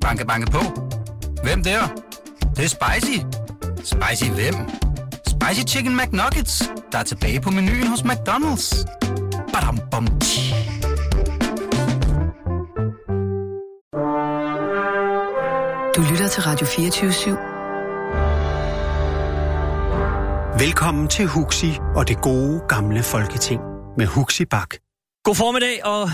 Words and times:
Banke, 0.00 0.26
banke 0.26 0.50
på. 0.50 0.60
Hvem 1.42 1.62
der? 1.62 1.80
Det, 2.40 2.56
det 2.56 2.64
er 2.64 2.68
spicy. 2.68 3.18
Spicy 3.76 4.30
hvem? 4.30 4.54
Spicy 5.26 5.74
Chicken 5.74 5.96
McNuggets, 5.96 6.70
der 6.92 6.98
er 6.98 7.02
tilbage 7.02 7.40
på 7.40 7.50
menuen 7.50 7.86
hos 7.86 8.00
McDonald's. 8.00 8.84
Badum, 9.52 9.78
bom, 9.90 10.06
tji. 10.20 10.54
Du 15.96 16.02
lytter 16.10 16.28
til 16.28 16.42
Radio 16.42 16.66
24 16.66 17.36
Velkommen 20.58 21.08
til 21.08 21.26
Huxi 21.26 21.78
og 21.96 22.08
det 22.08 22.20
gode 22.20 22.60
gamle 22.68 23.02
folketing 23.02 23.60
med 23.98 24.06
Huxi 24.06 24.44
Bak. 24.44 24.74
God 25.24 25.34
formiddag, 25.34 25.84
og 25.84 26.10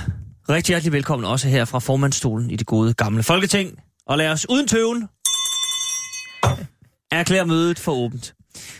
rigtig 0.49 0.73
hjertelig 0.73 0.93
velkommen 0.93 1.29
også 1.29 1.49
her 1.49 1.65
fra 1.65 1.79
formandstolen 1.79 2.51
i 2.51 2.57
det 2.57 2.67
gode 2.67 2.95
gamle 2.95 3.23
Folketing. 3.23 3.79
Og 4.07 4.19
lad 4.19 4.29
os 4.29 4.49
uden 4.49 4.69
tøven 4.69 5.09
erklære 7.11 7.47
mødet 7.47 7.79
for 7.79 7.93
åbent. 7.93 8.34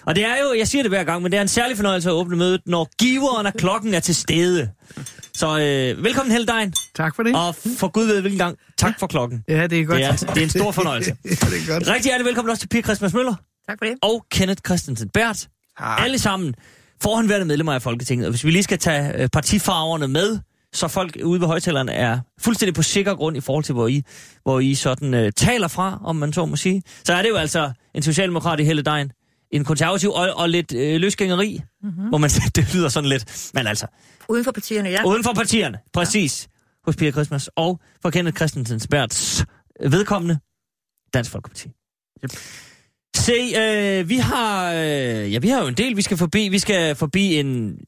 Og 0.07 0.15
det 0.15 0.25
er 0.25 0.37
jo, 0.43 0.55
jeg 0.59 0.69
siger 0.69 0.83
det 0.83 0.91
hver 0.91 1.05
gang, 1.05 1.23
men 1.23 1.33
det 1.33 1.39
er 1.39 1.43
en 1.43 1.49
særlig 1.49 1.77
fornøjelse 1.77 2.09
at 2.09 2.13
åbne 2.13 2.37
mødet, 2.37 2.61
når 2.67 2.89
giveren 2.99 3.47
af 3.47 3.55
klokken 3.55 3.95
er 3.95 4.01
til 4.01 4.15
stede. 4.15 4.71
Så 5.35 5.59
øh, 5.59 6.05
velkommen 6.05 6.33
Heldein, 6.33 6.73
Tak 6.97 7.17
for 7.17 7.23
det. 7.23 7.37
og 7.37 7.55
for 7.55 7.89
gud 7.89 8.05
ved 8.07 8.21
hvilken 8.21 8.39
gang, 8.39 8.57
tak 8.79 8.99
for 8.99 9.07
klokken. 9.07 9.45
Ja, 9.49 9.67
det 9.67 9.81
er 9.81 9.85
godt. 9.85 9.99
Det 9.99 10.07
er, 10.07 10.13
det 10.17 10.39
er 10.39 10.43
en 10.43 10.51
stor 10.51 10.71
fornøjelse. 10.73 11.11
ja, 11.25 11.31
det 11.31 11.43
er 11.43 11.73
godt. 11.73 11.89
Rigtig 11.89 12.05
hjertelig 12.05 12.27
velkommen 12.27 12.51
også 12.51 12.61
til 12.61 12.69
Pia 12.69 12.83
Christmas 12.83 13.15
Møller 13.15 13.35
Tak 13.69 13.79
for 13.79 13.85
det. 13.85 13.95
og 14.03 14.27
Kenneth 14.31 14.61
Christensen 14.67 15.09
Bært. 15.09 15.49
Alle 15.79 16.19
sammen 16.19 16.55
forhåndværende 17.03 17.47
medlemmer 17.47 17.73
af 17.73 17.83
Folketinget. 17.83 18.27
Og 18.27 18.31
hvis 18.31 18.45
vi 18.45 18.51
lige 18.51 18.63
skal 18.63 18.79
tage 18.79 19.23
øh, 19.23 19.29
partifarverne 19.33 20.09
med, 20.09 20.39
så 20.77 20.89
folk 20.89 21.17
ude 21.25 21.41
ved 21.41 21.47
højtalerne 21.47 21.93
er 21.93 22.21
fuldstændig 22.41 22.75
på 22.75 22.83
sikker 22.83 23.15
grund 23.15 23.37
i 23.37 23.41
forhold 23.41 23.65
til, 23.65 23.73
hvor 23.73 23.89
I, 23.89 24.03
hvor 24.43 24.61
I 24.61 24.75
sådan 24.75 25.15
øh, 25.15 25.33
taler 25.33 25.69
fra, 25.69 26.01
om 26.05 26.17
man 26.17 26.33
så 26.33 26.47
må 26.47 26.57
sige. 26.57 26.83
Så 27.05 27.15
er 27.15 27.23
det 27.23 27.29
jo 27.29 27.37
altså 27.37 27.73
en 27.95 28.03
socialdemokrat 28.03 28.61
i 28.61 28.65
Helle 28.65 28.83
Dejen, 28.83 29.13
en 29.51 29.65
konservativ 29.65 30.11
og, 30.11 30.35
og 30.35 30.49
lidt 30.49 30.75
øh, 30.75 31.01
løsgængeri, 31.01 31.61
mm-hmm. 31.83 32.09
hvor 32.09 32.19
man 32.19 32.31
det 32.57 32.75
lyder 32.75 32.89
sådan 32.89 33.09
lidt. 33.09 33.51
Men 33.55 33.67
altså, 33.67 33.87
Uden 34.29 34.45
for 34.45 34.53
partierne, 34.53 34.89
ja. 34.89 35.05
uden 35.07 35.25
for 35.25 35.33
partierne, 35.33 35.79
præcis, 35.93 36.47
ja. 36.47 36.51
hos 36.87 36.97
Pia 36.97 37.11
Christmas 37.11 37.51
og 37.57 37.81
for 38.03 38.11
Kenneth 38.11 38.37
Christensen 38.37 38.81
Bærts 38.91 39.45
vedkommende 39.81 40.39
Dansk 41.15 41.31
Folkeparti. 41.31 41.69
Yep. 42.25 42.33
Se, 43.17 43.33
øh, 43.33 44.09
vi 44.09 44.17
har, 44.17 44.73
øh, 44.73 45.33
ja, 45.33 45.39
vi 45.39 45.49
har 45.49 45.61
jo 45.61 45.67
en 45.67 45.75
del, 45.75 45.97
vi 45.97 46.03
skal 46.03 46.17
forbi. 46.17 46.49
Vi 46.49 46.59
skal 46.59 46.95
forbi 46.95 47.35
en 47.35 47.79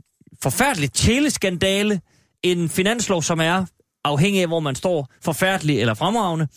forfærdelig 0.43 0.93
teleskandale, 0.93 2.01
en 2.43 2.69
finanslov, 2.69 3.23
som 3.23 3.41
er 3.41 3.65
afhængig 4.05 4.43
af, 4.43 4.49
hvor 4.49 4.61
man 4.61 4.75
står, 4.75 5.09
forfærdelig 5.25 5.81
eller 5.81 5.95
fremragende. 5.95 6.49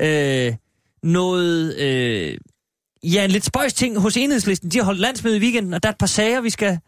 Øh, 0.00 0.54
noget, 1.02 1.76
øh, 1.76 2.36
ja, 3.04 3.24
en 3.24 3.30
lidt 3.30 3.44
spøjs 3.44 3.74
ting 3.74 3.98
hos 3.98 4.16
enhedslisten. 4.16 4.70
De 4.70 4.78
har 4.78 4.84
holdt 4.84 5.00
landsmøde 5.00 5.36
i 5.36 5.40
weekenden, 5.40 5.74
og 5.74 5.82
der 5.82 5.88
er 5.88 5.92
et 5.92 5.98
par 5.98 6.06
sager, 6.06 6.40
vi 6.40 6.50
skal 6.50 6.78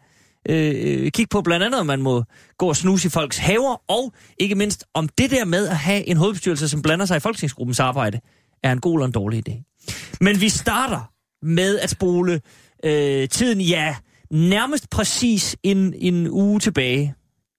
øh, 0.49 0.75
øh, 0.77 1.11
kigge 1.11 1.29
på. 1.29 1.41
Blandt 1.41 1.65
andet, 1.65 1.79
om 1.79 1.85
man 1.85 2.01
må 2.01 2.23
gå 2.57 2.67
og 2.67 2.75
snuse 2.75 3.07
i 3.07 3.09
folks 3.09 3.37
haver, 3.37 3.91
og 3.91 4.13
ikke 4.37 4.55
mindst, 4.55 4.85
om 4.93 5.09
det 5.09 5.31
der 5.31 5.45
med 5.45 5.67
at 5.67 5.77
have 5.77 6.07
en 6.07 6.17
hovedbestyrelse, 6.17 6.69
som 6.69 6.81
blander 6.81 7.05
sig 7.05 7.17
i 7.17 7.19
folketingsgruppens 7.19 7.79
arbejde, 7.79 8.19
er 8.63 8.71
en 8.71 8.79
god 8.79 8.93
eller 8.93 9.05
en 9.05 9.11
dårlig 9.11 9.49
idé. 9.49 9.77
Men 10.21 10.41
vi 10.41 10.49
starter 10.49 11.11
med 11.45 11.79
at 11.79 11.89
spole 11.89 12.41
øh, 12.83 13.29
tiden, 13.29 13.61
ja, 13.61 13.95
nærmest 14.31 14.89
præcis 14.89 15.55
en, 15.63 15.93
en 15.97 16.29
uge 16.29 16.59
tilbage. 16.59 17.15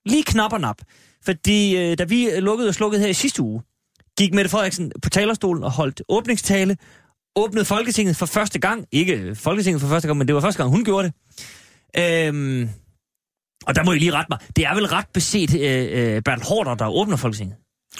Lige 0.08 0.22
knap 0.22 0.52
og 0.52 0.60
nap. 0.60 0.76
Fordi 1.24 1.76
øh, 1.76 1.98
da 1.98 2.04
vi 2.04 2.28
lukkede 2.38 2.68
og 2.68 2.74
slukkede 2.74 3.00
her 3.02 3.08
i 3.08 3.12
sidste 3.14 3.42
uge, 3.42 3.62
gik 4.18 4.34
Mette 4.34 4.50
Frederiksen 4.50 4.92
på 5.02 5.10
talerstolen 5.10 5.64
og 5.64 5.70
holdt 5.70 6.02
åbningstale, 6.08 6.76
åbnede 7.36 7.64
Folketinget 7.64 8.16
for 8.16 8.26
første 8.26 8.58
gang. 8.58 8.86
Ikke 8.92 9.34
Folketinget 9.34 9.80
for 9.80 9.88
første 9.88 10.08
gang, 10.08 10.18
men 10.18 10.26
det 10.28 10.34
var 10.34 10.40
første 10.40 10.62
gang, 10.62 10.70
hun 10.70 10.84
gjorde 10.84 11.04
det. 11.04 11.14
Øhm, 12.26 12.68
og 13.66 13.74
der 13.74 13.84
må 13.84 13.92
I 13.92 13.98
lige 13.98 14.12
rette 14.12 14.26
mig. 14.30 14.38
Det 14.56 14.66
er 14.66 14.74
vel 14.74 14.86
ret 14.86 15.06
beset 15.14 15.54
øh, 15.60 16.14
øh, 16.14 16.22
Bertel 16.22 16.44
Hårder, 16.44 16.74
der 16.74 16.88
åbner 16.88 17.16
Folketinget? 17.16 17.56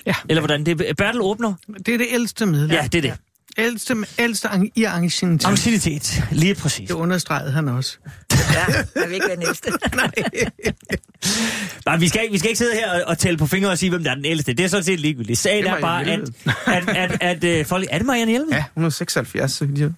Ja, 0.06 0.14
Eller 0.28 0.41
hvordan? 0.41 0.66
Det 0.66 0.80
er 0.80 0.94
Bertel 0.94 1.20
åbner? 1.20 1.54
det 1.86 1.94
er 1.94 1.98
det 1.98 2.06
ældste 2.10 2.47
medlem. 2.47 2.70
Ja, 2.70 2.88
det 2.92 2.98
er 2.98 3.02
det. 3.02 3.14
Ældste, 3.58 3.97
ældste 4.18 4.48
ang- 4.48 4.72
i 4.76 4.84
ancienitet. 4.84 5.48
Anciennitet, 5.48 6.22
lige 6.32 6.54
præcis. 6.54 6.88
Det 6.88 6.94
understregede 6.94 7.50
han 7.52 7.68
også. 7.68 7.98
Ja. 8.54 8.65
Jeg 9.00 9.09
vil 9.09 9.15
ikke 9.15 9.28
være 9.28 9.37
næste. 9.37 9.71
Nej, 11.87 11.97
vi 11.97 12.09
skal, 12.09 12.22
ikke- 12.22 12.32
vi 12.32 12.38
skal 12.38 12.49
ikke 12.50 12.59
sidde 12.59 12.75
her 12.75 12.93
og, 12.93 13.03
og 13.06 13.19
tælle 13.19 13.38
på 13.38 13.47
fingre 13.47 13.71
og 13.71 13.78
sige, 13.78 13.91
hvem 13.91 14.04
der 14.04 14.10
er 14.10 14.15
den 14.15 14.25
ældste. 14.25 14.53
Det 14.54 14.65
er 14.65 14.69
sådan 14.69 14.84
set 14.84 15.00
ligegyldigt. 15.00 15.38
Sagen 15.38 15.65
Det 15.65 15.71
er 15.71 15.75
er 15.76 15.81
bare, 15.81 16.04
at, 16.12 16.21
at, 16.66 16.88
at, 16.97 17.16
at, 17.21 17.44
at 17.44 17.66
folk... 17.66 17.87
Er 17.91 17.98
det 17.98 18.06
Marianne 18.06 18.31
Hjelm? 18.31 18.48
Ja, 18.53 18.65
hun 18.75 18.84
er 18.84 18.88
76, 18.91 19.53
så 19.53 19.65
vidt 19.66 19.78
jeg. 19.78 19.91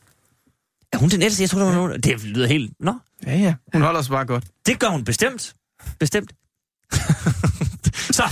Er 0.93 0.99
hun 0.99 1.09
den 1.09 1.23
ældste? 1.23 1.43
Jeg 1.43 1.51
tror, 1.51 1.59
der 1.59 1.67
var 1.67 1.75
nogen... 1.75 2.01
Det 2.01 2.25
lyder 2.25 2.47
helt... 2.47 2.73
Nå, 2.81 2.95
Ja, 3.27 3.37
ja. 3.37 3.55
Hun 3.73 3.83
holder 3.83 4.03
sig 4.03 4.11
bare 4.11 4.25
godt. 4.25 4.45
det 4.67 4.79
gør 4.79 4.89
hun 4.89 5.05
bestemt. 5.05 5.55
Bestemt. 6.01 6.33
Så, 8.11 8.23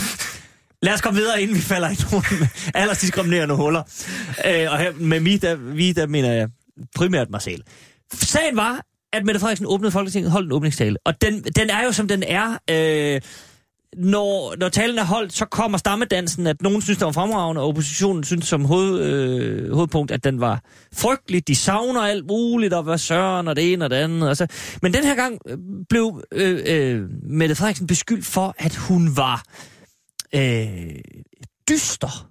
lad 0.82 0.94
os 0.94 1.00
komme 1.00 1.20
videre, 1.20 1.42
inden 1.42 1.56
vi 1.56 1.60
falder 1.60 1.88
i 1.88 1.96
nogle 2.12 2.48
aldersdiskriminerende 2.74 3.54
huller. 3.54 3.82
Øh, 4.46 4.72
og 4.72 4.78
her 4.78 4.92
med 4.92 5.20
vi 5.20 5.36
der, 5.36 5.54
vi, 5.54 5.92
der 5.92 6.06
mener 6.06 6.32
jeg 6.32 6.48
primært 6.96 7.30
mig 7.30 7.42
selv. 7.42 7.62
Sagen 8.14 8.56
var, 8.56 8.80
at 9.12 9.24
Mette 9.24 9.40
Frederiksen 9.40 9.66
åbnede 9.66 9.92
Folketinget, 9.92 10.30
holdt 10.30 10.46
en 10.46 10.52
åbningstale. 10.52 10.96
Og 11.04 11.22
den, 11.22 11.42
den 11.42 11.70
er 11.70 11.84
jo, 11.84 11.92
som 11.92 12.08
den 12.08 12.22
er. 12.22 12.58
Øh, 12.70 13.20
når, 13.96 14.54
når 14.58 14.68
talen 14.68 14.98
er 14.98 15.04
holdt, 15.04 15.32
så 15.32 15.44
kommer 15.44 15.78
stammedansen, 15.78 16.46
at 16.46 16.62
nogen 16.62 16.82
synes, 16.82 16.98
den 16.98 17.06
var 17.06 17.12
fremragende, 17.12 17.60
og 17.60 17.68
oppositionen 17.68 18.24
synes 18.24 18.46
som 18.46 18.64
hoved, 18.64 19.00
øh, 19.00 19.72
hovedpunkt, 19.74 20.10
at 20.10 20.24
den 20.24 20.40
var 20.40 20.62
frygtelig. 20.94 21.48
De 21.48 21.54
savner 21.54 22.00
alt 22.00 22.26
muligt, 22.26 22.74
og 22.74 22.82
hvad 22.82 22.98
søren, 22.98 23.48
og 23.48 23.56
det 23.56 23.72
ene 23.72 23.84
og 23.84 23.90
det 23.90 23.96
andet. 23.96 24.28
Og 24.28 24.36
så. 24.36 24.46
Men 24.82 24.94
den 24.94 25.04
her 25.04 25.14
gang 25.14 25.38
øh, 25.48 25.58
blev 25.88 26.22
øh, 26.32 26.62
øh, 26.66 27.08
Mette 27.22 27.54
Frederiksen 27.54 27.86
beskyldt 27.86 28.26
for, 28.26 28.54
at 28.58 28.76
hun 28.76 29.16
var 29.16 29.44
øh, 30.34 30.94
dyster. 31.68 32.30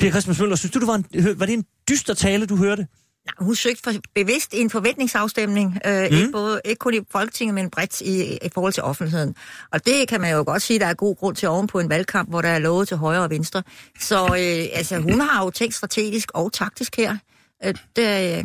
Per 0.00 0.10
Christmas 0.10 0.40
Møller, 0.40 0.56
synes 0.56 0.72
du, 0.72 0.78
det 0.78 0.86
var, 0.86 0.94
en, 0.94 1.04
var 1.38 1.46
det 1.46 1.52
en 1.52 1.64
dyster 1.88 2.14
tale, 2.14 2.46
du 2.46 2.56
hørte? 2.56 2.86
Nej, 3.26 3.34
hun 3.38 3.54
søgte 3.54 3.82
for, 3.82 3.92
bevidst 4.14 4.54
en 4.54 4.70
forventningsafstemning, 4.70 5.78
øh, 5.86 6.10
mm. 6.10 6.16
ikke, 6.16 6.32
både, 6.32 6.60
ikke 6.64 6.78
kun 6.78 6.94
i 6.94 7.00
Folketinget, 7.10 7.54
men 7.54 7.70
bredt 7.70 8.00
i, 8.00 8.36
i 8.36 8.48
forhold 8.54 8.72
til 8.72 8.82
offentligheden. 8.82 9.34
Og 9.72 9.86
det 9.86 10.08
kan 10.08 10.20
man 10.20 10.32
jo 10.32 10.42
godt 10.46 10.62
sige, 10.62 10.78
der 10.78 10.86
er 10.86 10.94
god 10.94 11.16
grund 11.16 11.36
til 11.36 11.48
oven 11.48 11.66
på 11.66 11.80
en 11.80 11.88
valgkamp, 11.88 12.28
hvor 12.28 12.42
der 12.42 12.48
er 12.48 12.58
lovet 12.58 12.88
til 12.88 12.96
højre 12.96 13.22
og 13.22 13.30
venstre. 13.30 13.62
Så 14.00 14.24
øh, 14.24 14.78
altså, 14.78 14.98
hun 14.98 15.20
har 15.20 15.44
jo 15.44 15.50
tænkt 15.50 15.74
strategisk 15.74 16.30
og 16.34 16.52
taktisk 16.52 16.96
her. 16.96 17.16
Øh, 17.64 17.74
det 17.96 18.38
øh, 18.38 18.44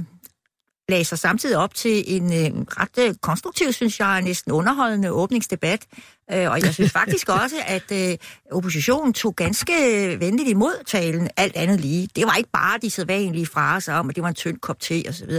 lagde 0.89 1.05
sig 1.05 1.19
samtidig 1.19 1.57
op 1.57 1.73
til 1.73 2.03
en 2.07 2.33
øh, 2.33 2.65
ret 2.67 3.07
øh, 3.07 3.15
konstruktiv, 3.21 3.73
synes 3.73 3.99
jeg, 3.99 4.21
næsten 4.21 4.51
underholdende 4.51 5.11
åbningsdebat. 5.11 5.85
Øh, 6.33 6.51
og 6.51 6.61
jeg 6.61 6.73
synes 6.73 6.91
faktisk 6.91 7.29
også, 7.29 7.55
at 7.67 7.91
øh, 7.91 8.17
oppositionen 8.51 9.13
tog 9.13 9.35
ganske 9.35 9.73
venligt 10.19 10.49
imod 10.49 10.83
talen, 10.87 11.29
alt 11.37 11.55
andet 11.55 11.79
lige. 11.79 12.09
Det 12.15 12.25
var 12.25 12.35
ikke 12.35 12.49
bare 12.53 12.79
de 12.81 12.89
sædvanlige 12.89 13.45
fraser 13.45 13.93
om, 13.93 14.09
at 14.09 14.15
det 14.15 14.23
var 14.23 14.29
en 14.29 14.35
tynd 14.35 14.59
kop 14.59 14.79
te 14.79 15.03
osv. 15.09 15.29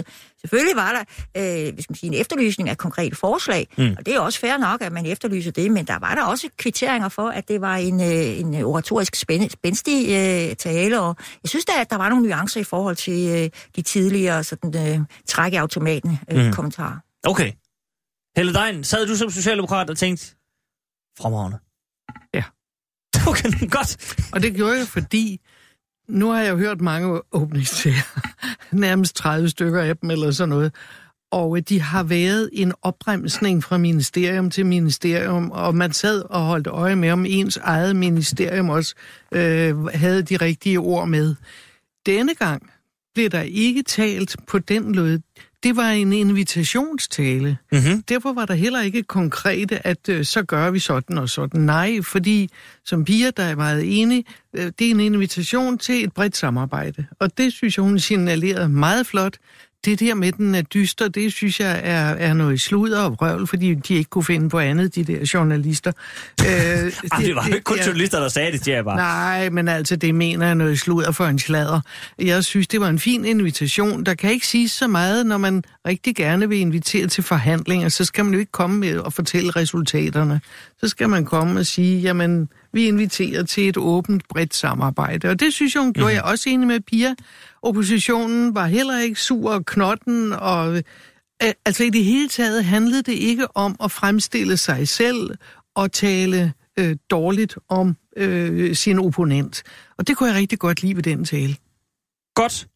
Selvfølgelig 0.41 0.77
var 0.77 0.93
der 0.93 1.67
øh, 1.69 1.75
hvis 1.75 1.91
man 1.91 1.97
siger, 1.97 2.13
en 2.13 2.21
efterlysning 2.21 2.69
af 2.69 2.79
konkrete 2.79 3.17
forslag, 3.17 3.69
mm. 3.79 3.95
og 3.99 4.07
det 4.07 4.15
er 4.15 4.21
også 4.21 4.41
fair 4.41 4.57
nok, 4.57 4.83
at 4.83 4.93
man 4.93 5.07
efterlyser 5.07 5.51
det, 5.51 5.71
men 5.71 5.85
der 5.85 5.99
var 5.99 6.15
der 6.15 6.25
også 6.25 6.49
kvitteringer 6.57 7.09
for, 7.09 7.29
at 7.29 7.49
det 7.49 7.61
var 7.61 7.77
en, 7.77 8.01
øh, 8.01 8.41
en 8.41 8.55
oratorisk 8.55 9.17
spænd- 9.17 9.51
spændstig 9.51 10.05
øh, 10.05 10.57
tale, 10.57 11.01
og 11.01 11.17
jeg 11.43 11.49
synes 11.49 11.65
da, 11.65 11.73
at 11.81 11.91
der 11.91 11.97
var 11.97 12.09
nogle 12.09 12.29
nuancer 12.29 12.61
i 12.61 12.65
forhold 12.65 12.97
til 12.97 13.29
øh, 13.29 13.51
de 13.77 13.83
tidligere 13.83 14.45
sådan, 14.45 14.89
øh, 14.89 15.01
træk 15.29 15.53
i 15.53 15.57
automaten 15.57 16.19
øh, 16.31 16.47
mm. 16.47 16.53
kommentarer. 16.53 16.97
Okay. 17.25 17.53
Helle 18.37 18.55
Dein, 18.55 18.85
sad 18.85 19.07
du 19.07 19.17
som 19.17 19.31
socialdemokrat 19.31 19.91
og 19.91 19.97
tænkte, 19.99 20.36
fremragende? 21.19 21.59
Ja. 22.35 22.45
Okay, 23.29 23.71
godt. 23.71 24.17
Og 24.33 24.43
det 24.43 24.55
gjorde 24.55 24.79
jeg, 24.79 24.87
fordi 24.87 25.41
nu 26.09 26.31
har 26.31 26.41
jeg 26.41 26.51
jo 26.51 26.57
hørt 26.57 26.81
mange 26.81 27.21
åbningstaler. 27.33 28.21
Nærmest 28.87 29.17
30 29.17 29.49
stykker 29.49 29.83
af 29.83 29.97
dem 29.97 30.11
eller 30.11 30.31
sådan 30.31 30.49
noget. 30.49 30.75
Og 31.31 31.57
øh, 31.57 31.63
de 31.69 31.81
har 31.81 32.03
været 32.03 32.51
en 32.53 32.73
opbremsning 32.83 33.65
fra 33.65 33.79
ministerium 33.79 34.51
til 34.51 34.67
ministerium, 34.67 35.51
og 35.51 35.75
man 35.75 35.93
sad 35.93 36.23
og 36.23 36.41
holdt 36.41 36.67
øje 36.67 36.97
med, 36.97 37.11
om 37.11 37.27
ens 37.29 37.57
eget 37.57 37.97
ministerium 37.97 38.69
også 38.69 38.95
øh, 39.33 39.85
havde 39.85 40.23
de 40.23 40.37
rigtige 40.37 40.79
ord 40.79 41.09
med. 41.09 41.35
Denne 42.07 42.35
gang 42.35 42.71
blev 43.15 43.31
der 43.31 43.41
ikke 43.43 43.83
talt 43.83 44.37
på 44.47 44.59
den 44.59 44.97
måde. 44.97 45.23
Det 45.67 45.77
var 45.77 45.91
en 45.91 46.13
invitationstale. 46.13 47.59
Mm-hmm. 47.73 48.03
Derfor 48.03 48.33
var 48.33 48.47
der 48.47 48.55
heller 48.55 48.81
ikke 48.81 49.03
konkrete, 49.03 49.87
at 49.87 50.09
øh, 50.09 50.25
så 50.25 50.43
gør 50.43 50.71
vi 50.71 50.79
sådan 50.79 51.19
og 51.19 51.29
sådan. 51.29 51.61
Nej, 51.61 52.03
fordi 52.03 52.51
som 52.85 53.05
piger, 53.05 53.31
der 53.31 53.43
er 53.43 53.57
meget 53.57 54.01
enige, 54.01 54.25
øh, 54.55 54.73
det 54.79 54.87
er 54.87 54.91
en 54.91 55.01
invitation 55.01 55.79
til 55.79 56.05
et 56.05 56.13
bredt 56.13 56.37
samarbejde. 56.37 57.07
Og 57.21 57.39
det 57.39 57.53
synes 57.53 57.77
jeg, 57.77 57.83
hun 57.83 57.99
signalerede 57.99 58.69
meget 58.69 59.07
flot. 59.07 59.37
Det 59.87 60.01
der 60.01 60.15
med, 60.15 60.33
den 60.33 60.55
er 60.55 60.63
dyster, 60.63 61.09
det 61.09 61.33
synes 61.33 61.61
jeg 61.61 61.81
er, 61.85 62.01
er 62.01 62.35
noget 62.35 62.61
sludder 62.61 63.01
og 63.01 63.23
røvl, 63.23 63.47
fordi 63.47 63.75
de 63.75 63.95
ikke 63.95 64.11
kunne 64.11 64.25
finde 64.25 64.49
på 64.49 64.59
andet, 64.59 64.95
de 64.95 65.05
der 65.05 65.31
journalister. 65.35 65.93
Øh, 66.41 66.47
Ej, 66.49 67.19
det 67.21 67.35
var 67.35 67.47
jo 67.49 67.55
ikke 67.55 67.65
kun 67.65 67.79
journalister, 67.79 68.21
der 68.21 68.29
sagde 68.29 68.53
det, 68.53 68.65
siger 68.65 68.75
jeg 68.75 68.85
bare. 68.85 68.97
Nej, 68.97 69.49
men 69.51 69.69
altså, 69.69 69.97
det 69.97 70.15
mener 70.15 70.47
jeg 70.47 70.55
noget 70.55 70.81
sludder 70.81 71.13
for 71.13 71.27
en 71.27 71.39
sladder. 71.39 71.81
Jeg 72.19 72.45
synes, 72.45 72.69
det 72.69 72.81
var 72.81 72.89
en 72.89 72.99
fin 72.99 73.25
invitation. 73.25 74.05
Der 74.05 74.15
kan 74.15 74.31
ikke 74.31 74.47
siges 74.47 74.71
så 74.71 74.87
meget, 74.89 75.27
når 75.27 75.39
man 75.39 75.65
rigtig 75.87 76.17
gerne 76.17 76.49
vil 76.49 76.59
invitere 76.59 77.07
til 77.07 77.25
forhandlinger, 77.25 77.89
så 77.89 78.05
skal 78.05 78.25
man 78.25 78.35
jo 78.35 78.41
ikke 78.41 78.53
komme 78.53 78.79
med 78.79 78.99
og 78.99 79.13
fortælle 79.13 79.51
resultaterne. 79.51 80.41
Så 80.81 80.89
skal 80.89 81.09
man 81.09 81.25
komme 81.25 81.61
og 81.61 81.67
sige, 81.67 82.01
jamen, 82.01 82.49
vi 82.73 82.87
inviterer 82.87 83.43
til 83.43 83.69
et 83.69 83.77
åbent, 83.77 84.29
bredt 84.29 84.55
samarbejde. 84.55 85.29
Og 85.29 85.41
det 85.41 85.53
synes 85.53 85.75
jeg, 85.75 85.83
hun 85.83 85.93
gjorde. 85.93 86.13
Jeg 86.13 86.19
er 86.19 86.23
også 86.23 86.51
enig 86.51 86.67
med 86.67 86.81
Pia. 86.81 87.15
Oppositionen 87.63 88.55
var 88.55 88.67
heller 88.67 88.99
ikke 88.99 89.21
sur 89.21 89.51
og 89.51 89.67
knotten, 89.67 90.33
og 90.33 90.77
øh, 91.43 91.53
altså 91.65 91.85
i 91.85 91.91
det 91.91 92.05
hele 92.05 92.29
taget 92.29 92.65
handlede 92.65 93.03
det 93.03 93.13
ikke 93.13 93.57
om 93.57 93.77
at 93.85 93.91
fremstille 93.91 94.57
sig 94.57 94.89
selv 94.89 95.31
og 95.75 95.93
tale 95.93 96.53
øh, 96.79 96.97
dårligt 97.11 97.59
om 97.69 97.97
øh, 98.17 98.75
sin 98.75 98.99
opponent. 98.99 99.63
Og 99.99 100.09
det 100.09 100.17
kunne 100.17 100.29
jeg 100.29 100.37
rigtig 100.37 100.59
godt 100.59 100.83
lide 100.83 100.97
ved 100.97 101.03
den 101.03 101.25
tale. 101.25 101.57
Godt. 102.35 102.69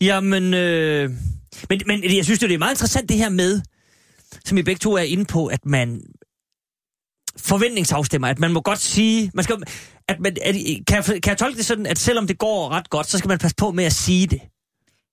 Jamen, 0.00 0.54
øh, 0.54 1.10
men, 1.68 1.80
men 1.86 2.16
jeg 2.16 2.24
synes, 2.24 2.38
det 2.38 2.52
er 2.52 2.58
meget 2.58 2.72
interessant 2.72 3.08
det 3.08 3.16
her 3.16 3.28
med, 3.28 3.60
som 4.44 4.58
I 4.58 4.62
begge 4.62 4.78
to 4.78 4.92
er 4.92 5.02
inde 5.02 5.24
på, 5.24 5.46
at 5.46 5.66
man 5.66 6.02
forventningsafstemmer, 7.38 8.28
at 8.28 8.38
man 8.38 8.52
må 8.52 8.60
godt 8.60 8.78
sige, 8.78 9.30
man 9.34 9.44
skal, 9.44 9.56
at 10.08 10.20
man, 10.20 10.36
at, 10.42 10.54
kan, 10.86 10.96
jeg, 10.96 11.04
kan 11.04 11.30
jeg 11.30 11.38
tolke 11.38 11.56
det 11.56 11.66
sådan, 11.66 11.86
at 11.86 11.98
selvom 11.98 12.26
det 12.26 12.38
går 12.38 12.68
ret 12.68 12.90
godt, 12.90 13.06
så 13.06 13.18
skal 13.18 13.28
man 13.28 13.38
passe 13.38 13.56
på 13.56 13.70
med 13.70 13.84
at 13.84 13.92
sige 13.92 14.26
det? 14.26 14.40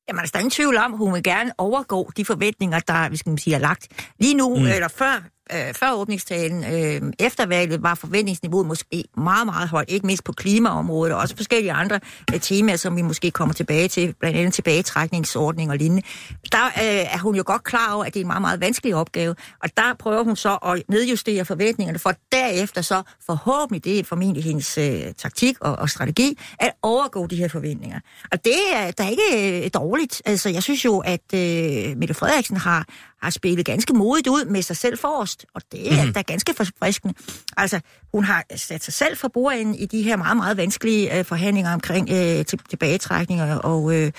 Jamen, 0.10 0.26
der 0.26 0.30
er 0.34 0.40
ingen 0.40 0.52
tvivl 0.52 0.78
om, 0.78 0.94
at 0.94 0.98
hun 0.98 1.14
vil 1.14 1.24
gerne 1.24 1.52
overgå 1.58 2.12
de 2.18 2.26
forventninger, 2.26 2.80
der 2.80 3.10
vi 3.10 3.18
skal 3.18 3.40
sige, 3.40 3.56
er 3.56 3.60
lagt. 3.60 3.88
Lige 4.20 4.34
nu, 4.34 4.56
mm. 4.56 4.66
eller 4.66 4.88
før, 4.88 5.24
øh, 5.54 5.74
før 5.74 5.92
åbningstalen, 5.92 6.64
øh, 6.64 7.14
efter 7.20 7.46
valget, 7.46 7.84
var 7.84 7.96
forventningsniveauet 7.96 8.68
måske 8.68 9.04
meget, 9.18 9.46
meget 9.46 9.70
højt, 9.70 9.90
ikke 9.90 10.08
mindst 10.08 10.24
på 10.24 10.32
klimaområdet, 10.32 11.14
og 11.14 11.22
også 11.22 11.36
forskellige 11.36 11.72
andre 11.72 12.00
øh, 12.34 12.40
temaer, 12.40 12.76
som 12.76 12.96
vi 12.96 13.02
måske 13.02 13.32
kommer 13.32 13.54
tilbage 13.54 13.88
til, 13.88 14.14
blandt 14.20 14.38
andet 14.38 14.54
tilbagetrækningsordning 14.54 15.72
og 15.72 15.78
lignende. 15.78 16.04
Der 16.52 16.66
øh, 16.66 17.14
er 17.14 17.18
hun 17.18 17.36
jo 17.36 17.44
godt 17.46 17.64
klar 17.64 17.94
over, 17.94 18.06
at 18.06 18.14
det 18.14 18.20
er 18.20 18.24
en 18.24 18.28
meget, 18.28 18.42
meget 18.42 18.62
vanskelig 18.62 18.96
opgave, 18.96 19.36
og 19.64 19.70
der 19.78 19.94
prøver 20.00 20.24
hun 20.24 20.36
så 20.36 20.56
at 20.56 20.84
nedjustere 20.88 21.46
forventningerne, 21.46 22.00
for 22.00 22.14
derefter 22.32 22.82
så 22.82 23.02
forhåbentlig, 23.26 23.84
det 23.84 24.00
er 24.00 24.04
formentlig 24.04 24.44
hendes 24.44 24.78
øh, 24.78 25.02
taktik 25.18 25.56
og, 25.62 25.76
og 25.76 25.90
strategi, 25.90 26.40
at 26.60 26.72
overgå 26.82 27.28
de 27.28 27.36
her 27.36 27.48
forventninger. 27.48 28.00
Og 28.32 28.46
det 28.46 28.60
er 28.74 28.92
der 28.92 29.10
ikke 29.10 29.64
øh, 29.66 29.70
dårligt. 29.74 30.22
Altså, 30.26 30.50
jeg 30.50 30.64
synes 30.64 30.86
jo, 30.86 31.00
at 31.00 31.34
øh, 31.34 31.98
Mette 31.98 32.14
Frederiksen 32.14 32.58
har, 32.58 32.86
har 33.22 33.30
spillet 33.30 33.66
ganske 33.66 33.94
modigt 33.94 34.28
ud 34.28 34.46
med 34.46 34.62
sig 34.62 34.78
selv 34.78 34.98
forrest, 34.98 35.46
og 35.56 35.62
det 35.72 35.94
er 35.94 36.06
mm. 36.06 36.14
da 36.14 36.22
ganske 36.22 36.54
forfriskende. 36.54 37.14
Altså, 37.58 37.80
hun 38.14 38.24
har 38.24 38.44
sat 38.56 38.84
sig 38.84 38.94
selv 38.94 39.18
for 39.18 39.28
bordenden 39.28 39.76
i 39.76 39.86
de 39.86 40.02
her 40.02 40.16
meget, 40.16 40.38
meget 40.38 40.58
vanskelige 40.58 41.18
øh, 41.18 41.26
forhandlinger 41.26 41.74
omkring 41.74 42.10
øh, 42.12 42.46
til, 42.46 42.60
tilbagetrækninger 42.70 43.56
og 43.56 43.96
øh, 43.96 44.12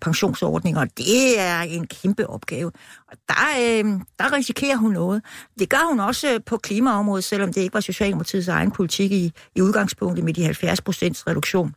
pensionsordninger, 0.00 0.80
og 0.80 0.88
det 0.98 1.40
er 1.40 1.60
en 1.60 1.86
kæmpe 1.86 2.30
opgave. 2.30 2.72
Og 3.10 3.16
der, 3.28 3.34
øh, 3.60 4.00
der 4.18 4.32
risikerer 4.32 4.76
hun 4.76 4.92
noget. 4.92 5.22
Det 5.58 5.68
gør 5.68 5.88
hun 5.88 6.00
også 6.00 6.34
øh, 6.34 6.40
på 6.46 6.56
klimaområdet, 6.56 7.24
selvom 7.24 7.52
det 7.52 7.60
ikke 7.60 7.74
var 7.74 7.80
Socialdemokratiets 7.80 8.48
egen 8.48 8.70
politik 8.70 9.12
i, 9.12 9.32
i 9.54 9.62
udgangspunktet 9.62 10.24
med 10.24 10.34
de 10.34 10.44
70 10.44 10.80
procents 10.80 11.26
reduktion. 11.26 11.74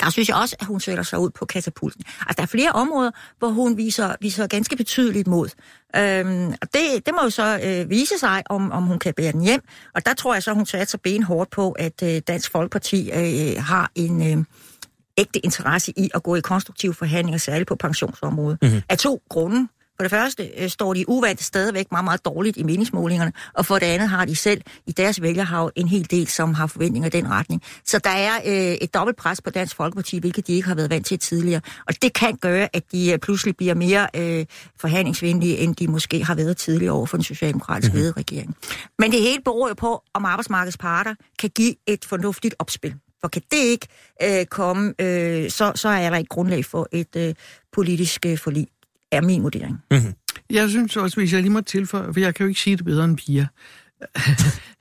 Der 0.00 0.10
synes 0.10 0.28
jeg 0.28 0.36
også, 0.36 0.56
at 0.60 0.66
hun 0.66 0.80
sætter 0.80 1.02
sig 1.02 1.18
ud 1.18 1.30
på 1.30 1.44
katapulten. 1.44 2.04
Altså, 2.20 2.34
der 2.36 2.42
er 2.42 2.46
flere 2.46 2.70
områder, 2.70 3.10
hvor 3.38 3.48
hun 3.48 3.76
viser, 3.76 4.14
viser 4.20 4.46
ganske 4.46 4.76
betydeligt 4.76 5.26
mod. 5.26 5.48
Øhm, 5.96 6.48
og 6.62 6.68
det, 6.74 7.06
det 7.06 7.14
må 7.14 7.22
jo 7.22 7.30
så 7.30 7.60
øh, 7.64 7.90
vise 7.90 8.18
sig, 8.18 8.42
om, 8.50 8.72
om 8.72 8.82
hun 8.82 8.98
kan 8.98 9.14
bære 9.14 9.32
den 9.32 9.40
hjem. 9.40 9.60
Og 9.94 10.06
der 10.06 10.14
tror 10.14 10.34
jeg 10.34 10.42
så, 10.42 10.52
hun 10.52 10.66
satte 10.66 10.90
sig 10.90 11.00
benhårdt 11.00 11.50
på, 11.50 11.72
at 11.72 12.02
øh, 12.02 12.22
Dansk 12.28 12.52
Folkeparti 12.52 13.10
øh, 13.10 13.62
har 13.62 13.90
en... 13.94 14.38
Øh, 14.38 14.44
ægte 15.18 15.44
interesse 15.44 15.92
i 15.96 16.10
at 16.14 16.22
gå 16.22 16.36
i 16.36 16.40
konstruktive 16.40 16.94
forhandlinger, 16.94 17.38
særligt 17.38 17.68
på 17.68 17.74
pensionsområdet. 17.74 18.58
Mm-hmm. 18.62 18.82
Af 18.88 18.98
to 18.98 19.22
grunde. 19.28 19.68
For 19.98 20.02
det 20.02 20.10
første 20.10 20.50
øh, 20.58 20.68
står 20.68 20.94
de 20.94 21.08
uvandt 21.08 21.42
stadigvæk 21.42 21.86
meget, 21.90 22.04
meget 22.04 22.24
dårligt 22.24 22.56
i 22.56 22.62
meningsmålingerne, 22.62 23.32
og 23.54 23.66
for 23.66 23.78
det 23.78 23.86
andet 23.86 24.08
har 24.08 24.24
de 24.24 24.36
selv 24.36 24.62
i 24.86 24.92
deres 24.92 25.22
vælgerhav 25.22 25.70
en 25.76 25.88
hel 25.88 26.10
del, 26.10 26.26
som 26.26 26.54
har 26.54 26.66
forventninger 26.66 27.06
i 27.06 27.10
den 27.10 27.30
retning. 27.30 27.62
Så 27.84 27.98
der 27.98 28.10
er 28.10 28.36
øh, 28.46 28.74
et 28.74 28.94
dobbelt 28.94 29.16
pres 29.16 29.40
på 29.40 29.50
Dansk 29.50 29.76
Folkeparti, 29.76 30.18
hvilket 30.18 30.46
de 30.46 30.52
ikke 30.52 30.68
har 30.68 30.74
været 30.74 30.90
vant 30.90 31.06
til 31.06 31.18
tidligere. 31.18 31.60
Og 31.86 32.02
det 32.02 32.12
kan 32.12 32.36
gøre, 32.36 32.68
at 32.72 32.82
de 32.92 33.12
øh, 33.12 33.18
pludselig 33.18 33.56
bliver 33.56 33.74
mere 33.74 34.08
øh, 34.16 34.46
forhandlingsvenlige, 34.80 35.58
end 35.58 35.76
de 35.76 35.88
måske 35.88 36.24
har 36.24 36.34
været 36.34 36.56
tidligere 36.56 36.92
over 36.92 37.06
for 37.06 37.16
den 37.16 37.24
socialdemokratiske 37.24 37.96
mm-hmm. 37.96 38.12
regering. 38.16 38.56
Men 38.98 39.12
det 39.12 39.20
hele 39.20 39.42
beror 39.44 39.68
jo 39.68 39.74
på, 39.74 40.02
om 40.14 40.24
arbejdsmarkedets 40.24 40.78
parter 40.78 41.14
kan 41.38 41.50
give 41.50 41.74
et 41.86 42.04
fornuftigt 42.04 42.54
opspil. 42.58 42.94
For 43.20 43.28
kan 43.28 43.42
det 43.50 43.58
ikke 43.58 43.86
øh, 44.22 44.46
komme, 44.46 44.94
øh, 45.00 45.50
så, 45.50 45.72
så 45.74 45.88
er 45.88 46.10
der 46.10 46.16
ikke 46.16 46.28
grundlag 46.28 46.64
for 46.64 46.88
et 46.92 47.16
øh, 47.16 47.34
politisk 47.72 48.26
øh, 48.26 48.38
forlig, 48.38 48.66
er 49.12 49.20
min 49.20 49.42
vurdering. 49.42 49.78
Mm-hmm. 49.90 50.14
Jeg 50.50 50.68
synes 50.68 50.96
også, 50.96 51.16
hvis 51.16 51.32
jeg 51.32 51.40
lige 51.42 51.52
må 51.52 51.60
tilføje, 51.60 52.12
for 52.12 52.20
jeg 52.20 52.34
kan 52.34 52.44
jo 52.44 52.48
ikke 52.48 52.60
sige 52.60 52.76
det 52.76 52.84
bedre 52.84 53.04
end 53.04 53.16
Pia. 53.16 53.46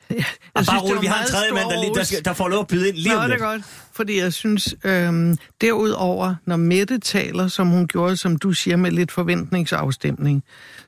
jeg 0.09 0.25
Og 0.53 0.65
bare 0.65 0.75
det 0.75 0.83
roligt, 0.83 0.95
var 0.95 1.01
vi 1.01 1.07
har 1.07 1.21
en 1.21 1.27
tredje 1.27 1.51
mand, 1.51 1.69
der, 1.69 1.81
lige, 1.81 1.95
der, 1.95 2.03
skal, 2.03 2.25
der 2.25 2.33
får 2.33 2.47
lov 2.47 2.59
at 2.59 2.67
byde 2.67 2.87
ind 2.87 2.97
lige 2.97 3.13
Nå, 3.13 3.15
om 3.15 3.21
det 3.21 3.29
lidt. 3.29 3.41
er 3.41 3.45
godt. 3.45 3.61
Fordi 3.93 4.19
jeg 4.19 4.33
synes, 4.33 4.75
øhm, 4.83 5.37
derudover, 5.61 6.35
når 6.45 6.55
Mette 6.55 6.99
taler, 6.99 7.47
som 7.47 7.67
hun 7.67 7.87
gjorde, 7.87 8.17
som 8.17 8.37
du 8.37 8.51
siger, 8.53 8.77
med 8.77 8.91
lidt 8.91 9.11
forventningsafstemning, 9.11 10.43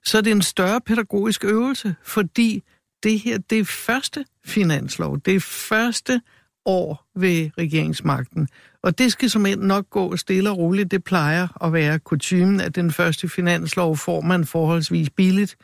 så 0.05 0.17
er 0.17 0.21
det 0.21 0.31
en 0.31 0.41
større 0.41 0.81
pædagogisk 0.81 1.45
øvelse, 1.45 1.95
fordi 2.03 2.63
det 3.03 3.19
her, 3.19 3.37
det 3.49 3.59
er 3.59 3.65
første 3.65 4.25
finanslov. 4.45 5.19
Det 5.25 5.35
er 5.35 5.39
første 5.39 6.21
år 6.69 7.05
ved 7.15 7.49
regeringsmagten. 7.57 8.47
Og 8.83 8.97
det 8.97 9.11
skal 9.11 9.29
som 9.29 9.45
end 9.45 9.61
nok 9.61 9.89
gå 9.89 10.17
stille 10.17 10.49
og 10.49 10.57
roligt. 10.57 10.91
Det 10.91 11.03
plejer 11.03 11.65
at 11.65 11.73
være 11.73 11.99
kutumen, 11.99 12.61
at 12.61 12.75
den 12.75 12.91
første 12.91 13.29
finanslov 13.29 13.97
får 13.97 14.21
man 14.21 14.45
forholdsvis 14.45 15.09
billigt. 15.09 15.55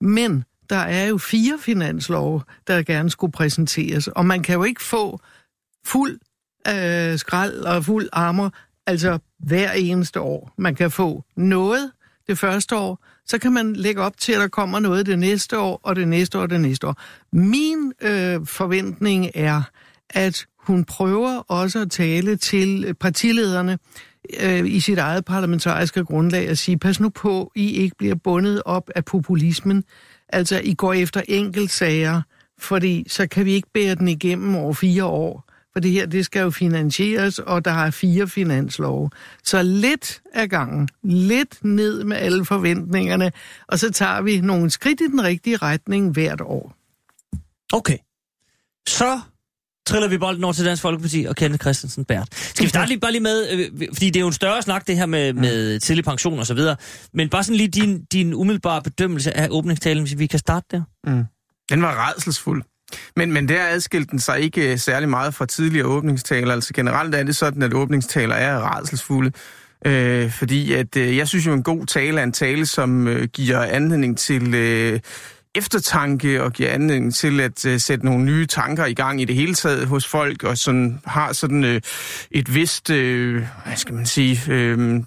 Men 0.00 0.44
der 0.70 0.76
er 0.76 1.06
jo 1.06 1.18
fire 1.18 1.58
finanslove, 1.60 2.42
der 2.66 2.82
gerne 2.82 3.10
skulle 3.10 3.32
præsenteres, 3.32 4.08
og 4.08 4.26
man 4.26 4.42
kan 4.42 4.54
jo 4.54 4.64
ikke 4.64 4.82
få 4.82 5.20
fuld 5.86 6.18
øh, 6.68 7.18
skrald 7.18 7.60
og 7.60 7.84
fuld 7.84 8.08
armor, 8.12 8.52
altså 8.86 9.18
hver 9.38 9.72
eneste 9.72 10.20
år. 10.20 10.52
Man 10.58 10.74
kan 10.74 10.90
få 10.90 11.24
noget 11.36 11.90
det 12.26 12.38
første 12.38 12.76
år, 12.76 13.04
så 13.26 13.38
kan 13.38 13.52
man 13.52 13.76
lægge 13.76 14.02
op 14.02 14.16
til, 14.18 14.32
at 14.32 14.40
der 14.40 14.48
kommer 14.48 14.80
noget 14.80 15.06
det 15.06 15.18
næste 15.18 15.58
år, 15.58 15.80
og 15.82 15.96
det 15.96 16.08
næste 16.08 16.38
år, 16.38 16.42
og 16.42 16.50
det 16.50 16.60
næste 16.60 16.86
år. 16.86 16.96
Min 17.32 17.92
øh, 18.00 18.46
forventning 18.46 19.30
er, 19.34 19.62
at 20.10 20.46
hun 20.58 20.84
prøver 20.84 21.38
også 21.38 21.80
at 21.80 21.90
tale 21.90 22.36
til 22.36 22.94
partilederne 23.00 23.78
øh, 24.40 24.66
i 24.66 24.80
sit 24.80 24.98
eget 24.98 25.24
parlamentariske 25.24 26.04
grundlag 26.04 26.50
og 26.50 26.56
sige, 26.56 26.78
pas 26.78 27.00
nu 27.00 27.08
på, 27.08 27.52
I 27.54 27.70
ikke 27.70 27.96
bliver 27.98 28.14
bundet 28.14 28.62
op 28.64 28.90
af 28.96 29.04
populismen. 29.04 29.84
Altså, 30.28 30.60
I 30.64 30.74
går 30.74 30.92
efter 30.92 31.22
enkeltsager, 31.28 32.22
fordi 32.58 33.04
så 33.08 33.26
kan 33.26 33.44
vi 33.44 33.52
ikke 33.52 33.68
bære 33.74 33.94
den 33.94 34.08
igennem 34.08 34.54
over 34.54 34.72
fire 34.72 35.04
år. 35.04 35.44
For 35.72 35.80
det 35.80 35.90
her, 35.90 36.06
det 36.06 36.24
skal 36.24 36.40
jo 36.40 36.50
finansieres, 36.50 37.38
og 37.38 37.64
der 37.64 37.70
er 37.70 37.90
fire 37.90 38.28
finanslove. 38.28 39.10
Så 39.44 39.62
lidt 39.62 40.22
af 40.34 40.48
gangen, 40.50 40.88
lidt 41.02 41.64
ned 41.64 42.04
med 42.04 42.16
alle 42.16 42.44
forventningerne, 42.44 43.32
og 43.68 43.78
så 43.78 43.92
tager 43.92 44.20
vi 44.20 44.40
nogle 44.40 44.70
skridt 44.70 45.00
i 45.00 45.06
den 45.06 45.24
rigtige 45.24 45.56
retning 45.56 46.12
hvert 46.12 46.40
år. 46.40 46.74
Okay. 47.72 47.98
Så 48.88 49.20
triller 49.88 50.08
vi 50.08 50.18
bolden 50.18 50.44
over 50.44 50.52
til 50.52 50.64
Dansk 50.64 50.82
Folkeparti 50.82 51.26
og 51.28 51.36
Kenneth 51.36 51.60
Christensen 51.60 52.04
Bært. 52.04 52.28
Skal 52.32 52.64
vi 52.64 52.68
starte 52.68 52.88
lige, 52.88 53.00
bare 53.00 53.12
lige 53.12 53.22
med, 53.22 53.48
øh, 53.52 53.88
fordi 53.92 54.06
det 54.06 54.16
er 54.16 54.20
jo 54.20 54.26
en 54.26 54.32
større 54.32 54.62
snak, 54.62 54.86
det 54.86 54.96
her 54.96 55.06
med, 55.06 55.32
med 55.32 55.80
tidlig 55.80 56.04
pension 56.04 56.38
og 56.38 56.46
så 56.46 56.54
videre, 56.54 56.76
men 57.12 57.28
bare 57.28 57.44
sådan 57.44 57.56
lige 57.56 57.68
din, 57.68 58.04
din 58.04 58.34
umiddelbare 58.34 58.82
bedømmelse 58.82 59.36
af 59.36 59.48
åbningstalen, 59.50 60.02
hvis 60.02 60.18
vi 60.18 60.26
kan 60.26 60.38
starte 60.38 60.66
der. 60.70 60.82
Mm. 61.06 61.24
Den 61.70 61.82
var 61.82 62.08
redselsfuld. 62.08 62.62
Men, 63.16 63.32
men 63.32 63.48
der 63.48 63.66
adskilte 63.68 64.10
den 64.10 64.18
sig 64.18 64.40
ikke 64.40 64.72
øh, 64.72 64.78
særlig 64.78 65.08
meget 65.08 65.34
fra 65.34 65.46
tidligere 65.46 65.86
åbningstaler. 65.86 66.52
Altså 66.52 66.72
generelt 66.74 67.14
er 67.14 67.22
det 67.22 67.36
sådan, 67.36 67.62
at 67.62 67.74
åbningstaler 67.74 68.34
er 68.34 68.76
redselsfulde. 68.76 69.32
Øh, 69.86 70.30
fordi 70.30 70.72
at 70.72 70.96
øh, 70.96 71.16
jeg 71.16 71.28
synes 71.28 71.46
jo, 71.46 71.52
en 71.52 71.62
god 71.62 71.86
tale 71.86 72.20
er 72.20 72.24
en 72.24 72.32
tale, 72.32 72.66
som 72.66 73.08
øh, 73.08 73.28
giver 73.28 73.62
anledning 73.62 74.18
til 74.18 74.54
øh, 74.54 75.00
eftertanke 75.54 76.42
og 76.42 76.52
giver 76.52 76.70
anledning 76.70 77.14
til 77.14 77.40
at 77.40 77.64
øh, 77.66 77.80
sætte 77.80 78.04
nogle 78.04 78.24
nye 78.24 78.46
tanker 78.46 78.86
i 78.86 78.94
gang 78.94 79.20
i 79.20 79.24
det 79.24 79.34
hele 79.34 79.54
taget 79.54 79.86
hos 79.86 80.06
folk, 80.06 80.44
og 80.44 80.58
sådan 80.58 81.00
har 81.04 81.32
sådan 81.32 81.64
øh, 81.64 81.80
et 82.30 82.54
vist, 82.54 82.90
øh, 82.90 83.44
hvad 83.66 83.76
skal 83.76 83.94
man 83.94 84.06
sige, 84.06 84.40
øh, 84.48 85.00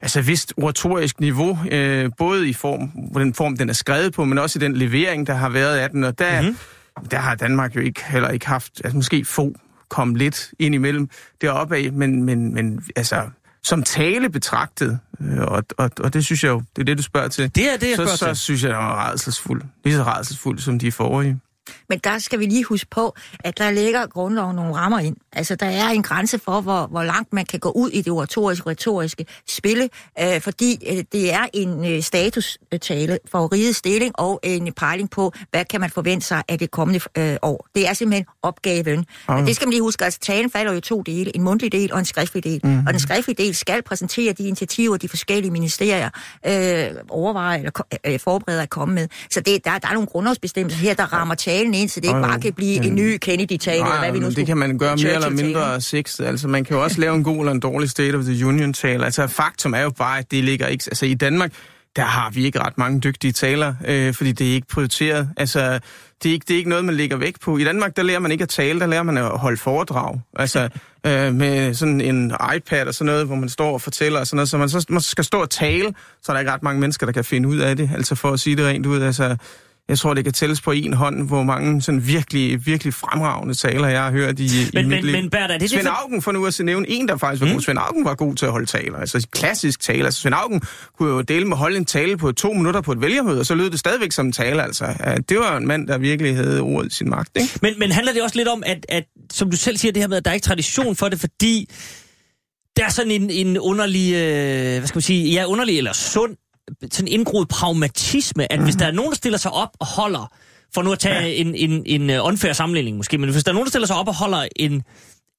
altså 0.00 0.22
vist 0.22 0.54
oratorisk 0.56 1.20
niveau, 1.20 1.58
øh, 1.70 2.10
både 2.18 2.48
i 2.48 2.52
form, 2.52 2.90
den 3.14 3.34
form, 3.34 3.56
den 3.56 3.68
er 3.68 3.72
skrevet 3.72 4.12
på, 4.12 4.24
men 4.24 4.38
også 4.38 4.58
i 4.58 4.60
den 4.60 4.76
levering, 4.76 5.26
der 5.26 5.34
har 5.34 5.48
været 5.48 5.78
af 5.78 5.90
den, 5.90 6.04
og 6.04 6.18
der, 6.18 6.40
mm-hmm. 6.42 7.06
der 7.10 7.18
har 7.18 7.34
Danmark 7.34 7.76
jo 7.76 7.80
ikke 7.80 8.04
heller 8.04 8.28
ikke 8.28 8.46
haft, 8.46 8.80
altså 8.84 8.96
måske 8.96 9.24
få 9.24 9.52
kom 9.88 10.14
lidt 10.14 10.50
ind 10.58 10.74
imellem 10.74 11.08
deroppe 11.40 11.76
af, 11.76 11.92
men, 11.92 12.22
men, 12.22 12.54
men 12.54 12.82
altså 12.96 13.22
som 13.68 13.82
tale 13.82 14.30
betragtet, 14.30 14.98
øh, 15.20 15.38
og, 15.38 15.62
og, 15.78 15.90
og 16.00 16.14
det 16.14 16.24
synes 16.24 16.44
jeg 16.44 16.50
jo, 16.50 16.62
det 16.76 16.82
er 16.82 16.84
det, 16.84 16.98
du 16.98 17.02
spørger 17.02 17.28
til. 17.28 17.54
Det 17.54 17.72
er 17.72 17.76
det, 17.76 17.88
jeg 17.88 17.96
så, 17.96 18.02
spørger 18.02 18.16
så 18.16 18.26
til. 18.26 18.36
synes 18.36 18.62
jeg, 18.62 18.70
det 18.70 18.78
var 18.78 19.08
rædselsfuld. 19.08 19.62
Lige 19.84 19.96
så 19.96 20.02
rædselsfuld 20.02 20.58
som 20.58 20.78
de 20.78 20.92
forrige. 20.92 21.40
Men 21.88 21.98
der 22.04 22.18
skal 22.18 22.38
vi 22.38 22.46
lige 22.46 22.64
huske 22.64 22.90
på, 22.90 23.14
at 23.40 23.58
der 23.58 23.70
ligger 23.70 24.06
grundloven 24.06 24.56
nogle 24.56 24.74
rammer 24.74 24.98
ind. 24.98 25.16
Altså, 25.32 25.56
der 25.56 25.66
er 25.66 25.88
en 25.88 26.02
grænse 26.02 26.38
for, 26.38 26.60
hvor, 26.60 26.86
hvor 26.86 27.02
langt 27.02 27.32
man 27.32 27.46
kan 27.46 27.60
gå 27.60 27.70
ud 27.70 27.90
i 27.90 28.02
det 28.02 28.12
oratoriske, 28.12 28.70
retoriske 28.70 29.26
spille, 29.48 29.88
øh, 30.20 30.40
fordi 30.40 30.88
øh, 30.90 31.04
det 31.12 31.32
er 31.32 31.46
en 31.52 31.92
øh, 31.92 32.02
statustale 32.02 33.18
for 33.30 33.52
rigets 33.52 33.78
stilling 33.78 34.18
og 34.18 34.40
en 34.42 34.72
pejling 34.72 35.10
på, 35.10 35.32
hvad 35.50 35.64
kan 35.64 35.80
man 35.80 35.90
forvente 35.90 36.26
sig 36.26 36.42
af 36.48 36.58
det 36.58 36.70
kommende 36.70 37.00
øh, 37.18 37.36
år. 37.42 37.66
Det 37.74 37.88
er 37.88 37.92
simpelthen 37.92 38.26
opgaven. 38.42 39.06
Men 39.28 39.46
det 39.46 39.56
skal 39.56 39.66
man 39.66 39.70
lige 39.70 39.82
huske, 39.82 40.04
altså 40.04 40.20
talen 40.20 40.50
falder 40.50 40.72
jo 40.72 40.78
i 40.78 40.80
to 40.80 41.02
dele, 41.02 41.36
en 41.36 41.42
mundtlig 41.42 41.72
del 41.72 41.92
og 41.92 41.98
en 41.98 42.04
skriftlig 42.04 42.44
del. 42.44 42.60
Mm-hmm. 42.64 42.86
Og 42.86 42.92
den 42.92 43.00
skriftlige 43.00 43.44
del 43.44 43.54
skal 43.54 43.82
præsentere 43.82 44.32
de 44.32 44.42
initiativer, 44.42 44.96
de 44.96 45.08
forskellige 45.08 45.50
ministerier 45.50 46.10
øh, 46.46 46.90
overvejer 47.08 47.58
eller 47.58 47.70
øh, 48.06 48.20
forbereder 48.20 48.62
at 48.62 48.70
komme 48.70 48.94
med. 48.94 49.08
Så 49.30 49.40
det, 49.40 49.64
der, 49.64 49.78
der 49.78 49.88
er 49.88 49.92
nogle 49.92 50.06
grundlovsbestemmelser 50.06 50.80
her, 50.80 50.94
der 50.94 51.12
rammer 51.12 51.34
talen 51.34 51.74
ind, 51.80 51.88
så 51.88 52.00
det 52.00 52.08
ikke 52.08 52.20
bare 52.20 52.40
kan 52.40 52.52
blive 52.52 52.84
en 52.86 52.94
ny 52.94 53.18
Kennedy-tale, 53.18 53.76
eller 53.76 53.98
hvad 53.98 54.12
vi 54.12 54.18
nu 54.18 54.24
skulle 54.24 54.36
det 54.36 54.46
kan 54.46 54.56
man 54.56 54.78
gøre 54.78 54.96
mere 54.96 55.14
eller 55.14 55.30
mindre 55.30 55.80
sexet. 55.80 56.24
Altså, 56.24 56.48
man 56.48 56.64
kan 56.64 56.76
jo 56.76 56.82
også 56.82 57.00
lave 57.00 57.14
en 57.14 57.24
god 57.24 57.38
eller 57.38 57.52
en 57.52 57.60
dårlig 57.60 57.90
State 57.90 58.14
of 58.14 58.24
the 58.24 58.46
Union-tale. 58.46 59.04
Altså, 59.04 59.26
faktum 59.26 59.74
er 59.74 59.80
jo 59.80 59.90
bare, 59.90 60.18
at 60.18 60.30
det 60.30 60.44
ligger 60.44 60.66
ikke... 60.66 60.84
Altså, 60.86 61.06
i 61.06 61.14
Danmark, 61.14 61.52
der 61.96 62.04
har 62.04 62.30
vi 62.30 62.44
ikke 62.44 62.60
ret 62.60 62.78
mange 62.78 63.00
dygtige 63.00 63.32
taler, 63.32 63.74
øh, 63.86 64.14
fordi 64.14 64.32
det 64.32 64.50
er 64.50 64.54
ikke 64.54 64.66
prioriteret. 64.68 65.30
Altså, 65.36 65.80
det 66.22 66.28
er 66.28 66.32
ikke, 66.32 66.44
det 66.48 66.54
er 66.54 66.58
ikke 66.58 66.70
noget, 66.70 66.84
man 66.84 66.94
lægger 66.94 67.16
vægt 67.16 67.40
på. 67.40 67.58
I 67.58 67.64
Danmark, 67.64 67.96
der 67.96 68.02
lærer 68.02 68.18
man 68.18 68.32
ikke 68.32 68.42
at 68.42 68.48
tale, 68.48 68.80
der 68.80 68.86
lærer 68.86 69.02
man 69.02 69.16
at 69.16 69.38
holde 69.38 69.56
foredrag. 69.56 70.20
Altså, 70.36 70.68
øh, 71.06 71.34
med 71.34 71.74
sådan 71.74 72.00
en 72.00 72.32
iPad 72.56 72.86
og 72.86 72.94
sådan 72.94 73.06
noget, 73.06 73.26
hvor 73.26 73.36
man 73.36 73.48
står 73.48 73.72
og 73.72 73.82
fortæller 73.82 74.20
og 74.20 74.26
sådan 74.26 74.36
noget. 74.36 74.48
Så 74.48 74.58
man 74.58 74.68
så 74.68 74.86
man 74.88 75.00
skal 75.00 75.24
stå 75.24 75.40
og 75.40 75.50
tale, 75.50 75.94
så 76.22 76.32
er 76.32 76.34
der 76.34 76.40
ikke 76.40 76.52
ret 76.52 76.62
mange 76.62 76.80
mennesker, 76.80 77.06
der 77.06 77.12
kan 77.12 77.24
finde 77.24 77.48
ud 77.48 77.58
af 77.58 77.76
det. 77.76 77.90
Altså, 77.94 78.14
for 78.14 78.30
at 78.30 78.40
sige 78.40 78.56
det 78.56 78.66
rent 78.66 78.86
ud, 78.86 79.02
altså... 79.02 79.36
Jeg 79.88 79.98
tror, 79.98 80.14
det 80.14 80.24
kan 80.24 80.32
tælles 80.32 80.60
på 80.60 80.70
en 80.72 80.92
hånd, 80.92 81.28
hvor 81.28 81.42
mange 81.42 81.82
sådan 81.82 82.06
virkelig, 82.06 82.66
virkelig 82.66 82.94
fremragende 82.94 83.54
taler, 83.54 83.88
jeg 83.88 84.02
har 84.02 84.10
hørt 84.10 84.38
i, 84.40 84.44
i 84.44 84.48
Men, 84.74 84.88
mit 84.88 84.96
men, 84.96 85.04
liv. 85.04 85.12
men 85.12 85.30
Bertha, 85.30 85.54
er 85.54 85.58
det 85.58 85.70
Svend 85.70 85.82
det, 85.82 85.92
Augen, 86.02 86.22
for 86.22 86.32
nu 86.32 86.46
at 86.46 86.60
nævne 86.64 86.90
en, 86.90 87.08
der 87.08 87.16
faktisk 87.16 87.40
var 87.40 87.46
mm. 87.46 87.52
god. 87.52 87.60
Svend 87.60 87.78
Augen 87.78 88.04
var 88.04 88.14
god 88.14 88.34
til 88.34 88.46
at 88.46 88.52
holde 88.52 88.66
taler. 88.66 88.98
Altså 88.98 89.26
klassisk 89.32 89.80
tale. 89.80 90.04
Altså 90.04 90.20
Svend 90.20 90.34
Augen 90.34 90.62
kunne 90.98 91.08
jo 91.10 91.20
dele 91.20 91.44
med 91.44 91.52
at 91.52 91.58
holde 91.58 91.76
en 91.76 91.84
tale 91.84 92.16
på 92.16 92.32
to 92.32 92.52
minutter 92.52 92.80
på 92.80 92.92
et 92.92 93.00
vælgermøde, 93.00 93.40
og 93.40 93.46
så 93.46 93.54
lød 93.54 93.70
det 93.70 93.78
stadigvæk 93.78 94.12
som 94.12 94.26
en 94.26 94.32
tale. 94.32 94.62
Altså, 94.62 94.94
Ja, 95.04 95.14
det 95.28 95.38
var 95.38 95.56
en 95.56 95.66
mand, 95.66 95.88
der 95.88 95.98
virkelig 95.98 96.36
havde 96.36 96.60
ordet 96.60 96.92
i 96.92 96.94
sin 96.94 97.10
magt. 97.10 97.30
Ikke? 97.36 97.58
Men, 97.62 97.74
men 97.78 97.92
handler 97.92 98.12
det 98.12 98.22
også 98.22 98.36
lidt 98.36 98.48
om, 98.48 98.62
at, 98.66 98.86
at, 98.88 99.04
som 99.30 99.50
du 99.50 99.56
selv 99.56 99.76
siger, 99.76 99.92
det 99.92 100.02
her 100.02 100.08
med, 100.08 100.16
at 100.16 100.24
der 100.24 100.30
er 100.30 100.34
ikke 100.34 100.44
tradition 100.44 100.96
for 100.96 101.08
det, 101.08 101.20
fordi 101.20 101.70
der 102.76 102.84
er 102.84 102.88
sådan 102.88 103.10
en, 103.10 103.30
en 103.30 103.58
underlig, 103.58 104.14
øh, 104.14 104.78
hvad 104.78 104.86
skal 104.86 104.96
man 104.96 105.02
sige, 105.02 105.30
ja, 105.30 105.44
underlig 105.44 105.78
eller 105.78 105.92
sund, 105.92 106.36
sådan 106.92 107.08
indgroet 107.08 107.48
pragmatisme, 107.48 108.52
at 108.52 108.60
hvis 108.62 108.76
der 108.76 108.86
er 108.86 108.90
nogen, 108.92 109.10
der 109.10 109.16
stiller 109.16 109.38
sig 109.38 109.50
op 109.52 109.68
og 109.80 109.86
holder, 109.86 110.32
for 110.74 110.82
nu 110.82 110.92
at 110.92 110.98
tage 110.98 111.20
ja. 111.20 111.26
en, 111.26 111.54
en, 111.54 111.82
en 111.86 112.10
øh, 112.10 112.24
unfair 112.24 112.52
sammenligning 112.52 112.96
måske, 112.96 113.18
men 113.18 113.30
hvis 113.30 113.44
der 113.44 113.50
er 113.50 113.54
nogen, 113.54 113.66
der 113.66 113.70
stiller 113.70 113.86
sig 113.86 113.96
op 113.96 114.08
og 114.08 114.14
holder 114.14 114.48
en, 114.56 114.82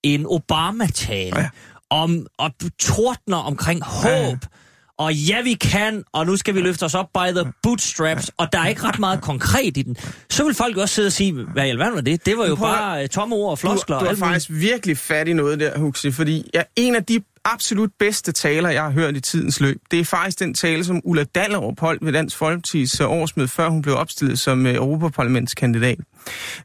en 0.03 0.25
Obama-tale, 0.27 1.39
Ja. 1.39 1.50
om, 1.89 2.27
og 2.38 2.51
tordner 2.79 3.38
omkring 3.38 3.83
håb, 3.83 4.09
Ja. 4.12 4.36
og 4.98 5.13
ja, 5.15 5.41
vi 5.41 5.53
kan, 5.53 6.03
og 6.13 6.25
nu 6.25 6.38
skal 6.38 6.55
vi 6.55 6.62
løfte 6.62 6.83
os 6.83 6.95
op 6.95 7.05
by 7.13 7.31
the 7.41 7.51
bootstraps, 7.63 8.31
og 8.38 8.53
der 8.53 8.59
er 8.59 8.67
ikke 8.67 8.83
ret 8.83 9.00
meget 9.00 9.21
konkret 9.21 9.77
i 9.77 9.81
den. 9.81 9.98
Så 10.29 10.45
vil 10.45 10.53
folk 10.53 10.77
også 10.77 10.95
sidde 10.95 11.07
og 11.07 11.12
sige, 11.12 11.33
hvad 11.53 11.65
i 11.65 11.69
alverden 11.69 11.95
var 11.95 12.01
det? 12.01 12.25
Det 12.25 12.38
var 12.38 12.48
jo 12.48 12.55
Prøv 12.55 12.69
at- 12.69 12.75
bare 12.77 13.03
øh, 13.03 13.09
tomme 13.09 13.36
ord 13.36 13.51
og 13.51 13.59
floskler. 13.59 14.00
Du, 14.00 14.05
du 14.05 14.09
har 14.09 14.15
faktisk 14.15 14.50
virkelig 14.50 14.98
fat 14.98 15.27
i 15.27 15.33
noget 15.33 15.59
der, 15.59 15.77
Huxi, 15.79 16.12
fordi 16.12 16.50
ja, 16.53 16.62
en 16.75 16.95
af 16.95 17.05
de 17.05 17.19
absolut 17.53 17.91
bedste 18.00 18.32
taler, 18.32 18.70
jeg 18.70 18.84
har 18.84 18.91
hørt 18.91 19.15
i 19.15 19.22
tidens 19.22 19.60
løb, 19.60 19.82
det 19.91 20.00
er 20.00 20.06
faktisk 20.06 20.39
den 20.39 20.53
tale, 20.53 20.84
som 20.84 21.01
Ulla 21.03 21.24
Dallerup 21.24 21.79
holdt 21.79 22.06
ved 22.06 22.13
Dansk 22.13 22.41
Folkeparti's 22.41 23.03
øh, 23.03 23.10
årsmøde, 23.10 23.48
før 23.48 23.70
hun 23.70 23.82
blev 23.82 23.96
opstillet 23.96 24.39
som 24.39 24.65
øh, 24.65 24.75
Europaparlamentskandidat. 24.75 26.00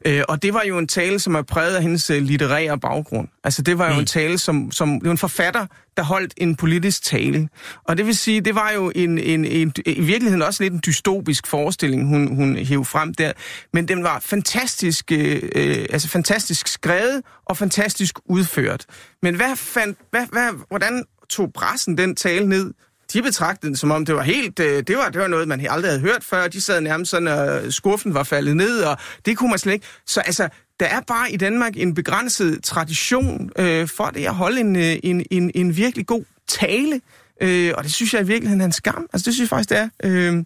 Øh, 0.05 0.23
og 0.29 0.43
det 0.43 0.53
var 0.53 0.63
jo 0.63 0.77
en 0.77 0.87
tale, 0.87 1.19
som 1.19 1.35
er 1.35 1.41
præget 1.41 1.75
af 1.75 1.81
hendes 1.81 2.09
øh, 2.09 2.23
litterære 2.23 2.79
baggrund. 2.79 3.27
Altså 3.43 3.61
det 3.61 3.77
var 3.77 3.87
jo 3.87 3.93
mm. 3.93 3.99
en 3.99 4.05
tale, 4.05 4.37
som, 4.37 4.71
som 4.71 4.89
det 4.89 5.05
var 5.05 5.11
en 5.11 5.17
forfatter, 5.17 5.65
der 5.97 6.03
holdt 6.03 6.33
en 6.37 6.55
politisk 6.55 7.03
tale. 7.03 7.49
Og 7.83 7.97
det 7.97 8.05
vil 8.05 8.17
sige, 8.17 8.41
det 8.41 8.55
var 8.55 8.71
jo 8.71 8.91
en, 8.95 9.17
en, 9.17 9.45
en, 9.45 9.73
i 9.85 10.01
virkeligheden 10.01 10.41
også 10.41 10.63
lidt 10.63 10.73
en 10.73 10.81
dystopisk 10.85 11.47
forestilling, 11.47 12.07
hun, 12.07 12.35
hun 12.35 12.55
hævde 12.55 12.85
frem 12.85 13.13
der. 13.13 13.31
Men 13.73 13.87
den 13.87 14.03
var 14.03 14.19
fantastisk, 14.19 15.11
øh, 15.11 15.41
øh, 15.55 15.85
altså 15.89 16.07
fantastisk 16.09 16.67
skrevet 16.67 17.21
og 17.45 17.57
fantastisk 17.57 18.19
udført. 18.25 18.85
Men 19.21 19.35
hvad 19.35 19.55
fandt, 19.55 19.99
hvad, 20.11 20.25
hvad, 20.31 20.49
hvordan 20.69 21.03
tog 21.29 21.53
pressen 21.53 21.97
den 21.97 22.15
tale 22.15 22.49
ned? 22.49 22.73
De 23.15 23.21
betragtede 23.21 23.67
den 23.67 23.75
som 23.75 23.91
om, 23.91 24.05
det 24.05 24.15
var 24.15 24.21
helt, 24.21 24.59
øh, 24.59 24.83
det 24.87 24.97
var, 24.97 25.09
det 25.09 25.21
var 25.21 25.27
noget, 25.27 25.47
man 25.47 25.67
aldrig 25.69 25.91
havde 25.91 26.01
hørt 26.01 26.23
før. 26.23 26.47
De 26.47 26.61
sad 26.61 26.81
nærmest 26.81 27.11
sådan, 27.11 27.27
og 27.27 27.73
skuffen 27.73 28.13
var 28.13 28.23
faldet 28.23 28.57
ned, 28.57 28.81
og 28.81 28.97
det 29.25 29.37
kunne 29.37 29.49
man 29.49 29.59
slet 29.59 29.73
ikke. 29.73 29.85
Så 30.05 30.21
altså, 30.21 30.49
der 30.79 30.85
er 30.85 31.01
bare 31.01 31.31
i 31.31 31.37
Danmark 31.37 31.77
en 31.77 31.93
begrænset 31.93 32.63
tradition 32.63 33.51
øh, 33.59 33.87
for 33.87 34.05
det 34.05 34.25
at 34.25 34.33
holde 34.33 34.59
en, 34.59 34.75
øh, 34.75 34.95
en, 35.03 35.25
en, 35.31 35.51
en 35.55 35.77
virkelig 35.77 36.07
god 36.07 36.23
tale. 36.47 37.01
Øh, 37.41 37.73
og 37.77 37.83
det 37.83 37.93
synes 37.93 38.13
jeg 38.13 38.21
i 38.21 38.25
virkeligheden 38.25 38.61
er 38.61 38.65
en 38.65 38.71
skam. 38.71 39.07
Altså, 39.13 39.25
det 39.25 39.33
synes 39.33 39.39
jeg 39.39 39.49
faktisk, 39.49 39.69
det 39.69 39.77
er. 39.77 39.89
Øh, 40.03 40.43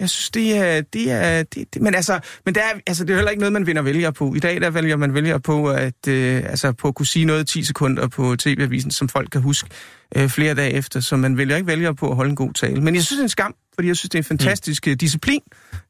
jeg 0.00 0.10
synes, 0.10 0.30
det 0.30 0.56
er... 0.56 0.80
Det 0.80 1.10
er 1.10 1.42
det, 1.42 1.74
det, 1.74 1.82
men 1.82 1.94
altså, 1.94 2.20
men 2.44 2.54
der 2.54 2.60
er, 2.60 2.72
altså, 2.86 3.04
det 3.04 3.10
er 3.10 3.16
heller 3.16 3.30
ikke 3.30 3.40
noget, 3.40 3.52
man 3.52 3.66
vinder 3.66 3.82
vælger 3.82 4.10
på. 4.10 4.34
I 4.34 4.38
dag 4.38 4.60
der 4.60 4.70
vælger 4.70 4.96
man 4.96 5.14
vælger 5.14 5.38
på 5.38 5.70
at, 5.70 6.08
øh, 6.08 6.42
altså, 6.46 6.72
på 6.72 6.88
at 6.88 6.94
kunne 6.94 7.06
sige 7.06 7.24
noget 7.24 7.48
10 7.48 7.64
sekunder 7.64 8.08
på 8.08 8.36
tv-avisen, 8.36 8.90
som 8.90 9.08
folk 9.08 9.30
kan 9.30 9.40
huske 9.40 9.68
øh, 10.16 10.28
flere 10.28 10.54
dage 10.54 10.72
efter. 10.72 11.00
Så 11.00 11.16
man 11.16 11.36
vælger 11.36 11.56
ikke 11.56 11.66
vælger 11.66 11.92
på 11.92 12.10
at 12.10 12.16
holde 12.16 12.30
en 12.30 12.36
god 12.36 12.52
tale. 12.52 12.80
Men 12.80 12.94
jeg 12.94 13.02
synes, 13.02 13.16
det 13.16 13.22
er 13.22 13.22
en 13.22 13.28
skam, 13.28 13.54
fordi 13.74 13.88
jeg 13.88 13.96
synes, 13.96 14.10
det 14.10 14.18
er 14.18 14.22
en 14.22 14.24
fantastisk 14.24 14.86
mm. 14.86 14.98
disciplin 14.98 15.42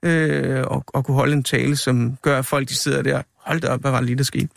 øh, 0.03 0.59
at, 0.59 0.83
at 0.95 1.05
kunne 1.05 1.15
holde 1.15 1.33
en 1.33 1.45
tale, 1.45 1.77
som 1.77 2.17
gør, 2.23 2.38
at 2.38 2.47
folk 2.47 2.69
de 2.69 2.77
sidder 2.77 3.03
der. 3.03 3.23
Hold 3.37 3.61
da 3.61 3.69
op, 3.69 3.81
hvad 3.81 3.91
var 3.91 3.99
det 3.99 4.07
lige, 4.07 4.19
der 4.19 4.25
skete? 4.25 4.49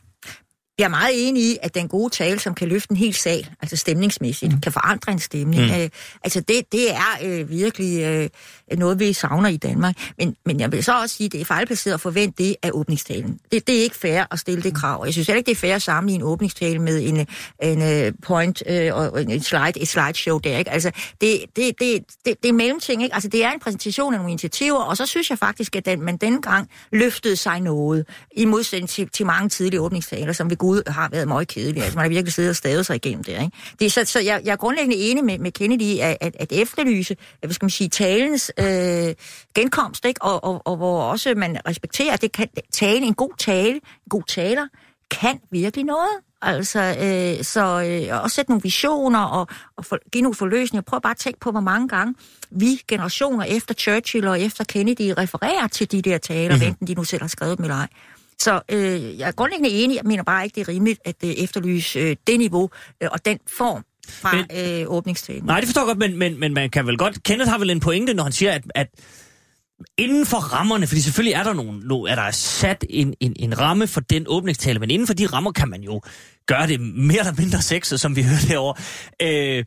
Jeg 0.81 0.85
er 0.85 0.89
meget 0.89 1.27
enig 1.27 1.43
i, 1.43 1.57
at 1.61 1.75
den 1.75 1.87
gode 1.87 2.09
tale, 2.09 2.39
som 2.39 2.53
kan 2.53 2.67
løfte 2.67 2.91
en 2.91 2.97
hel 2.97 3.13
sal, 3.13 3.49
altså 3.61 3.77
stemningsmæssigt, 3.77 4.53
mm. 4.53 4.61
kan 4.61 4.71
forandre 4.71 5.11
en 5.11 5.19
stemning. 5.19 5.65
Mm. 5.65 5.81
Øh, 5.81 5.89
altså 6.23 6.39
det, 6.39 6.61
det 6.71 6.91
er 6.91 7.17
øh, 7.23 7.49
virkelig 7.49 8.03
øh, 8.03 8.29
noget, 8.77 8.99
vi 8.99 9.13
savner 9.13 9.49
i 9.49 9.57
Danmark. 9.57 9.95
Men, 10.17 10.35
men 10.45 10.59
jeg 10.59 10.71
vil 10.71 10.83
så 10.83 11.01
også 11.01 11.15
sige, 11.15 11.25
at 11.25 11.31
det 11.31 11.41
er 11.41 11.45
fejlplaceret 11.45 11.93
at 11.93 12.01
forvente 12.01 12.43
det 12.43 12.55
af 12.63 12.69
åbningstalen. 12.73 13.39
Det, 13.51 13.67
det 13.67 13.77
er 13.77 13.83
ikke 13.83 13.95
fair 13.95 14.23
at 14.31 14.39
stille 14.39 14.63
det 14.63 14.75
krav. 14.75 15.03
Jeg 15.05 15.13
synes 15.13 15.27
heller 15.27 15.37
ikke, 15.37 15.47
det 15.47 15.55
er 15.55 15.59
fair 15.59 15.75
at 15.75 15.81
sammenligne 15.81 16.23
en 16.23 16.27
åbningstale 16.27 16.79
med 16.79 17.01
en, 17.01 17.27
en 17.63 17.81
øh, 17.81 18.13
point 18.23 18.63
øh, 18.67 18.95
og 18.95 19.23
en 19.23 19.41
slide, 19.41 19.81
et 19.81 19.87
slideshow 19.87 20.39
der. 20.39 20.57
Ikke? 20.57 20.71
Altså, 20.71 20.91
det, 21.21 21.39
det, 21.55 21.71
det, 21.79 22.03
det, 22.25 22.43
det 22.43 22.49
er 22.49 22.53
mellemting. 22.53 23.03
Ikke? 23.03 23.13
Altså, 23.13 23.29
det 23.29 23.43
er 23.43 23.51
en 23.51 23.59
præsentation 23.59 24.13
af 24.13 24.19
nogle 24.19 24.31
initiativer, 24.31 24.79
og 24.79 24.97
så 24.97 25.05
synes 25.05 25.29
jeg 25.29 25.37
faktisk, 25.37 25.75
at 25.75 25.85
den, 25.85 26.01
man 26.01 26.17
denne 26.17 26.41
gang 26.41 26.69
løftede 26.91 27.35
sig 27.35 27.59
noget, 27.59 28.05
i 28.35 28.45
modsætning 28.45 28.89
til, 28.89 29.09
til 29.09 29.25
mange 29.25 29.49
tidlige 29.49 29.81
åbningstaler, 29.81 30.33
som 30.33 30.49
ved 30.49 30.57
Gud 30.57 30.81
har 30.87 31.09
været 31.09 31.27
meget 31.27 31.47
kedelige. 31.47 31.83
Altså, 31.83 31.97
man 31.97 32.03
har 32.03 32.09
virkelig 32.09 32.33
siddet 32.33 32.49
og 32.49 32.55
stavet 32.55 32.85
sig 32.85 32.95
igennem 32.95 33.23
det. 33.23 33.31
Ikke? 33.31 33.51
det 33.79 33.85
er, 33.85 33.89
så, 33.89 34.05
så 34.05 34.19
jeg, 34.19 34.41
jeg 34.45 34.51
er 34.51 34.55
grundlæggende 34.55 34.97
enig 34.97 35.23
med, 35.23 35.39
med 35.39 35.51
Kennedy 35.51 35.99
at, 35.99 36.17
at, 36.21 36.35
at 36.39 36.51
efterlyse, 36.51 37.15
at, 37.41 37.47
hvad 37.47 37.53
skal 37.53 37.65
man 37.65 37.69
sige, 37.69 37.89
talens 37.89 38.51
øh, 38.61 39.15
genkomst, 39.55 40.05
ikke? 40.05 40.21
Og, 40.21 40.43
og, 40.43 40.61
og 40.65 40.77
hvor 40.77 41.03
også 41.03 41.33
man 41.37 41.57
respekterer, 41.67 42.13
at 42.13 42.21
det 42.21 42.31
kan 42.31 42.47
tale, 42.71 43.05
en 43.05 43.13
god 43.13 43.37
tale, 43.37 43.73
en 43.73 44.09
god 44.09 44.23
taler, 44.27 44.67
kan 45.11 45.39
virkelig 45.51 45.85
noget. 45.85 46.17
Altså, 46.41 46.79
øh, 46.79 47.43
så 47.43 47.61
øh, 47.61 48.23
også 48.23 48.35
sætte 48.35 48.51
nogle 48.51 48.61
visioner 48.63 49.19
og, 49.19 49.47
og 49.77 49.85
for, 49.85 50.09
give 50.11 50.21
nogle 50.21 50.35
forløsninger. 50.35 50.81
Prøv 50.81 51.01
bare 51.01 51.11
at 51.11 51.17
tænke 51.17 51.39
på, 51.39 51.51
hvor 51.51 51.59
mange 51.59 51.87
gange 51.87 52.15
vi 52.51 52.81
generationer 52.87 53.45
efter 53.45 53.73
Churchill 53.73 54.27
og 54.27 54.41
efter 54.41 54.63
Kennedy 54.63 55.13
refererer 55.17 55.67
til 55.67 55.91
de 55.91 56.01
der 56.01 56.17
taler, 56.17 56.55
mm-hmm. 56.55 56.67
enten 56.67 56.87
de 56.87 56.93
nu 56.93 57.03
selv 57.03 57.21
har 57.21 57.27
skrevet 57.27 57.57
dem 57.57 57.63
eller 57.63 57.75
ej. 57.75 57.87
Så 58.39 58.61
øh, 58.69 59.19
jeg 59.19 59.27
er 59.27 59.31
grundlæggende 59.31 59.69
enig, 59.69 59.95
jeg 59.95 60.05
mener 60.05 60.23
bare 60.23 60.43
ikke, 60.43 60.55
det 60.55 60.61
er 60.61 60.69
rimeligt 60.69 60.99
at 61.05 61.15
øh, 61.23 61.29
efterlyse 61.29 61.99
øh, 61.99 62.15
det 62.27 62.39
niveau 62.39 62.69
øh, 63.01 63.09
og 63.11 63.25
den 63.25 63.39
form 63.47 63.83
fra 64.09 64.35
Men- 64.35 64.81
øh, 64.81 64.85
åbningstalen. 64.87 65.43
Nej, 65.45 65.59
det 65.59 65.67
forstår 65.67 65.81
jeg 65.81 65.87
godt, 65.87 65.97
men, 65.97 66.17
men, 66.19 66.39
men 66.39 66.53
man 66.53 66.69
kan 66.69 66.87
vel 66.87 66.97
godt... 66.97 67.23
Kenneth 67.23 67.51
har 67.51 67.57
vel 67.57 67.69
en 67.69 67.79
pointe, 67.79 68.13
når 68.13 68.23
han 68.23 68.31
siger, 68.31 68.51
at, 68.51 68.63
at 68.75 68.87
inden 69.97 70.25
for 70.25 70.37
rammerne, 70.37 70.87
fordi 70.87 71.01
selvfølgelig 71.01 71.33
er 71.33 71.43
der 71.43 71.53
nogle, 71.53 71.79
no, 71.87 72.01
er 72.03 72.15
der 72.15 72.31
sat 72.31 72.85
en, 72.89 73.13
en, 73.19 73.33
en 73.39 73.59
ramme 73.59 73.87
for 73.87 74.01
den 74.01 74.25
åbningstale, 74.27 74.79
men 74.79 74.91
inden 74.91 75.07
for 75.07 75.13
de 75.13 75.25
rammer 75.25 75.51
kan 75.51 75.69
man 75.69 75.81
jo 75.81 76.01
gøre 76.47 76.67
det 76.67 76.79
mere 76.81 77.19
eller 77.19 77.33
mindre 77.37 77.61
sexet, 77.61 77.99
som 77.99 78.15
vi 78.15 78.23
hørte 78.29 78.47
herovre. 78.47 78.81
Øh, 79.21 79.65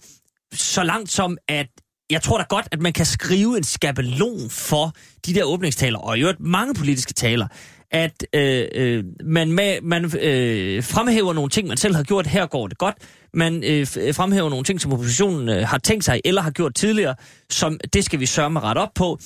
så 0.52 0.82
langt 0.82 1.10
som, 1.10 1.38
at 1.48 1.66
jeg 2.10 2.22
tror 2.22 2.38
da 2.38 2.44
godt, 2.48 2.68
at 2.72 2.80
man 2.80 2.92
kan 2.92 3.06
skrive 3.06 3.56
en 3.56 3.64
skabelon 3.64 4.50
for 4.50 4.92
de 5.26 5.34
der 5.34 5.44
åbningstaler, 5.44 5.98
og 5.98 6.18
i 6.18 6.20
øvrigt 6.20 6.40
mange 6.40 6.74
politiske 6.74 7.12
taler, 7.12 7.46
at 7.94 8.26
øh, 8.32 8.66
øh, 8.74 9.04
man, 9.24 9.52
med, 9.52 9.80
man 9.82 10.04
øh, 10.20 10.82
fremhæver 10.84 11.32
nogle 11.32 11.50
ting, 11.50 11.68
man 11.68 11.76
selv 11.76 11.94
har 11.94 12.02
gjort, 12.02 12.26
her 12.26 12.46
går 12.46 12.66
det 12.66 12.78
godt. 12.78 12.94
Man 13.34 13.64
øh, 13.64 13.86
fremhæver 14.14 14.50
nogle 14.50 14.64
ting, 14.64 14.80
som 14.80 14.92
oppositionen 14.92 15.48
øh, 15.48 15.68
har 15.68 15.78
tænkt 15.78 16.04
sig, 16.04 16.20
eller 16.24 16.42
har 16.42 16.50
gjort 16.50 16.74
tidligere, 16.74 17.14
som 17.50 17.78
det 17.92 18.04
skal 18.04 18.20
vi 18.20 18.26
sørge 18.26 18.60
ret 18.60 18.78
op 18.78 18.88
på. 18.94 19.18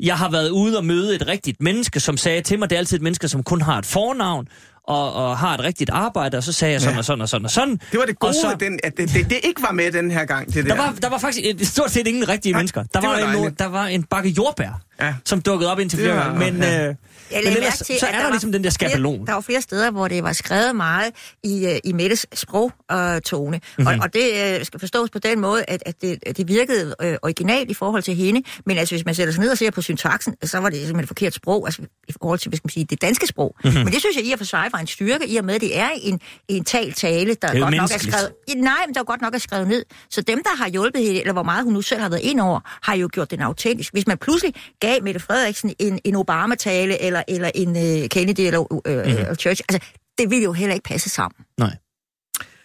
Jeg 0.00 0.16
har 0.16 0.30
været 0.30 0.50
ude 0.50 0.78
og 0.78 0.84
møde 0.84 1.14
et 1.14 1.28
rigtigt 1.28 1.62
menneske, 1.62 2.00
som 2.00 2.16
sagde 2.16 2.40
til 2.40 2.58
mig, 2.58 2.70
det 2.70 2.76
er 2.76 2.80
altid 2.80 2.96
et 2.96 3.02
menneske, 3.02 3.28
som 3.28 3.42
kun 3.42 3.62
har 3.62 3.78
et 3.78 3.86
fornavn, 3.86 4.48
og, 4.88 5.12
og 5.12 5.38
har 5.38 5.54
et 5.54 5.60
rigtigt 5.64 5.90
arbejde, 5.90 6.36
og 6.36 6.42
så 6.42 6.52
sagde 6.52 6.72
jeg 6.72 6.80
sådan 6.80 6.94
Ja. 6.94 6.98
og 6.98 7.04
sådan 7.04 7.20
og 7.22 7.28
sådan 7.28 7.44
og 7.44 7.50
sådan. 7.50 7.80
Det 7.92 7.98
var 7.98 8.04
det 8.06 8.18
gode, 8.18 8.28
og 8.28 8.34
så, 8.34 8.56
den, 8.60 8.80
at 8.84 8.96
det, 8.96 9.12
det, 9.14 9.30
det 9.30 9.38
ikke 9.44 9.62
var 9.62 9.72
med 9.72 9.92
den 9.92 10.10
her 10.10 10.24
gang. 10.24 10.46
Det 10.54 10.54
der. 10.54 10.74
der 10.74 10.76
var, 10.76 10.94
der 11.02 11.08
var 11.08 11.18
faktisk 11.18 11.46
et, 11.46 11.66
stort 11.66 11.90
set 11.90 12.06
ingen 12.06 12.28
rigtige 12.28 12.52
Nej, 12.52 12.58
mennesker. 12.60 12.82
Der 12.94 13.00
var, 13.00 13.08
var 13.08 13.16
en, 13.16 13.34
dejligt. 13.34 13.58
der 13.58 13.66
var 13.66 13.86
en 13.86 14.02
bakke 14.02 14.30
jordbær, 14.30 14.80
Ja. 15.00 15.14
som 15.24 15.40
dukkede 15.40 15.72
op 15.72 15.78
indtil 15.78 15.98
flere 15.98 16.14
gange. 16.16 16.38
Men, 16.38 16.62
ja. 16.62 16.88
øh, 16.88 16.94
Jeg 17.30 17.40
men 17.44 17.52
ellers, 17.52 17.78
til, 17.78 17.98
så 18.00 18.06
er 18.06 18.12
der 18.12 18.22
var 18.22 18.30
ligesom 18.30 18.52
den 18.52 18.64
der 18.64 18.70
flere- 18.78 18.90
skabelon. 18.90 19.26
Der 19.26 19.32
var 19.32 19.40
flere 19.40 19.62
steder, 19.62 19.90
hvor 19.90 20.08
det 20.08 20.22
var 20.22 20.32
skrevet 20.32 20.76
meget 20.76 21.12
i, 21.44 21.66
øh, 21.66 21.78
i 21.84 21.92
Mettes 21.92 22.26
sprogtone. 22.34 23.60
Mm-hmm. 23.78 23.86
Og, 23.86 23.94
og 24.02 24.14
det 24.14 24.58
øh, 24.58 24.64
skal 24.64 24.80
forstås 24.80 25.10
på 25.10 25.18
den 25.18 25.40
måde, 25.40 25.64
at, 25.68 25.82
at, 25.86 26.02
det, 26.02 26.18
at 26.26 26.36
det 26.36 26.48
virkede 26.48 26.94
øh, 27.02 27.16
originalt 27.22 27.70
i 27.70 27.74
forhold 27.74 28.02
til 28.02 28.14
hende. 28.14 28.42
Men 28.66 28.78
altså, 28.78 28.94
hvis 28.94 29.04
man 29.04 29.14
sætter 29.14 29.32
sig 29.32 29.40
ned 29.42 29.50
og 29.50 29.58
ser 29.58 29.70
på 29.70 29.82
syntaksen, 29.82 30.34
så 30.44 30.58
var 30.58 30.68
det 30.68 30.78
simpelthen 30.78 31.00
et 31.02 31.08
forkert 31.08 31.34
sprog, 31.34 31.66
altså 31.66 31.82
i 32.08 32.12
forhold 32.22 32.38
til, 32.38 32.48
hvad 32.48 32.56
skal 32.56 32.66
man 32.66 32.70
sige, 32.70 32.84
det 32.90 33.02
danske 33.02 33.26
sprog. 33.26 33.54
Mhm. 33.58 33.68
Mm-hmm. 33.68 33.84
Men 33.84 33.92
det 33.92 34.00
synes 34.00 34.16
jeg 34.16 34.24
i 34.24 34.32
og 34.32 34.38
for 34.38 34.44
sig 34.46 34.68
var 34.72 34.78
en 34.78 34.86
styrke, 34.86 35.28
i 35.28 35.36
og 35.36 35.44
med, 35.44 35.54
at 35.54 35.60
det 35.60 35.78
er 35.78 35.88
en, 36.02 36.20
en 36.48 36.64
talt 36.64 36.96
tale, 36.96 37.34
der 37.42 37.60
godt 37.60 37.74
nok 37.74 37.90
er 37.90 37.98
skrevet... 37.98 38.32
Nej, 38.56 38.74
men 38.86 38.94
der 38.94 39.04
godt 39.04 39.20
nok 39.20 39.34
er 39.34 39.38
skrevet 39.38 39.68
ned. 39.68 39.84
Så 40.10 40.20
dem, 40.20 40.42
der 40.42 40.56
har 40.56 40.68
hjulpet 40.68 41.02
hende, 41.02 41.20
eller 41.20 41.32
hvor 41.32 41.42
meget 41.42 41.64
hun 41.64 41.72
nu 41.72 41.82
selv 41.82 42.00
har 42.00 42.08
været 42.08 42.20
ind 42.20 42.40
over, 42.40 42.60
har 42.82 42.94
jo 42.96 43.08
gjort 43.12 43.30
den 43.30 43.40
autentisk. 43.40 43.92
Hvis 43.92 44.06
man 44.06 44.18
pludselig 44.18 44.54
gav 44.80 45.02
Mette 45.02 45.20
Frederiksen 45.20 45.74
en, 45.78 45.98
en 46.04 46.16
Obama-tale, 46.16 47.02
eller, 47.02 47.15
eller 47.28 47.50
en 47.54 47.68
uh, 47.68 48.08
Kennedy, 48.08 48.40
eller 48.40 48.80
øh, 48.86 48.96
Mhm. 48.96 49.06
mm-hmm. 49.16 49.34
Church, 49.34 49.62
altså, 49.68 49.88
det 50.18 50.30
ville 50.30 50.44
jo 50.44 50.52
heller 50.52 50.74
ikke 50.74 50.84
passe 50.84 51.10
sammen. 51.10 51.44
Nej. 51.58 51.76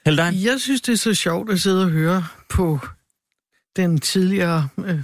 Heldein? 0.05 0.33
Jeg 0.33 0.59
synes, 0.59 0.81
det 0.81 0.93
er 0.93 0.97
så 0.97 1.13
sjovt 1.13 1.51
at 1.51 1.59
sidde 1.59 1.83
og 1.83 1.89
høre 1.89 2.25
på 2.49 2.79
den 3.75 3.99
tidligere 3.99 4.69
øh, 4.77 5.03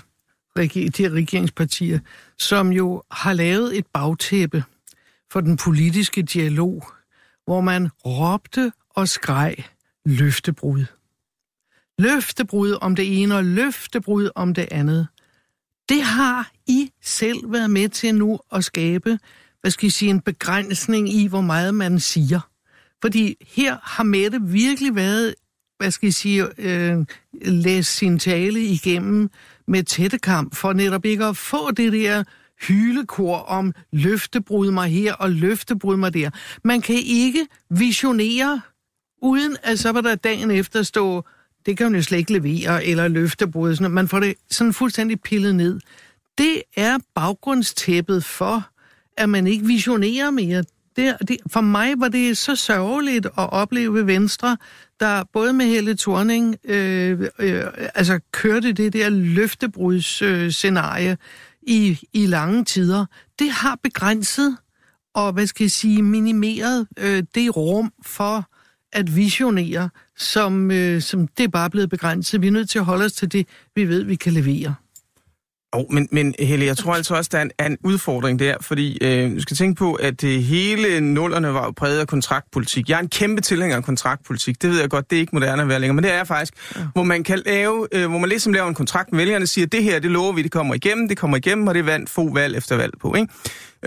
de 0.97 1.09
regeringspartier, 1.09 1.99
som 2.37 2.71
jo 2.71 3.03
har 3.11 3.33
lavet 3.33 3.77
et 3.77 3.85
bagtæppe 3.93 4.63
for 5.31 5.41
den 5.41 5.57
politiske 5.57 6.21
dialog, 6.21 6.87
hvor 7.45 7.61
man 7.61 7.89
råbte 8.05 8.71
og 8.89 9.07
skreg 9.07 9.55
løftebrud. 10.05 10.85
Løftebrud 11.99 12.77
om 12.81 12.95
det 12.95 13.21
ene 13.21 13.35
og 13.35 13.43
løftebrud 13.45 14.29
om 14.35 14.53
det 14.53 14.67
andet. 14.71 15.07
Det 15.89 16.03
har 16.03 16.51
i 16.67 16.91
selv 17.03 17.51
været 17.51 17.69
med 17.69 17.89
til 17.89 18.15
nu 18.15 18.39
at 18.51 18.63
skabe, 18.63 19.19
hvad 19.61 19.71
skal 19.71 19.87
I 19.87 19.89
sige, 19.89 20.09
en 20.09 20.21
begrænsning 20.21 21.13
i, 21.13 21.27
hvor 21.27 21.41
meget 21.41 21.75
man 21.75 21.99
siger. 21.99 22.39
Fordi 23.01 23.35
her 23.47 23.77
har 23.83 24.03
Mette 24.03 24.41
virkelig 24.41 24.95
været, 24.95 25.35
hvad 25.77 25.91
skal 25.91 26.07
jeg 26.07 26.13
sige, 26.13 26.47
øh, 26.57 27.05
læst 27.41 27.95
sin 27.95 28.19
tale 28.19 28.61
igennem 28.61 29.29
med 29.67 29.83
tættekamp, 29.83 30.55
for 30.55 30.73
netop 30.73 31.05
ikke 31.05 31.25
at 31.25 31.37
få 31.37 31.71
det 31.71 31.93
der 31.93 32.23
hylekor 32.67 33.37
om 33.37 33.73
løftebrud 33.91 34.71
mig 34.71 34.89
her 34.89 35.13
og 35.13 35.31
løftebrud 35.31 35.97
mig 35.97 36.13
der. 36.13 36.29
Man 36.63 36.81
kan 36.81 36.95
ikke 37.05 37.47
visionere, 37.69 38.61
uden 39.21 39.57
at 39.63 39.79
så 39.79 39.91
var 39.91 40.01
der 40.01 40.15
dagen 40.15 40.51
efter 40.51 40.83
stå, 40.83 41.25
det 41.65 41.77
kan 41.77 41.85
man 41.85 41.95
jo 41.95 42.01
slet 42.01 42.17
ikke 42.17 42.33
levere, 42.33 42.85
eller 42.85 43.07
løftebrud. 43.07 43.75
Sådan. 43.75 43.91
Man 43.91 44.07
får 44.07 44.19
det 44.19 44.35
sådan 44.51 44.73
fuldstændig 44.73 45.21
pillet 45.21 45.55
ned. 45.55 45.79
Det 46.37 46.61
er 46.75 46.97
baggrundstæppet 47.15 48.23
for, 48.23 48.69
at 49.17 49.29
man 49.29 49.47
ikke 49.47 49.65
visionerer 49.65 50.31
mere. 50.31 50.63
Det, 50.95 51.17
det, 51.27 51.37
for 51.51 51.61
mig 51.61 51.93
var 51.97 52.07
det 52.07 52.37
så 52.37 52.55
sørgeligt 52.55 53.25
at 53.25 53.31
opleve 53.35 54.07
Venstre, 54.07 54.57
der 54.99 55.23
både 55.33 55.53
med 55.53 55.65
Helle 55.65 55.97
Thorning 55.97 56.55
øh, 56.63 57.21
øh, 57.39 57.63
altså 57.95 58.19
kørte 58.31 58.73
det 58.73 58.93
der 58.93 59.09
løftebrudsscenarie 59.09 61.11
øh, 61.11 61.17
i, 61.61 61.99
i 62.13 62.25
lange 62.25 62.65
tider. 62.65 63.05
Det 63.39 63.51
har 63.51 63.79
begrænset 63.83 64.57
og, 65.13 65.33
hvad 65.33 65.47
skal 65.47 65.63
jeg 65.63 65.71
sige, 65.71 66.03
minimeret 66.03 66.87
øh, 66.99 67.23
det 67.35 67.57
rum 67.57 67.93
for 68.05 68.49
at 68.93 69.15
visionere, 69.15 69.89
som, 70.17 70.71
øh, 70.71 71.01
som 71.01 71.27
det 71.27 71.43
er 71.43 71.47
bare 71.47 71.69
blevet 71.69 71.89
begrænset. 71.89 72.41
Vi 72.41 72.47
er 72.47 72.51
nødt 72.51 72.69
til 72.69 72.79
at 72.79 72.85
holde 72.85 73.05
os 73.05 73.13
til 73.13 73.31
det, 73.31 73.47
vi 73.75 73.85
ved, 73.85 74.03
vi 74.03 74.15
kan 74.15 74.33
levere. 74.33 74.75
Oh, 75.73 75.93
men, 75.93 76.07
men 76.11 76.35
Helle, 76.39 76.65
jeg 76.65 76.77
tror 76.77 76.93
altså 76.93 77.15
også, 77.15 77.29
der 77.33 77.37
er 77.37 77.41
en, 77.41 77.51
er 77.57 77.65
en 77.65 77.77
udfordring 77.83 78.39
der, 78.39 78.55
fordi 78.61 78.97
øh, 79.01 79.35
du 79.35 79.41
skal 79.41 79.57
tænke 79.57 79.79
på, 79.79 79.93
at 79.93 80.23
øh, 80.23 80.39
hele 80.39 81.01
nullerne 81.01 81.53
var 81.53 81.71
præget 81.71 81.99
af 81.99 82.07
kontraktpolitik. 82.07 82.89
Jeg 82.89 82.95
er 82.95 82.99
en 82.99 83.09
kæmpe 83.09 83.41
tilhænger 83.41 83.77
af 83.77 83.83
kontraktpolitik. 83.83 84.61
Det 84.61 84.69
ved 84.69 84.79
jeg 84.79 84.89
godt, 84.89 85.09
det 85.09 85.15
er 85.15 85.19
ikke 85.19 85.35
moderne 85.35 85.61
at 85.61 85.67
være 85.67 85.79
længere, 85.79 85.95
men 85.95 86.03
det 86.03 86.11
er 86.11 86.15
jeg 86.15 86.27
faktisk. 86.27 86.53
Ja. 86.75 86.81
Hvor 86.93 87.03
man 87.03 87.23
kan 87.23 87.41
lave, 87.45 87.87
øh, 87.91 88.09
hvor 88.09 88.19
man 88.19 88.29
ligesom 88.29 88.53
laver 88.53 88.67
en 88.67 88.75
kontrakt 88.75 89.11
med 89.11 89.17
vælgerne, 89.19 89.47
siger, 89.47 89.67
det 89.67 89.83
her, 89.83 89.99
det 89.99 90.11
lover 90.11 90.33
vi, 90.33 90.41
det 90.41 90.51
kommer 90.51 90.73
igennem, 90.73 91.07
det 91.07 91.17
kommer 91.17 91.37
igennem, 91.37 91.67
og 91.67 91.73
det 91.73 91.79
er 91.79 91.83
vand, 91.83 92.07
få 92.07 92.33
valg 92.33 92.57
efter 92.57 92.75
valg 92.75 92.93
på, 93.01 93.15
ikke? 93.15 93.33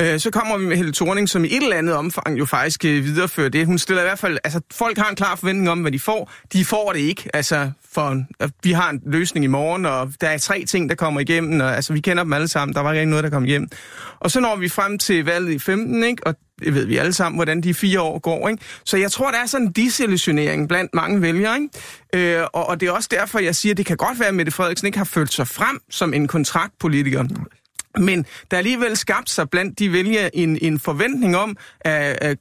Øh, 0.01 0.21
så 0.21 0.31
kommer 0.31 0.59
vi 0.59 0.67
med 0.67 0.77
Helle 0.77 0.93
Thorning, 0.93 1.29
som 1.29 1.45
i 1.45 1.47
et 1.47 1.63
eller 1.63 1.77
andet 1.77 1.95
omfang 1.95 2.39
jo 2.39 2.45
faktisk 2.45 2.85
øh, 2.85 3.05
viderefører 3.05 3.49
det. 3.49 3.67
Hun 3.67 3.79
stiller 3.79 4.03
i 4.03 4.07
hvert 4.07 4.19
fald, 4.19 4.39
altså 4.45 4.61
folk 4.73 4.99
har 4.99 5.11
en 5.11 5.17
klar 5.17 5.37
forventning 5.37 5.71
om, 5.71 5.81
hvad 5.81 5.93
de 5.93 5.99
får. 5.99 6.33
De 6.53 6.65
får 6.65 6.93
det 6.93 7.01
ikke, 7.01 7.31
altså 7.35 7.71
for, 7.93 8.25
øh, 8.43 8.49
vi 8.63 8.73
har 8.73 8.91
en 8.91 9.03
løsning 9.07 9.45
i 9.45 9.49
morgen, 9.49 9.87
og 9.87 10.13
der 10.21 10.29
er 10.29 10.39
tre 10.39 10.65
ting, 10.65 10.89
der 10.89 10.95
kommer 10.95 11.21
igennem, 11.21 11.61
og 11.61 11.77
altså 11.77 11.93
vi 11.93 12.01
kender 12.01 12.23
dem 12.23 12.33
alle 12.33 12.49
sammen, 12.49 12.75
der 12.75 12.81
var 12.81 12.93
ikke 12.93 13.11
noget, 13.11 13.25
der 13.25 13.31
kom 13.31 13.45
hjem. 13.45 13.69
Og 14.21 14.31
så 14.31 14.41
når 14.41 14.57
vi 14.57 14.69
frem 14.69 14.99
til 14.99 15.25
valget 15.25 15.53
i 15.53 15.59
15, 15.59 16.05
ikke? 16.05 16.27
og 16.27 16.35
det 16.65 16.75
ved 16.75 16.87
vi 16.87 16.97
alle 16.97 17.13
sammen, 17.13 17.37
hvordan 17.37 17.61
de 17.61 17.75
fire 17.75 18.01
år 18.01 18.19
går. 18.19 18.49
Ikke? 18.49 18.63
Så 18.85 18.97
jeg 18.97 19.13
tror, 19.13 19.31
der 19.31 19.39
er 19.39 19.47
sådan 19.47 19.67
en 19.67 19.73
disillusionering 19.73 20.69
blandt 20.69 20.95
mange 20.95 21.23
vælgere. 21.23 21.57
Ikke? 22.13 22.39
Øh, 22.39 22.47
og, 22.53 22.69
og 22.69 22.81
det 22.81 22.89
er 22.89 22.93
også 22.93 23.09
derfor, 23.13 23.39
jeg 23.39 23.57
siger, 23.57 23.73
at 23.73 23.77
det 23.77 23.87
kan 23.87 23.97
godt 23.97 24.19
være, 24.19 24.29
at 24.29 24.35
Mette 24.35 24.53
Frederiksen 24.53 24.87
ikke 24.87 24.99
har 24.99 25.05
følt 25.05 25.33
sig 25.33 25.49
frem 25.49 25.81
som 25.91 26.15
en 26.15 26.29
kontraktpolitiker. 26.29 27.25
Men 27.99 28.27
der 28.51 28.57
er 28.57 28.59
alligevel 28.59 28.97
skabt 28.97 29.31
sig 29.31 29.51
blandt 29.51 29.79
de 29.79 29.93
vælgere 29.93 30.37
en, 30.37 30.59
en 30.63 30.81
forventning 30.81 31.37
om, 31.37 31.57
at, 31.81 32.19
at 32.21 32.39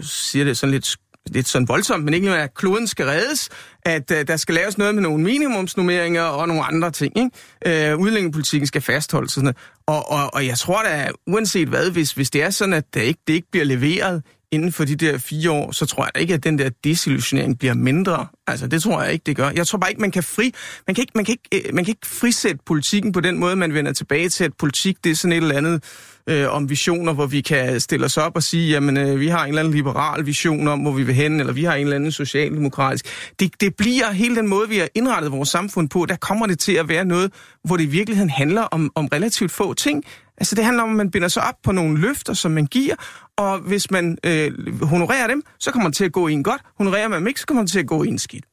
siger 0.00 0.44
det 0.44 0.56
sådan 0.56 0.70
lidt, 0.70 0.96
lidt 1.26 1.48
sådan 1.48 1.68
voldsomt, 1.68 2.04
men 2.04 2.14
ikke 2.14 2.30
at 2.30 2.54
kloden 2.54 2.86
skal 2.86 3.06
reddes, 3.06 3.48
at 3.82 4.10
uh, 4.10 4.16
der 4.28 4.36
skal 4.36 4.54
laves 4.54 4.78
noget 4.78 4.94
med 4.94 5.02
nogle 5.02 5.24
minimumsnummeringer 5.24 6.22
og 6.22 6.48
nogle 6.48 6.64
andre 6.64 6.90
ting. 6.90 7.12
Ikke? 7.18 7.90
Øh, 7.90 7.98
udlændingepolitikken 7.98 8.66
skal 8.66 8.82
fastholdes. 8.82 9.30
Og, 9.30 9.34
sådan 9.34 9.44
noget. 9.44 9.56
og, 9.86 10.10
og, 10.10 10.34
og 10.34 10.46
jeg 10.46 10.58
tror 10.58 10.82
da, 10.82 11.10
uanset 11.26 11.68
hvad, 11.68 11.90
hvis, 11.90 12.12
hvis 12.12 12.30
det 12.30 12.42
er 12.42 12.50
sådan, 12.50 12.72
at 12.72 12.84
det 12.94 13.02
ikke, 13.02 13.20
det 13.26 13.34
ikke 13.34 13.50
bliver 13.50 13.64
leveret 13.64 14.22
inden 14.54 14.72
for 14.72 14.84
de 14.84 14.96
der 14.96 15.18
fire 15.18 15.50
år, 15.50 15.72
så 15.72 15.86
tror 15.86 16.04
jeg 16.04 16.10
da 16.14 16.20
ikke, 16.20 16.34
at 16.34 16.44
den 16.44 16.58
der 16.58 16.70
desillusionering 16.84 17.58
bliver 17.58 17.74
mindre. 17.74 18.26
Altså, 18.46 18.66
det 18.66 18.82
tror 18.82 19.02
jeg 19.02 19.12
ikke, 19.12 19.22
det 19.26 19.36
gør. 19.36 19.50
Jeg 19.50 19.66
tror 19.66 19.78
bare 19.78 19.90
ikke, 19.90 20.00
man 20.00 20.10
kan 20.10 20.22
fri... 20.22 20.52
Man 20.86 20.94
kan 20.94 21.02
ikke, 21.02 21.12
man 21.14 21.24
kan 21.24 21.32
ikke, 21.32 21.68
øh, 21.68 21.74
man 21.74 21.84
kan 21.84 21.92
ikke 21.92 22.06
frisætte 22.06 22.60
politikken 22.66 23.12
på 23.12 23.20
den 23.20 23.38
måde, 23.38 23.56
man 23.56 23.74
vender 23.74 23.92
tilbage 23.92 24.28
til, 24.28 24.44
at 24.44 24.50
politik, 24.58 25.04
det 25.04 25.12
er 25.12 25.16
sådan 25.16 25.32
et 25.32 25.42
eller 25.42 25.56
andet 25.56 25.82
øh, 26.26 26.54
om 26.54 26.70
visioner, 26.70 27.12
hvor 27.12 27.26
vi 27.26 27.40
kan 27.40 27.80
stille 27.80 28.06
os 28.06 28.16
op 28.16 28.36
og 28.36 28.42
sige, 28.42 28.70
jamen, 28.70 28.96
øh, 28.96 29.20
vi 29.20 29.28
har 29.28 29.42
en 29.42 29.48
eller 29.48 29.60
anden 29.60 29.74
liberal 29.74 30.26
vision 30.26 30.68
om, 30.68 30.80
hvor 30.80 30.92
vi 30.92 31.02
vil 31.02 31.14
hen, 31.14 31.40
eller 31.40 31.52
vi 31.52 31.64
har 31.64 31.74
en 31.74 31.82
eller 31.82 31.96
anden 31.96 32.12
socialdemokratisk. 32.12 33.06
Det, 33.40 33.60
det 33.60 33.74
bliver 33.76 34.12
hele 34.12 34.36
den 34.36 34.48
måde, 34.48 34.68
vi 34.68 34.78
har 34.78 34.88
indrettet 34.94 35.32
vores 35.32 35.48
samfund 35.48 35.88
på, 35.88 36.06
der 36.06 36.16
kommer 36.16 36.46
det 36.46 36.58
til 36.58 36.72
at 36.72 36.88
være 36.88 37.04
noget, 37.04 37.32
hvor 37.64 37.76
det 37.76 37.84
i 37.84 37.86
virkeligheden 37.86 38.30
handler 38.30 38.62
om, 38.62 38.92
om 38.94 39.06
relativt 39.06 39.52
få 39.52 39.74
ting. 39.74 40.04
Altså 40.38 40.54
det 40.54 40.64
handler 40.64 40.82
om, 40.82 40.90
at 40.90 40.96
man 40.96 41.10
binder 41.10 41.28
sig 41.28 41.42
op 41.42 41.54
på 41.62 41.72
nogle 41.72 42.00
løfter, 42.00 42.32
som 42.32 42.50
man 42.50 42.66
giver, 42.66 42.94
og 43.36 43.58
hvis 43.58 43.90
man 43.90 44.18
øh, 44.26 44.82
honorerer 44.82 45.26
dem, 45.26 45.42
så 45.58 45.70
kommer 45.70 45.88
det 45.88 45.96
til 45.96 46.04
at 46.04 46.12
gå 46.12 46.28
en 46.28 46.42
godt. 46.42 46.60
Honorerer 46.78 47.08
man 47.08 47.18
dem 47.18 47.26
ikke, 47.26 47.40
så 47.40 47.46
kommer 47.46 47.62
det 47.62 47.72
til 47.72 47.78
at 47.78 47.86
gå 47.86 48.02
en 48.02 48.18
skidt. 48.18 48.44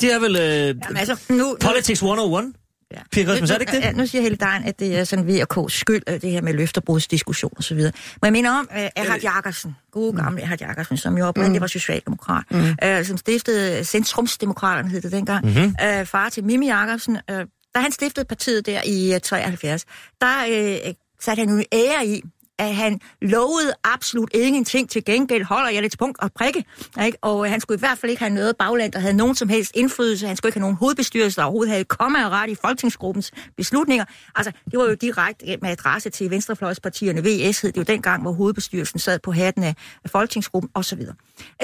Det 0.00 0.12
er 0.12 0.18
vel 0.18 0.36
øh, 0.36 0.42
Jamen, 0.42 0.96
altså, 0.96 1.20
nu, 1.28 1.56
Politics 1.60 2.02
101? 2.02 2.52
Ja. 2.92 2.98
Pia 3.12 3.24
Christmas, 3.24 3.50
er 3.50 3.58
det 3.58 3.74
ikke 3.74 3.86
det? 3.86 3.96
Nu 3.96 4.06
siger 4.06 4.22
Helle 4.22 4.36
Dein, 4.36 4.64
at 4.64 4.80
det 4.80 4.98
er 4.98 5.04
sådan 5.04 5.24
VK's 5.28 5.68
skyld, 5.68 6.02
øh, 6.08 6.20
det 6.20 6.30
her 6.30 6.42
med 6.42 6.54
løfterbrudsdiskussion 6.54 7.52
og 7.56 7.64
så 7.64 7.74
videre. 7.74 7.92
Men 8.22 8.26
jeg 8.26 8.32
mener 8.32 8.50
om 8.50 8.68
uh, 8.70 8.76
Erhard 8.96 9.20
Jakobsen, 9.20 9.76
gode 9.92 10.16
gamle 10.16 10.42
Erhard 10.42 10.60
Jakobsen, 10.60 10.96
som 10.96 11.18
jo 11.18 11.26
oprindeligt 11.26 11.60
var 11.60 11.66
socialdemokrat, 11.66 12.44
mm. 12.50 12.58
uh, 12.58 13.04
som 13.04 13.16
stiftede 13.16 13.84
Centrumsdemokraterne, 13.84 14.88
hed 14.88 15.00
det 15.00 15.12
dengang, 15.12 15.44
mm-hmm. 15.44 15.74
uh, 16.00 16.06
far 16.06 16.28
til 16.28 16.44
Mimi 16.44 16.66
Jakobsen. 16.66 17.18
Uh, 17.32 17.36
da 17.74 17.80
han 17.80 17.92
stiftede 17.92 18.24
partiet 18.24 18.66
der 18.66 18.80
i 18.86 19.14
øh, 19.14 19.20
73, 19.20 19.84
der 20.20 20.44
øh, 20.48 20.94
satte 21.20 21.40
han 21.40 21.48
en 21.48 21.64
ære 21.72 22.06
i, 22.06 22.22
at 22.58 22.74
han 22.74 23.00
lovede 23.22 23.72
absolut 23.84 24.30
ingenting 24.34 24.90
til 24.90 25.04
gengæld, 25.04 25.44
holder 25.44 25.70
jeg 25.70 25.82
det 25.82 25.90
til 25.90 25.98
punkt 25.98 26.18
og 26.20 26.32
prikke. 26.32 26.64
Ikke? 27.04 27.18
Og 27.22 27.44
øh, 27.44 27.50
han 27.50 27.60
skulle 27.60 27.78
i 27.78 27.78
hvert 27.78 27.98
fald 27.98 28.10
ikke 28.10 28.22
have 28.22 28.34
noget 28.34 28.56
bagland, 28.56 28.92
der 28.92 28.98
havde 28.98 29.16
nogen 29.16 29.34
som 29.34 29.48
helst 29.48 29.72
indflydelse. 29.74 30.26
Han 30.26 30.36
skulle 30.36 30.48
ikke 30.48 30.58
have 30.58 30.60
nogen 30.60 30.76
hovedbestyrelse, 30.76 31.36
der 31.36 31.42
overhovedet 31.42 31.70
havde 31.70 31.84
kommet 31.84 32.24
og 32.24 32.30
ret 32.30 32.50
i 32.50 32.54
folketingsgruppens 32.54 33.32
beslutninger. 33.56 34.04
Altså, 34.34 34.52
det 34.70 34.78
var 34.78 34.84
jo 34.84 34.94
direkte 34.94 35.56
med 35.62 35.70
adresse 35.70 36.10
til 36.10 36.30
venstrefløjspartierne. 36.30 37.20
VS 37.24 37.60
hed 37.60 37.72
det 37.72 37.78
jo 37.78 37.82
dengang, 37.82 38.22
hvor 38.22 38.32
hovedbestyrelsen 38.32 38.98
sad 38.98 39.18
på 39.18 39.32
hatten 39.32 39.64
af 39.64 39.74
folketingsgruppen 40.06 40.70
osv. 40.74 41.00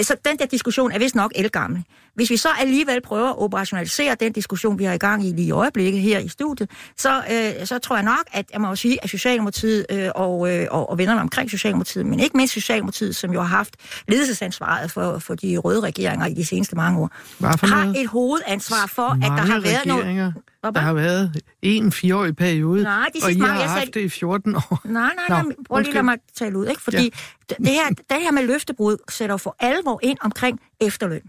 Så 0.03 0.17
den 0.25 0.39
der 0.39 0.47
diskussion 0.47 0.93
er 0.93 0.99
vist 0.99 1.15
nok 1.15 1.33
elgammel. 1.35 1.85
Hvis 2.15 2.31
vi 2.31 2.37
så 2.37 2.49
alligevel 2.61 3.01
prøver 3.01 3.29
at 3.29 3.39
operationalisere 3.39 4.17
den 4.21 4.33
diskussion, 4.33 4.79
vi 4.79 4.85
har 4.85 4.93
i 4.93 4.99
gang 4.99 5.27
i 5.27 5.33
lige 5.33 5.47
i 5.47 5.51
øjeblikket 5.51 6.03
her 6.03 6.19
i 6.19 6.29
studiet, 6.29 6.71
så, 6.97 7.23
øh, 7.31 7.67
så 7.67 7.79
tror 7.79 7.97
jeg 7.97 8.05
nok, 8.05 8.25
at 8.33 8.47
jeg 8.53 8.61
må 8.61 8.69
jo 8.69 8.75
sige, 8.75 9.05
at 9.05 9.11
Socialdemokratiet 9.11 9.87
øh, 9.91 10.11
og, 10.15 10.55
øh, 10.55 10.67
og, 10.71 10.91
og 10.91 10.99
vennerne 10.99 11.21
omkring 11.21 11.51
Socialdemokratiet, 11.51 12.07
men 12.07 12.21
ikke 12.21 12.37
mindst 12.37 12.55
Socialdemokratiet, 12.55 13.17
som 13.17 13.33
jo 13.33 13.41
har 13.41 13.49
haft 13.49 13.77
ledelsesansvaret 14.09 14.91
for, 14.91 15.19
for 15.19 15.35
de 15.35 15.57
røde 15.57 15.81
regeringer 15.81 16.27
i 16.27 16.35
de 16.35 16.45
seneste 16.45 16.77
mange 16.77 17.01
år, 17.01 17.11
har 17.41 17.85
noget? 17.85 18.01
et 18.01 18.07
hovedansvar 18.09 18.87
for, 18.87 19.03
at 19.03 19.21
der 19.21 19.29
Mange 19.29 19.53
har 19.53 19.61
været 19.61 19.87
nogle... 19.87 20.35
regeringer. 20.65 20.81
Der 20.81 20.87
har 20.87 20.93
været 20.93 21.43
en 21.63 21.93
fireårig 21.93 22.37
periode, 22.37 22.83
Nej, 22.83 23.07
de 23.15 23.21
og 23.25 23.33
I 23.33 23.37
mange, 23.39 23.55
har 23.55 23.63
haft 23.69 23.81
sagde- 23.81 23.93
det 23.93 24.01
i 24.01 24.09
14 24.09 24.55
år. 24.57 24.81
Nej, 24.89 25.11
nej, 25.29 25.43
Nå, 25.43 25.49
nej, 25.49 25.57
prøv 25.69 25.79
lige 25.81 25.93
lade 25.93 26.05
mig 26.05 26.19
tale 26.35 26.59
ud, 26.59 26.67
ikke? 26.67 26.83
Fordi 26.83 27.03
ja. 27.51 27.55
det, 27.59 27.67
her, 27.69 27.89
det 27.89 28.23
her 28.23 28.31
med 28.31 28.43
løftebrud 28.47 28.97
sætter 29.11 29.37
for 29.37 29.57
alvor 29.59 30.01
ind 30.03 30.19
omkring 30.21 30.61
efterløn. 30.81 31.23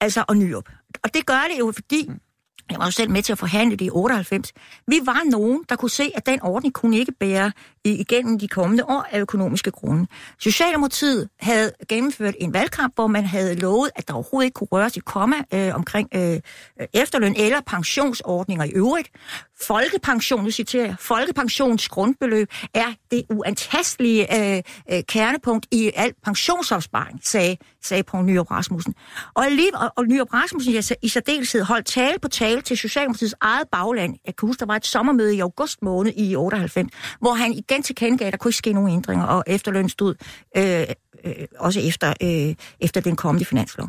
Altså, 0.00 0.24
og 0.28 0.36
nyop. 0.36 0.68
Og 1.04 1.14
det 1.14 1.26
gør 1.26 1.44
det 1.52 1.58
jo, 1.58 1.72
fordi 1.74 2.10
jeg 2.70 2.78
var 2.78 2.84
jo 2.84 2.90
selv 2.90 3.10
med 3.10 3.22
til 3.22 3.32
at 3.32 3.38
forhandle 3.38 3.76
det 3.76 3.84
i 3.84 3.90
98. 3.90 4.52
Vi 4.86 5.00
var 5.04 5.30
nogen, 5.30 5.64
der 5.68 5.76
kunne 5.76 5.90
se, 5.90 6.12
at 6.14 6.26
den 6.26 6.42
ordning 6.42 6.74
kunne 6.74 6.98
ikke 6.98 7.12
bære 7.12 7.52
igennem 7.84 8.38
de 8.38 8.48
kommende 8.48 8.84
år 8.84 9.06
af 9.10 9.20
økonomiske 9.20 9.70
grunde. 9.70 10.06
Socialdemokratiet 10.38 11.28
havde 11.40 11.72
gennemført 11.88 12.34
en 12.40 12.54
valgkamp, 12.54 12.94
hvor 12.94 13.06
man 13.06 13.24
havde 13.24 13.54
lovet, 13.54 13.90
at 13.96 14.08
der 14.08 14.14
overhovedet 14.14 14.46
ikke 14.46 14.54
kunne 14.54 14.68
røres 14.72 14.96
et 14.96 15.04
komma 15.04 15.36
øh, 15.54 15.74
omkring 15.74 16.08
øh, 16.14 16.40
øh, 16.80 16.86
efterløn 16.94 17.34
eller 17.36 17.60
pensionsordninger 17.66 18.64
i 18.64 18.70
øvrigt. 18.70 19.10
Folkepension, 19.66 20.44
nu 20.44 20.50
citerer 20.50 20.84
jeg, 20.84 20.96
folkepensions 21.00 21.88
grundbeløb 21.88 22.48
er 22.74 22.92
det 23.10 23.22
uantastelige 23.30 24.56
øh, 24.56 24.62
øh, 24.92 25.02
kernepunkt 25.08 25.66
i 25.70 25.90
al 25.96 26.12
pensionsopsparing, 26.24 27.20
sagde, 27.22 27.56
sagde 27.82 28.02
Poul 28.02 28.24
Nyrup 28.24 28.50
Rasmussen. 28.50 28.94
Og, 29.34 29.44
lige, 29.50 29.76
og, 29.78 29.92
og 29.96 30.06
Nyrup 30.06 30.34
Rasmussen 30.34 30.74
jeg, 30.74 30.84
i 31.02 31.08
særdeleshed 31.08 31.62
holdt 31.62 31.86
tale 31.86 32.18
på 32.22 32.28
tale 32.28 32.60
til 32.60 32.76
Socialdemokratiets 32.76 33.34
eget 33.40 33.68
bagland. 33.72 34.16
Jeg 34.26 34.36
kan 34.36 34.46
huske, 34.46 34.60
der 34.60 34.66
var 34.66 34.76
et 34.76 34.86
sommermøde 34.86 35.36
i 35.36 35.40
august 35.40 35.82
måned 35.82 36.12
i 36.16 36.36
98, 36.36 36.88
hvor 37.20 37.32
han 37.32 37.52
igen 37.52 37.82
tilkendegav, 37.82 38.26
at 38.26 38.32
der 38.32 38.38
kunne 38.38 38.48
ikke 38.48 38.58
ske 38.58 38.72
nogen 38.72 38.90
ændringer, 38.90 39.24
og 39.24 39.44
efterløn 39.46 39.88
stod 39.88 40.14
øh, 40.56 40.86
øh, 41.24 41.46
også 41.58 41.80
efter, 41.80 42.14
øh, 42.22 42.54
efter 42.80 43.00
den 43.00 43.16
kommende 43.16 43.44
finanslov. 43.44 43.88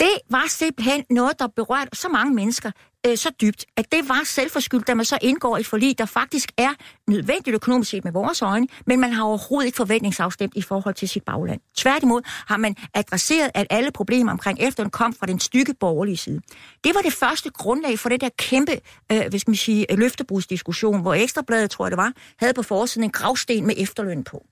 Det 0.00 0.18
var 0.30 0.44
simpelthen 0.48 1.04
noget, 1.10 1.38
der 1.38 1.46
berørte 1.56 1.90
så 1.92 2.08
mange 2.08 2.34
mennesker 2.34 2.70
øh, 3.06 3.16
så 3.16 3.30
dybt, 3.40 3.66
at 3.76 3.92
det 3.92 4.08
var 4.08 4.24
selvforskyldt, 4.24 4.86
da 4.86 4.94
man 4.94 5.04
så 5.04 5.18
indgår 5.22 5.56
i 5.56 5.60
et 5.60 5.66
forlig, 5.66 5.98
der 5.98 6.04
faktisk 6.04 6.52
er 6.56 6.70
nødvendigt 7.08 7.54
økonomisk 7.54 7.90
set 7.90 8.04
med 8.04 8.12
vores 8.12 8.42
øjne, 8.42 8.68
men 8.86 9.00
man 9.00 9.12
har 9.12 9.24
overhovedet 9.24 9.66
ikke 9.66 9.76
forventningsafstemt 9.76 10.52
i 10.56 10.62
forhold 10.62 10.94
til 10.94 11.08
sit 11.08 11.22
bagland. 11.22 11.60
Tværtimod 11.76 12.22
har 12.26 12.56
man 12.56 12.76
adresseret, 12.94 13.50
at 13.54 13.66
alle 13.70 13.90
problemer 13.90 14.32
omkring 14.32 14.60
efterløn 14.60 14.90
kom 14.90 15.12
fra 15.12 15.26
den 15.26 15.40
stykke 15.40 15.74
borgerlige 15.80 16.16
side. 16.16 16.40
Det 16.84 16.94
var 16.94 17.00
det 17.00 17.12
første 17.12 17.50
grundlag 17.50 17.98
for 17.98 18.08
det 18.08 18.20
der 18.20 18.28
kæmpe, 18.38 18.80
øh, 19.12 19.22
hvis 19.30 19.46
man 19.46 19.56
sige, 19.56 19.86
løftebrudsdiskussion, 19.90 21.02
hvor 21.02 21.14
Ekstrabladet, 21.14 21.70
tror 21.70 21.84
jeg 21.84 21.90
det 21.90 21.96
var, 21.96 22.12
havde 22.38 22.54
på 22.54 22.62
forsiden 22.62 23.04
en 23.04 23.10
gravsten 23.10 23.66
med 23.66 23.74
efterløn 23.78 24.24
på. 24.24 24.46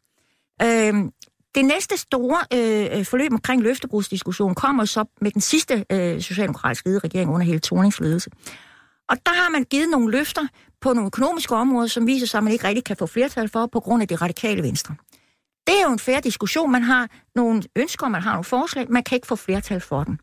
Øhm, 0.62 1.12
det 1.54 1.64
næste 1.64 1.96
store 1.96 2.38
øh, 2.52 2.98
øh, 2.98 3.04
forløb 3.04 3.32
omkring 3.32 3.62
løftebrudsdiskussionen 3.62 4.54
kommer 4.54 4.84
så 4.84 5.04
med 5.20 5.30
den 5.30 5.40
sidste 5.40 5.84
øh, 5.92 6.20
socialdemokratisk 6.20 6.84
ledede 6.84 7.00
regering 7.04 7.30
under 7.30 7.46
hele 7.46 7.60
Thornings 7.60 8.00
ledelse. 8.00 8.30
Og 9.08 9.16
der 9.26 9.32
har 9.42 9.50
man 9.50 9.64
givet 9.64 9.88
nogle 9.88 10.10
løfter 10.10 10.46
på 10.80 10.92
nogle 10.92 11.06
økonomiske 11.06 11.54
områder, 11.54 11.86
som 11.86 12.06
viser 12.06 12.26
sig, 12.26 12.38
at 12.38 12.44
man 12.44 12.52
ikke 12.52 12.68
rigtig 12.68 12.84
kan 12.84 12.96
få 12.96 13.06
flertal 13.06 13.48
for 13.48 13.66
på 13.66 13.80
grund 13.80 14.02
af 14.02 14.08
det 14.08 14.22
radikale 14.22 14.62
venstre. 14.62 14.94
Det 15.66 15.78
er 15.80 15.82
jo 15.82 15.92
en 15.92 15.98
færre 15.98 16.20
diskussion. 16.20 16.72
Man 16.72 16.82
har 16.82 17.08
nogle 17.34 17.62
ønsker, 17.76 18.08
man 18.08 18.22
har 18.22 18.32
nogle 18.32 18.44
forslag, 18.44 18.90
man 18.90 19.02
kan 19.02 19.16
ikke 19.16 19.26
få 19.26 19.36
flertal 19.36 19.80
for 19.80 20.04
dem. 20.04 20.18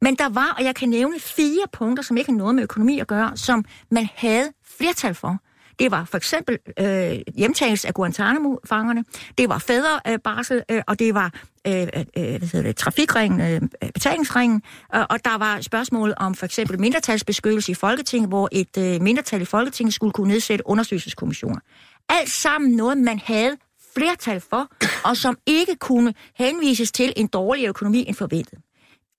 Men 0.00 0.14
der 0.14 0.28
var, 0.28 0.54
og 0.58 0.64
jeg 0.64 0.74
kan 0.74 0.88
nævne 0.88 1.20
fire 1.20 1.64
punkter, 1.72 2.02
som 2.02 2.16
ikke 2.16 2.30
har 2.30 2.38
noget 2.38 2.54
med 2.54 2.62
økonomi 2.62 2.98
at 2.98 3.06
gøre, 3.06 3.36
som 3.36 3.64
man 3.90 4.08
havde 4.14 4.52
flertal 4.78 5.14
for. 5.14 5.38
Det 5.78 5.90
var 5.90 6.04
for 6.04 6.16
eksempel 6.16 6.58
øh, 6.78 7.18
hjemtagelse 7.34 7.88
af 7.88 7.94
Guantanamo-fangerne, 7.94 9.04
det 9.38 9.48
var 9.48 9.58
fædrebarsel, 9.58 10.62
øh, 10.70 10.82
og 10.86 10.98
det 10.98 11.14
var 11.14 11.32
øh, 11.66 11.82
øh, 11.82 11.86
øh, 11.96 12.38
hvad 12.38 12.48
hedder 12.48 12.62
det, 12.62 12.76
trafikringen, 12.76 13.40
øh, 13.40 13.90
betalingsringen, 13.94 14.62
og, 14.88 15.06
og 15.10 15.24
der 15.24 15.38
var 15.38 15.60
spørgsmål 15.60 16.14
om 16.16 16.34
for 16.34 16.46
eksempel 16.46 16.80
mindretalsbeskyttelse 16.80 17.72
i 17.72 17.74
Folketinget, 17.74 18.28
hvor 18.28 18.48
et 18.52 18.76
øh, 18.78 19.02
mindretal 19.02 19.42
i 19.42 19.44
Folketinget 19.44 19.94
skulle 19.94 20.12
kunne 20.12 20.28
nedsætte 20.28 20.66
undersøgelseskommissioner. 20.66 21.60
Alt 22.08 22.30
sammen 22.30 22.70
noget, 22.70 22.98
man 22.98 23.20
havde 23.24 23.56
flertal 23.94 24.40
for, 24.40 24.68
og 25.04 25.16
som 25.16 25.38
ikke 25.46 25.76
kunne 25.76 26.14
henvises 26.38 26.92
til 26.92 27.12
en 27.16 27.26
dårligere 27.26 27.68
økonomi 27.68 28.04
end 28.08 28.16
forventet. 28.16 28.58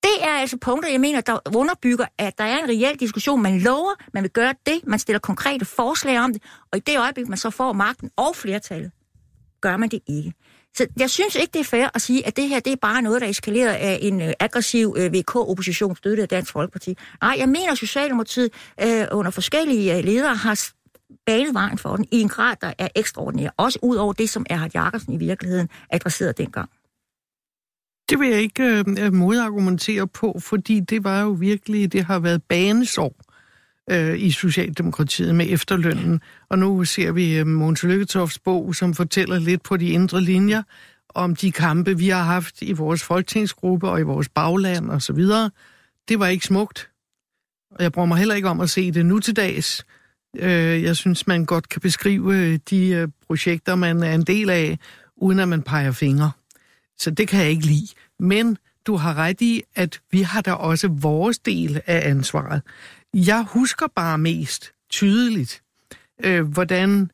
Det 0.06 0.24
er 0.24 0.32
altså 0.32 0.58
punkter, 0.58 0.90
jeg 0.90 1.02
mener, 1.02 1.22
der 1.22 1.40
underbygger, 1.56 2.06
at 2.18 2.38
der 2.38 2.44
er 2.44 2.64
en 2.64 2.70
reel 2.70 3.00
diskussion. 3.00 3.42
Man 3.42 3.60
lover, 3.60 3.94
man 4.14 4.24
vil 4.24 4.32
gøre 4.32 4.54
det, 4.66 4.80
man 4.88 5.00
stiller 5.00 5.20
konkrete 5.20 5.66
forslag 5.66 6.20
om 6.20 6.34
det, 6.34 6.44
og 6.72 6.78
i 6.78 6.82
det 6.82 7.00
øjeblik, 7.00 7.28
man 7.28 7.38
så 7.38 7.50
får 7.50 7.74
magten 7.74 8.10
og 8.18 8.36
flertallet, 8.36 8.92
gør 9.62 9.78
man 9.78 9.90
det 9.90 10.00
ikke. 10.08 10.34
Så 10.78 10.88
jeg 11.00 11.10
synes 11.10 11.36
ikke, 11.36 11.52
det 11.54 11.60
er 11.60 11.64
fair 11.64 11.88
at 11.94 12.02
sige, 12.02 12.28
at 12.28 12.36
det 12.38 12.50
her 12.50 12.60
det 12.60 12.74
er 12.74 12.78
bare 12.82 13.02
noget, 13.02 13.22
der 13.22 13.28
er 13.28 13.32
eskaleret 13.32 13.74
af 13.74 14.00
en 14.02 14.22
øh, 14.22 14.34
aggressiv 14.40 14.96
øh, 14.98 15.14
VK-opposition 15.14 15.96
støttet 15.96 16.24
af 16.24 16.30
Dansk 16.30 16.52
Folkeparti. 16.52 16.98
Nej, 17.22 17.36
jeg 17.40 17.50
mener, 17.50 17.72
at 17.72 17.78
Socialdemokratiet 17.78 18.50
øh, 18.82 19.06
under 19.12 19.32
forskellige 19.32 19.98
øh, 19.98 20.04
ledere 20.04 20.36
har 20.36 20.70
banet 21.26 21.54
vejen 21.54 21.78
for 21.78 21.96
den 21.96 22.06
i 22.12 22.22
en 22.22 22.30
grad, 22.30 22.56
der 22.62 22.74
er 22.78 22.88
ekstraordinær. 22.96 23.50
Også 23.58 23.80
ud 23.82 23.96
over 23.96 24.14
det, 24.14 24.30
som 24.30 24.46
Erhard 24.50 24.72
Jakobsen 24.74 25.14
i 25.14 25.18
virkeligheden 25.18 25.70
adresserede 25.90 26.34
dengang. 26.34 26.70
Det 28.10 28.20
vil 28.20 28.30
jeg 28.30 28.42
ikke 28.42 28.64
øh, 28.64 28.86
øh, 29.00 29.14
modargumentere 29.14 30.08
på, 30.08 30.40
fordi 30.40 30.80
det 30.80 31.04
var 31.04 31.22
jo 31.22 31.30
virkelig, 31.30 31.94
det 31.94 32.04
har 32.04 32.20
været 32.20 32.44
banesår 32.44 33.16
øh, 33.92 34.20
i 34.20 34.32
Socialdemokratiet 34.32 35.36
med 35.36 35.46
efterlønnen. 35.50 36.22
Og 36.50 36.60
nu 36.60 36.84
ser 36.84 37.12
vi 37.12 37.38
øh, 37.38 37.72
Lykketofts 37.84 38.40
bog, 38.40 38.76
som 38.76 38.94
fortæller 38.94 39.40
lidt 39.40 39.64
på 39.64 39.78
de 39.78 39.90
indre 39.90 40.22
linjer 40.22 40.64
om 41.10 41.36
de 41.36 41.52
kampe, 41.52 41.98
vi 41.98 42.10
har 42.10 42.24
haft 42.24 42.62
i 42.62 42.72
vores 42.72 43.04
folketingsgruppe 43.04 43.90
og 43.90 44.00
i 44.00 44.04
vores 44.04 44.30
bagland 44.30 44.90
og 44.90 45.02
så 45.02 45.14
videre. 45.14 45.52
Det 46.08 46.20
var 46.20 46.28
ikke 46.28 46.46
smukt. 46.46 46.90
Og 47.72 47.84
jeg 47.84 47.92
bruger 47.92 48.06
mig 48.06 48.18
heller 48.18 48.36
ikke 48.36 48.50
om 48.50 48.62
at 48.62 48.70
se 48.70 48.92
det 48.92 49.06
nu 49.06 49.20
til 49.20 49.36
dags. 49.36 49.86
Øh, 50.38 50.84
jeg 50.84 50.96
synes, 50.96 51.28
man 51.28 51.46
godt 51.46 51.70
kan 51.70 51.82
beskrive 51.82 52.38
øh, 52.38 52.60
de 52.70 52.88
øh, 52.88 53.08
projekter, 53.28 53.76
man 53.76 54.04
er 54.04 54.14
en 54.14 54.24
del 54.24 54.50
af, 54.50 54.80
uden 55.18 55.40
at 55.40 55.48
man 55.48 55.62
peger 55.62 55.92
fingre. 55.92 56.32
Så 56.98 57.12
det 57.12 57.28
kan 57.28 57.40
jeg 57.40 57.50
ikke 57.50 57.66
lide. 57.66 57.88
Men 58.20 58.58
du 58.88 58.96
har 58.96 59.14
ret 59.14 59.42
i, 59.42 59.64
at 59.76 60.00
vi 60.12 60.22
har 60.22 60.42
da 60.42 60.54
også 60.54 60.88
vores 60.88 61.40
del 61.40 61.82
af 61.86 62.10
ansvaret. 62.10 62.62
Jeg 63.14 63.46
husker 63.50 63.88
bare 63.96 64.18
mest 64.18 64.72
tydeligt, 64.90 65.62
øh, 66.24 66.48
hvordan 66.48 67.12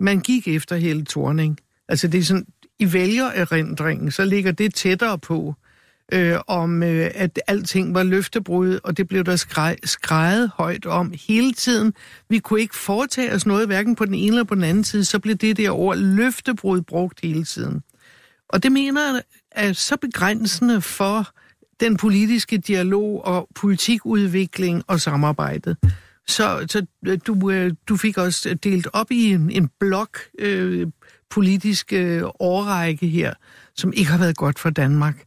man 0.00 0.20
gik 0.20 0.48
efter 0.48 0.76
hele 0.76 1.04
Torning. 1.04 1.58
Altså 1.88 2.08
det 2.08 2.20
er 2.20 2.24
sådan, 2.24 2.46
i 2.78 2.92
vælgererindringen, 2.92 4.10
så 4.10 4.24
ligger 4.24 4.52
det 4.52 4.74
tættere 4.74 5.18
på, 5.18 5.54
øh, 6.12 6.38
om 6.46 6.82
øh, 6.82 7.10
at 7.14 7.40
alting 7.46 7.94
var 7.94 8.02
løftebrud, 8.02 8.78
og 8.84 8.96
det 8.96 9.08
blev 9.08 9.24
der 9.24 9.36
skrej, 9.36 9.76
skrejet 9.84 10.50
højt 10.54 10.86
om 10.86 11.12
hele 11.28 11.52
tiden. 11.52 11.94
Vi 12.28 12.38
kunne 12.38 12.60
ikke 12.60 12.76
foretage 12.76 13.34
os 13.34 13.46
noget, 13.46 13.66
hverken 13.66 13.96
på 13.96 14.04
den 14.04 14.14
ene 14.14 14.26
eller 14.26 14.44
på 14.44 14.54
den 14.54 14.64
anden 14.64 14.84
side, 14.84 15.04
så 15.04 15.18
blev 15.18 15.36
det 15.36 15.56
der 15.56 15.70
ord 15.70 15.96
løftebrud 15.96 16.80
brugt 16.80 17.20
hele 17.22 17.44
tiden. 17.44 17.82
Og 18.52 18.62
det 18.62 18.72
mener 18.72 19.14
jeg 19.14 19.22
er 19.50 19.72
så 19.72 19.96
begrænsende 19.96 20.80
for 20.80 21.28
den 21.80 21.96
politiske 21.96 22.58
dialog 22.58 23.24
og 23.24 23.48
politikudvikling 23.54 24.82
og 24.86 25.00
samarbejdet. 25.00 25.76
Så, 26.26 26.66
så 26.68 26.86
øh, 27.06 27.18
du, 27.26 27.50
øh, 27.50 27.72
du 27.88 27.96
fik 27.96 28.18
også 28.18 28.54
delt 28.54 28.88
op 28.92 29.10
i 29.10 29.32
en, 29.32 29.50
en 29.50 29.70
blok 29.80 30.18
øh, 30.38 30.86
politisk 31.30 31.92
øh, 31.92 32.22
årrække 32.40 33.06
her, 33.06 33.34
som 33.76 33.92
ikke 33.92 34.10
har 34.10 34.18
været 34.18 34.36
godt 34.36 34.58
for 34.58 34.70
Danmark. 34.70 35.22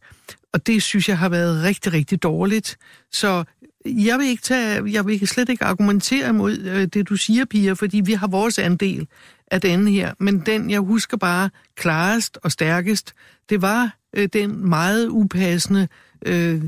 Og 0.52 0.66
det 0.66 0.82
synes 0.82 1.08
jeg 1.08 1.18
har 1.18 1.28
været 1.28 1.62
rigtig, 1.62 1.92
rigtig 1.92 2.22
dårligt. 2.22 2.78
Så 3.12 3.44
jeg 3.84 4.18
vil, 4.18 4.26
ikke 4.26 4.42
tage, 4.42 4.92
jeg 4.92 5.06
vil 5.06 5.28
slet 5.28 5.48
ikke 5.48 5.64
argumentere 5.64 6.28
imod 6.28 6.58
øh, 6.58 6.86
det, 6.86 7.08
du 7.08 7.16
siger, 7.16 7.44
Pia, 7.44 7.72
fordi 7.72 8.00
vi 8.00 8.12
har 8.12 8.26
vores 8.26 8.58
andel 8.58 9.08
af 9.50 9.60
den 9.60 9.88
her. 9.88 10.14
Men 10.18 10.40
den, 10.40 10.70
jeg 10.70 10.80
husker 10.80 11.16
bare 11.16 11.50
klarest 11.74 12.38
og 12.42 12.52
stærkest, 12.52 13.14
det 13.48 13.62
var 13.62 13.96
øh, 14.16 14.28
den 14.32 14.68
meget 14.68 15.08
upassende 15.08 15.88
øh, 16.26 16.62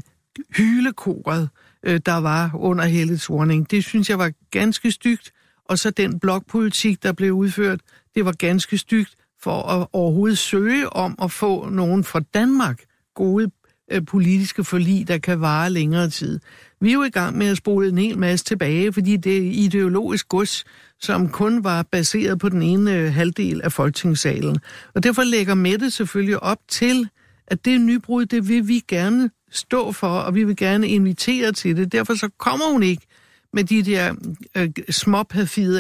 hylekoret, 0.57 1.49
øh, 1.83 2.01
der 2.07 2.17
var 2.17 2.51
under 2.55 2.85
Hellets 2.85 3.31
Warning. 3.31 3.71
Det 3.71 3.85
synes 3.85 4.11
jeg 4.11 4.19
var 4.19 4.33
ganske 4.51 4.93
stygt. 4.93 5.33
Og 5.65 5.79
så 5.79 5.91
den 5.91 6.19
blokpolitik, 6.19 7.03
der 7.03 7.13
blev 7.13 7.33
udført, 7.33 7.81
det 8.15 8.25
var 8.25 8.33
ganske 8.33 8.79
stygt 8.79 9.17
for 9.43 9.63
at 9.63 9.87
overhovedet 9.93 10.39
søge 10.39 10.93
om 10.93 11.19
at 11.23 11.31
få 11.31 11.69
nogen 11.69 12.05
fra 12.05 12.21
Danmark 12.21 12.81
gode 13.15 13.51
øh, 13.91 14.05
politiske 14.07 14.65
forlig, 14.65 15.09
der 15.09 15.19
kan 15.19 15.41
vare 15.41 15.71
længere 15.71 16.11
tid. 16.11 16.41
Vi 16.81 16.89
er 16.89 16.93
jo 16.93 17.03
i 17.03 17.11
gang 17.11 17.39
med 17.39 17.47
at 17.47 17.57
spole 17.57 17.89
en 17.89 17.99
hel 17.99 18.19
masse 18.19 18.45
tilbage, 18.45 18.93
fordi 18.93 19.17
det 19.17 19.37
er 19.37 19.51
ideologisk 19.51 20.29
gods, 20.29 20.65
som 21.01 21.29
kun 21.29 21.65
var 21.65 21.83
baseret 21.83 22.39
på 22.39 22.49
den 22.49 22.63
ene 22.63 22.95
øh, 22.95 23.13
halvdel 23.13 23.61
af 23.65 23.73
folketingssalen. 23.73 24.59
Og 24.95 25.03
derfor 25.03 25.23
lægger 25.23 25.55
Mette 25.55 25.91
selvfølgelig 25.91 26.43
op 26.43 26.59
til, 26.69 27.09
at 27.47 27.65
det 27.65 27.81
nybrud, 27.81 28.27
det 28.27 28.49
vil 28.49 28.69
vi 28.69 28.85
gerne 28.89 29.31
stå 29.51 29.93
for, 29.93 30.09
og 30.09 30.35
vi 30.35 30.45
vil 30.45 30.57
gerne 30.57 30.89
invitere 30.89 31.53
til 31.53 31.77
det. 31.77 31.93
Derfor 31.93 32.15
så 32.15 32.29
kommer 32.39 32.73
hun 32.73 32.83
ikke 32.83 33.07
med 33.53 33.65
de 33.65 33.83
der 33.83 34.15
øh, 34.57 34.71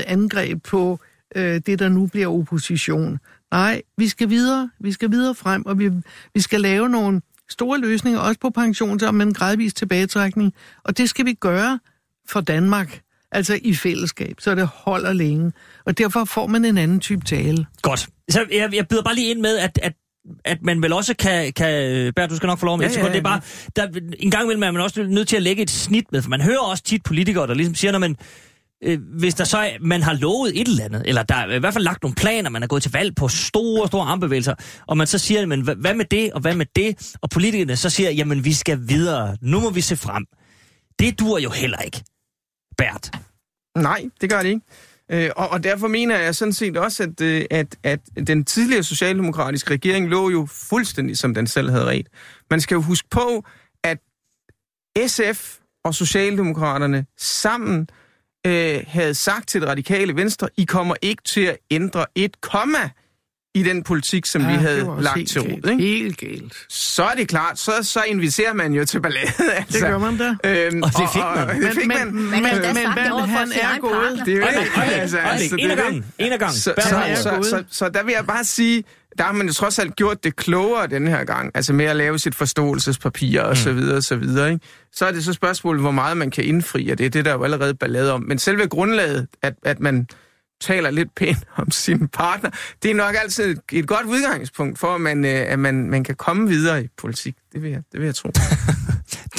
angreb 0.07 0.63
på 0.63 1.01
øh, 1.37 1.61
det, 1.67 1.79
der 1.79 1.89
nu 1.89 2.07
bliver 2.07 2.27
opposition. 2.27 3.19
Nej, 3.51 3.83
vi 3.97 4.09
skal 4.09 4.31
videre, 4.31 4.71
vi 4.81 4.93
skal 4.93 5.11
videre 5.11 5.35
frem, 5.35 5.67
og 5.67 5.79
vi, 5.79 5.91
vi 6.35 6.41
skal 6.41 6.61
lave 6.61 6.89
nogle 6.89 7.21
store 7.51 7.79
løsninger, 7.79 8.21
også 8.21 8.41
på 8.41 8.51
pension, 8.51 8.99
med 9.17 9.27
en 9.27 9.35
gradvis 9.35 9.75
tilbagetrækning. 9.75 10.55
Og 10.85 10.99
det 10.99 11.11
skal 11.11 11.27
vi 11.27 11.33
gøre 11.33 11.79
for 12.29 12.41
Danmark. 12.41 13.01
Altså 13.33 13.59
i 13.63 13.75
fællesskab, 13.75 14.35
så 14.41 14.55
det 14.55 14.67
holder 14.67 15.13
længe. 15.13 15.53
Og 15.87 15.99
derfor 15.99 16.25
får 16.25 16.47
man 16.47 16.65
en 16.65 16.79
anden 16.79 17.01
type 17.01 17.25
tale. 17.25 17.67
Godt. 17.83 18.09
Så 18.31 18.45
jeg, 18.53 18.75
jeg 18.75 18.89
byder 18.89 19.03
bare 19.03 19.15
lige 19.15 19.31
ind 19.31 19.41
med, 19.41 19.59
at, 19.59 19.79
at 19.83 19.93
at 20.45 20.63
man 20.63 20.83
vel 20.83 20.93
også 20.93 21.15
kan... 21.15 21.53
kan 21.53 22.13
Bert, 22.17 22.31
du 22.31 22.37
skal 22.37 22.47
nok 22.47 22.59
få 22.59 22.67
lov 22.67 22.75
om 22.75 22.81
Ja, 22.81 22.87
et 22.87 22.93
sekund. 22.93 23.09
ja, 23.09 23.13
Det 23.13 23.19
er 23.19 23.23
bare, 23.23 23.41
der, 23.77 24.01
en 24.19 24.31
gang 24.31 24.45
imellem 24.45 24.63
er 24.63 24.71
man 24.71 24.83
også 24.83 25.03
nødt 25.03 25.29
til 25.29 25.37
at 25.37 25.43
lægge 25.43 25.63
et 25.63 25.71
snit 25.71 26.05
med, 26.13 26.23
for 26.23 26.31
man 26.31 26.41
hører 26.41 26.59
også 26.59 26.83
tit 26.85 27.03
politikere, 27.03 27.47
der 27.47 27.55
ligesom 27.55 27.75
siger, 27.75 27.93
når 27.93 27.99
man, 27.99 28.17
øh, 28.85 28.99
hvis 29.19 29.35
der 29.35 29.45
så 29.45 29.59
er, 29.59 29.71
man 29.81 30.03
har 30.03 30.13
lovet 30.13 30.61
et 30.61 30.69
eller 30.69 30.85
andet, 30.85 31.03
eller 31.07 31.23
der 31.23 31.35
er 31.35 31.55
i 31.55 31.59
hvert 31.59 31.73
fald 31.73 31.85
lagt 31.85 32.03
nogle 32.03 32.15
planer, 32.15 32.51
man 32.51 32.63
er 32.63 32.67
gået 32.67 32.83
til 32.83 32.93
valg 32.93 33.15
på 33.15 33.29
store, 33.29 33.89
store 33.89 34.07
armbevægelser, 34.07 34.55
og 34.87 34.97
man 34.97 35.07
så 35.07 35.19
siger, 35.19 35.47
men 35.47 35.61
hvad, 35.61 35.95
med 35.95 36.05
det, 36.05 36.33
og 36.33 36.41
hvad 36.41 36.55
med 36.55 36.67
det? 36.77 37.17
Og 37.23 37.31
politikerne 37.31 37.77
så 37.77 37.91
siger, 37.91 38.11
jamen 38.11 38.45
vi 38.45 38.53
skal 38.53 38.89
videre, 38.89 39.37
nu 39.43 39.61
må 39.61 39.71
vi 39.71 39.81
se 39.81 39.97
frem. 39.97 40.27
Det 40.99 41.19
dur 41.19 41.39
jo 41.39 41.51
heller 41.51 41.79
ikke, 41.79 42.05
Bert. 42.79 43.11
Nej, 43.77 44.05
det 44.21 44.31
gør 44.31 44.43
det 44.43 44.49
ikke. 44.49 44.61
Øh, 45.11 45.31
og, 45.37 45.49
og 45.49 45.65
derfor 45.65 45.89
mener 45.89 46.19
jeg 46.19 46.35
sådan 46.35 46.53
set 46.53 46.77
også, 46.77 47.03
at, 47.03 47.21
øh, 47.21 47.45
at, 47.51 47.77
at 47.83 48.01
den 48.27 48.45
tidligere 48.45 48.83
socialdemokratiske 48.83 49.71
regering 49.71 50.09
lå 50.09 50.31
jo 50.31 50.47
fuldstændig, 50.51 51.19
som 51.19 51.35
den 51.35 51.47
selv 51.47 51.71
havde 51.71 51.85
ret. 51.85 52.09
Man 52.51 52.61
skal 52.61 52.75
jo 52.75 52.81
huske 52.81 53.09
på, 53.11 53.45
at 53.85 53.99
SF 55.07 55.57
og 55.85 55.95
Socialdemokraterne 55.95 57.07
sammen 57.19 57.89
øh, 58.47 58.81
havde 58.87 59.15
sagt 59.15 59.49
til 59.49 59.61
det 59.61 59.69
radikale 59.69 60.17
venstre, 60.17 60.49
I 60.57 60.65
kommer 60.65 60.95
ikke 61.03 61.23
til 61.23 61.41
at 61.41 61.57
ændre 61.71 62.07
et 62.15 62.41
komma 62.41 62.91
i 63.55 63.63
den 63.63 63.83
politik, 63.83 64.27
som 64.27 64.43
ja, 64.43 64.49
vi 64.49 64.55
var 64.55 64.61
havde 64.61 64.97
lagt 65.01 65.17
helt 65.17 65.31
til 65.31 65.43
galt. 65.43 65.65
rod. 65.67 65.71
Ikke? 65.73 65.83
Helt 65.85 66.17
galt. 66.19 66.53
Så 66.69 67.03
er 67.05 67.15
det 67.15 67.29
klart, 67.29 67.59
så, 67.59 67.73
så 67.83 68.03
inviterer 68.07 68.53
man 68.53 68.73
jo 68.73 68.85
til 68.85 69.01
ballade. 69.03 69.27
Altså. 69.57 69.79
Det 69.79 69.81
gør 69.89 69.99
man 69.99 70.17
da. 70.19 70.37
Øhm, 70.45 70.83
Og 70.83 70.89
det 70.89 71.09
fik 71.13 71.23
man. 71.37 71.63
det 71.63 71.73
fik 71.75 71.87
man. 71.87 72.15
Man 72.15 72.31
men, 72.43 72.43
men 72.95 73.13
over 73.13 73.21
for 73.27 73.33
han 73.39 73.53
er 73.53 73.79
gået. 73.81 74.23
Det 74.27 74.35
er 74.35 74.37
jo 74.37 74.43
ikke, 74.49 74.95
altså, 74.95 75.19
altså, 75.19 75.57
det 75.57 75.65
En 75.65 75.71
er 75.71 75.75
det. 75.75 75.85
gangen, 75.85 76.07
en 76.19 76.33
ad 76.33 76.39
gangen. 76.39 76.57
Så, 76.57 76.75
så, 76.79 77.13
så, 77.23 77.49
så, 77.51 77.65
så 77.71 77.89
der 77.89 78.03
vil 78.03 78.13
jeg 78.13 78.27
bare 78.27 78.45
sige, 78.45 78.85
der 79.19 79.25
har 79.25 79.33
man 79.33 79.47
jo 79.47 79.53
trods 79.53 79.79
alt 79.79 79.97
gjort 79.97 80.25
det 80.25 80.37
klogere 80.37 80.87
den 80.87 81.07
her 81.07 81.25
gang, 81.25 81.51
altså 81.55 81.73
med 81.73 81.85
at 81.85 81.97
lave 81.97 82.19
sit 82.19 82.35
forståelsespapir 82.35 83.43
og 83.43 83.57
så 83.57 83.73
videre 83.73 83.97
og 83.97 84.03
så 84.03 84.17
videre. 84.17 84.53
Ikke? 84.53 84.67
Så 84.93 85.07
er 85.07 85.13
det 85.13 85.25
så 85.25 85.33
spørgsmålet, 85.33 85.83
hvor 85.83 85.91
meget 85.91 86.17
man 86.17 86.31
kan 86.31 86.45
indfri 86.45 86.91
af 86.91 86.97
det. 86.97 87.13
Det 87.13 87.19
er 87.19 87.23
der 87.23 87.33
jo 87.33 87.45
allerede 87.45 87.75
ballade 87.75 88.13
om. 88.13 88.23
Men 88.23 88.39
selve 88.39 88.69
grundlaget, 88.69 89.27
at, 89.43 89.55
at 89.65 89.81
man 89.81 90.07
taler 90.61 90.91
lidt 90.91 91.15
pænt 91.15 91.45
om 91.57 91.71
sin 91.71 92.09
partner, 92.09 92.51
det 92.83 92.91
er 92.91 92.95
nok 92.95 93.15
altid 93.23 93.51
et, 93.51 93.61
et 93.73 93.87
godt 93.87 94.07
udgangspunkt 94.07 94.79
for, 94.79 94.95
at, 94.95 95.01
man, 95.01 95.25
øh, 95.25 95.53
at 95.53 95.59
man, 95.59 95.91
man 95.91 96.05
kan 96.05 96.15
komme 96.15 96.49
videre 96.49 96.85
i 96.85 96.89
politik. 96.99 97.37
Det 97.53 97.63
vil 97.63 97.71
jeg, 97.71 97.83
det 97.93 98.01
vil 98.01 98.07
jeg 98.07 98.15
tro. 98.15 98.31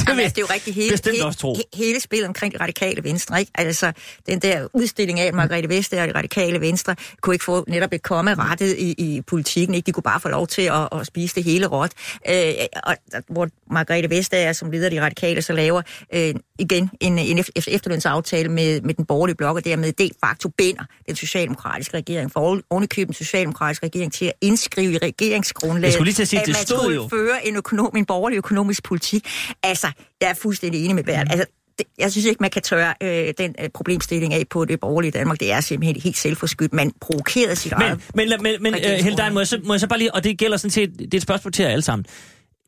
Det 0.09 0.17
vil 0.17 0.23
altså, 0.23 0.35
det 0.35 0.41
er 0.41 0.45
jo 0.49 0.53
rigtig 0.53 0.73
hele, 0.75 0.91
bestemt 0.91 1.15
hele, 1.15 1.25
også 1.25 1.39
tro. 1.39 1.53
he- 1.53 1.69
hele 1.77 1.99
spillet 1.99 2.27
omkring 2.27 2.53
det 2.53 2.61
radikale 2.61 3.03
venstre. 3.03 3.39
Ikke? 3.39 3.51
Altså, 3.55 3.91
den 4.27 4.39
der 4.39 4.67
udstilling 4.73 5.19
af, 5.19 5.25
at 5.25 5.33
Margrethe 5.33 5.69
Vestager 5.69 6.01
og 6.03 6.07
det 6.07 6.15
radikale 6.15 6.61
venstre 6.61 6.95
kunne 7.21 7.35
ikke 7.35 7.45
få 7.45 7.65
netop 7.67 7.93
et 7.93 8.01
komme 8.03 8.35
rettet 8.35 8.75
i, 8.77 8.91
i 8.97 9.21
politikken. 9.21 9.75
Ikke? 9.75 9.85
De 9.85 9.91
kunne 9.91 10.03
bare 10.03 10.19
få 10.19 10.29
lov 10.29 10.47
til 10.47 10.61
at, 10.61 10.99
at 10.99 11.07
spise 11.07 11.35
det 11.35 11.43
hele 11.43 11.65
råt. 11.67 11.91
Øh, 12.29 12.53
og, 12.83 12.95
hvor 13.29 13.49
Margrethe 13.71 14.09
Vestager, 14.09 14.53
som 14.53 14.71
leder 14.71 14.85
af 14.85 14.91
de 14.91 15.01
radikale, 15.01 15.41
så 15.41 15.53
laver 15.53 15.81
øh, 16.13 16.33
igen 16.59 16.89
en, 16.99 17.17
en 17.17 17.39
ef- 17.39 17.63
efterlønsaftale 17.67 18.49
med, 18.49 18.81
med 18.81 18.93
den 18.93 19.05
borgerlige 19.05 19.35
blok, 19.35 19.55
og 19.55 19.65
dermed 19.65 19.91
de 19.91 20.09
facto 20.23 20.49
binder 20.57 20.83
den 21.07 21.15
socialdemokratiske 21.15 21.97
regering, 21.97 22.31
for 22.31 22.61
ovenikøbet 22.69 23.07
den 23.07 23.25
socialdemokratiske 23.25 23.85
regering 23.85 24.13
til 24.13 24.25
at 24.25 24.33
indskrive 24.41 24.93
i 24.93 24.97
regeringsgrundlaget, 24.97 25.83
Jeg 25.83 25.93
skulle 25.93 26.05
lige 26.05 26.15
til 26.15 26.21
at 26.21 26.27
sige, 26.27 26.39
at 26.39 26.45
det 26.45 26.55
man 26.55 26.65
stod 26.65 26.77
skulle 26.77 26.95
jo. 26.95 27.07
føre 27.07 27.47
en, 27.47 27.55
økonom, 27.55 27.95
en 27.97 28.05
borgerlig 28.05 28.37
økonomisk 28.37 28.83
politik. 28.83 29.27
Altså, 29.63 29.87
jeg 30.21 30.29
er 30.29 30.33
fuldstændig 30.33 30.83
enig 30.83 30.95
med 30.95 31.03
Bert. 31.03 31.27
Altså, 31.29 31.45
det, 31.77 31.87
jeg 31.97 32.11
synes 32.11 32.25
ikke, 32.25 32.37
man 32.41 32.49
kan 32.49 32.61
tørre 32.61 32.93
øh, 33.03 33.33
den 33.37 33.55
øh, 33.61 33.69
problemstilling 33.73 34.33
af 34.33 34.43
på 34.49 34.65
det 34.65 34.79
borgerlige 34.79 35.11
Danmark. 35.11 35.39
Det 35.39 35.51
er 35.51 35.61
simpelthen 35.61 36.01
helt 36.01 36.17
selvforskyldt. 36.17 36.73
Man 36.73 36.91
provokerede 37.01 37.55
sit 37.55 37.71
Men, 37.71 37.81
eget. 37.81 37.99
men, 38.15 38.29
men, 38.29 38.37
men 38.41 38.73
uh, 38.73 38.77
regeringsgrundlag. 38.79 39.03
Helle 39.03 39.17
Dein, 39.17 39.33
må 39.33 39.39
jeg, 39.39 39.47
så, 39.47 39.59
må 39.63 39.73
jeg 39.73 39.79
så 39.79 39.87
bare 39.87 39.99
lige, 39.99 40.15
og 40.15 40.23
det 40.23 40.37
gælder 40.37 40.57
sådan 40.57 40.71
set, 40.71 40.99
det 40.99 41.13
er 41.13 41.17
et 41.17 41.23
spørgsmål 41.23 41.51
til 41.51 41.63
jer 41.63 41.69
alle 41.71 41.81
sammen. 41.81 42.05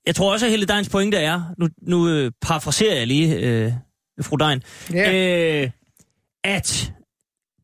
Jeg 0.06 0.16
tror 0.16 0.32
også, 0.34 0.46
at 0.46 0.50
Helle 0.50 0.66
Deins 0.66 0.90
pointe 0.90 1.18
er, 1.18 1.42
nu, 1.58 1.68
nu 1.82 2.10
øh, 2.10 2.32
parafraserer 2.42 2.96
jeg 2.96 3.08
lige 3.08 3.36
øh, 3.36 3.74
fru 4.22 4.36
Dein, 4.36 4.64
Ja. 4.94 5.14
øh, 5.64 5.70
at 6.44 6.92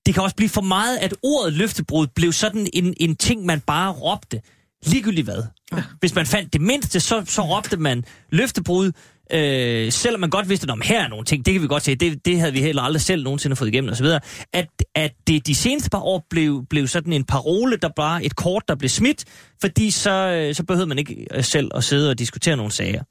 det 0.05 0.13
kan 0.13 0.23
også 0.23 0.35
blive 0.35 0.49
for 0.49 0.61
meget, 0.61 0.97
at 0.97 1.13
ordet 1.23 1.53
løftebrud 1.53 2.07
blev 2.07 2.33
sådan 2.33 2.67
en, 2.73 2.93
en 2.99 3.15
ting, 3.15 3.45
man 3.45 3.61
bare 3.61 3.91
råbte. 3.91 4.41
Ligegyldigt 4.85 5.25
hvad. 5.25 5.43
Ja. 5.73 5.83
Hvis 5.99 6.15
man 6.15 6.25
fandt 6.25 6.53
det 6.53 6.61
mindste, 6.61 6.99
så, 6.99 7.23
så 7.25 7.41
råbte 7.41 7.77
man 7.77 8.05
løftebrud, 8.29 8.91
øh, 9.33 9.91
selvom 9.91 10.21
man 10.21 10.29
godt 10.29 10.49
vidste, 10.49 10.71
at 10.71 10.87
her 10.87 11.03
er 11.03 11.07
nogle 11.07 11.25
ting, 11.25 11.45
det 11.45 11.53
kan 11.53 11.61
vi 11.61 11.67
godt 11.67 11.83
se, 11.83 11.95
det, 11.95 12.25
det 12.25 12.39
havde 12.39 12.53
vi 12.53 12.61
heller 12.61 12.81
aldrig 12.81 13.01
selv 13.01 13.23
nogensinde 13.23 13.55
fået 13.55 13.67
igennem 13.67 13.91
osv. 13.91 14.05
At, 14.53 14.67
at 14.95 15.11
det 15.27 15.47
de 15.47 15.55
seneste 15.55 15.89
par 15.89 15.99
år 15.99 16.25
blev, 16.29 16.65
blev 16.69 16.87
sådan 16.87 17.13
en 17.13 17.23
parole, 17.23 17.77
der 17.77 17.89
bare 17.95 18.23
et 18.23 18.35
kort, 18.35 18.63
der 18.67 18.75
blev 18.75 18.89
smidt, 18.89 19.25
fordi 19.61 19.91
så, 19.91 20.11
øh, 20.11 20.55
så 20.55 20.63
behøvede 20.63 20.87
man 20.87 20.97
ikke 20.97 21.27
øh, 21.33 21.43
selv 21.43 21.71
at 21.75 21.83
sidde 21.83 22.09
og 22.09 22.19
diskutere 22.19 22.57
nogle 22.57 22.71
sager. 22.71 23.03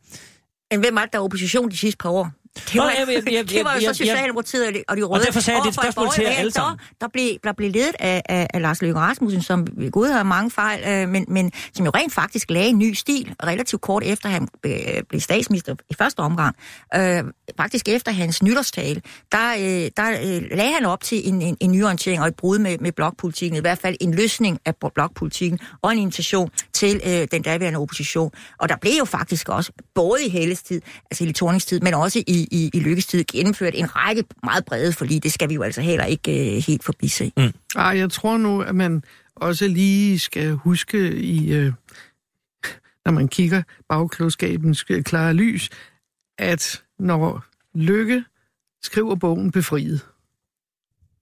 Men 0.70 0.80
hvem 0.80 0.96
er 0.96 1.00
det, 1.00 1.12
der 1.12 1.18
er 1.18 1.22
opposition 1.22 1.70
de 1.70 1.76
sidste 1.76 1.98
par 1.98 2.10
år? 2.10 2.30
Det 2.72 2.80
var, 2.80 2.90
jeg- 2.90 3.08
jeg- 3.26 3.32
jeg- 3.32 3.48
det 3.56 3.64
var 3.64 3.74
jo 3.74 3.80
så 3.80 3.94
Socialdemokratiet 3.94 4.66
og 4.68 4.74
de, 4.74 4.82
og 4.88 4.96
de 4.96 5.02
røde. 5.02 5.24
derfor 5.24 5.40
sagde 5.40 5.56
jeg, 5.58 5.62
det 5.64 5.76
er 5.76 5.80
et 5.80 5.84
spørgsmål 5.84 6.08
til 6.14 6.22
jer 6.24 6.30
alle 6.30 6.52
sammen. 6.52 6.78
Der, 7.00 7.08
blev, 7.08 7.28
der 7.44 7.52
blev 7.52 7.70
ledet 7.70 7.94
af, 7.98 8.22
af, 8.28 8.46
af 8.54 8.62
Lars 8.62 8.82
Løkke 8.82 9.00
Rasmussen, 9.00 9.42
som 9.42 9.66
Gud 9.92 10.06
havde 10.08 10.24
mange 10.24 10.50
fejl, 10.50 10.80
øh, 10.88 11.08
men, 11.08 11.24
men 11.28 11.52
som 11.74 11.84
jo 11.86 11.90
rent 11.94 12.12
faktisk 12.14 12.50
lagde 12.50 12.68
en 12.68 12.78
ny 12.78 12.92
stil, 12.94 13.34
relativt 13.44 13.82
kort 13.82 14.02
efter 14.04 14.28
han 14.28 14.48
øh, 14.66 14.72
blev 15.08 15.20
statsminister 15.20 15.74
i 15.90 15.94
første 15.94 16.20
omgang. 16.20 16.56
Øh, 16.94 17.24
faktisk 17.56 17.88
efter 17.88 18.12
hans 18.12 18.42
nytårstale, 18.42 19.02
der, 19.32 19.52
øh, 19.58 19.90
der 19.96 20.10
øh, 20.10 20.42
lagde 20.56 20.72
han 20.72 20.84
op 20.86 21.02
til 21.02 21.28
en, 21.28 21.42
en, 21.42 21.56
en 21.60 21.72
nyorientering 21.72 22.22
og 22.22 22.28
et 22.28 22.34
brud 22.36 22.58
med, 22.58 22.78
med 22.78 22.92
blokpolitikken, 22.92 23.56
i 23.56 23.60
hvert 23.60 23.78
fald 23.78 23.96
en 24.00 24.14
løsning 24.14 24.58
af 24.64 24.74
blokpolitikken 24.94 25.58
og 25.82 25.92
en 25.92 25.98
invitation 25.98 26.50
til 26.72 27.00
øh, 27.06 27.28
den 27.30 27.42
daværende 27.42 27.78
opposition. 27.78 28.30
Og 28.58 28.68
der 28.68 28.76
blev 28.76 28.92
jo 28.98 29.04
faktisk 29.04 29.48
også, 29.48 29.72
både 29.94 30.24
i 30.26 30.28
Helles 30.28 30.62
tid, 30.62 30.80
altså 31.10 31.24
i 31.24 31.32
Thornings 31.32 31.64
tid, 31.66 31.80
men 31.80 31.94
også 31.94 32.18
i, 32.26 32.45
i, 32.50 32.70
i 32.74 32.80
Lykkes 32.80 33.06
tid, 33.06 33.24
gennemført 33.24 33.74
en 33.76 33.96
række 33.96 34.24
meget 34.44 34.64
brede 34.64 34.92
forlig. 34.92 35.22
Det 35.22 35.32
skal 35.32 35.48
vi 35.48 35.54
jo 35.54 35.62
altså 35.62 35.80
heller 35.80 36.04
ikke 36.04 36.56
øh, 36.56 36.62
helt 36.62 36.84
forbise. 36.84 37.32
Mm. 37.36 37.52
Ej, 37.76 37.98
jeg 37.98 38.10
tror 38.10 38.36
nu, 38.36 38.62
at 38.62 38.74
man 38.74 39.02
også 39.34 39.68
lige 39.68 40.18
skal 40.18 40.52
huske 40.52 41.16
i, 41.16 41.52
øh, 41.52 41.72
når 43.04 43.12
man 43.12 43.28
kigger 43.28 43.62
bagklodskabens 43.88 44.82
klare 44.82 45.34
lys, 45.34 45.70
at 46.38 46.82
når 46.98 47.44
Lykke 47.74 48.24
skriver 48.82 49.14
bogen 49.14 49.52
Befriet, 49.52 50.00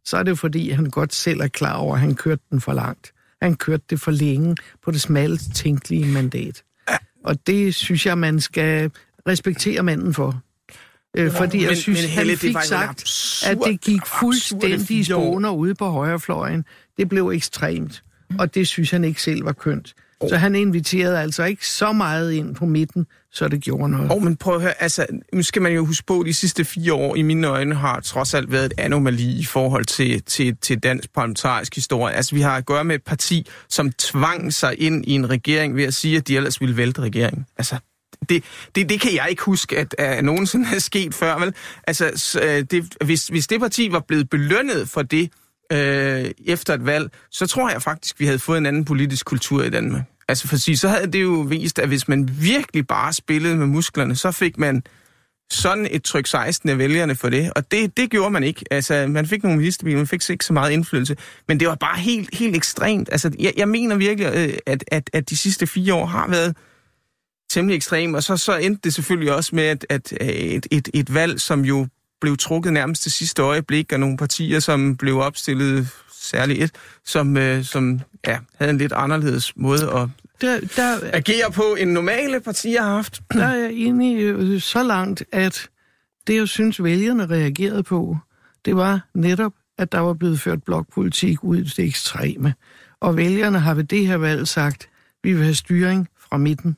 så 0.05 0.17
er 0.17 0.23
det 0.23 0.31
jo 0.31 0.37
fordi, 0.37 0.71
han 0.71 0.91
godt 0.91 1.15
selv 1.15 1.41
er 1.41 1.49
klar 1.49 1.77
over, 1.77 1.95
at 1.95 2.01
han 2.01 2.15
kørte 2.15 2.43
den 2.51 2.61
for 2.61 2.73
langt. 2.73 3.13
Han 3.43 3.55
kørte 3.55 3.85
det 3.91 4.01
for 4.01 4.11
længe 4.11 4.57
på 4.83 4.91
det 4.91 5.01
smallest 5.01 5.55
tænkelige 5.55 6.13
mandat. 6.13 6.65
Og 7.25 7.47
det 7.47 7.75
synes 7.75 8.07
jeg, 8.07 8.19
man 8.19 8.41
skal 8.41 8.91
respektere 9.29 9.83
manden 9.83 10.15
for. 10.15 10.43
Øh, 11.15 11.33
fordi 11.33 11.61
jeg 11.61 11.69
men- 11.69 11.77
synes, 11.77 12.01
men 12.03 12.09
han 12.11 12.19
Helle, 12.19 12.33
det 12.33 12.41
fik 12.41 12.57
sagt, 12.63 13.03
absurd- 13.03 13.51
at 13.51 13.59
det 13.67 13.81
gik 13.81 14.01
fuldstændig 14.21 14.91
i 14.91 15.05
spåner 15.05 15.51
ude 15.51 15.75
på 15.75 15.87
højrefløjen. 15.87 16.65
Det 16.99 17.09
blev 17.09 17.29
ekstremt, 17.35 18.03
og 18.39 18.55
det 18.55 18.69
synes 18.69 18.91
han 18.91 19.05
ikke 19.05 19.23
selv 19.23 19.45
var 19.45 19.53
kønt. 19.53 19.95
Så 20.29 20.37
han 20.37 20.55
inviterede 20.55 21.21
altså 21.21 21.45
ikke 21.45 21.69
så 21.69 21.93
meget 21.93 22.33
ind 22.33 22.55
på 22.55 22.67
midten, 22.67 23.07
så 23.33 23.49
det 23.49 23.61
gjorde 23.63 23.89
noget. 23.91 24.11
Og 24.11 24.23
men 24.23 24.37
prøv 24.37 24.55
at 24.55 24.61
høre, 24.63 24.83
altså, 24.83 25.07
nu 25.33 25.43
skal 25.43 25.63
man 25.63 25.73
jo 25.73 25.85
huske 25.87 26.07
på, 26.07 26.21
at 26.21 26.27
de 26.27 26.35
sidste 26.35 26.65
fire 26.65 26.93
år 26.93 27.17
i 27.17 27.23
mine 27.23 27.47
øjne 27.47 27.75
har 27.75 28.01
trods 28.01 28.35
alt 28.35 28.53
været 28.53 28.65
et 28.67 28.73
anomali 28.79 29.39
i 29.39 29.45
forhold 29.45 29.85
til, 29.85 30.23
til, 30.23 30.57
til 30.57 30.79
dansk 30.79 31.13
parlamentarisk 31.15 31.75
historie. 31.75 32.15
Altså, 32.15 32.35
vi 32.35 32.41
har 32.41 32.57
at 32.57 32.67
gøre 32.67 32.85
med 32.85 32.95
et 32.95 33.03
parti, 33.03 33.47
som 33.69 33.93
tvang 33.93 34.53
sig 34.55 34.75
ind 34.79 35.05
i 35.07 35.13
en 35.13 35.31
regering 35.31 35.77
ved 35.77 35.85
at 35.85 35.95
sige, 35.95 36.17
at 36.17 36.29
de 36.29 36.37
ellers 36.37 36.61
ville 36.61 36.77
vælte 36.77 37.01
regeringen. 37.01 37.47
Altså, 37.59 37.77
det, 38.29 38.45
det, 38.75 38.89
det 38.89 39.01
kan 39.01 39.15
jeg 39.15 39.27
ikke 39.31 39.43
huske, 39.43 39.79
at, 39.79 39.95
at 39.99 40.25
nogensinde 40.25 40.67
er 40.75 40.79
sket 40.79 41.15
før, 41.15 41.39
vel? 41.39 41.55
Altså, 41.87 42.39
øh, 42.43 42.65
det, 42.71 42.97
hvis, 43.05 43.27
hvis 43.27 43.47
det 43.47 43.61
parti 43.61 43.93
var 43.93 44.01
blevet 44.01 44.31
belønnet 44.31 44.89
for 44.89 45.03
det 45.03 45.31
øh, 45.73 46.31
efter 46.47 46.75
et 46.75 46.87
valg, 46.87 47.11
så 47.31 47.47
tror 47.47 47.71
jeg 47.71 47.83
faktisk, 47.83 48.21
vi 48.21 48.27
havde 48.27 48.39
fået 48.39 48.59
en 48.59 48.67
anden 48.67 48.85
politisk 48.85 49.27
kultur 49.27 49.63
i 49.63 49.71
Danmark. 49.71 50.03
Altså, 50.29 50.49
for 50.49 50.55
at 50.55 50.61
sige, 50.61 50.77
så 50.77 50.89
havde 50.89 51.07
det 51.07 51.23
jo 51.23 51.47
vist, 51.49 51.79
at 51.79 51.89
hvis 51.89 52.09
man 52.09 52.31
virkelig 52.41 52.87
bare 52.87 53.13
spillede 53.13 53.57
med 53.57 53.67
musklerne, 53.67 54.17
så 54.17 54.31
fik 54.31 54.59
man 54.59 54.83
sådan 55.51 55.89
et 55.91 56.03
tryk 56.05 56.27
16 56.27 56.71
af 56.71 56.79
vælgerne 56.79 57.15
for 57.15 57.29
det, 57.29 57.53
og 57.57 57.71
det, 57.71 57.97
det 57.97 58.11
gjorde 58.11 58.31
man 58.31 58.45
ikke. 58.45 58.65
Altså, 58.71 59.07
man 59.07 59.27
fik 59.27 59.43
nogle 59.43 59.59
ministerbiler, 59.59 59.97
man 59.97 60.07
fik 60.07 60.31
ikke 60.31 60.45
så 60.45 60.53
meget 60.53 60.71
indflydelse, 60.71 61.17
men 61.49 61.61
det 61.61 61.69
var 61.69 61.75
bare 61.75 61.99
helt, 61.99 62.35
helt 62.35 62.57
ekstremt. 62.57 63.09
Altså, 63.13 63.31
jeg, 63.39 63.53
jeg 63.57 63.69
mener 63.69 63.97
virkelig, 63.97 64.33
øh, 64.35 64.55
at, 64.67 64.85
at, 64.89 65.11
at 65.13 65.31
de 65.31 65.37
sidste 65.37 65.67
fire 65.67 65.95
år 65.95 66.07
har 66.07 66.29
været 66.29 66.57
temmelig 67.51 67.77
ekstrem, 67.77 68.15
og 68.15 68.23
så, 68.23 68.37
så 68.37 68.57
endte 68.57 68.81
det 68.85 68.95
selvfølgelig 68.95 69.33
også 69.33 69.51
med, 69.55 69.65
at, 69.65 69.87
at 69.89 70.13
øh, 70.21 70.29
et, 70.29 70.67
et, 70.71 70.89
et 70.95 71.15
valg, 71.15 71.41
som 71.41 71.65
jo 71.65 71.87
blev 72.21 72.37
trukket 72.37 72.73
nærmest 72.73 73.03
til 73.03 73.13
sidste 73.13 73.43
øjeblik 73.43 73.93
af 73.93 74.01
nogle 74.01 74.17
partier, 74.17 74.61
som 74.61 74.97
blev 74.97 75.19
opstillet, 75.19 75.89
særligt 76.13 76.63
et, 76.63 76.73
som, 77.05 77.37
øh, 77.37 77.65
som 77.65 78.01
ja, 78.27 78.39
havde 78.59 78.71
en 78.71 78.79
lidt 78.79 78.93
anderledes 78.93 79.57
måde 79.57 79.83
at 79.83 80.09
Der, 80.41 80.61
der, 80.77 80.99
agere 81.13 81.51
på, 81.51 81.77
end 81.79 81.91
normale 81.91 82.41
partier 82.41 82.83
har 82.83 82.95
haft. 82.95 83.23
der 83.35 83.47
er 83.47 83.55
jeg 83.55 83.73
enig 83.73 84.23
øh, 84.23 84.61
så 84.61 84.83
langt, 84.83 85.25
at 85.33 85.69
det, 86.27 86.35
jeg 86.35 86.49
synes, 86.49 86.83
vælgerne 86.83 87.27
reagerede 87.27 87.83
på, 87.83 88.17
det 88.65 88.77
var 88.77 89.09
netop, 89.15 89.53
at 89.79 89.93
der 89.93 89.99
var 89.99 90.15
blevet 90.15 90.41
ført 90.41 90.63
blokpolitik 90.63 91.45
ud 91.45 91.57
i 91.57 91.63
det 91.63 91.79
ekstreme. 91.79 92.55
Og 93.01 93.17
vælgerne 93.17 93.59
har 93.59 93.75
ved 93.75 93.85
det 93.85 94.07
her 94.07 94.17
valg 94.17 94.49
sagt, 94.49 94.89
vi 95.23 95.33
vil 95.33 95.43
have 95.43 95.55
styring 95.55 96.09
fra 96.21 96.37
midten. 96.37 96.77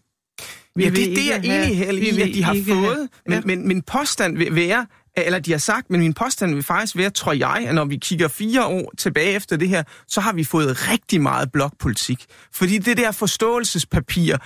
Vi 0.76 0.84
ja, 0.84 0.90
det, 0.90 0.96
det 0.96 1.18
er 1.18 1.34
jeg 1.34 1.44
ikke 1.44 1.76
have- 1.76 1.88
enig 1.98 2.16
vi 2.16 2.22
i, 2.22 2.28
at 2.28 2.34
de 2.34 2.44
har 2.44 2.52
ikke 2.52 2.74
have- 2.74 2.86
fået. 2.86 3.08
Men, 3.26 3.42
men 3.44 3.68
min 3.68 3.82
påstand 3.82 4.38
vil 4.38 4.54
være, 4.54 4.86
eller 5.16 5.38
de 5.38 5.50
har 5.50 5.58
sagt, 5.58 5.90
men 5.90 6.00
min 6.00 6.14
påstand 6.14 6.54
vil 6.54 6.62
faktisk 6.62 6.96
være, 6.96 7.10
tror 7.10 7.32
jeg, 7.32 7.64
at 7.68 7.74
når 7.74 7.84
vi 7.84 7.96
kigger 7.96 8.28
fire 8.28 8.66
år 8.66 8.92
tilbage 8.98 9.32
efter 9.32 9.56
det 9.56 9.68
her, 9.68 9.82
så 10.08 10.20
har 10.20 10.32
vi 10.32 10.44
fået 10.44 10.90
rigtig 10.90 11.20
meget 11.20 11.52
blokpolitik. 11.52 12.24
Fordi 12.52 12.78
det 12.78 12.96
der 12.96 13.10
forståelsespapir, 13.12 14.36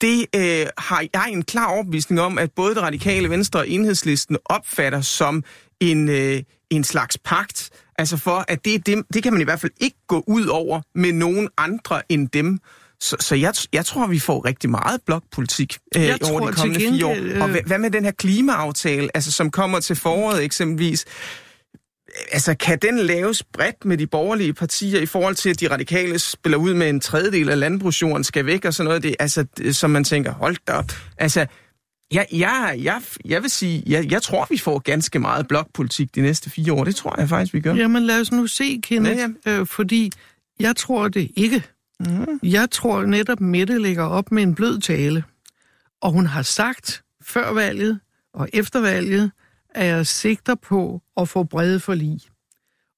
det 0.00 0.26
øh, 0.36 0.66
har 0.78 1.04
jeg 1.14 1.28
en 1.32 1.42
klar 1.42 1.66
overbevisning 1.66 2.20
om, 2.20 2.38
at 2.38 2.50
både 2.56 2.74
det 2.74 2.82
radikale 2.82 3.30
venstre 3.30 3.60
og 3.60 3.68
enhedslisten 3.68 4.36
opfatter 4.44 5.00
som 5.00 5.44
en, 5.80 6.08
øh, 6.08 6.42
en 6.70 6.84
slags 6.84 7.18
pagt. 7.24 7.70
Altså 7.98 8.16
for, 8.16 8.44
at 8.48 8.64
det, 8.64 8.86
dem, 8.86 9.04
det 9.14 9.22
kan 9.22 9.32
man 9.32 9.40
i 9.40 9.44
hvert 9.44 9.60
fald 9.60 9.72
ikke 9.80 9.96
gå 10.08 10.24
ud 10.26 10.46
over 10.46 10.80
med 10.94 11.12
nogen 11.12 11.48
andre 11.58 12.02
end 12.08 12.28
dem. 12.28 12.58
Så, 13.00 13.16
så 13.20 13.34
jeg, 13.34 13.54
jeg 13.72 13.84
tror, 13.84 14.06
vi 14.06 14.18
får 14.18 14.44
rigtig 14.44 14.70
meget 14.70 15.00
blokpolitik 15.06 15.78
øh, 15.96 16.02
Jeg 16.02 16.18
over 16.22 16.38
tror 16.38 16.46
de 16.50 16.52
kommende 16.56 16.80
fire 16.80 17.06
år. 17.06 17.14
gengæld, 17.14 17.36
øh, 17.36 17.42
Og 17.42 17.48
hvad, 17.48 17.60
hvad 17.66 17.78
med 17.78 17.90
den 17.90 18.04
her 18.04 18.10
klimaaftale, 18.12 19.08
altså, 19.14 19.32
som 19.32 19.50
kommer 19.50 19.80
til 19.80 19.96
foråret 19.96 20.44
eksempelvis? 20.44 21.04
Altså, 22.32 22.54
kan 22.54 22.78
den 22.82 22.98
laves 22.98 23.42
bredt 23.42 23.84
med 23.84 23.98
de 23.98 24.06
borgerlige 24.06 24.54
partier 24.54 25.00
i 25.00 25.06
forhold 25.06 25.34
til, 25.34 25.50
at 25.50 25.60
de 25.60 25.70
radikale 25.70 26.18
spiller 26.18 26.58
ud 26.58 26.74
med 26.74 26.88
en 26.88 27.00
tredjedel 27.00 27.48
af 27.48 27.58
landbrugsjorden 27.58 28.24
skal 28.24 28.46
væk 28.46 28.64
og 28.64 28.74
sådan 28.74 28.88
noget? 28.88 29.02
Det, 29.02 29.16
altså, 29.18 29.46
det, 29.56 29.76
som 29.76 29.90
man 29.90 30.04
tænker, 30.04 30.32
hold 30.32 30.56
da 30.66 30.72
op. 30.72 30.92
Altså, 31.18 31.46
jeg, 32.12 32.26
jeg, 32.32 32.74
jeg, 32.82 33.02
jeg 33.24 33.42
vil 33.42 33.50
sige, 33.50 33.82
jeg, 33.86 34.10
jeg 34.10 34.22
tror, 34.22 34.46
vi 34.50 34.58
får 34.58 34.78
ganske 34.78 35.18
meget 35.18 35.48
blokpolitik 35.48 36.14
de 36.14 36.20
næste 36.20 36.50
fire 36.50 36.72
år. 36.72 36.84
Det 36.84 36.96
tror 36.96 37.14
jeg 37.20 37.28
faktisk, 37.28 37.54
vi 37.54 37.60
gør. 37.60 37.74
Jamen 37.74 38.02
lad 38.02 38.20
os 38.20 38.32
nu 38.32 38.46
se, 38.46 38.80
Kenneth, 38.82 39.18
ja, 39.18 39.28
ja. 39.46 39.60
Øh, 39.60 39.66
fordi 39.66 40.12
jeg 40.60 40.76
tror 40.76 41.08
det 41.08 41.30
ikke. 41.36 41.62
Mhm. 42.00 42.40
Jeg 42.42 42.70
tror 42.70 43.06
netop, 43.06 43.40
Mette 43.40 43.78
ligger 43.78 44.04
op 44.04 44.32
med 44.32 44.42
en 44.42 44.54
blød 44.54 44.80
tale. 44.80 45.24
Og 46.00 46.12
hun 46.12 46.26
har 46.26 46.42
sagt 46.42 47.02
før 47.22 47.52
valget 47.52 48.00
og 48.34 48.48
efter 48.52 48.80
valget, 48.80 49.30
at 49.70 49.86
jeg 49.86 50.06
sigter 50.06 50.54
på 50.54 51.02
at 51.16 51.28
få 51.28 51.44
brede 51.44 51.80
forlig. 51.80 52.20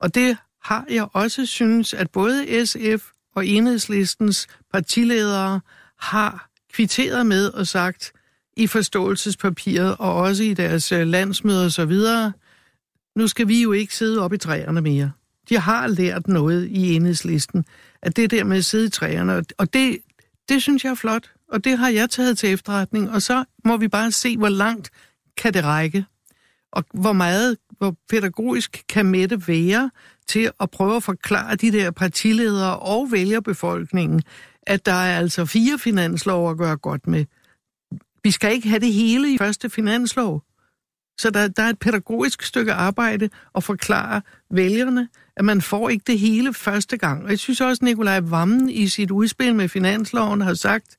Og 0.01 0.15
det 0.15 0.37
har 0.65 0.85
jeg 0.91 1.09
også 1.13 1.47
synes, 1.47 1.95
at 1.95 2.11
både 2.11 2.67
SF 2.67 3.11
og 3.35 3.47
Enhedslistens 3.47 4.47
partiledere 4.73 5.61
har 5.99 6.51
kvitteret 6.73 7.27
med 7.27 7.49
og 7.49 7.67
sagt 7.67 8.13
i 8.57 8.67
forståelsespapiret 8.67 9.97
og 9.99 10.15
også 10.15 10.43
i 10.43 10.55
deres 10.55 10.93
øh, 10.93 11.07
landsmøder 11.07 11.65
og 11.65 11.73
så 11.73 11.85
videre, 11.85 12.33
nu 13.17 13.29
skal 13.29 13.49
vi 13.49 13.63
jo 13.63 13.73
ikke 13.73 13.97
sidde 13.97 14.21
oppe 14.21 14.37
i 14.37 14.39
træerne 14.39 14.81
mere. 14.81 15.13
De 15.49 15.59
har 15.59 15.87
lært 15.87 16.29
noget 16.29 16.67
i 16.67 16.95
enhedslisten, 16.95 17.65
at 18.03 18.17
det 18.17 18.31
der 18.31 18.45
med 18.45 18.57
at 18.57 18.65
sidde 18.65 18.87
i 18.87 18.91
træerne, 18.91 19.43
og- 19.59 19.73
det, 19.73 19.99
det 20.49 20.63
synes 20.63 20.85
jeg 20.85 20.91
er 20.91 20.95
flot, 20.95 21.31
og 21.53 21.65
det 21.65 21.79
har 21.79 21.89
jeg 21.89 22.11
taget 22.11 22.39
til 22.39 22.53
efterretning, 22.53 23.11
og 23.11 23.23
så 23.23 23.45
må 23.65 23.77
vi 23.77 23.89
bare 23.89 24.13
se, 24.13 24.37
hvor 24.37 24.49
langt 24.49 24.91
kan 25.37 25.55
det 25.55 25.65
række, 25.65 26.05
og 26.73 26.85
hvor 26.95 27.13
meget, 27.13 27.57
hvor 27.79 27.97
pædagogisk 28.11 28.85
kan 28.89 29.07
Mette 29.07 29.49
være 29.49 29.91
til 30.27 30.51
at 30.61 30.71
prøve 30.71 30.97
at 30.97 31.03
forklare 31.03 31.57
de 31.57 31.73
der 31.73 31.91
partiledere 31.91 32.79
og 32.79 33.13
vælgerbefolkningen, 33.13 34.23
at 34.63 34.87
der 34.87 34.93
er 34.93 35.19
altså 35.19 35.45
fire 35.47 35.79
finanslov 35.79 36.51
at 36.51 36.59
gøre 36.59 36.77
godt 36.77 37.07
med. 37.07 37.25
Vi 38.25 38.31
skal 38.31 38.53
ikke 38.53 38.69
have 38.69 38.81
det 38.81 38.93
hele 38.93 39.35
i 39.35 39.39
første 39.39 39.71
finanslov. 39.71 40.43
Så 41.19 41.31
der, 41.31 41.49
der 41.49 41.63
er 41.63 41.69
et 41.69 41.79
pædagogisk 41.79 42.43
stykke 42.43 42.73
arbejde 42.73 43.29
at 43.57 43.65
forklare 43.65 44.23
vælgerne, 44.51 45.09
at 45.37 45.45
man 45.45 45.63
får 45.63 45.89
ikke 45.89 46.05
det 46.07 46.19
hele 46.19 46.55
første 46.55 46.97
gang. 46.97 47.25
Og 47.25 47.31
jeg 47.31 47.39
synes 47.39 47.61
også, 47.61 47.85
Nikolaj 47.85 48.21
Vammen 48.21 48.71
i 48.71 48.89
sit 48.89 49.11
udspil 49.11 49.55
med 49.55 49.69
finansloven 49.69 50.41
har 50.41 50.55
sagt, 50.55 50.97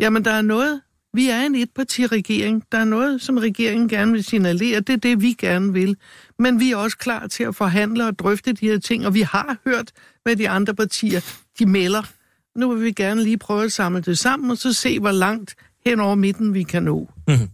jamen 0.00 0.24
der 0.24 0.30
er 0.30 0.42
noget, 0.42 0.80
vi 1.14 1.28
er 1.28 1.40
en 1.40 1.54
etpartiregering, 1.54 2.64
der 2.72 2.78
er 2.78 2.84
noget, 2.84 3.22
som 3.22 3.36
regeringen 3.36 3.88
gerne 3.88 4.12
vil 4.12 4.24
signalere, 4.24 4.80
det 4.80 4.92
er 4.92 4.96
det, 4.96 5.22
vi 5.22 5.32
gerne 5.32 5.72
vil. 5.72 5.96
Men 6.38 6.60
vi 6.60 6.72
er 6.72 6.76
også 6.76 6.98
klar 6.98 7.26
til 7.26 7.44
at 7.44 7.54
forhandle 7.54 8.06
og 8.06 8.18
drøfte 8.18 8.52
de 8.52 8.66
her 8.66 8.78
ting, 8.78 9.06
og 9.06 9.14
vi 9.14 9.20
har 9.20 9.56
hørt, 9.64 9.92
hvad 10.22 10.36
de 10.36 10.48
andre 10.48 10.74
partier, 10.74 11.20
de 11.58 11.66
melder. 11.66 12.02
Nu 12.58 12.74
vil 12.74 12.84
vi 12.84 12.92
gerne 12.92 13.22
lige 13.22 13.38
prøve 13.38 13.64
at 13.64 13.72
samle 13.72 14.00
det 14.00 14.18
sammen, 14.18 14.50
og 14.50 14.58
så 14.58 14.72
se, 14.72 15.00
hvor 15.00 15.10
langt 15.10 15.54
hen 15.86 16.00
over 16.00 16.14
midten 16.14 16.54
vi 16.54 16.62
kan 16.62 16.82
nå. 16.82 17.08
Mhm. 17.28 17.48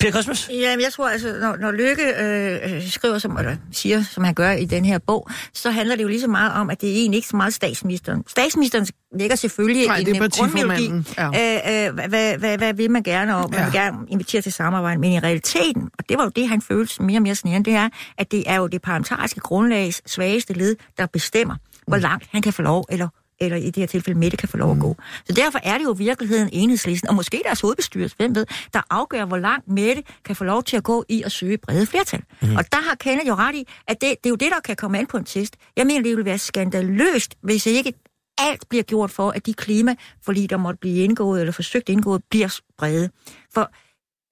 Per 0.00 0.10
Christmas? 0.10 0.48
Jamen, 0.52 0.80
jeg 0.84 0.92
tror 0.92 1.08
altså, 1.08 1.36
når, 1.40 1.56
når 1.56 1.70
Lykke 1.70 2.02
øh, 2.20 2.74
øh, 2.76 2.88
skriver, 2.90 3.18
som, 3.18 3.36
eller 3.38 3.56
siger, 3.72 4.02
som 4.02 4.24
han 4.24 4.34
gør 4.34 4.50
i 4.50 4.64
den 4.64 4.84
her 4.84 4.98
bog, 4.98 5.28
så 5.54 5.70
handler 5.70 5.96
det 5.96 6.02
jo 6.02 6.08
lige 6.08 6.20
så 6.20 6.26
meget 6.28 6.52
om, 6.52 6.70
at 6.70 6.80
det 6.80 6.90
er 6.90 6.94
egentlig 6.94 7.16
ikke 7.16 7.28
så 7.28 7.36
meget 7.36 7.54
statsministeren. 7.54 8.24
Statsministeren 8.28 8.86
lægger 9.18 9.36
selvfølgelig 9.36 9.86
Nej, 9.86 9.98
en, 9.98 10.06
det 10.06 10.16
er 10.16 10.22
en 10.22 10.30
grundmelodi. 10.30 10.90
Ja. 11.18 11.84
Øh, 11.86 11.88
øh, 11.88 11.94
hvad, 11.94 12.08
hvad, 12.08 12.36
hvad, 12.38 12.58
hvad 12.58 12.74
vil 12.74 12.90
man 12.90 13.02
gerne, 13.02 13.36
og 13.36 13.50
man 13.50 13.58
Ja. 13.58 13.64
vil 13.64 13.72
gerne 13.72 13.96
invitere 14.08 14.42
til 14.42 14.52
samarbejde, 14.52 15.00
men 15.00 15.12
i 15.12 15.18
realiteten, 15.20 15.90
og 15.98 16.04
det 16.08 16.18
var 16.18 16.24
jo 16.24 16.30
det, 16.36 16.48
han 16.48 16.62
følte 16.62 17.02
mere 17.02 17.18
og 17.18 17.22
mere 17.22 17.34
snærende, 17.34 17.70
det 17.70 17.76
er, 17.76 17.88
at 18.18 18.30
det 18.32 18.44
er 18.50 18.56
jo 18.56 18.66
det 18.66 18.82
parlamentariske 18.82 19.40
grundlags 19.40 20.02
svageste 20.12 20.52
led, 20.52 20.76
der 20.98 21.06
bestemmer, 21.06 21.56
hvor 21.86 21.96
Mm. 21.96 22.02
langt 22.02 22.24
han 22.32 22.42
kan 22.42 22.52
få 22.52 22.62
lov, 22.62 22.84
eller 22.90 23.08
eller 23.40 23.56
i 23.56 23.66
det 23.66 23.76
her 23.76 23.86
tilfælde 23.86 24.18
Mette 24.18 24.36
kan 24.36 24.48
få 24.48 24.56
lov 24.56 24.72
at 24.72 24.80
gå. 24.80 24.96
Så 25.26 25.32
derfor 25.32 25.58
er 25.62 25.78
det 25.78 25.84
jo 25.84 25.94
i 25.94 25.98
virkeligheden 25.98 26.48
enhedslisten, 26.52 27.08
og 27.08 27.14
måske 27.14 27.42
deres 27.44 27.60
hovedbestyrelse, 27.60 28.16
hvem 28.16 28.34
ved, 28.34 28.46
der 28.74 28.80
afgør, 28.90 29.24
hvor 29.24 29.36
langt 29.36 29.68
Mette 29.68 30.02
kan 30.24 30.36
få 30.36 30.44
lov 30.44 30.62
til 30.62 30.76
at 30.76 30.84
gå 30.84 31.04
i 31.08 31.22
at 31.22 31.32
søge 31.32 31.58
brede 31.58 31.86
flertal. 31.86 32.22
Mm. 32.42 32.56
Og 32.56 32.72
der 32.72 32.80
har 32.80 32.94
Kenneth 32.94 33.28
jo 33.28 33.34
ret 33.34 33.54
i, 33.54 33.66
at 33.86 34.00
det, 34.00 34.10
det 34.24 34.26
er 34.26 34.30
jo 34.30 34.36
det, 34.36 34.50
der 34.50 34.60
kan 34.60 34.76
komme 34.76 34.98
an 34.98 35.06
på 35.06 35.16
en 35.16 35.24
test. 35.24 35.56
Jeg 35.76 35.86
mener, 35.86 36.02
det 36.02 36.16
vil 36.16 36.24
være 36.24 36.38
skandaløst, 36.38 37.34
hvis 37.42 37.66
ikke 37.66 37.92
alt 38.38 38.68
bliver 38.68 38.82
gjort 38.82 39.10
for, 39.10 39.30
at 39.30 39.46
de 39.46 39.54
klimaforlig, 39.54 40.50
der 40.50 40.56
måtte 40.56 40.78
blive 40.80 41.04
indgået 41.04 41.40
eller 41.40 41.52
forsøgt 41.52 41.88
indgået, 41.88 42.22
bliver 42.30 42.60
brede. 42.78 43.10
For 43.54 43.70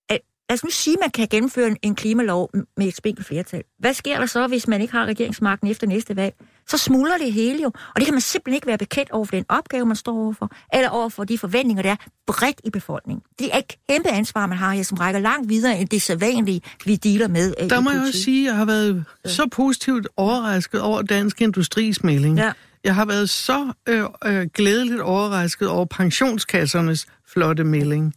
at, 0.09 0.21
lad 0.51 0.55
os 0.55 0.64
nu 0.64 0.71
sige, 0.71 0.95
at 0.95 1.01
man 1.01 1.11
kan 1.11 1.29
gennemføre 1.31 1.66
en, 1.66 1.77
en 1.83 1.95
klimalov 1.95 2.51
med 2.77 2.87
et 2.87 2.97
spinkelt 2.97 3.27
flertal. 3.27 3.62
Hvad 3.79 3.95
sker 3.95 4.19
der 4.19 4.27
så, 4.27 4.47
hvis 4.47 4.69
man 4.69 4.81
ikke 4.81 4.92
har 4.92 5.07
regeringsmagten 5.07 5.69
efter 5.69 5.87
næste 5.87 6.16
valg? 6.16 6.35
Så 6.69 6.79
smuldrer 6.79 7.19
det 7.19 7.33
hele 7.33 7.63
jo, 7.63 7.67
og 7.67 7.97
det 7.97 8.05
kan 8.05 8.15
man 8.15 8.21
simpelthen 8.21 8.55
ikke 8.55 8.67
være 8.67 8.79
bekendt 8.79 9.11
over 9.11 9.25
for 9.25 9.37
den 9.37 9.45
opgave, 9.49 9.87
man 9.87 9.97
står 9.97 10.13
overfor, 10.13 10.51
eller 10.75 10.89
over 10.89 11.09
for 11.09 11.25
de 11.25 11.39
forventninger, 11.39 11.83
der 11.83 11.91
er 11.91 11.97
bredt 12.27 12.61
i 12.65 12.71
befolkningen. 12.71 13.23
Det 13.39 13.55
er 13.55 13.59
et 13.59 13.73
kæmpe 13.89 14.09
ansvar, 14.09 14.47
man 14.47 14.59
har 14.59 14.73
her, 14.73 14.83
som 14.83 14.99
rækker 14.99 15.21
langt 15.21 15.49
videre 15.49 15.79
end 15.81 15.89
det 15.89 16.03
sædvanlige, 16.03 16.61
vi 16.85 16.97
dealer 16.97 17.29
med. 17.29 17.55
øh, 17.63 17.71
Der 17.71 17.81
må 17.81 17.91
jeg 17.91 18.01
også 18.01 18.23
sige, 18.23 18.47
at 18.47 18.51
jeg 18.51 18.57
har 18.59 18.65
været 18.65 19.05
så 19.27 19.47
positivt 19.53 20.09
overrasket 20.17 20.81
over 20.81 21.03
Dansk 21.03 21.41
Industris 21.43 22.05
melding. 22.05 22.39
Ja. 22.39 22.53
Jeg 22.85 22.95
har 22.95 23.05
været 23.05 23.31
så 23.31 23.73
øh, 23.89 24.05
øh, 24.25 24.47
glædeligt 24.55 25.01
overrasket 25.01 25.69
over 25.69 25.85
pensionskassernes 25.85 27.07
flotte 27.29 27.65
melding. 27.65 28.15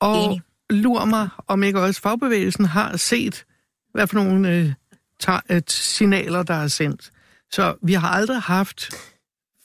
Og 0.00 0.24
Enig. 0.24 0.42
lur 0.70 1.04
mig, 1.04 1.28
om 1.48 1.62
ikke 1.62 1.80
også 1.80 2.00
fagbevægelsen 2.00 2.64
har 2.64 2.96
set, 2.96 3.44
hvad 3.92 4.06
for 4.06 4.14
nogle 4.14 4.48
øh, 4.50 4.72
ta- 5.20 5.40
øh, 5.50 5.62
signaler, 5.68 6.42
der 6.42 6.54
er 6.54 6.68
sendt. 6.68 7.10
Så 7.54 7.74
vi 7.82 7.92
har 7.92 8.08
aldrig 8.08 8.40
haft 8.40 8.88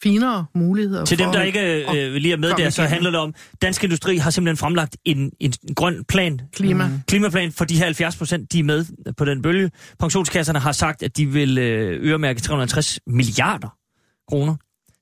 finere 0.03 0.45
muligheder 0.55 1.05
Til 1.05 1.17
for 1.17 1.23
dem, 1.25 1.33
der 1.33 1.41
ikke 1.43 1.85
øh, 2.07 2.13
lige 2.13 2.33
er 2.33 2.37
med 2.37 2.53
der, 2.57 2.69
så 2.69 2.83
handler 2.83 3.11
det 3.11 3.19
om, 3.19 3.33
Dansk 3.61 3.83
Industri 3.83 4.17
har 4.17 4.29
simpelthen 4.31 4.57
fremlagt 4.57 4.97
en, 5.05 5.31
en 5.39 5.53
grøn 5.75 6.03
plan. 6.03 6.41
Klima. 6.53 6.87
Mm. 6.87 6.93
Klimaplan 7.07 7.51
for 7.51 7.65
de 7.65 7.77
her 7.77 7.85
70 7.85 8.15
procent, 8.15 8.51
de 8.53 8.59
er 8.59 8.63
med 8.63 8.85
på 9.17 9.25
den 9.25 9.41
bølge. 9.41 9.71
Pensionskasserne 9.99 10.59
har 10.59 10.71
sagt, 10.71 11.03
at 11.03 11.17
de 11.17 11.25
vil 11.25 11.57
øh, 11.57 12.03
øremærke 12.09 12.41
350 12.41 12.99
milliarder 13.07 13.75
kroner 14.29 14.55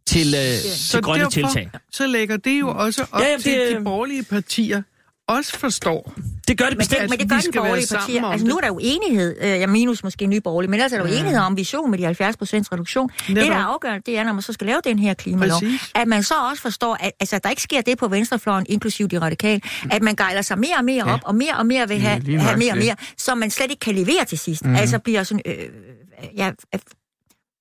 til, 0.08 0.28
øh, 0.28 0.72
til 0.92 1.02
grønne 1.02 1.20
derfor, 1.20 1.32
tiltag. 1.32 1.70
så 1.92 2.08
lægger 2.08 2.38
det 2.38 2.60
jo 2.60 2.70
også 2.70 3.06
op 3.12 3.20
Ja, 3.20 3.26
ja, 3.26 3.30
jamen, 3.32 3.42
til, 3.42 3.52
det- 3.52 3.60
at 3.60 3.78
de 3.80 3.84
borgerlige 3.84 4.24
partier 4.24 4.82
også 5.28 5.60
forstår. 5.60 6.14
Det 6.48 6.58
gør 6.58 6.66
det 6.66 6.74
Men 6.74 6.78
bestemt. 6.78 7.02
det, 7.02 7.10
men 7.10 7.20
det 7.20 7.30
gør 7.30 7.36
de 7.36 7.42
skal 7.42 7.54
være 7.54 7.62
borgerlige 7.64 7.88
sammen 7.88 8.06
partier. 8.06 8.26
Altså 8.26 8.48
nu 8.48 8.52
det. 8.52 8.58
er 8.58 8.62
der 8.62 8.68
jo 8.68 8.80
enighed, 8.82 9.36
øh, 9.42 9.48
jeg 9.50 9.70
minus 9.70 10.04
måske 10.04 10.26
nye 10.28 10.42
borgerlige, 10.42 10.70
men 10.72 10.80
ellers 10.80 10.92
er 10.94 10.98
der 10.98 11.06
jo 11.08 11.14
Ja. 11.14 11.20
enighed 11.20 11.40
om 11.40 11.58
vision 11.58 11.92
med 11.92 11.98
de 12.00 12.04
70 12.06 12.38
procents 12.38 12.72
reduktion. 12.72 13.10
Det, 13.28 13.36
der 13.36 13.42
er 13.42 13.46
Netop. 13.50 13.58
afgørende, 13.74 14.02
det 14.06 14.18
er, 14.18 14.24
når 14.24 14.34
man 14.34 14.42
så 14.42 14.54
skal 14.54 14.68
lave 14.68 14.82
den 14.84 15.00
her 15.00 15.14
klimalov, 15.14 15.60
Præcis. 15.60 15.92
at 15.96 16.08
man 16.08 16.24
så 16.24 16.34
også 16.52 16.62
forstår, 16.62 16.98
at 17.00 17.12
altså, 17.20 17.40
der 17.44 17.50
ikke 17.50 17.62
sker 17.62 17.82
det 17.82 17.98
på 17.98 18.08
venstrefløjen, 18.08 18.66
inklusive 18.70 19.08
de 19.08 19.20
radikale, 19.22 19.62
at 19.92 20.02
man 20.02 20.16
gejler 20.16 20.42
sig 20.42 20.60
mere 20.60 20.76
og 20.78 20.86
mere 20.86 21.04
op, 21.04 21.20
og 21.24 21.36
mere 21.36 21.56
og 21.58 21.66
mere 21.66 21.88
vil 21.88 21.98
Ja, 22.02 22.08
have, 22.08 22.20
lige 22.24 22.40
have 22.40 22.58
mere 22.58 22.72
og 22.72 22.78
nøjagtigt. 22.78 22.86
mere, 22.86 23.14
som 23.18 23.38
man 23.38 23.50
slet 23.52 23.70
ikke 23.72 23.80
kan 23.80 23.96
levere 23.96 24.26
til 24.28 24.38
sidst. 24.38 24.66
Mm. 24.66 24.76
Altså 24.76 25.00
bliver 25.00 25.24
sådan... 25.24 25.42
Øh, 25.46 25.56
ja, 26.38 26.52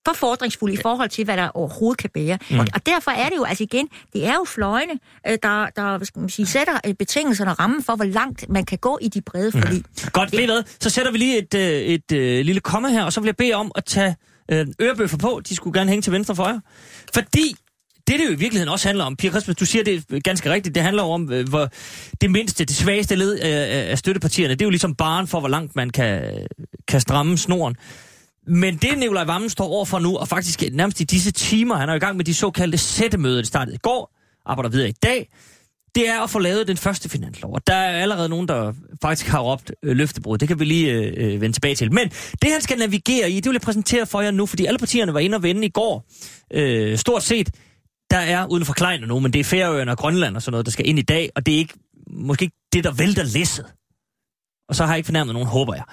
for 0.06 0.12
fordringsfuld 0.12 0.72
i 0.72 0.76
forhold 0.82 1.08
til, 1.08 1.24
hvad 1.24 1.36
der 1.36 1.48
overhovedet 1.48 1.98
kan 1.98 2.10
bære. 2.14 2.38
Mm. 2.50 2.58
Og, 2.58 2.66
og 2.74 2.86
derfor 2.86 3.10
er 3.10 3.28
det 3.28 3.36
jo, 3.36 3.44
altså 3.44 3.64
igen, 3.64 3.88
det 4.12 4.26
er 4.26 4.34
jo 4.34 4.44
fløjene, 4.46 4.92
øh, 5.28 5.38
der, 5.42 5.66
der 5.76 6.04
skal 6.04 6.20
man 6.20 6.28
sige, 6.28 6.46
sætter 6.46 6.78
øh, 6.86 6.94
betingelserne 6.94 7.50
og 7.50 7.58
rammen 7.58 7.82
for, 7.82 7.96
hvor 7.96 8.04
langt 8.04 8.48
man 8.48 8.64
kan 8.64 8.78
gå 8.78 8.98
i 9.02 9.08
de 9.08 9.20
brede 9.20 9.52
forlig. 9.52 9.82
Godt, 10.12 10.32
ved 10.32 10.46
hvad? 10.46 10.62
Så 10.80 10.90
sætter 10.90 11.12
vi 11.12 11.18
lige 11.18 11.38
et, 11.38 11.54
øh, 11.54 11.80
et 11.80 12.12
øh, 12.12 12.44
lille 12.44 12.60
komma 12.60 12.88
her, 12.88 13.04
og 13.04 13.12
så 13.12 13.20
vil 13.20 13.26
jeg 13.26 13.36
bede 13.36 13.54
om 13.54 13.72
at 13.74 13.84
tage 13.84 14.16
øh, 14.52 14.66
ørebøffer 14.80 15.18
på. 15.18 15.40
De 15.48 15.54
skulle 15.56 15.78
gerne 15.78 15.90
hænge 15.90 16.02
til 16.02 16.12
venstre 16.12 16.36
for 16.36 16.48
jer. 16.48 16.60
Fordi 17.14 17.56
det, 18.06 18.18
det 18.18 18.26
jo 18.26 18.30
i 18.30 18.34
virkeligheden 18.34 18.68
også 18.68 18.88
handler 18.88 19.04
om, 19.04 19.16
Pia 19.16 19.30
Christmas, 19.30 19.56
du 19.56 19.66
siger 19.66 19.84
det 19.84 20.24
ganske 20.24 20.50
rigtigt, 20.50 20.74
det 20.74 20.82
handler 20.82 21.02
om, 21.02 21.32
øh, 21.32 21.48
hvor 21.48 21.68
det 22.20 22.30
mindste, 22.30 22.64
det 22.64 22.76
svageste 22.76 23.16
led 23.16 23.38
af, 23.38 23.90
af 23.90 23.98
støttepartierne, 23.98 24.54
det 24.54 24.62
er 24.62 24.66
jo 24.66 24.70
ligesom 24.70 24.94
barn 24.94 25.26
for, 25.26 25.40
hvor 25.40 25.48
langt 25.48 25.76
man 25.76 25.90
kan, 25.90 26.46
kan 26.88 27.00
stramme 27.00 27.38
snoren. 27.38 27.76
Men 28.46 28.76
det 28.76 28.98
Nikolaj 28.98 29.24
Vammen 29.24 29.50
står 29.50 29.64
over 29.64 29.84
for 29.84 29.98
nu, 29.98 30.16
og 30.16 30.28
faktisk 30.28 30.62
nærmest 30.72 31.00
i 31.00 31.04
disse 31.04 31.30
timer, 31.30 31.76
han 31.76 31.88
er 31.88 31.94
i 31.94 31.98
gang 31.98 32.16
med 32.16 32.24
de 32.24 32.34
såkaldte 32.34 32.78
sættemøder, 32.78 33.36
det 33.36 33.46
startede 33.46 33.74
i 33.74 33.78
går, 33.78 34.16
arbejder 34.46 34.70
videre 34.70 34.88
i 34.88 34.94
dag, 35.02 35.28
det 35.96 36.08
er 36.08 36.20
at 36.20 36.30
få 36.30 36.38
lavet 36.38 36.68
den 36.68 36.76
første 36.76 37.08
finanslov. 37.08 37.54
Og 37.54 37.66
der 37.66 37.74
er 37.74 38.02
allerede 38.02 38.28
nogen, 38.28 38.48
der 38.48 38.72
faktisk 39.02 39.26
har 39.26 39.40
råbt 39.40 39.72
øh, 39.82 39.96
løftebrud. 39.96 40.38
Det 40.38 40.48
kan 40.48 40.60
vi 40.60 40.64
lige 40.64 40.92
øh, 40.92 41.34
øh 41.34 41.40
vende 41.40 41.56
tilbage 41.56 41.74
til. 41.74 41.92
Men 41.92 42.08
det, 42.42 42.52
han 42.52 42.60
skal 42.60 42.78
navigere 42.78 43.30
i, 43.30 43.36
det 43.36 43.46
vil 43.46 43.54
jeg 43.54 43.60
præsentere 43.60 44.06
for 44.06 44.20
jer 44.20 44.30
nu, 44.30 44.46
fordi 44.46 44.66
alle 44.66 44.78
partierne 44.78 45.14
var 45.14 45.20
inde 45.20 45.36
og 45.36 45.42
vende 45.42 45.66
i 45.66 45.68
går. 45.68 46.04
Øh, 46.52 46.98
stort 46.98 47.22
set, 47.22 47.50
der 48.10 48.16
er, 48.16 48.46
uden 48.46 48.64
for 48.64 48.72
kleiner 48.72 49.06
nu, 49.06 49.20
men 49.20 49.32
det 49.32 49.40
er 49.40 49.44
Færøerne 49.44 49.90
og 49.90 49.98
Grønland 49.98 50.36
og 50.36 50.42
sådan 50.42 50.52
noget, 50.52 50.66
der 50.66 50.72
skal 50.72 50.88
ind 50.88 50.98
i 50.98 51.02
dag, 51.02 51.30
og 51.36 51.46
det 51.46 51.54
er 51.54 51.58
ikke, 51.58 51.74
måske 52.10 52.42
ikke 52.42 52.56
det, 52.72 52.84
der 52.84 52.92
vælter 52.92 53.22
læsset. 53.22 53.66
Og 54.68 54.74
så 54.76 54.84
har 54.84 54.92
jeg 54.92 54.98
ikke 54.98 55.06
fornærmet 55.06 55.34
nogen, 55.34 55.48
håber 55.48 55.74
jeg. 55.74 55.84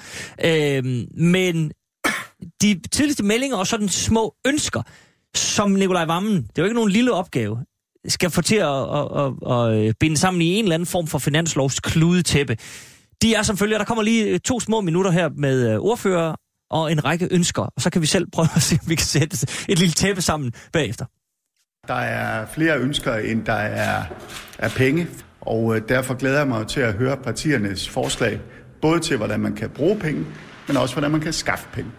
Øh, 0.45 1.05
men 1.17 1.71
de 2.61 2.81
tidligste 2.91 3.23
meldinger 3.23 3.57
og 3.57 3.67
sådan 3.67 3.89
små 3.89 4.35
ønsker, 4.47 4.81
som 5.35 5.71
Nikolaj 5.71 6.05
Vammen, 6.05 6.35
det 6.35 6.57
er 6.57 6.61
jo 6.61 6.63
ikke 6.63 6.75
nogen 6.75 6.91
lille 6.91 7.13
opgave, 7.13 7.57
skal 8.07 8.29
få 8.29 8.41
til 8.41 8.55
at, 8.55 8.67
at, 8.67 9.07
at, 9.21 9.51
at 9.51 9.87
øh, 9.87 9.93
binde 9.99 10.17
sammen 10.17 10.41
i 10.41 10.45
en 10.45 10.65
eller 10.65 10.75
anden 10.75 10.87
form 10.87 11.07
for 11.07 11.19
finanslovskludetæppe. 11.19 12.57
De 13.21 13.35
er 13.35 13.43
som 13.43 13.57
følger, 13.57 13.77
der 13.77 13.85
kommer 13.85 14.03
lige 14.03 14.25
øh, 14.25 14.39
to 14.39 14.59
små 14.59 14.81
minutter 14.81 15.11
her 15.11 15.29
med 15.29 15.71
øh, 15.71 15.79
ordfører 15.79 16.35
og 16.71 16.91
en 16.91 17.05
række 17.05 17.27
ønsker, 17.31 17.61
og 17.61 17.81
så 17.81 17.89
kan 17.89 18.01
vi 18.01 18.07
selv 18.07 18.27
prøve 18.31 18.47
at 18.55 18.61
se, 18.61 18.77
om 18.81 18.89
vi 18.89 18.95
kan 18.95 19.05
sætte 19.05 19.47
et 19.69 19.79
lille 19.79 19.93
tæppe 19.93 20.21
sammen 20.21 20.53
bagefter. 20.73 21.05
Der 21.87 21.93
er 21.93 22.45
flere 22.45 22.79
ønsker, 22.79 23.15
end 23.15 23.45
der 23.45 23.53
er, 23.53 24.03
er 24.57 24.69
penge, 24.69 25.07
og 25.41 25.89
derfor 25.89 26.13
glæder 26.13 26.37
jeg 26.37 26.47
mig 26.47 26.67
til 26.67 26.79
at 26.79 26.93
høre 26.93 27.17
partiernes 27.17 27.89
forslag, 27.89 28.39
både 28.81 28.99
til, 28.99 29.17
hvordan 29.17 29.39
man 29.39 29.55
kan 29.55 29.69
bruge 29.69 29.99
penge, 29.99 30.25
men 30.68 30.78
også, 30.78 30.95
hvordan 30.95 31.11
man 31.11 31.22
kan 31.22 31.34
skaffe 31.34 31.68
penge. 31.74 31.91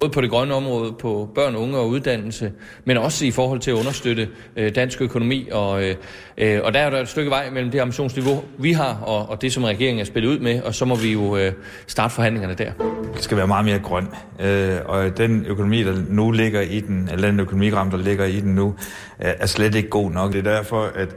Både 0.00 0.12
på 0.12 0.20
det 0.20 0.30
grønne 0.30 0.54
område, 0.54 0.92
på 0.92 1.28
børn, 1.34 1.56
unge 1.56 1.78
og 1.78 1.88
uddannelse, 1.88 2.52
men 2.84 2.96
også 2.96 3.26
i 3.26 3.30
forhold 3.30 3.60
til 3.60 3.70
at 3.70 3.74
understøtte 3.74 4.28
øh, 4.56 4.74
dansk 4.74 5.02
økonomi. 5.02 5.48
Og, 5.52 5.82
øh, 5.82 6.60
og 6.64 6.74
der 6.74 6.80
er 6.80 6.90
der 6.90 7.00
et 7.00 7.08
stykke 7.08 7.30
vej 7.30 7.50
mellem 7.50 7.70
det 7.70 7.80
ambitionsniveau, 7.80 8.44
vi 8.58 8.72
har, 8.72 8.94
og, 8.94 9.28
og 9.28 9.42
det, 9.42 9.52
som 9.52 9.64
regeringen 9.64 10.00
er 10.00 10.04
spillet 10.04 10.30
ud 10.30 10.38
med, 10.38 10.62
og 10.62 10.74
så 10.74 10.84
må 10.84 10.94
vi 10.94 11.12
jo 11.12 11.36
øh, 11.36 11.52
starte 11.86 12.14
forhandlingerne 12.14 12.54
der. 12.54 12.72
Det 13.14 13.22
skal 13.24 13.36
være 13.36 13.46
meget 13.46 13.64
mere 13.64 13.78
grøn, 13.78 14.08
øh, 14.40 14.76
og 14.84 15.18
den 15.18 15.46
økonomi, 15.46 15.82
der 15.82 15.94
nu 16.08 16.30
ligger 16.30 16.60
i 16.60 16.80
den, 16.80 17.08
eller 17.12 17.30
den 17.30 17.40
økonomigram, 17.40 17.90
der 17.90 17.98
ligger 17.98 18.24
i 18.24 18.40
den 18.40 18.54
nu, 18.54 18.74
er 19.18 19.46
slet 19.46 19.74
ikke 19.74 19.88
god 19.88 20.10
nok. 20.10 20.32
Det 20.32 20.46
er 20.46 20.54
derfor, 20.56 20.82
at 20.94 21.08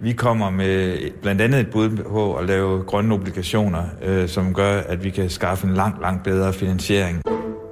vi 0.00 0.12
kommer 0.12 0.50
med 0.50 0.98
blandt 1.22 1.40
andet 1.40 1.60
et 1.60 1.70
bud 1.70 1.96
på 1.96 2.34
at 2.34 2.46
lave 2.46 2.82
grønne 2.82 3.14
obligationer, 3.14 3.82
øh, 4.04 4.28
som 4.28 4.54
gør, 4.54 4.80
at 4.80 5.04
vi 5.04 5.10
kan 5.10 5.30
skaffe 5.30 5.66
en 5.66 5.74
langt, 5.74 6.00
langt 6.00 6.24
bedre 6.24 6.52
finansiering. 6.52 7.22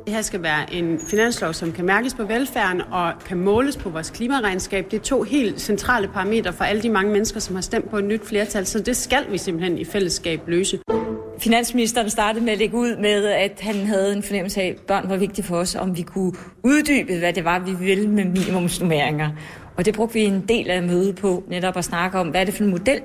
Det 0.06 0.14
her 0.14 0.22
skal 0.22 0.42
være 0.42 0.74
en 0.74 1.00
finanslov, 1.10 1.52
som 1.52 1.72
kan 1.72 1.84
mærkes 1.84 2.14
på 2.14 2.24
velfærden 2.24 2.82
og 2.90 3.12
kan 3.26 3.38
måles 3.38 3.76
på 3.76 3.90
vores 3.90 4.10
klimaregnskab. 4.10 4.90
Det 4.90 4.96
er 4.96 5.02
to 5.02 5.22
helt 5.22 5.60
centrale 5.60 6.08
parametre 6.08 6.52
for 6.52 6.64
alle 6.64 6.82
de 6.82 6.90
mange 6.90 7.12
mennesker, 7.12 7.40
som 7.40 7.54
har 7.54 7.62
stemt 7.62 7.90
på 7.90 7.98
et 7.98 8.04
nyt 8.04 8.26
flertal, 8.26 8.66
så 8.66 8.80
det 8.80 8.96
skal 8.96 9.24
vi 9.30 9.38
simpelthen 9.38 9.78
i 9.78 9.84
fællesskab 9.84 10.40
løse. 10.46 10.78
Finansministeren 11.38 12.10
startede 12.10 12.44
med 12.44 12.52
at 12.52 12.58
lægge 12.58 12.76
ud 12.76 12.96
med, 12.96 13.24
at 13.24 13.60
han 13.60 13.74
havde 13.74 14.12
en 14.12 14.22
fornemmelse 14.22 14.60
af, 14.60 14.66
at 14.66 14.76
børn 14.88 15.08
var 15.08 15.16
vigtigt 15.16 15.46
for 15.46 15.56
os, 15.56 15.74
om 15.74 15.96
vi 15.96 16.02
kunne 16.02 16.32
uddybe, 16.64 17.18
hvad 17.18 17.32
det 17.32 17.44
var, 17.44 17.58
vi 17.58 17.72
ville 17.84 18.08
med 18.08 18.24
minimumsnummeringer. 18.24 19.30
Og 19.76 19.84
det 19.84 19.94
brugte 19.94 20.14
vi 20.14 20.20
en 20.20 20.44
del 20.48 20.70
af 20.70 20.82
mødet 20.82 21.16
på, 21.16 21.44
netop 21.48 21.76
at 21.76 21.84
snakke 21.84 22.18
om, 22.18 22.28
hvad 22.28 22.40
er 22.40 22.44
det 22.44 22.54
for 22.54 22.64
en 22.64 22.70
model, 22.70 23.00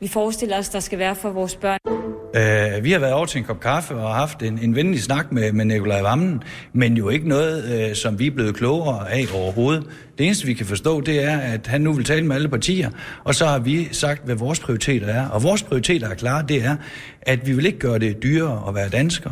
vi 0.00 0.08
forestiller 0.08 0.58
os, 0.58 0.68
der 0.68 0.80
skal 0.80 0.98
være 0.98 1.14
for 1.14 1.30
vores 1.30 1.56
børn. 1.56 1.78
Uh, 1.86 2.84
vi 2.84 2.92
har 2.92 2.98
været 2.98 3.12
over 3.12 3.26
til 3.26 3.38
en 3.38 3.44
kop 3.44 3.60
kaffe 3.60 3.94
og 3.94 4.14
haft 4.14 4.42
en, 4.42 4.58
en 4.62 4.76
venlig 4.76 5.02
snak 5.02 5.32
med, 5.32 5.52
med 5.52 5.64
Nikolaj 5.64 6.02
Vammen, 6.02 6.42
men 6.72 6.96
jo 6.96 7.08
ikke 7.08 7.28
noget, 7.28 7.88
uh, 7.88 7.94
som 7.96 8.18
vi 8.18 8.26
er 8.26 8.30
blevet 8.30 8.54
klogere 8.54 9.12
af 9.12 9.26
overhovedet. 9.34 9.84
Det 10.18 10.26
eneste, 10.26 10.46
vi 10.46 10.54
kan 10.54 10.66
forstå, 10.66 11.00
det 11.00 11.24
er, 11.24 11.38
at 11.38 11.66
han 11.66 11.80
nu 11.80 11.92
vil 11.92 12.04
tale 12.04 12.26
med 12.26 12.36
alle 12.36 12.48
partier, 12.48 12.90
og 13.24 13.34
så 13.34 13.46
har 13.46 13.58
vi 13.58 13.88
sagt, 13.92 14.24
hvad 14.24 14.34
vores 14.34 14.60
prioriteter 14.60 15.06
er. 15.06 15.28
Og 15.28 15.42
vores 15.42 15.62
prioriteter 15.62 16.08
er 16.08 16.14
klare, 16.14 16.44
det 16.48 16.64
er, 16.64 16.76
at 17.22 17.46
vi 17.46 17.52
vil 17.52 17.66
ikke 17.66 17.78
gøre 17.78 17.98
det 17.98 18.22
dyrere 18.22 18.68
at 18.68 18.74
være 18.74 18.88
dansker. 18.88 19.30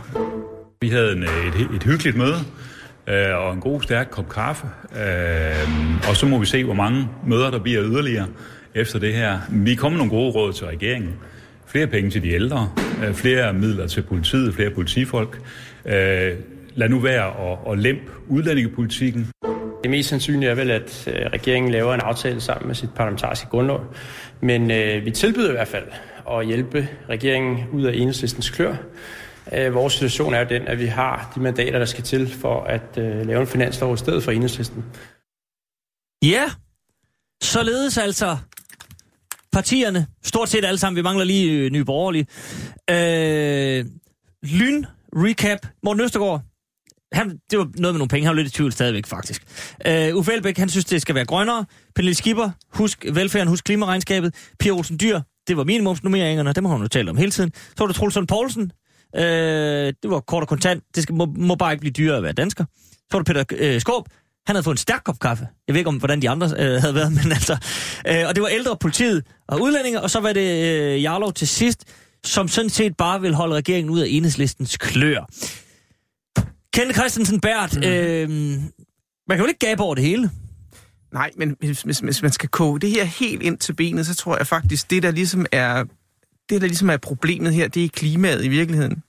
Vi 0.80 0.88
havde 0.88 1.12
en, 1.12 1.22
et, 1.22 1.76
et 1.76 1.82
hyggeligt 1.82 2.16
møde, 2.16 2.38
øh, 3.06 3.36
og 3.36 3.52
en 3.52 3.60
god, 3.60 3.82
stærk 3.82 4.08
kop 4.10 4.28
kaffe. 4.28 4.66
Øh, 4.96 6.08
og 6.08 6.16
så 6.16 6.26
må 6.26 6.38
vi 6.38 6.46
se, 6.46 6.64
hvor 6.64 6.74
mange 6.74 7.08
møder 7.26 7.50
der 7.50 7.58
bliver 7.58 7.82
yderligere 7.84 8.26
efter 8.74 8.98
det 8.98 9.14
her. 9.14 9.38
Vi 9.50 9.74
kommer 9.74 9.98
nogle 9.98 10.10
gode 10.10 10.30
råd 10.30 10.52
til 10.52 10.66
regeringen. 10.66 11.14
Flere 11.66 11.86
penge 11.86 12.10
til 12.10 12.22
de 12.22 12.30
ældre, 12.30 12.70
øh, 13.06 13.14
flere 13.14 13.52
midler 13.52 13.86
til 13.86 14.02
politiet, 14.02 14.54
flere 14.54 14.70
politifolk. 14.70 15.40
Øh, 15.84 16.32
lad 16.74 16.88
nu 16.88 16.98
være 16.98 17.52
at, 17.52 17.72
at 17.72 17.78
lempe 17.78 18.12
udlændingepolitikken. 18.28 19.30
Det 19.82 19.90
mest 19.90 20.08
sandsynlige 20.08 20.50
er 20.50 20.54
vel, 20.54 20.70
at 20.70 21.08
øh, 21.08 21.26
regeringen 21.32 21.72
laver 21.72 21.94
en 21.94 22.00
aftale 22.00 22.40
sammen 22.40 22.66
med 22.66 22.74
sit 22.74 22.90
parlamentariske 22.96 23.46
grundlov. 23.50 23.94
Men 24.40 24.70
øh, 24.70 25.04
vi 25.04 25.10
tilbyder 25.10 25.48
i 25.48 25.52
hvert 25.52 25.68
fald 25.68 25.84
at 26.30 26.46
hjælpe 26.46 26.88
regeringen 27.08 27.58
ud 27.72 27.84
af 27.84 27.92
enhedslistens 27.94 28.50
klør. 28.50 28.74
Øh, 29.52 29.74
vores 29.74 29.92
situation 29.92 30.34
er 30.34 30.38
jo 30.38 30.46
den, 30.48 30.68
at 30.68 30.78
vi 30.78 30.86
har 30.86 31.32
de 31.34 31.40
mandater, 31.40 31.78
der 31.78 31.86
skal 31.86 32.04
til 32.04 32.32
for 32.32 32.62
at 32.64 32.98
øh, 32.98 33.26
lave 33.26 33.40
en 33.40 33.46
finanslov 33.46 33.94
i 33.94 33.96
stedet 33.96 34.22
for 34.22 34.30
enhedslisten. 34.30 34.84
Ja, 36.24 36.50
således 37.42 37.98
altså 37.98 38.36
partierne, 39.52 40.06
stort 40.22 40.48
set 40.48 40.64
alle 40.64 40.78
sammen, 40.78 40.96
vi 40.96 41.02
mangler 41.02 41.24
lige 41.24 41.52
øh, 41.52 41.70
nye 41.70 41.84
borgerlige. 41.84 42.26
Øh, 42.90 43.84
lyn, 44.42 44.84
recap, 45.16 45.58
Morten 45.82 46.02
Østergaard, 46.02 46.42
han, 47.12 47.38
det 47.50 47.58
var 47.58 47.64
noget 47.64 47.94
med 47.94 47.98
nogle 47.98 48.08
penge, 48.08 48.26
han 48.26 48.36
var 48.36 48.42
lidt 48.42 48.54
i 48.54 48.56
tvivl 48.56 48.72
stadigvæk 48.72 49.06
faktisk. 49.06 49.42
Øh, 49.86 50.16
Uffe 50.16 50.32
Elbæk, 50.32 50.58
han 50.58 50.68
synes, 50.68 50.84
det 50.84 51.02
skal 51.02 51.14
være 51.14 51.24
grønnere. 51.24 51.64
Pernille 51.94 52.14
Skipper, 52.14 52.50
husk 52.72 53.06
velfærden, 53.12 53.48
husk 53.48 53.64
klimaregnskabet. 53.64 54.34
Pia 54.58 54.72
Olsen 54.72 54.98
Dyr, 55.00 55.20
det 55.48 55.56
var 55.56 55.64
minimumsnummeringerne, 55.64 56.52
dem 56.52 56.64
har 56.64 56.72
hun 56.72 56.82
jo 56.82 56.88
talt 56.88 57.08
om 57.08 57.16
hele 57.16 57.30
tiden. 57.30 57.52
Så 57.54 57.74
var 57.78 57.86
det 57.86 57.96
Trulsund 57.96 58.28
Poulsen, 58.28 58.72
øh, 59.16 59.92
det 60.02 60.10
var 60.10 60.20
kort 60.20 60.42
og 60.42 60.48
kontant, 60.48 60.84
det 60.94 61.02
skal, 61.02 61.14
må, 61.14 61.26
må 61.36 61.54
bare 61.54 61.72
ikke 61.72 61.80
blive 61.80 61.92
dyrere 61.92 62.16
at 62.16 62.22
være 62.22 62.32
dansker. 62.32 62.64
Så 62.92 63.06
var 63.12 63.22
det 63.22 63.26
Peter 63.26 63.74
øh, 63.74 63.80
Skåb, 63.80 64.08
han 64.46 64.56
havde 64.56 64.64
fået 64.64 64.74
en 64.74 64.78
stærk 64.78 65.02
kop 65.04 65.18
kaffe. 65.18 65.48
Jeg 65.68 65.74
ved 65.74 65.80
ikke, 65.80 65.88
om 65.88 65.96
hvordan 65.96 66.22
de 66.22 66.30
andre 66.30 66.46
øh, 66.58 66.80
havde 66.80 66.94
været, 66.94 67.12
men 67.22 67.32
altså... 67.32 67.56
Øh, 68.08 68.24
og 68.28 68.34
det 68.34 68.42
var 68.42 68.48
ældre 68.48 68.76
politiet 68.76 69.24
og 69.48 69.60
udlændinge, 69.60 70.00
og 70.00 70.10
så 70.10 70.20
var 70.20 70.32
det 70.32 70.64
øh, 70.64 71.02
Jarlov 71.02 71.32
til 71.32 71.48
sidst, 71.48 71.84
som 72.24 72.48
sådan 72.48 72.70
set 72.70 72.96
bare 72.96 73.20
vil 73.20 73.34
holde 73.34 73.54
regeringen 73.54 73.90
ud 73.90 74.00
af 74.00 74.06
enhedslistens 74.10 74.76
klør. 74.76 75.26
Kenneth 76.74 76.98
Christensen 76.98 77.40
Bært, 77.40 77.76
mm. 77.76 77.82
øh, 77.82 78.28
man 79.28 79.38
kan 79.38 79.38
jo 79.38 79.46
ikke 79.46 79.66
gabe 79.66 79.82
over 79.82 79.94
det 79.94 80.04
hele. 80.04 80.30
Nej, 81.12 81.30
men 81.36 81.56
hvis, 81.60 81.82
hvis, 81.82 81.98
hvis 81.98 82.22
man 82.22 82.32
skal 82.32 82.48
koge 82.48 82.80
det 82.80 82.90
her 82.90 83.04
helt 83.04 83.42
ind 83.42 83.58
til 83.58 83.72
benet, 83.72 84.06
så 84.06 84.14
tror 84.14 84.36
jeg 84.36 84.46
faktisk, 84.46 84.90
det 84.90 85.02
der 85.02 85.10
ligesom 85.10 85.46
er 85.52 85.84
det, 86.52 86.60
der 86.60 86.66
ligesom 86.66 86.90
er 86.90 86.96
problemet 86.96 87.54
her, 87.54 87.68
det 87.68 87.84
er 87.84 87.88
klimaet 87.88 88.44
i 88.44 88.48
virkeligheden. 88.48 89.02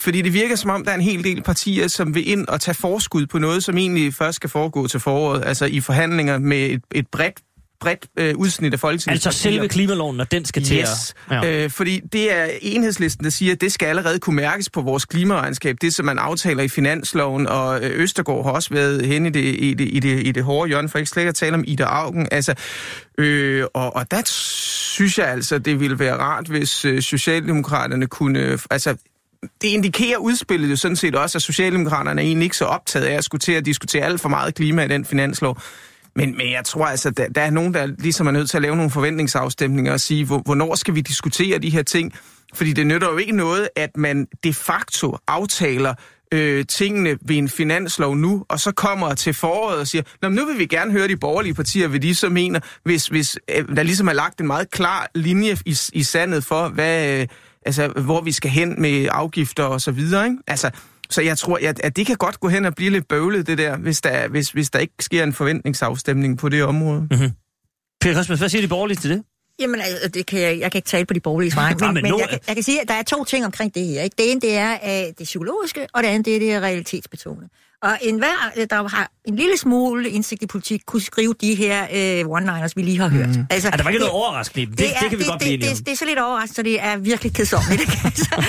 Fordi 0.00 0.22
det 0.22 0.32
virker 0.32 0.56
som 0.56 0.70
om, 0.70 0.84
der 0.84 0.90
er 0.90 0.94
en 0.94 1.00
hel 1.00 1.24
del 1.24 1.42
partier, 1.42 1.88
som 1.88 2.14
vil 2.14 2.28
ind 2.28 2.48
og 2.48 2.60
tage 2.60 2.74
forskud 2.74 3.26
på 3.26 3.38
noget, 3.38 3.64
som 3.64 3.78
egentlig 3.78 4.14
først 4.14 4.36
skal 4.36 4.50
foregå 4.50 4.86
til 4.86 5.00
foråret, 5.00 5.44
altså 5.44 5.64
i 5.64 5.80
forhandlinger 5.80 6.38
med 6.38 6.70
et, 6.70 6.82
et 6.94 7.08
bredt 7.08 7.40
bredt 7.84 8.06
øh, 8.18 8.36
udsnit 8.36 8.72
af 8.72 8.80
Folketinget. 8.80 9.26
Altså 9.26 9.42
selve 9.42 9.68
klimaloven, 9.68 10.16
når 10.16 10.24
den 10.24 10.44
skal 10.44 10.64
til 10.64 10.76
yes. 10.76 11.14
Ja. 11.30 11.64
Øh, 11.64 11.70
fordi 11.70 12.00
det 12.12 12.32
er 12.36 12.46
enhedslisten, 12.62 13.24
der 13.24 13.30
siger, 13.30 13.52
at 13.52 13.60
det 13.60 13.72
skal 13.72 13.86
allerede 13.86 14.18
kunne 14.18 14.36
mærkes 14.36 14.70
på 14.70 14.80
vores 14.80 15.04
klimaregnskab. 15.04 15.76
Det, 15.80 15.94
som 15.94 16.06
man 16.06 16.18
aftaler 16.18 16.62
i 16.62 16.68
finansloven, 16.68 17.46
og 17.46 17.84
øh, 17.84 18.00
Østergaard 18.00 18.44
har 18.44 18.52
også 18.52 18.74
været 18.74 19.06
hen 19.06 19.26
i 19.26 19.30
det, 19.30 19.44
i 19.58 19.74
det, 19.74 19.88
i 19.92 20.00
det, 20.00 20.26
i 20.26 20.32
det 20.32 20.44
hårde 20.44 20.68
hjørne, 20.68 20.88
for 20.88 20.98
ikke 20.98 21.10
slet 21.10 21.26
at 21.26 21.34
tale 21.34 21.54
om 21.54 21.64
Ida 21.66 21.84
Augen. 21.84 22.28
Altså, 22.30 22.54
øh, 23.18 23.64
og, 23.74 23.96
og 23.96 24.10
der 24.10 24.22
synes 24.26 25.18
jeg 25.18 25.28
altså, 25.28 25.58
det 25.58 25.80
ville 25.80 25.98
være 25.98 26.16
rart, 26.16 26.46
hvis 26.46 26.84
øh, 26.84 27.02
Socialdemokraterne 27.02 28.06
kunne... 28.06 28.58
Altså, 28.70 28.96
det 29.62 29.68
indikerer 29.68 30.18
udspillet 30.18 30.70
jo 30.70 30.76
sådan 30.76 30.96
set 30.96 31.14
også, 31.14 31.38
at 31.38 31.42
Socialdemokraterne 31.42 32.20
er 32.20 32.26
egentlig 32.26 32.44
ikke 32.44 32.56
så 32.56 32.64
optaget 32.64 33.06
af 33.06 33.14
at 33.14 33.24
skulle 33.24 33.40
til 33.40 33.52
at 33.52 33.66
diskutere 33.66 34.04
alt 34.04 34.20
for 34.20 34.28
meget 34.28 34.54
klima 34.54 34.84
i 34.84 34.88
den 34.88 35.04
finanslov. 35.04 35.58
Men, 36.16 36.36
men 36.36 36.52
jeg 36.52 36.64
tror 36.64 36.84
altså, 36.84 37.10
der, 37.10 37.28
der 37.28 37.40
er 37.40 37.50
nogen, 37.50 37.74
der 37.74 37.86
ligesom 37.86 38.26
er 38.26 38.30
nødt 38.30 38.50
til 38.50 38.56
at 38.58 38.62
lave 38.62 38.76
nogle 38.76 38.90
forventningsafstemninger 38.90 39.92
og 39.92 40.00
sige, 40.00 40.24
hvor, 40.24 40.38
hvornår 40.38 40.74
skal 40.74 40.94
vi 40.94 41.00
diskutere 41.00 41.58
de 41.58 41.70
her 41.70 41.82
ting? 41.82 42.12
Fordi 42.54 42.72
det 42.72 42.86
nytter 42.86 43.10
jo 43.10 43.16
ikke 43.16 43.36
noget, 43.36 43.68
at 43.76 43.96
man 43.96 44.26
de 44.44 44.54
facto 44.54 45.16
aftaler 45.26 45.94
øh, 46.32 46.64
tingene 46.66 47.18
ved 47.22 47.36
en 47.36 47.48
finanslov 47.48 48.16
nu, 48.16 48.44
og 48.48 48.60
så 48.60 48.72
kommer 48.72 49.14
til 49.14 49.34
foråret 49.34 49.78
og 49.78 49.86
siger, 49.86 50.02
Nå, 50.22 50.28
nu 50.28 50.46
vil 50.46 50.58
vi 50.58 50.66
gerne 50.66 50.92
høre 50.92 51.08
de 51.08 51.16
borgerlige 51.16 51.54
partier, 51.54 51.88
hvad 51.88 52.00
de 52.00 52.14
så 52.14 52.28
mener, 52.28 52.60
hvis, 52.84 53.06
hvis 53.06 53.38
øh, 53.56 53.76
der 53.76 53.82
ligesom 53.82 54.08
er 54.08 54.12
lagt 54.12 54.40
en 54.40 54.46
meget 54.46 54.70
klar 54.70 55.10
linje 55.14 55.56
i, 55.66 55.76
i 55.92 56.02
sandet 56.02 56.44
for, 56.44 56.68
hvad, 56.68 57.20
øh, 57.20 57.26
altså, 57.66 57.88
hvor 57.88 58.20
vi 58.20 58.32
skal 58.32 58.50
hen 58.50 58.80
med 58.82 59.08
afgifter 59.10 59.64
og 59.64 59.80
så 59.80 59.90
videre. 59.90 60.26
Ikke? 60.26 60.38
Altså, 60.46 60.70
så 61.10 61.22
jeg 61.22 61.38
tror, 61.38 61.58
at, 61.62 61.80
at 61.80 61.96
det 61.96 62.06
kan 62.06 62.16
godt 62.16 62.40
gå 62.40 62.48
hen 62.48 62.64
og 62.64 62.74
blive 62.74 62.90
lidt 62.90 63.08
bøvlet, 63.08 63.46
det 63.46 63.58
der, 63.58 63.76
hvis 63.76 64.00
der, 64.00 64.28
hvis, 64.28 64.50
hvis 64.50 64.70
der 64.70 64.78
ikke 64.78 64.94
sker 65.00 65.22
en 65.24 65.32
forventningsafstemning 65.32 66.38
på 66.38 66.48
det 66.48 66.62
område. 66.64 67.00
Mm-hmm. 67.10 67.30
Per 68.00 68.12
Christmas, 68.12 68.38
hvad 68.38 68.48
siger 68.48 68.62
de 68.62 68.68
borgerlige 68.68 68.96
til 68.96 69.10
det? 69.10 69.22
Jamen, 69.60 69.80
altså, 69.80 70.08
det 70.08 70.26
kan 70.26 70.40
jeg, 70.40 70.58
jeg 70.60 70.72
kan 70.72 70.78
ikke 70.78 70.86
tale 70.88 71.06
på 71.06 71.14
de 71.14 71.20
borgerlige 71.20 71.56
vegne, 71.56 71.78
Nej, 71.78 71.86
men, 71.88 71.94
men 71.94 72.02
men 72.02 72.10
nu- 72.12 72.18
jeg, 72.18 72.28
kan- 72.28 72.38
jeg 72.48 72.56
kan 72.56 72.62
sige, 72.62 72.80
at 72.80 72.88
der 72.88 72.94
er 72.94 73.02
to 73.02 73.24
ting 73.24 73.44
omkring 73.44 73.74
det 73.74 73.86
her. 73.86 74.02
Ikke? 74.02 74.14
Det 74.18 74.30
ene, 74.30 74.40
det 74.40 74.56
er 74.56 74.72
uh, 74.82 74.88
det 75.18 75.24
psykologiske, 75.24 75.86
og 75.94 76.02
det 76.02 76.08
andet, 76.08 76.24
det 76.26 76.36
er 76.36 76.40
det 76.40 76.62
realitetsbetonede. 76.62 77.48
Og 77.82 77.98
enhver, 78.02 78.52
øh, 78.56 78.66
der 78.70 78.88
har 78.88 79.10
en 79.24 79.36
lille 79.36 79.56
smule 79.56 80.10
indsigt 80.10 80.42
i 80.42 80.46
politik, 80.46 80.82
kunne 80.86 81.02
skrive 81.02 81.34
de 81.40 81.54
her 81.54 81.82
uh, 82.24 82.38
one-liners, 82.38 82.72
vi 82.76 82.82
lige 82.82 82.98
har 82.98 83.08
hørt. 83.08 83.28
Mm. 83.28 83.46
Altså, 83.50 83.68
er 83.68 83.76
der 83.76 83.82
var 83.82 83.90
ikke 83.90 83.98
noget 83.98 84.12
overraskende? 84.12 84.66
Det, 84.66 84.78
det, 84.78 84.86
det 85.00 85.10
kan 85.10 85.18
vi 85.18 85.22
det, 85.22 85.30
godt 85.30 85.40
blive 85.40 85.52
det, 85.52 85.54
enige 85.54 85.70
om. 85.70 85.76
det, 85.76 85.86
det, 85.86 85.92
er 85.92 85.96
så 85.96 86.04
lidt 86.04 86.18
overraskende, 86.18 86.54
så 86.54 86.62
det 86.62 86.82
er 86.82 86.96
virkelig 86.96 87.40
ikke? 87.40 88.00
altså, 88.04 88.44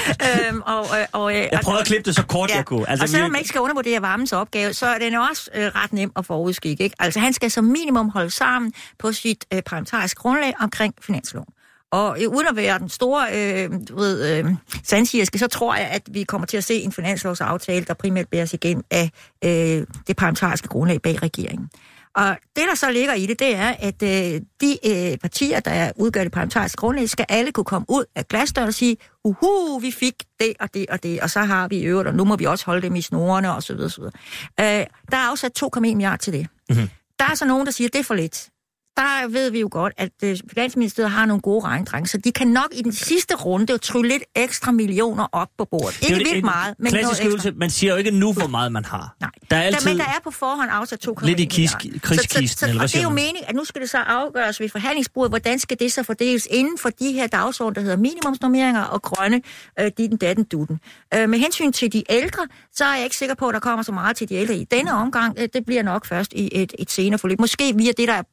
øhm, 0.49 0.61
og, 0.65 0.79
og, 0.79 0.97
og, 1.11 1.35
øh, 1.35 1.47
Jeg 1.51 1.59
prøvede 1.63 1.81
at 1.81 1.87
klippe 1.87 2.05
det 2.05 2.15
så 2.15 2.23
kort, 2.23 2.49
jeg 2.55 2.65
kunne. 2.65 2.89
Altså, 2.89 3.03
og 3.03 3.09
selvom 3.09 3.31
man 3.31 3.39
ikke 3.39 3.49
skal 3.49 3.61
undervurdere 3.61 4.01
varmens 4.01 4.33
opgave, 4.33 4.73
så 4.73 4.85
er 4.85 4.99
den 4.99 5.15
også 5.15 5.49
øh, 5.55 5.65
ret 5.65 5.93
nem 5.93 6.11
at 6.15 6.25
forudskikke. 6.25 6.83
Ikke? 6.83 6.95
Altså 6.99 7.19
han 7.19 7.33
skal 7.33 7.51
som 7.51 7.63
minimum 7.63 8.09
holde 8.09 8.29
sammen 8.29 8.73
på 8.99 9.11
sit 9.11 9.45
øh, 9.53 9.61
parlamentariske 9.61 10.17
grundlag 10.17 10.53
omkring 10.59 10.93
finansloven. 11.01 11.47
Og 11.91 12.23
øh, 12.23 12.29
uden 12.29 12.47
at 12.47 12.55
være 12.55 12.79
den 12.79 12.89
store 12.89 13.27
øh, 13.33 13.69
du 13.89 13.95
ved, 13.95 14.37
øh, 14.37 14.45
sandsirske, 14.83 15.39
så 15.39 15.47
tror 15.47 15.75
jeg, 15.75 15.87
at 15.87 16.01
vi 16.11 16.23
kommer 16.23 16.47
til 16.47 16.57
at 16.57 16.63
se 16.63 16.73
en 16.73 16.91
finanslovsaftale, 16.91 17.85
der 17.85 17.93
primært 17.93 18.27
bæres 18.27 18.53
igennem 18.53 18.83
af 18.91 19.09
øh, 19.43 19.87
det 20.07 20.15
parlamentariske 20.17 20.67
grundlag 20.67 21.01
bag 21.01 21.21
regeringen. 21.21 21.69
Og 22.15 22.37
det, 22.55 22.63
der 22.69 22.75
så 22.75 22.91
ligger 22.91 23.13
i 23.13 23.25
det, 23.25 23.39
det 23.39 23.55
er, 23.55 23.75
at 23.79 24.03
øh, 24.03 24.41
de 24.61 24.77
øh, 24.85 25.17
partier, 25.17 25.59
der 25.59 25.91
udgør 25.95 26.23
det 26.23 26.31
parlamentariske 26.31 26.77
grundlag, 26.77 27.09
skal 27.09 27.25
alle 27.29 27.51
kunne 27.51 27.63
komme 27.63 27.85
ud 27.89 28.05
af 28.15 28.27
glasdøren 28.27 28.67
og 28.67 28.73
sige, 28.73 28.97
uhu, 29.23 29.79
vi 29.79 29.91
fik 29.91 30.13
det 30.39 30.53
og 30.59 30.73
det 30.73 30.85
og 30.89 31.03
det, 31.03 31.19
og 31.21 31.29
så 31.29 31.39
har 31.39 31.67
vi 31.67 31.81
øvrigt, 31.81 32.07
og 32.07 32.15
nu 32.15 32.23
må 32.23 32.35
vi 32.35 32.45
også 32.45 32.65
holde 32.65 32.81
dem 32.81 32.95
i 32.95 33.01
snorene, 33.01 33.55
og 33.55 33.63
så 33.63 33.73
videre, 33.73 33.89
så 33.89 34.01
videre. 34.01 34.79
Øh, 34.81 34.85
der 35.11 35.17
er 35.17 35.29
afsat 35.29 35.63
2,1 35.63 35.79
milliarder 35.79 36.17
til 36.17 36.33
det. 36.33 36.47
Mm-hmm. 36.69 36.89
Der 37.19 37.25
er 37.25 37.35
så 37.35 37.45
nogen, 37.45 37.65
der 37.65 37.71
siger, 37.71 37.87
at 37.87 37.93
det 37.93 37.99
er 37.99 38.03
for 38.03 38.15
lidt. 38.15 38.49
Der 38.97 39.27
ved 39.27 39.51
vi 39.51 39.59
jo 39.59 39.67
godt, 39.71 39.93
at 39.97 40.09
øh, 40.23 40.37
Finansministeriet 40.53 41.11
har 41.11 41.25
nogle 41.25 41.41
gode 41.41 41.63
regnedrenge, 41.65 42.07
så 42.07 42.17
de 42.17 42.31
kan 42.31 42.47
nok 42.47 42.67
i 42.71 42.81
den 42.81 42.91
sidste 42.93 43.35
runde 43.35 43.77
trylle 43.77 44.09
lidt 44.09 44.23
ekstra 44.35 44.71
millioner 44.71 45.27
op 45.31 45.47
på 45.57 45.65
bordet. 45.65 46.01
Ikke 46.01 46.15
vildt 46.15 46.43
meget, 46.45 46.75
men 46.79 46.83
noget 46.93 46.99
Klassisk 46.99 47.21
ekstra. 47.21 47.27
øvelse. 47.29 47.51
Man 47.51 47.69
siger 47.69 47.91
jo 47.93 47.97
ikke 47.97 48.11
nu, 48.11 48.33
hvor 48.33 48.47
meget 48.47 48.71
man 48.71 48.85
har. 48.85 49.15
Nej. 49.21 49.29
Der 49.51 49.57
er 49.57 49.61
altid... 49.61 49.81
Der, 49.81 49.93
men 49.93 49.97
der 49.99 50.05
er 50.05 50.19
på 50.23 50.31
forhånd 50.31 50.69
afsat 50.73 51.07
2,1 51.07 51.25
Lidt 51.25 51.39
i 51.39 51.43
kis- 51.53 51.57
milliarder. 51.83 51.99
krigskisten, 51.99 52.47
Så- 52.47 52.53
så- 52.53 52.59
så- 52.59 52.65
eller 52.65 52.77
hvad 52.79 52.83
Og 52.83 52.91
det 52.91 52.99
er 52.99 53.03
jo 53.03 53.09
meningen, 53.09 53.43
at 53.47 53.55
nu 53.55 53.63
skal 53.65 53.81
det 53.81 53.89
så 53.89 53.97
afgøres 53.97 54.59
ved 54.59 54.69
forhandlingsbordet, 54.69 55.31
hvordan 55.31 55.59
skal 55.59 55.79
det 55.79 55.91
så 55.91 56.03
fordeles 56.03 56.47
inden 56.51 56.77
for 56.77 56.89
de 56.89 57.11
her 57.11 57.27
dagsordner, 57.27 57.73
der 57.73 57.81
hedder 57.81 57.97
minimumsnormeringer 57.97 58.81
og 58.83 59.01
grønne, 59.01 59.41
øh, 59.79 59.91
ditten, 59.97 60.17
datten, 60.17 60.43
dutten. 60.45 60.79
Øh, 61.13 61.29
med 61.29 61.39
hensyn 61.39 61.71
til 61.71 61.93
de 61.93 62.03
ældre, 62.09 62.47
så 62.75 62.85
er 62.85 62.95
jeg 62.95 63.03
ikke 63.03 63.15
sikker 63.17 63.35
på, 63.35 63.47
at 63.47 63.53
der 63.53 63.59
kommer 63.59 63.83
så 63.83 63.91
meget 63.91 64.15
til 64.17 64.29
de 64.29 64.35
ældre 64.35 64.55
i 64.55 64.63
denne 64.63 64.91
omgang. 64.93 65.35
Øh, 65.39 65.47
det 65.53 65.65
bliver 65.65 65.83
nok 65.83 66.05
først 66.05 66.33
i 66.33 66.49
et, 66.51 66.73
et 66.79 66.91
senere 66.91 67.19
forløb. 67.19 67.39
Måske 67.39 67.73
via 67.75 67.91
det, 67.97 68.07
der 68.07 68.13
er 68.13 68.23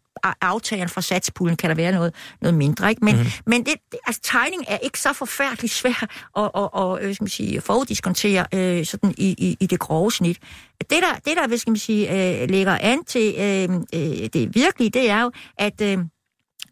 aftageren 0.41 0.89
fra 0.89 1.01
satspuljen, 1.01 1.57
kan 1.57 1.71
der 1.71 1.77
være 1.77 1.93
noget, 1.93 2.15
noget 2.41 2.55
mindre. 2.55 2.91
Ikke? 2.91 3.05
Men, 3.05 3.15
Mhm. 3.17 3.25
mm. 3.25 3.31
men 3.47 3.65
det, 3.67 3.75
altså, 4.07 4.21
tegning 4.25 4.65
er 4.69 4.79
ikke 4.79 5.01
så 5.01 5.13
forfærdelig 5.13 5.71
svær 5.71 6.07
at, 6.37 6.51
at, 6.57 6.69
at, 7.03 7.09
at 7.09 7.15
skal 7.15 7.25
man 7.25 7.29
sige, 7.31 7.61
foruddiskontere 7.61 8.47
øh, 8.55 8.87
sådan 8.87 9.15
i, 9.19 9.35
i, 9.39 9.57
i 9.61 9.67
det 9.67 9.79
grove 9.79 10.13
snit. 10.13 10.39
Det 10.81 10.91
der, 10.91 11.15
det 11.25 11.51
der 11.51 11.57
skal 11.57 11.71
man 11.71 11.79
sige, 11.79 12.41
øh, 12.43 12.51
lægger 12.51 12.79
an 12.81 13.05
til 13.05 13.35
øh, 13.39 13.69
øh, 13.95 14.29
det 14.33 14.55
virkelige, 14.55 14.91
det 14.91 15.11
er 15.11 15.23
jo, 15.23 15.31
at, 15.59 15.81
øh, 15.81 15.99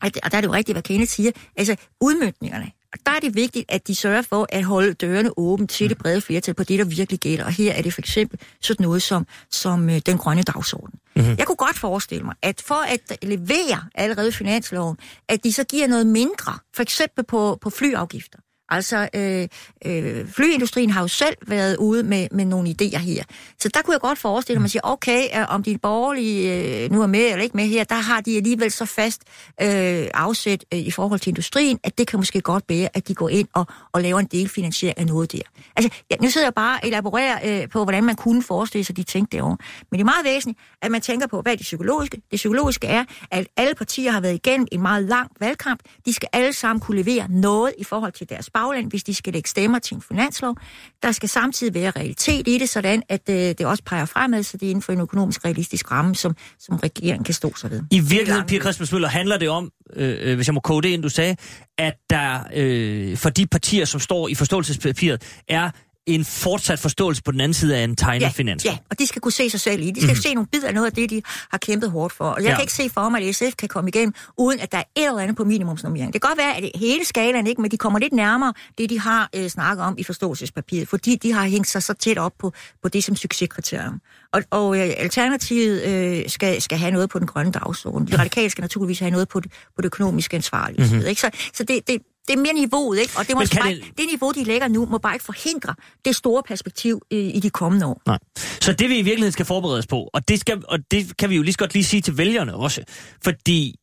at 0.03 0.19
og 0.23 0.31
der 0.31 0.37
er 0.37 0.41
det 0.41 0.49
jo 0.49 0.53
rigtigt, 0.53 0.75
hvad 0.75 0.83
Kenneth 0.83 1.11
siger, 1.11 1.31
altså 1.57 1.77
udmyndningerne. 2.01 2.71
Der 3.07 3.13
er 3.13 3.21
det 3.21 3.35
vigtigt, 3.35 3.65
at 3.69 3.87
de 3.89 3.95
sørger 3.95 4.23
for 4.23 4.47
at 4.49 4.65
holde 4.65 4.95
dørene 4.95 5.31
åbne 5.37 5.67
til 5.67 5.89
det 5.89 5.99
brede 5.99 6.21
flertal 6.21 6.55
på 6.55 6.65
det, 6.65 6.79
der 6.79 6.85
virkelig 6.85 7.21
gælder. 7.21 7.45
Og 7.45 7.53
her 7.53 7.73
er 7.73 7.83
det 7.83 7.95
for 7.95 8.01
eksempel 8.01 8.41
sådan 8.61 8.85
noget 8.85 9.03
som, 9.03 9.27
som 9.51 9.91
øh, 9.91 10.01
den 10.07 10.19
grønne 10.19 10.43
dagsorden. 10.43 10.99
Mm-hmm. 11.17 11.35
Jeg 11.39 11.47
kunne 11.47 11.57
godt 11.57 11.79
forestille 11.79 12.25
mig, 12.25 12.35
at 12.43 12.63
for 12.67 12.75
at 12.75 13.19
levere 13.23 13.85
allerede 13.95 14.33
finansloven, 14.33 14.97
at 15.29 15.45
de 15.45 15.53
så 15.53 15.65
giver 15.65 15.87
noget 15.87 16.07
mindre, 16.07 16.59
for 16.75 16.83
eksempel 16.83 17.25
på, 17.25 17.59
på 17.61 17.71
flyafgifter. 17.71 18.39
Altså, 18.71 19.09
øh, 19.15 19.49
øh, 19.87 20.29
flyindustrien 20.29 20.91
har 20.91 21.01
jo 21.01 21.09
selv 21.09 21.37
været 21.47 21.77
ude 21.77 22.03
med, 22.03 22.29
med 22.33 22.45
nogle 22.45 22.69
idéer 22.69 22.99
her. 22.99 23.25
Så 23.59 23.69
der 23.75 23.83
kunne 23.83 23.93
jeg 23.93 24.01
godt 24.01 24.19
forestille 24.19 24.59
mig, 24.59 24.61
at 24.61 24.63
man 24.63 24.69
siger, 24.69 24.83
okay, 24.85 25.41
øh, 25.41 25.55
om 25.55 25.63
de 25.63 25.79
borgerlige 25.79 26.85
øh, 26.85 26.91
nu 26.93 27.03
er 27.03 27.07
med 27.07 27.21
eller 27.21 27.43
ikke 27.43 27.57
med 27.57 27.67
her, 27.67 27.85
der 27.85 27.95
har 27.95 28.21
de 28.21 28.37
alligevel 28.37 28.71
så 28.71 28.85
fast 28.85 29.23
øh, 29.63 30.07
afsæt 30.15 30.65
øh, 30.75 30.81
i 30.81 30.91
forhold 30.91 31.21
til 31.21 31.31
industrien, 31.31 31.79
at 31.85 31.99
det 31.99 32.07
kan 32.07 32.19
måske 32.19 32.41
godt 32.41 32.67
bære, 32.67 32.89
at 32.95 33.09
de 33.09 33.15
går 33.15 33.29
ind 33.29 33.49
og, 33.53 33.67
og 33.93 34.03
laver 34.03 34.21
en 34.21 34.27
delfinansiering 34.27 34.99
af 34.99 35.07
noget 35.07 35.33
der. 35.33 35.43
Altså, 35.77 35.91
ja, 36.11 36.17
nu 36.23 36.31
sidder 36.31 36.47
jeg 36.47 36.55
bare 36.55 36.79
og 36.83 36.89
elaborerer 36.89 37.63
øh, 37.63 37.69
på, 37.69 37.85
hvordan 37.85 38.05
man 38.05 38.17
kunne 38.17 38.43
forestille 38.43 38.85
sig 38.85 38.97
de 38.97 39.03
ting 39.03 39.33
derovre. 39.33 39.57
Men 39.91 39.99
det 39.99 40.01
er 40.01 40.05
meget 40.05 40.25
væsentligt, 40.25 40.59
at 40.83 40.91
man 40.91 41.01
tænker 41.01 41.27
på, 41.27 41.41
hvad 41.41 41.53
det 41.53 41.63
psykologiske? 41.63 42.17
Det 42.31 42.37
psykologiske 42.37 42.87
er, 42.87 43.05
at 43.31 43.47
alle 43.57 43.75
partier 43.75 44.11
har 44.11 44.21
været 44.21 44.35
igennem 44.35 44.67
en 44.73 44.83
meget 44.83 45.05
lang 45.05 45.31
valgkamp. 45.41 45.81
De 46.07 46.13
skal 46.13 46.29
alle 46.33 46.53
sammen 46.53 46.81
kunne 46.81 47.03
levere 47.03 47.27
noget 47.29 47.73
i 47.79 47.85
forhold 47.85 48.13
til 48.13 48.29
deres 48.29 48.51
bagland, 48.61 48.91
hvis 48.91 49.05
de 49.05 49.15
skal 49.15 49.33
lægge 49.33 49.49
stemmer 49.49 49.79
til 49.79 49.95
en 49.95 50.03
finanslov. 50.09 50.57
Der 51.03 51.13
skal 51.13 51.29
samtidig 51.29 51.75
være 51.75 51.91
realitet 51.91 52.49
i 52.49 52.59
det, 52.59 52.69
sådan 52.69 53.03
at 53.09 53.21
øh, 53.31 53.37
det 53.37 53.61
også 53.61 53.83
peger 53.87 54.05
fremad, 54.05 54.43
så 54.43 54.57
det 54.57 54.67
er 54.67 54.71
inden 54.71 54.83
for 54.83 54.93
en 54.93 55.01
økonomisk 55.01 55.45
realistisk 55.45 55.91
ramme, 55.91 56.15
som, 56.15 56.37
som 56.59 56.77
regeringen 56.77 57.25
kan 57.25 57.35
stå 57.35 57.53
sig 57.57 57.71
ved. 57.71 57.83
I 57.91 58.01
virkeligheden, 58.01 58.47
Pia 58.47 58.61
Christmas 58.61 58.91
handler 59.13 59.39
det 59.39 59.49
om, 59.49 59.71
øh, 59.97 60.19
øh, 60.21 60.35
hvis 60.37 60.47
jeg 60.47 60.55
må 60.55 60.61
kode 60.61 60.89
det 60.89 60.95
ind, 60.95 61.03
du 61.03 61.09
sagde, 61.09 61.37
at 61.79 61.95
der 62.11 62.41
øh, 62.55 63.17
for 63.17 63.31
de 63.31 63.47
partier, 63.47 63.85
som 63.85 64.01
står 64.01 64.29
i 64.29 64.35
forståelsespapiret, 64.35 65.23
er 65.49 65.71
en 66.07 66.25
fortsat 66.25 66.79
forståelse 66.79 67.23
på 67.23 67.33
den 67.33 67.41
anden 67.41 67.55
side 67.55 67.77
af 67.77 67.85
en 67.85 67.97
tegnerfinans. 67.97 68.65
Ja, 68.65 68.79
og 68.91 68.99
de 68.99 69.07
skal 69.07 69.23
kunne 69.23 69.33
se 69.33 69.51
sig 69.51 69.61
selv 69.61 69.83
i. 69.83 69.91
De 69.91 70.01
skal 70.01 70.15
mm. 70.15 70.21
se 70.23 70.35
nogle 70.35 70.47
bidder 70.53 70.69
af 70.69 70.75
noget 70.75 70.87
af 70.87 70.93
det, 70.93 71.11
de 71.11 71.23
har 71.51 71.59
kæmpet 71.59 71.91
hårdt 71.91 72.15
for. 72.15 72.25
Og 72.25 72.37
jeg 72.39 72.45
Ja. 72.45 72.51
ja. 72.51 72.57
kan 72.57 72.63
ikke 72.63 72.73
se 72.73 72.91
for 72.91 73.09
mig, 73.09 73.23
at 73.29 73.35
SF 73.35 73.55
kan 73.59 73.69
komme 73.69 73.89
igennem, 73.91 74.15
uden 74.39 74.61
at 74.61 74.73
der 74.73 74.79
er 74.79 74.83
et 74.97 75.07
eller 75.07 75.19
andet 75.19 75.37
på 75.37 75.45
minimumsnormering. 75.45 76.13
Det 76.13 76.23
kan 76.23 76.29
godt 76.29 76.39
være, 76.39 76.57
at 76.57 76.71
hele 76.75 77.05
skalaen 77.05 77.47
ikke, 77.47 77.63
men 77.63 77.71
de 77.71 77.77
kommer 77.77 77.99
lidt 77.99 78.13
nærmere 78.13 78.53
det, 78.79 78.91
de 78.91 79.01
har 79.01 79.31
øh, 79.37 79.49
snakket 79.49 79.85
om 79.85 79.95
i 79.99 80.03
forståelsespapiret, 80.05 80.89
fordi 80.89 81.17
de 81.17 81.33
har 81.33 81.45
hængt 81.47 81.69
sig 81.69 81.83
så 81.83 81.93
tæt 81.95 82.19
op 82.19 82.33
på, 82.39 82.53
på 82.83 82.89
det 82.89 83.05
som 83.05 83.17
succeskriterium. 83.17 84.01
Og, 84.33 84.43
og 84.51 84.79
øh, 84.79 84.91
Alternativet 84.97 85.83
øh, 85.85 86.29
skal, 86.31 86.63
skal 86.63 86.79
have 86.79 86.91
noget 86.91 87.11
på 87.11 87.19
den 87.19 87.27
grønne 87.27 87.53
dagsorden. 87.53 88.09
De 88.09 88.19
radikale 88.19 88.51
skal 88.51 88.63
naturligvis 88.63 88.99
have 88.99 89.11
noget 89.11 89.29
på 89.29 89.41
det, 89.41 89.53
på 89.53 89.83
det 89.83 89.85
økonomiske 89.87 90.37
ansvarlige. 90.37 90.83
Mhm. 90.83 90.93
Mm-hmm. 90.93 91.09
Ikke? 91.09 91.21
Så, 91.21 91.31
så 91.55 91.65
det, 91.65 91.81
det, 91.89 91.97
det 92.29 92.37
er 92.37 92.41
mere 92.41 92.53
niveauet, 92.53 92.99
ikke? 93.01 93.13
Og 93.19 93.27
det, 93.29 93.35
må 93.35 93.43
bare, 93.61 93.71
det- 93.75 93.85
det... 93.99 94.07
niveau, 94.11 94.33
de 94.33 94.45
lægger 94.45 94.69
nu, 94.69 94.87
må 94.87 94.99
bare 94.99 95.15
ikke 95.15 95.25
forhindre 95.25 95.75
det 96.05 96.17
store 96.17 96.43
perspektiv 96.43 97.03
øh, 97.13 97.19
i 97.19 97.41
de 97.41 97.51
kommende 97.51 97.87
år. 97.87 98.03
Nej. 98.07 98.19
Så 98.61 98.73
det 98.73 98.89
vi 98.89 98.95
i 98.99 99.03
virkeligheden 99.03 99.33
skal 99.33 99.47
forberede 99.47 99.79
os 99.79 99.87
på, 99.87 100.09
og 100.15 100.29
det, 100.29 100.41
skal, 100.41 100.63
og 100.69 100.79
det 100.91 101.17
kan 101.17 101.31
vi 101.31 101.37
jo 101.37 101.43
lige 101.43 101.53
så 101.53 101.59
godt 101.59 101.75
lige 101.75 101.85
sige 101.85 102.01
til 102.03 102.19
vælgerne 102.19 102.55
også, 102.55 102.83
fordi 103.25 103.75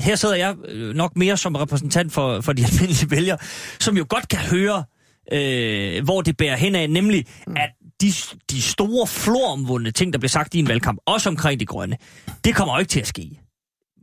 her 0.00 0.16
sidder 0.16 0.34
jeg 0.34 0.56
øh, 0.68 0.94
nok 0.94 1.16
mere 1.16 1.36
som 1.36 1.54
repræsentant 1.54 2.12
for, 2.12 2.40
for 2.40 2.52
de 2.52 2.64
almindelige 2.72 3.10
vælgere, 3.10 3.38
som 3.80 3.96
jo 3.96 4.06
godt 4.08 4.28
kan 4.28 4.38
høre, 4.38 4.84
øh, 5.32 6.04
hvor 6.04 6.22
det 6.22 6.36
bærer 6.36 6.56
hen 6.56 6.74
af, 6.74 6.90
nemlig 6.90 7.26
at 7.56 7.70
de, 8.00 8.12
de 8.50 8.62
store 8.62 9.06
floromvundne 9.06 9.90
ting, 9.90 10.12
der 10.12 10.18
bliver 10.18 10.28
sagt 10.28 10.54
i 10.54 10.58
en 10.58 10.68
valgkamp, 10.68 10.98
også 11.06 11.28
omkring 11.28 11.60
det 11.60 11.68
grønne, 11.68 11.96
det 12.44 12.54
kommer 12.54 12.74
jo 12.74 12.78
ikke 12.80 12.90
til 12.90 13.00
at 13.00 13.06
ske. 13.06 13.30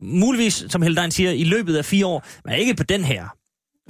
Muligvis, 0.02 0.64
som 0.70 0.82
Heldein 0.82 1.12
siger, 1.12 1.32
i 1.32 1.44
løbet 1.44 1.78
af 1.78 1.86
fire 1.86 2.06
år, 2.06 2.26
men 2.46 2.56
ikke 2.60 2.74
på 2.76 2.84
den 2.84 3.04
her 3.04 3.28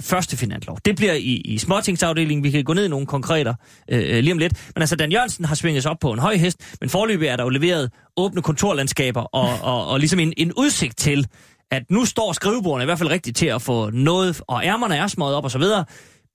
første 0.00 0.36
finanslov. 0.36 0.78
Det 0.84 0.96
bliver 0.96 1.12
i, 1.12 1.42
i 1.44 1.58
småtingsafdelingen. 1.58 2.44
Vi 2.44 2.50
kan 2.50 2.64
gå 2.64 2.72
ned 2.72 2.84
i 2.84 2.88
nogle 2.88 3.06
konkreter 3.06 3.54
øh, 3.90 4.00
lige 4.00 4.32
om 4.32 4.38
lidt. 4.38 4.70
Men 4.74 4.82
altså, 4.82 4.96
Dan 4.96 5.12
Jørgensen 5.12 5.44
har 5.44 5.54
svinget 5.54 5.82
sig 5.82 5.90
op 5.90 5.98
på 6.00 6.12
en 6.12 6.18
høj 6.18 6.36
hest, 6.36 6.76
men 6.80 6.90
forløbig 6.90 7.28
er 7.28 7.36
der 7.36 7.44
jo 7.44 7.48
leveret 7.48 7.90
åbne 8.16 8.42
kontorlandskaber 8.42 9.20
og, 9.20 9.48
og, 9.72 9.86
og 9.88 9.98
ligesom 9.98 10.18
en, 10.18 10.32
en 10.36 10.52
udsigt 10.52 10.98
til, 10.98 11.26
at 11.70 11.82
nu 11.90 12.04
står 12.04 12.32
skrivebordene 12.32 12.84
i 12.84 12.86
hvert 12.86 12.98
fald 12.98 13.10
rigtigt 13.10 13.36
til 13.36 13.46
at 13.46 13.62
få 13.62 13.90
noget, 13.90 14.40
og 14.46 14.64
ærmerne 14.64 14.96
er 14.96 15.06
smøget 15.06 15.34
op 15.34 15.44
og 15.44 15.50
så 15.50 15.58
videre. 15.58 15.84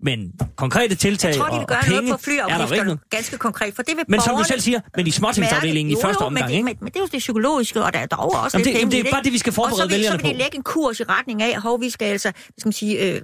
Men 0.03 0.31
konkrete 0.55 0.95
tiltag 0.95 1.27
Jeg 1.29 1.37
tror, 1.37 1.45
de 1.45 1.49
og, 1.51 1.53
vil 1.55 1.61
og 1.61 1.67
gøre 1.67 1.79
penge 1.83 1.95
noget 1.95 2.09
på 2.09 2.13
er 2.13 2.17
flyafgifterne, 2.17 2.83
noget. 2.83 2.99
ganske 3.09 3.37
konkret. 3.37 3.75
For 3.75 3.83
det 3.83 3.97
vil 3.97 4.05
Men 4.07 4.21
som 4.21 4.37
du 4.37 4.43
selv 4.43 4.59
siger, 4.61 4.79
men 4.97 5.07
i 5.07 5.11
småtingsafdelingen 5.11 5.97
i 5.97 6.01
første 6.03 6.21
omgang, 6.21 6.45
men, 6.45 6.53
ikke? 6.55 6.63
Men, 6.65 6.77
men 6.79 6.87
det 6.87 6.95
er 6.95 6.99
jo 6.99 7.07
det 7.11 7.19
psykologiske, 7.19 7.83
og 7.83 7.93
der 7.93 7.99
er 7.99 8.05
dog 8.05 8.19
også 8.43 8.57
Jamen, 8.57 8.65
lidt 8.65 8.75
det- 8.75 8.81
penge 8.81 9.03
det 9.03 9.07
er 9.07 9.11
bare 9.11 9.23
det, 9.23 9.33
vi 9.33 9.37
skal 9.37 9.53
forberede 9.53 9.73
Og 9.73 9.77
så 9.77 9.83
vil, 9.83 9.91
vælgerne 9.91 10.19
så 10.19 10.23
vil 10.27 10.33
på. 10.33 10.37
lægge 10.37 10.55
en 10.57 10.63
kurs 10.63 10.99
i 10.99 11.03
retning 11.03 11.41
af, 11.41 11.49
at 11.57 11.81
vi 11.81 11.89
skal 11.89 12.05
altså, 12.05 12.31
skal 12.57 12.67
man 12.67 12.73
sige, 12.73 12.99
øh, 13.15 13.21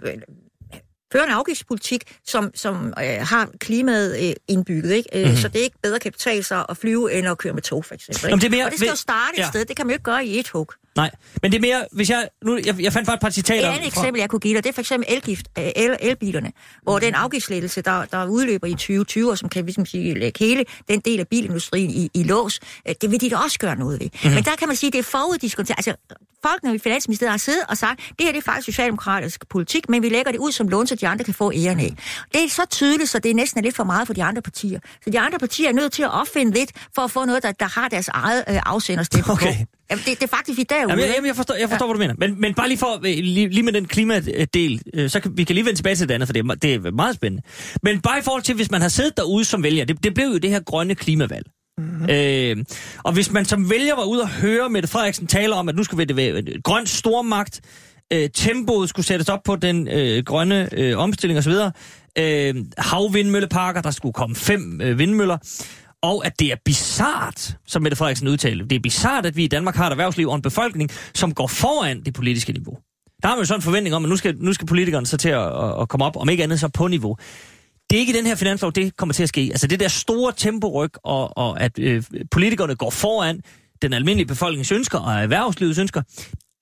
føre 1.11 1.23
en 1.23 1.29
afgiftspolitik, 1.31 2.03
som, 2.25 2.51
som 2.55 2.93
øh, 3.03 3.03
har 3.27 3.49
klimaet 3.59 4.27
øh, 4.29 4.33
indbygget, 4.47 4.91
ikke? 4.91 5.09
Øh, 5.13 5.19
Mhm. 5.19 5.27
mm-hmm. 5.27 5.41
så 5.41 5.47
det 5.47 5.59
ikke 5.59 5.75
bedre 5.83 5.99
kan 5.99 6.11
betale 6.11 6.43
sig 6.43 6.65
at 6.69 6.77
flyve, 6.77 7.13
end 7.13 7.27
at 7.27 7.37
køre 7.37 7.53
med 7.53 7.61
tog, 7.61 7.85
for 7.85 7.93
eksempel. 7.93 8.17
Ikke? 8.19 8.27
Jamen, 8.27 8.39
det 8.41 8.47
er 8.47 8.51
mere- 8.51 8.65
og 8.65 8.71
det 8.71 8.79
skal 8.79 8.89
jo 8.89 8.95
starte 8.95 9.33
et 9.37 9.41
ja. 9.41 9.47
sted, 9.49 9.65
det 9.65 9.75
kan 9.75 9.85
man 9.87 9.91
jo 9.91 9.95
ikke 9.95 10.03
gøre 10.03 10.25
i 10.25 10.39
et 10.39 10.49
hug. 10.49 10.71
Nej, 10.95 11.11
men 11.41 11.51
det 11.51 11.57
er 11.57 11.61
mere, 11.61 11.85
hvis 11.91 12.09
jeg... 12.09 12.29
Nu, 12.43 12.57
jeg, 12.65 12.75
jeg 12.81 12.93
fandt 12.93 13.05
bare 13.05 13.13
et 13.13 13.19
par 13.21 13.27
Et 13.27 13.33
citater. 13.33 13.69
andet 13.71 13.87
eksempel, 13.87 14.19
jeg 14.19 14.29
kunne 14.29 14.39
give 14.39 14.55
dig, 14.55 14.63
det 14.63 14.69
er 14.69 14.73
for 14.73 14.81
eksempel 14.81 15.13
elgift, 15.13 15.47
øh, 15.57 15.69
el, 15.75 15.95
elbilerne, 15.99 16.51
hvor 16.83 16.99
den 16.99 17.15
afgiftslettelse, 17.15 17.81
der, 17.81 18.05
der 18.05 18.25
udløber 18.25 18.67
i 18.67 18.71
2020, 18.71 19.31
og 19.31 19.37
som 19.37 19.49
kan 19.49 19.65
ligesom 19.65 19.85
sige, 19.85 20.13
lægge 20.19 20.45
hele 20.45 20.65
den 20.87 20.99
del 20.99 21.19
af 21.19 21.27
bilindustrien 21.27 21.89
i, 21.91 22.09
i 22.13 22.23
lås, 22.23 22.59
øh, 22.89 22.95
det 23.01 23.11
vil 23.11 23.21
de 23.21 23.29
da 23.29 23.35
også 23.37 23.59
gøre 23.59 23.75
noget 23.75 23.99
ved. 23.99 24.09
Mm-hmm. 24.13 24.35
Men 24.35 24.43
der 24.43 24.55
kan 24.55 24.67
man 24.67 24.77
sige, 24.77 24.91
det 24.91 24.99
er 24.99 25.03
foruddiskonteret. 25.03 25.77
Altså, 25.77 25.93
folkene 26.45 26.75
i 26.75 26.77
Finansministeriet 26.77 27.31
har 27.31 27.37
siddet 27.37 27.61
og 27.69 27.77
sagt, 27.77 27.99
det 27.99 28.25
her 28.25 28.31
det 28.31 28.37
er 28.37 28.41
faktisk 28.41 28.65
socialdemokratisk 28.65 29.49
politik, 29.49 29.89
men 29.89 30.03
vi 30.03 30.09
lægger 30.09 30.31
det 30.31 30.39
ud 30.39 30.51
som 30.51 30.67
lån, 30.67 30.87
så 30.87 30.95
de 30.95 31.07
andre 31.07 31.25
kan 31.25 31.33
få 31.33 31.51
æren 31.55 31.79
af. 31.79 31.93
Det 32.33 32.43
er 32.43 32.49
så 32.49 32.65
tydeligt, 32.69 33.09
så 33.09 33.19
det 33.19 33.31
er 33.31 33.35
næsten 33.35 33.63
lidt 33.63 33.75
for 33.75 33.83
meget 33.83 34.07
for 34.07 34.13
de 34.13 34.23
andre 34.23 34.41
partier. 34.41 34.79
Så 35.03 35.09
de 35.09 35.19
andre 35.19 35.39
partier 35.39 35.69
er 35.69 35.73
nødt 35.73 35.91
til 35.91 36.03
at 36.03 36.13
opfinde 36.13 36.51
lidt, 36.53 36.71
for 36.95 37.01
at 37.01 37.11
få 37.11 37.25
noget, 37.25 37.43
der, 37.43 37.51
der 37.51 37.79
har 37.79 37.87
deres 37.89 38.07
eget 38.07 38.43
øh, 38.49 38.59
afsenderstemme 38.65 39.31
Okay. 39.33 39.47
på. 39.47 39.65
Jamen, 39.91 40.03
det, 40.05 40.19
det 40.19 40.23
er 40.23 40.35
faktisk, 40.37 40.59
er 40.59 40.63
derude. 40.63 40.89
Jamen, 40.89 41.05
jeg, 41.05 41.13
jamen, 41.15 41.27
jeg 41.27 41.35
forstår, 41.35 41.55
jeg 41.55 41.69
forstår 41.69 41.85
ja. 41.85 41.93
hvad 41.93 42.07
du 42.07 42.13
mener. 42.13 42.27
Men, 42.27 42.41
men 42.41 42.53
bare 42.53 42.67
lige, 42.67 42.77
for, 42.77 42.95
øh, 42.97 43.03
lige, 43.03 43.49
lige 43.49 43.63
med 43.63 43.73
den 43.73 43.85
klimadel, 43.87 44.81
øh, 44.93 45.09
så 45.09 45.19
kan 45.19 45.31
vi 45.37 45.43
kan 45.43 45.53
lige 45.53 45.65
vende 45.65 45.79
tilbage 45.79 45.95
til 45.95 46.09
det 46.09 46.13
andet, 46.13 46.27
for 46.27 46.33
det 46.33 46.45
er, 46.49 46.55
det 46.55 46.73
er 46.73 46.91
meget 46.91 47.15
spændende. 47.15 47.43
Men 47.83 48.01
bare 48.01 48.19
i 48.19 48.21
forhold 48.21 48.43
til, 48.43 48.55
hvis 48.55 48.71
man 48.71 48.81
har 48.81 48.89
siddet 48.89 49.17
derude 49.17 49.45
som 49.45 49.63
vælger, 49.63 49.85
det, 49.85 50.03
det 50.03 50.13
blev 50.13 50.27
jo 50.27 50.37
det 50.37 50.49
her 50.49 50.59
grønne 50.59 50.95
klimavalg. 50.95 51.45
Mm-hmm. 51.77 52.09
Øh, 52.09 52.65
og 53.03 53.13
hvis 53.13 53.31
man 53.31 53.45
som 53.45 53.69
vælger 53.69 53.95
var 53.95 54.03
ude 54.03 54.21
og 54.21 54.29
høre 54.29 54.69
Mette 54.69 54.89
Frederiksen 54.89 55.27
tale 55.27 55.55
om, 55.55 55.69
at 55.69 55.75
nu 55.75 55.83
skulle 55.83 56.05
det 56.05 56.15
være 56.15 56.37
et 56.39 56.63
grønt 56.63 56.89
stormagt, 56.89 57.61
øh, 58.13 58.29
tempoet 58.33 58.89
skulle 58.89 59.05
sættes 59.05 59.29
op 59.29 59.43
på 59.45 59.55
den 59.55 59.87
øh, 59.87 60.23
grønne 60.23 60.69
øh, 60.73 60.97
omstilling 60.97 61.37
osv., 61.37 61.53
øh, 62.19 62.55
havvindmølleparker, 62.77 63.81
der 63.81 63.91
skulle 63.91 64.13
komme 64.13 64.35
fem 64.35 64.81
øh, 64.81 64.99
vindmøller, 64.99 65.37
og 66.01 66.25
at 66.25 66.39
det 66.39 66.51
er 66.51 66.55
bizart, 66.65 67.57
som 67.67 67.81
Mette 67.81 67.97
Frederiksen 67.97 68.27
udtalte, 68.27 68.65
det 68.65 68.75
er 68.75 68.79
bizart, 68.79 69.25
at 69.25 69.35
vi 69.35 69.43
i 69.43 69.47
Danmark 69.47 69.75
har 69.75 69.87
et 69.87 69.91
erhvervsliv 69.91 70.29
og 70.29 70.35
en 70.35 70.41
befolkning, 70.41 70.91
som 71.13 71.33
går 71.33 71.47
foran 71.47 72.01
det 72.01 72.13
politiske 72.13 72.53
niveau. 72.53 72.77
Der 73.21 73.27
har 73.27 73.35
man 73.35 73.41
jo 73.41 73.45
sådan 73.45 73.59
en 73.59 73.63
forventning 73.63 73.95
om, 73.95 74.03
at 74.05 74.09
nu 74.09 74.15
skal, 74.15 74.35
nu 74.39 74.53
skal 74.53 74.67
politikerne 74.67 75.05
så 75.05 75.17
til 75.17 75.29
at, 75.29 75.45
at, 75.45 75.81
at 75.81 75.89
komme 75.89 76.05
op, 76.05 76.17
om 76.17 76.29
ikke 76.29 76.43
andet 76.43 76.59
så 76.59 76.67
på 76.67 76.87
niveau. 76.87 77.17
Det 77.89 77.95
er 77.95 77.99
ikke 77.99 78.13
i 78.13 78.15
den 78.15 78.25
her 78.25 78.35
finanslov, 78.35 78.71
det 78.71 78.97
kommer 78.97 79.13
til 79.13 79.23
at 79.23 79.29
ske. 79.29 79.41
Altså 79.51 79.67
det 79.67 79.79
der 79.79 79.87
store 79.87 80.33
temporyg, 80.37 80.91
og, 81.03 81.37
og 81.37 81.61
at 81.61 81.79
øh, 81.79 82.03
politikerne 82.31 82.75
går 82.75 82.89
foran 82.89 83.41
den 83.81 83.93
almindelige 83.93 84.27
befolkningens 84.27 84.71
ønsker 84.71 84.99
og 84.99 85.13
erhvervslivets 85.13 85.79
ønsker, 85.79 86.01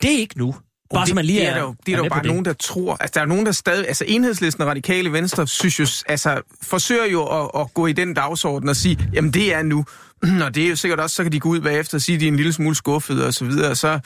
det 0.02 0.14
er 0.14 0.18
ikke 0.18 0.38
nu. 0.38 0.56
Bare 0.94 1.02
det, 1.02 1.10
så 1.10 1.16
man 1.16 1.26
lige 1.26 1.40
det 1.40 1.48
er, 1.48 1.52
er, 1.52 1.56
der 1.56 1.62
jo, 1.62 1.76
det 1.86 1.92
er, 1.92 1.98
er 1.98 1.98
der 1.98 2.04
jo 2.04 2.10
bare 2.10 2.22
det. 2.22 2.28
nogen, 2.28 2.46
der 2.46 2.54
tror... 2.54 2.98
Altså, 3.00 3.12
der 3.14 3.22
er 3.22 3.26
nogen, 3.26 3.46
der 3.46 3.52
stadig... 3.52 3.88
Altså, 3.88 4.06
enhedslisten 4.08 4.62
og 4.62 4.68
radikale 4.68 5.12
venstre, 5.12 5.48
synes 5.48 5.80
jo, 5.80 5.86
altså, 6.08 6.42
forsøger 6.62 7.06
jo 7.06 7.26
at, 7.26 7.62
at 7.62 7.74
gå 7.74 7.88
i 7.88 7.94
den 7.94 8.14
dagsorden 8.14 8.70
og 8.70 8.76
sige, 8.76 9.10
jamen, 9.14 9.34
det 9.34 9.54
er 9.54 9.64
nu. 9.64 9.86
Og 10.46 10.56
det 10.56 10.66
er 10.66 10.70
jo 10.70 10.76
sikkert 10.76 11.00
også, 11.00 11.16
så 11.16 11.24
kan 11.24 11.32
de 11.32 11.40
gå 11.40 11.50
ud 11.50 11.62
bagefter 11.62 11.98
og 11.98 12.02
sige, 12.02 12.16
at 12.16 12.20
de 12.22 12.26
er 12.26 12.32
en 12.32 12.36
lille 12.36 12.54
smule 12.54 12.76
skuffede 12.76 13.28
og 13.28 13.34
så 13.34 13.46
videre, 13.46 13.70
og 13.70 13.78
så... 13.78 14.00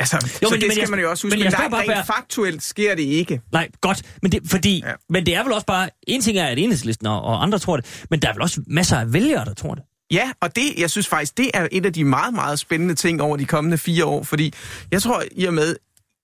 Altså, 0.00 0.16
jo, 0.42 0.48
så 0.48 0.54
men- 0.54 0.60
det 0.60 0.68
men 0.68 0.72
skal 0.72 0.80
jeg- 0.82 0.90
man 0.90 1.00
jo 1.00 1.10
også 1.10 1.26
huske. 1.26 1.38
Men, 1.38 1.44
men 1.44 1.52
er 1.54 1.68
bare, 1.68 1.80
rent 1.98 2.06
faktuelt 2.06 2.62
sker 2.62 2.94
det 2.94 3.02
ikke. 3.02 3.40
Nej, 3.52 3.68
godt. 3.80 4.02
Men 4.22 4.32
det, 4.32 4.40
fordi, 4.46 4.82
ja. 4.86 4.92
men 5.10 5.26
det 5.26 5.34
er 5.34 5.42
vel 5.42 5.52
også 5.52 5.66
bare... 5.66 5.90
En 6.06 6.20
ting 6.20 6.38
er, 6.38 6.46
at 6.46 6.58
enhedslisten 6.58 7.06
og, 7.06 7.22
og 7.22 7.42
andre 7.42 7.58
tror 7.58 7.76
det, 7.76 8.04
men 8.10 8.22
der 8.22 8.28
er 8.28 8.32
vel 8.32 8.42
også 8.42 8.62
masser 8.66 8.96
af 8.96 9.12
vælgere, 9.12 9.44
der 9.44 9.54
tror 9.54 9.74
det. 9.74 9.84
Ja, 10.12 10.32
og 10.40 10.56
det, 10.56 10.62
jeg 10.78 10.90
synes 10.90 11.08
faktisk, 11.08 11.36
det 11.38 11.50
er 11.54 11.68
et 11.72 11.86
af 11.86 11.92
de 11.92 12.04
meget, 12.04 12.34
meget 12.34 12.58
spændende 12.58 12.94
ting 12.94 13.22
over 13.22 13.36
de 13.36 13.44
kommende 13.44 13.78
fire 13.78 14.04
år, 14.04 14.22
fordi 14.22 14.52
jeg 14.92 15.02
tror, 15.02 15.22
i 15.32 15.44
og 15.44 15.54
med, 15.54 15.76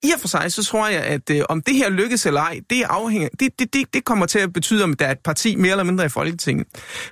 i 0.02 0.10
og 0.14 0.20
for 0.20 0.28
sig, 0.28 0.52
så 0.52 0.64
tror 0.64 0.88
jeg, 0.88 1.02
at 1.02 1.30
øh, 1.30 1.42
om 1.48 1.62
det 1.62 1.74
her 1.74 1.90
lykkes 1.90 2.26
eller 2.26 2.40
ej, 2.40 2.60
det 2.70 2.82
afhænger, 2.82 3.28
det, 3.40 3.58
det, 3.58 3.74
det, 3.74 3.94
det 3.94 4.04
kommer 4.04 4.26
til 4.26 4.38
at 4.38 4.52
betyde, 4.52 4.84
om 4.84 4.94
der 4.94 5.06
er 5.06 5.10
et 5.12 5.18
parti 5.24 5.56
mere 5.56 5.70
eller 5.70 5.84
mindre 5.84 6.04
i 6.04 6.08
Folketinget. 6.08 6.66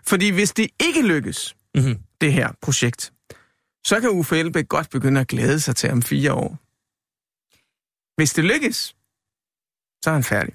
Fordi 0.07 0.29
hvis 0.31 0.53
det 0.53 0.67
ikke 0.87 1.03
lykkes, 1.03 1.55
mm-hmm. 1.75 1.97
det 2.21 2.33
her 2.33 2.49
projekt, 2.63 3.13
så 3.87 4.01
kan 4.01 4.11
Uffe 4.11 4.39
Elbæk 4.39 4.69
godt 4.69 4.91
begynde 4.91 5.21
at 5.21 5.29
glæde 5.29 5.61
sig 5.61 5.77
til 5.77 5.91
om 5.91 6.03
fire 6.03 6.33
år. 6.33 6.59
Hvis 8.17 8.33
det 8.33 8.45
lykkes, 8.45 8.77
så 10.05 10.11
er 10.11 10.15
han 10.15 10.25
færdig. 10.25 10.55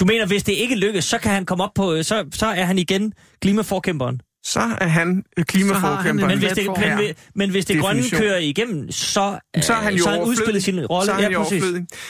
Du 0.00 0.04
mener, 0.04 0.26
hvis 0.26 0.42
det 0.42 0.52
ikke 0.52 0.74
lykkes, 0.74 1.04
så 1.04 1.18
kan 1.18 1.32
han 1.32 1.46
komme 1.46 1.64
op 1.64 1.74
på... 1.74 2.02
Så, 2.02 2.26
så 2.32 2.46
er 2.46 2.64
han 2.64 2.78
igen 2.78 3.12
klimaforkæmperen? 3.42 4.20
Så 4.44 4.60
er 4.80 4.86
han 4.86 5.24
klimaforkæmperen. 5.38 6.28
Men 6.28 6.38
hvis 6.38 6.52
det, 6.52 6.66
men, 6.66 6.96
men, 6.96 7.14
men 7.34 7.50
hvis 7.50 7.66
det 7.66 7.80
grønne 7.80 8.02
kører 8.12 8.38
igennem, 8.38 8.90
så, 8.90 9.38
så 9.62 9.72
er 9.72 9.76
han 9.76 9.94
jo 9.94 10.02
så 10.02 10.10
han 10.10 10.22
udspillet 10.22 10.64
sin 10.64 10.86
rolle. 10.86 11.06
Så 11.06 11.12
er 11.12 11.22
han 11.22 11.32
ja, 11.32 11.42
præcis. 11.42 11.64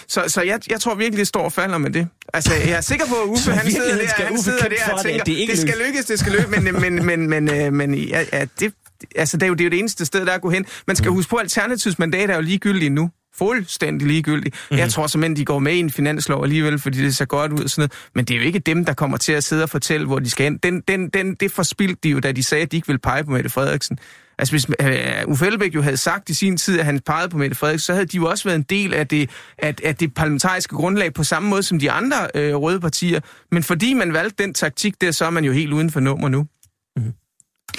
Så, 0.09 0.25
så 0.29 0.43
jeg, 0.43 0.61
jeg 0.71 0.81
tror 0.81 0.95
virkelig, 0.95 1.19
det 1.19 1.27
står 1.27 1.43
og 1.43 1.53
falder 1.53 1.79
med 1.79 1.91
det. 1.91 2.09
Altså, 2.35 2.55
jeg 2.55 2.71
er 2.71 2.81
sikker 2.81 3.07
på, 3.07 3.15
at 3.15 3.29
Uffe, 3.33 3.51
han 3.51 3.71
sidder 3.71 3.97
der, 3.97 4.25
han 4.25 4.39
sidder 4.39 4.69
der 4.69 4.93
og 4.93 4.99
det, 4.99 5.05
tænker, 5.05 5.25
det 5.25 5.49
det 5.49 5.59
skal 5.59 5.75
lykkes. 5.87 6.05
det 6.05 6.19
skal 6.19 6.33
lykkes, 6.33 6.49
men, 6.49 6.75
men, 6.81 7.07
men, 7.07 7.29
men, 7.29 7.51
øh, 7.55 7.73
men 7.73 7.95
ja, 7.95 8.25
ja, 8.33 8.47
det, 8.61 8.75
altså, 9.17 9.37
det 9.37 9.43
er 9.43 9.47
jo 9.47 9.55
det, 9.55 9.61
er 9.61 9.65
jo 9.65 9.71
det 9.71 9.79
eneste 9.79 10.05
sted, 10.05 10.27
der 10.27 10.31
er 10.31 10.37
at 10.37 10.43
gå 10.43 10.51
hen. 10.51 10.67
Man 10.87 10.97
skal 10.97 11.09
mm. 11.09 11.15
huske 11.15 11.31
på, 11.31 11.37
at 11.37 11.43
Alternativets 11.43 11.99
mandat 11.99 12.31
er 12.31 12.35
jo 12.35 12.41
ligegyldigt 12.41 12.93
nu. 12.93 13.11
Fuldstændig 13.35 14.09
ligegyldigt. 14.09 14.57
Mm. 14.71 14.77
Jeg 14.77 14.91
tror 14.91 15.07
simpelthen, 15.07 15.37
de 15.37 15.45
går 15.45 15.59
med 15.59 15.75
i 15.75 15.79
en 15.79 15.91
finanslov 15.91 16.43
alligevel, 16.43 16.79
fordi 16.79 16.99
det 16.99 17.17
ser 17.17 17.25
godt 17.25 17.53
ud 17.53 17.65
og 17.65 17.71
sådan 17.71 17.81
noget. 17.81 17.93
Men 18.15 18.25
det 18.25 18.35
er 18.35 18.39
jo 18.39 18.45
ikke 18.45 18.59
dem, 18.59 18.85
der 18.85 18.95
kommer 18.95 19.17
til 19.17 19.33
at 19.33 19.45
sidde 19.45 19.63
og 19.63 19.71
fortælle, 19.71 20.07
hvor 20.07 20.19
de 20.19 20.31
skal 20.31 20.45
hen. 20.45 20.57
Den, 20.57 20.81
den, 20.81 21.09
den, 21.09 21.35
det 21.35 21.53
forspildte 21.53 21.99
de 22.03 22.09
jo, 22.09 22.21
da 22.21 22.33
de 22.33 22.43
sagde, 22.43 22.63
at 22.63 22.73
de 22.73 22.77
ikke 22.77 22.87
ville 22.87 22.99
pege 22.99 23.25
på 23.25 23.31
Mette 23.31 23.51
Frederiksen. 23.51 23.99
Altså 24.39 24.53
hvis 24.53 24.69
uh, 24.69 25.31
Uffe 25.31 25.47
Elbæk 25.47 25.75
jo 25.75 25.83
havde 25.83 25.97
sagt 25.97 26.31
i 26.31 26.35
sin 26.35 26.57
tid, 26.57 26.79
at 26.79 26.85
han 26.85 27.01
pegede 27.01 27.29
på 27.29 27.39
Mette 27.39 27.57
Frederiksen, 27.57 27.87
så 27.87 27.93
havde 27.93 28.07
de 28.07 28.17
jo 28.17 28.27
også 28.27 28.45
været 28.45 28.57
en 28.57 28.63
del 28.63 28.95
af 28.95 29.07
det, 29.09 29.31
af, 29.59 29.75
af 29.85 29.97
det 29.97 30.15
parlamentariske 30.15 30.75
grundlag 30.75 31.15
på 31.15 31.25
samme 31.25 31.49
måde 31.49 31.63
som 31.63 31.79
de 31.79 31.91
andre 31.91 32.17
øh, 32.35 32.55
røde 32.55 32.81
partier. 32.81 33.21
Men 33.53 33.63
fordi 33.63 33.95
man 33.95 34.13
valgte 34.13 34.45
den 34.45 34.55
taktik 34.55 35.01
der, 35.01 35.11
så 35.11 35.25
er 35.25 35.31
man 35.31 35.45
jo 35.45 35.53
helt 35.53 35.73
uden 35.73 35.91
for 35.91 36.01
nummer 36.01 36.29
nu. 36.29 36.47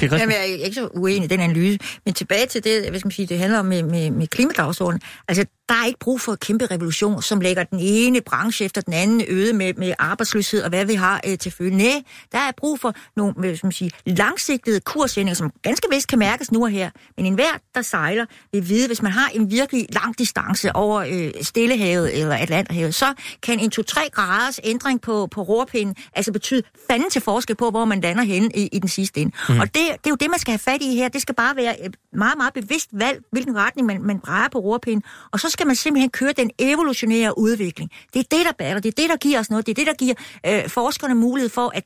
Jamen, 0.02 0.32
jeg 0.32 0.40
er 0.40 0.44
ikke 0.44 0.76
så 0.76 0.88
uenig 0.88 1.24
i 1.24 1.28
den 1.28 1.40
analyse. 1.40 1.80
Men 2.06 2.14
tilbage 2.14 2.46
til 2.46 2.64
det, 2.64 2.90
hvad 2.90 3.00
skal 3.00 3.08
man 3.08 3.12
sige, 3.12 3.28
det 3.28 3.40
handler 3.40 3.60
om 3.60 3.66
med, 3.66 3.84
med, 3.84 4.12
med 4.12 4.28
klimadagsordenen. 4.28 5.02
Altså, 5.28 5.46
der 5.70 5.76
er 5.76 5.86
ikke 5.86 6.00
brug 6.00 6.22
for 6.22 6.32
en 6.32 6.38
kæmpe 6.38 6.66
revolution, 6.66 7.22
som 7.22 7.42
lægger 7.42 7.64
den 7.64 7.80
ene 7.82 8.22
branche 8.22 8.66
efter 8.66 8.82
den 8.82 8.94
anden 8.94 9.24
øde 9.28 9.54
med, 9.54 9.74
med 9.74 9.94
arbejdsløshed 10.00 10.64
og 10.64 10.70
hvad 10.70 10.86
vi 10.86 10.94
har 10.94 11.22
øh, 11.28 11.38
til 11.38 11.52
følge. 11.52 11.78
Nej, 11.78 12.04
der 12.32 12.38
er 12.38 12.52
brug 12.58 12.80
for 12.80 12.94
nogle 13.16 13.34
hvad 13.34 13.56
skal 13.56 13.68
man 13.68 13.72
sige, 13.72 13.92
langsigtede 14.06 14.80
kursændringer, 14.80 15.34
som 15.34 15.52
ganske 15.62 15.88
vist 15.92 16.08
kan 16.08 16.20
mærkes 16.20 16.52
nu 16.52 16.64
og 16.64 16.70
her. 16.70 16.90
Men 17.18 17.26
enhver, 17.26 17.58
der 17.76 17.82
sejler, 17.82 18.26
vil 18.54 18.70
vide, 18.70 18.88
hvis 18.88 19.02
man 19.02 19.12
har 19.12 19.30
en 19.34 19.52
virkelig 19.52 19.88
lang 19.94 20.20
distance 20.20 20.76
over 20.76 21.00
øh, 21.00 21.32
Stillehavet 21.42 22.20
eller 22.22 22.36
Atlanterhavet, 22.36 22.96
så 22.96 23.14
kan 23.44 23.60
en 23.60 23.72
2-3 23.80 24.10
graders 24.10 24.60
ændring 24.64 25.02
på, 25.02 25.28
på 25.32 25.42
rorpinden 25.42 25.96
altså 26.14 26.32
betyde 26.32 26.64
fanden 26.90 27.10
til 27.10 27.22
forskel 27.22 27.56
på, 27.56 27.70
hvor 27.70 27.86
man 27.86 28.02
lander 28.02 28.24
henne 28.24 28.50
i, 28.56 28.70
i 28.72 28.80
den 28.80 28.90
sidste 28.90 29.22
ende. 29.22 29.36
Mm. 29.50 29.60
Og 29.60 29.66
det, 29.66 29.74
det 29.74 30.06
er 30.06 30.10
jo 30.10 30.16
det, 30.16 30.30
man 30.30 30.40
skal 30.40 30.52
have 30.52 30.60
fat 30.60 30.82
i 30.82 30.96
her. 30.96 31.08
Det 31.08 31.22
skal 31.22 31.36
bare 31.36 31.56
være 31.56 31.86
et 31.86 31.96
meget, 32.14 32.38
meget 32.38 32.54
bevidst 32.54 32.90
valg, 32.92 33.22
hvilken 33.32 33.56
retning 33.56 33.88
man, 33.88 34.02
man 34.02 34.20
drejer 34.26 34.50
på 34.50 34.60
rorpinden. 34.60 35.04
Og 35.32 35.40
så 35.40 35.50
skal 35.50 35.68
man 35.68 35.76
simpelthen 35.76 36.10
køre 36.10 36.34
den 36.34 36.52
evolutionære 36.60 37.38
udvikling. 37.38 37.92
Det 38.14 38.20
er 38.20 38.38
det, 38.38 38.46
der 38.46 38.52
batter. 38.58 38.82
Det 38.82 38.90
er 38.90 39.02
det, 39.02 39.10
der 39.10 39.18
giver 39.18 39.40
os 39.40 39.50
noget. 39.50 39.66
Det 39.66 39.72
er 39.72 39.76
det, 39.76 39.88
der 39.88 39.94
giver 39.94 40.16
øh, 40.46 40.70
forskerne 40.70 41.16
mulighed 41.16 41.50
for 41.50 41.72
at 41.76 41.84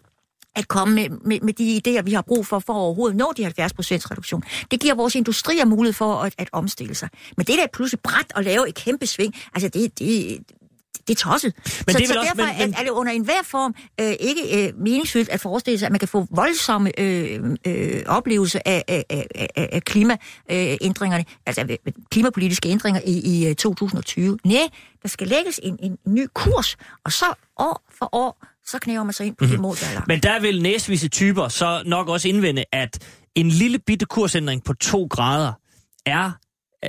at 0.56 0.68
komme 0.68 0.96
med, 0.96 1.10
med, 1.10 1.40
med 1.40 1.54
de 1.54 1.82
idéer, 1.88 2.02
vi 2.02 2.14
har 2.14 2.22
brug 2.22 2.48
for, 2.48 2.60
for 2.60 2.74
at 2.74 2.78
overhovedet 2.78 3.18
nå 3.18 3.34
de 3.38 3.46
70% 3.46 3.50
reduktion. 3.52 4.44
Det 4.72 4.80
giver 4.80 4.96
vores 4.96 5.16
industrier 5.16 5.66
mulighed 5.66 5.94
for 5.94 6.16
at, 6.16 6.36
at 6.38 6.50
omstille 6.52 6.96
sig. 6.96 7.10
Men 7.38 7.46
det 7.46 7.58
der 7.58 7.68
pludselig 7.74 8.00
bræt 8.00 8.34
at 8.36 8.46
lave 8.46 8.70
et 8.70 8.76
kæmpe 8.76 9.08
sving, 9.08 9.36
altså 9.54 9.70
det, 9.70 10.00
det, 10.00 10.40
det 11.08 11.14
er 11.14 11.16
tosset. 11.30 11.54
Men 11.56 11.66
så, 11.66 11.98
det 11.98 12.04
er 12.04 12.08
så 12.14 12.20
også- 12.20 12.32
derfor 12.36 12.48
men- 12.52 12.58
men- 12.60 12.74
er, 12.74 12.80
er 12.80 12.84
det 12.84 12.90
under 12.90 13.12
enhver 13.12 13.44
form 13.44 13.76
øh, 14.02 14.14
ikke 14.20 14.68
øh, 14.68 14.74
meningsfyldt 14.80 15.30
at 15.30 15.40
forestille 15.42 15.80
sig, 15.80 15.86
at 15.86 15.92
man 15.92 16.00
kan 16.00 16.08
få 16.08 16.28
voldsomme 16.32 17.00
øh, 17.00 17.40
øh, 17.68 18.02
oplevelser 18.08 18.60
af, 18.66 18.84
af, 18.88 19.04
af, 19.10 19.26
af, 19.56 19.84
klimaændringerne, 19.84 21.26
altså 21.46 21.62
af 21.62 21.78
klimapolitiske 22.12 22.70
ændringer 22.70 23.02
i, 23.06 23.20
i 23.20 23.48
øh, 23.50 23.56
2020. 23.56 24.38
Nej, 24.46 24.58
der 25.04 25.08
skal 25.10 25.28
lægges 25.28 25.60
en, 25.64 25.78
en 25.80 25.98
ny 26.08 26.28
kurs, 26.34 26.76
og 27.06 27.12
så 27.12 27.26
år 27.60 27.84
for 28.00 28.10
år, 28.16 28.46
så 28.66 28.80
knæver 28.80 29.04
man 29.04 29.14
sig 29.14 29.26
ind 29.28 29.36
på 29.36 29.46
det 29.46 29.60
mål, 29.60 29.76
der 29.76 29.86
er 29.90 29.94
lagt. 29.94 30.08
Men 30.08 30.20
der 30.20 30.40
vil 30.40 30.62
næsvise 30.62 31.08
typer 31.08 31.48
så 31.48 31.84
nok 31.86 32.08
også 32.10 32.28
indvende, 32.28 32.64
at 32.72 33.00
en 33.36 33.50
lille 33.50 33.80
bitte 33.80 34.06
kursændring 34.06 34.64
på 34.64 34.74
to 34.74 35.08
grader 35.10 35.54
er 36.06 36.32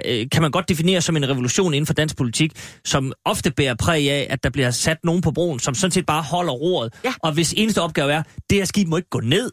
øh, 0.07 0.27
kan 0.33 0.43
man 0.43 0.51
godt 0.51 0.69
definere 0.69 1.01
som 1.01 1.17
en 1.17 1.29
revolution 1.29 1.75
inden 1.75 1.87
for 1.87 1.95
dansk 1.95 2.17
politik, 2.17 2.53
som 2.85 3.13
ofte 3.25 3.51
bærer 3.51 3.75
præg 3.75 4.11
af, 4.11 4.27
at 4.31 4.45
der 4.45 4.51
bliver 4.51 4.71
sat 4.71 4.99
nogen 5.05 5.21
på 5.23 5.31
broen, 5.31 5.59
som 5.61 5.75
sådan 5.75 5.91
set 5.91 6.07
bare 6.07 6.23
holder 6.23 6.53
roret. 6.53 6.95
Ja. 7.05 7.13
Og 7.23 7.33
hvis 7.33 7.55
eneste 7.57 7.83
opgave 7.83 8.13
er, 8.13 8.23
det 8.51 8.59
her 8.59 8.65
skib 8.65 8.89
må 8.89 8.97
ikke 8.97 9.09
gå 9.11 9.21
ned. 9.21 9.51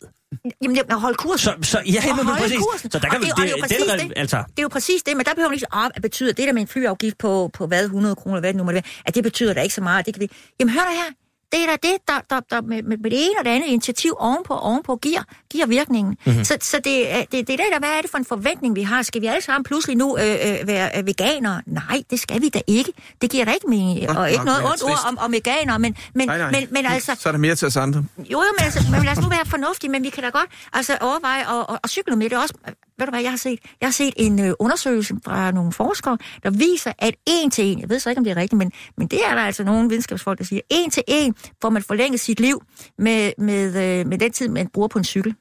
Jamen, 0.62 0.78
det 0.78 0.86
at 0.90 1.02
holde 1.02 1.18
kursen. 1.18 1.64
Så, 1.64 1.72
så 1.72 1.78
ja, 1.86 2.10
At 2.10 2.16
men, 2.16 2.26
præcis. 2.26 2.58
kursen. 2.60 2.92
Så 2.92 3.00
der 3.00 3.10
kan 3.10 3.18
Og 3.18 3.22
vi, 3.22 3.26
det, 3.26 3.34
og 3.34 3.70
det, 3.70 3.72
er 3.72 3.80
jo 3.80 3.98
det, 3.98 4.10
det. 4.10 4.14
altså, 4.16 4.38
Det 4.38 4.60
er 4.60 4.64
jo 4.64 4.68
præcis 4.68 5.04
det, 5.04 5.18
men 5.18 5.26
der 5.26 5.34
behøver 5.34 5.50
man 5.50 5.54
ikke 5.56 5.68
sige, 5.74 5.92
at 5.96 6.02
betyder 6.02 6.34
det 6.34 6.48
der 6.48 6.54
med 6.54 6.62
en 6.62 6.68
flyafgift 6.68 7.18
på, 7.18 7.50
på 7.54 7.68
hvad, 7.68 7.84
100 7.84 8.16
kroner, 8.16 8.40
hvad 8.40 8.50
det 8.50 8.58
nu 8.58 8.64
må 8.64 8.72
det 8.72 8.74
være, 8.74 8.92
at 9.06 9.16
det 9.16 9.24
betyder 9.24 9.54
da 9.54 9.62
ikke 9.62 9.76
så 9.76 9.82
meget. 9.82 10.06
Det 10.06 10.14
kan 10.14 10.22
vi... 10.22 10.30
Jamen 10.60 10.74
hør 10.74 10.82
da 10.82 10.92
her, 10.96 11.10
det 11.52 11.60
er 11.64 11.66
da 11.68 11.88
det, 11.88 11.98
der, 12.08 12.20
der, 12.30 12.40
der 12.52 12.62
med, 12.62 12.84
med, 12.84 12.98
det 12.98 13.14
ene 13.26 13.40
og 13.40 13.46
det 13.46 13.52
andet 13.52 13.68
initiativ 13.68 14.16
ovenpå 14.20 14.54
ovenpå 14.54 14.96
giver, 14.96 15.22
giver 15.52 15.66
virkningen. 15.66 16.10
Mhm. 16.12 16.20
Mm-hmm. 16.32 16.44
Så, 16.46 16.58
så 16.62 16.78
det, 16.84 17.14
er- 17.14 17.26
det, 17.32 17.48
det 17.48 17.54
er 17.54 17.58
der, 17.58 17.80
hvad 17.80 17.90
er 17.90 18.02
det 18.02 18.12
for 18.12 18.18
en 18.18 18.26
forventning, 18.26 18.76
vi 18.76 18.82
har? 18.82 19.02
Skal 19.02 19.22
vi 19.22 19.28
alle 19.28 19.42
sammen 19.42 19.64
pludselig 19.64 19.98
nu 19.98 20.18
øh, 20.18 20.24
øh, 20.32 20.68
være 20.68 20.90
øh, 20.98 21.08
veganere? 21.08 21.62
Nej, 21.66 22.04
det 22.10 22.20
skal 22.20 22.42
vi 22.42 22.50
da 22.50 22.62
ikke. 22.68 22.92
Det 23.22 23.30
giver 23.30 23.46
da 23.46 23.52
ikke 23.52 23.70
mening. 23.70 24.08
Godt 24.08 24.18
Og 24.18 24.32
ikke 24.32 24.46
nok 24.46 24.58
noget 24.62 24.72
ondt 24.72 24.84
ord 24.84 25.00
om, 25.08 25.18
om 25.18 25.32
veganere, 25.32 25.80
men, 25.80 25.96
men, 26.14 26.28
Nej, 26.28 26.38
nej. 26.38 26.52
men, 26.52 26.68
men 26.72 26.86
altså... 26.86 27.16
Så 27.20 27.30
er 27.30 27.32
der 27.34 27.40
mere 27.40 27.56
til 27.56 27.66
os 27.68 27.78
andre. 27.78 28.04
Jo, 28.18 28.24
jo, 28.32 28.44
men, 28.60 28.66
altså, 28.66 28.80
men 28.92 29.04
lad 29.04 29.12
os 29.12 29.24
nu 29.24 29.30
være 29.30 29.46
fornuftige, 29.46 29.92
men 29.92 30.04
vi 30.04 30.10
kan 30.10 30.24
da 30.24 30.30
godt 30.30 30.50
altså, 30.74 30.98
overveje 31.02 31.42
at, 31.60 31.66
at, 31.70 31.80
at 31.84 31.90
cykle 31.90 32.16
med 32.16 32.30
det 32.30 32.38
også. 32.38 32.54
Ved 33.02 33.08
du 33.08 33.12
hvad, 33.12 33.22
jeg 33.22 33.32
har 33.32 33.38
set? 33.38 33.60
Jeg 33.82 33.88
har 33.88 33.92
set 33.94 34.14
en 34.18 34.40
øh, 34.40 34.54
undersøgelse 34.60 35.16
fra 35.26 35.52
nogle 35.52 35.72
forskere, 35.72 36.18
der 36.44 36.50
viser, 36.50 36.94
at 37.00 37.16
en 37.28 37.52
til 37.52 37.66
en, 37.66 37.80
jeg 37.80 37.90
ved 37.90 38.00
så 38.00 38.10
ikke, 38.10 38.20
om 38.20 38.24
det 38.24 38.32
er 38.32 38.36
rigtigt, 38.38 38.58
men, 38.58 38.72
men 38.98 39.08
det 39.08 39.20
er 39.26 39.36
der 39.36 39.42
altså 39.42 39.64
nogle 39.64 39.90
videnskabsfolk, 39.90 40.40
der 40.40 40.46
siger, 40.46 40.62
en 40.70 40.90
til 40.92 41.04
en 41.08 41.36
får 41.62 41.70
man 41.70 41.84
forlænget 41.84 42.20
sit 42.20 42.40
liv 42.40 42.64
med, 42.98 43.32
med, 43.38 44.00
øh, 44.00 44.08
med 44.08 44.18
den 44.18 44.32
tid, 44.32 44.48
man 44.50 44.68
bruger 44.68 44.88
på 44.88 44.98
en 44.98 45.04
cykel. 45.06 45.36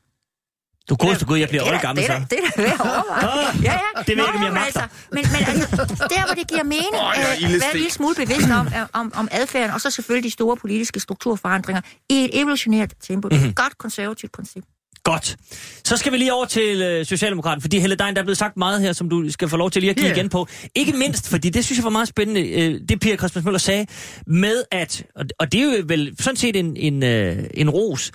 Du 0.89 0.95
godeste 0.97 1.27
gud, 1.27 1.39
jeg 1.39 1.49
bliver 1.49 1.65
Det 1.65 1.73
er 1.73 1.77
da- 1.79 1.87
gammel 1.87 2.05
det 2.05 2.11
er 2.11 2.19
så. 2.21 2.27
Det 2.31 2.39
er 2.39 2.51
da 2.57 2.63
værd 2.63 2.81
at. 2.81 3.05
Ah, 3.11 3.65
Ja, 3.65 3.73
ja. 3.73 4.03
det 4.07 4.17
ved 4.17 4.25
jeg 4.25 4.27
ikke, 4.27 4.39
om 4.39 4.43
jeg 4.45 4.53
men 4.53 4.55
magter. 4.55 4.87
men, 5.13 5.25
men 5.33 5.43
altså, 5.61 5.77
der, 6.11 6.27
hvor 6.27 6.35
det 6.35 6.49
giver 6.49 6.63
mening, 6.63 6.93
jeg 6.93 7.23
er 7.23 7.33
øh, 7.35 7.61
være 7.61 7.71
en 7.73 7.77
lille 7.77 7.91
smule 7.91 8.15
bevidst 8.15 8.51
om, 8.51 8.67
øh, 8.67 8.87
om, 8.93 9.13
om 9.17 9.29
adfærden, 9.31 9.71
og 9.71 9.81
så 9.81 9.91
selvfølgelig 9.91 10.25
de 10.25 10.31
store 10.31 10.57
politiske 10.57 11.01
strukturforandringer 11.01 11.83
i 12.11 12.25
et 12.25 12.31
evolutionært 12.41 12.93
tempo. 13.01 13.29
Det 13.29 13.37
er 13.37 13.41
Mhm. 13.41 13.49
et 13.49 13.57
godt 13.57 13.79
konservativt 13.79 14.33
princip. 14.33 14.65
Godt. 15.05 15.36
Så 15.84 15.96
skal 15.96 16.12
vi 16.12 16.16
lige 16.18 16.32
over 16.32 16.44
til 16.44 16.82
øh, 16.82 17.07
Socialdemokraten, 17.07 17.61
fordi 17.62 17.78
Helle 17.78 17.96
Dein, 17.96 18.14
der 18.14 18.20
er 18.20 18.24
blevet 18.24 18.38
sagt 18.38 18.57
meget 18.57 18.80
her, 18.80 18.92
som 18.92 19.09
du 19.09 19.30
skal 19.30 19.48
få 19.48 19.57
lov 19.57 19.70
til 19.70 19.82
lige 19.82 19.90
at 19.90 19.96
give 19.96 20.07
Ja. 20.07 20.12
igen 20.14 20.28
på. 20.28 20.46
Ikke 20.74 20.92
mindst, 20.92 21.28
fordi 21.28 21.51
det 21.51 21.64
synes 21.64 21.78
jeg 21.78 21.84
var 21.84 21.90
meget 21.90 22.09
spændende, 22.09 22.48
øh, 22.48 22.80
det 22.88 23.01
Pia 23.01 23.16
Christmas 23.16 23.44
Møller 23.44 23.59
sagde, 23.59 23.86
med 24.26 24.64
at, 24.70 25.05
og, 25.16 25.24
og 25.38 25.53
det 25.53 25.61
er 25.61 25.64
jo 25.64 25.82
vel 25.86 26.16
sådan 26.20 26.36
set 26.36 26.57
en, 26.57 26.76
en, 26.76 27.03
øh, 27.03 27.44
en 27.55 27.70
ros, 27.70 28.11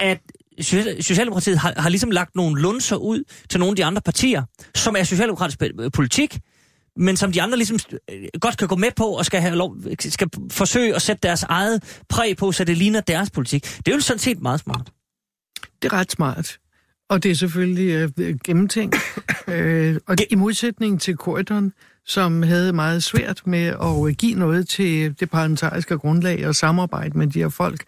at 0.00 0.18
Social- 0.60 1.02
Socialdemokratiet 1.02 1.58
har, 1.58 1.74
har 1.76 1.88
ligesom 1.88 2.10
lagt 2.10 2.34
nogle 2.36 2.62
lunser 2.62 2.96
ud 2.96 3.24
til 3.50 3.60
nogle 3.60 3.72
af 3.72 3.76
de 3.76 3.84
andre 3.84 4.02
partier, 4.02 4.42
som 4.74 4.96
er 4.98 5.02
socialdemokratisk 5.04 5.62
øh, 5.62 5.90
politik, 5.90 6.38
men 6.96 7.16
som 7.16 7.32
de 7.32 7.42
andre 7.42 7.56
ligesom 7.56 7.78
øh, 8.12 8.18
godt 8.40 8.56
kan 8.56 8.68
gå 8.68 8.76
med 8.76 8.88
på 8.96 9.04
og 9.06 9.26
skal, 9.26 9.40
have 9.40 9.56
lov, 9.56 9.76
skal 10.00 10.28
forsøge 10.50 10.94
at 10.94 11.02
sætte 11.02 11.20
deres 11.28 11.42
eget 11.42 12.02
præg 12.08 12.36
på, 12.36 12.52
så 12.52 12.64
det 12.64 12.76
ligner 12.76 13.00
deres 13.00 13.30
politik. 13.30 13.62
Det 13.62 13.88
er 13.88 13.94
jo 13.94 14.00
sådan 14.00 14.18
set 14.18 14.40
meget 14.42 14.60
smart. 14.60 14.90
Det 15.82 15.92
er 15.92 15.96
ret 15.96 16.12
smart. 16.12 16.58
Og 17.08 17.22
det 17.22 17.30
er 17.30 17.34
selvfølgelig 17.34 18.10
øh, 18.18 18.38
gennemtænkt. 18.44 18.96
øh, 19.48 19.96
og 20.06 20.16
i 20.30 20.34
modsætning 20.34 21.00
til 21.00 21.16
Corridon, 21.16 21.72
som 22.04 22.42
havde 22.42 22.72
meget 22.72 23.02
svært 23.02 23.42
med 23.46 23.66
at 23.66 24.08
øh, 24.08 24.14
give 24.14 24.34
noget 24.34 24.68
til 24.68 25.20
det 25.20 25.30
parlamentariske 25.30 25.98
grundlag 25.98 26.46
og 26.46 26.54
samarbejde 26.54 27.18
med 27.18 27.26
de 27.26 27.38
her 27.38 27.48
folk, 27.48 27.84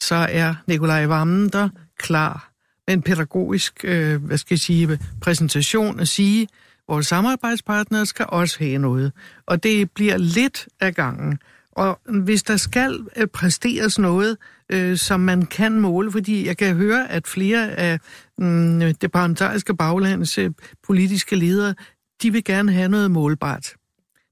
så 0.00 0.14
er 0.14 0.54
Nikolaj 0.66 1.06
Vammen 1.06 1.48
der 1.48 1.68
klar 1.98 2.52
med 2.86 2.94
en 2.94 3.02
pædagogisk 3.02 3.84
øh, 3.84 4.24
hvad 4.24 4.38
skal 4.38 4.54
jeg 4.54 4.58
sige, 4.58 4.98
præsentation 5.20 6.00
at 6.00 6.08
sige, 6.08 6.48
vores 6.88 7.06
samarbejdspartnere 7.06 8.06
skal 8.06 8.26
også 8.28 8.58
have 8.58 8.78
noget. 8.78 9.12
Og 9.46 9.62
det 9.62 9.90
bliver 9.90 10.16
lidt 10.16 10.68
af 10.80 10.94
gangen. 10.94 11.38
Og 11.72 12.00
hvis 12.22 12.42
der 12.42 12.56
skal 12.56 13.06
øh, 13.16 13.26
præsteres 13.26 13.98
noget, 13.98 14.36
øh, 14.72 14.96
som 14.96 15.20
man 15.20 15.46
kan 15.46 15.80
måle, 15.80 16.12
fordi 16.12 16.46
jeg 16.46 16.56
kan 16.56 16.76
høre, 16.76 17.10
at 17.10 17.26
flere 17.26 17.70
af 17.70 17.98
øh, 18.40 18.94
det 19.00 19.12
parlamentariske 19.12 19.76
baglands 19.76 20.38
øh, 20.38 20.50
politiske 20.86 21.36
ledere, 21.36 21.74
de 22.22 22.32
vil 22.32 22.44
gerne 22.44 22.72
have 22.72 22.88
noget 22.88 23.10
målbart. 23.10 23.74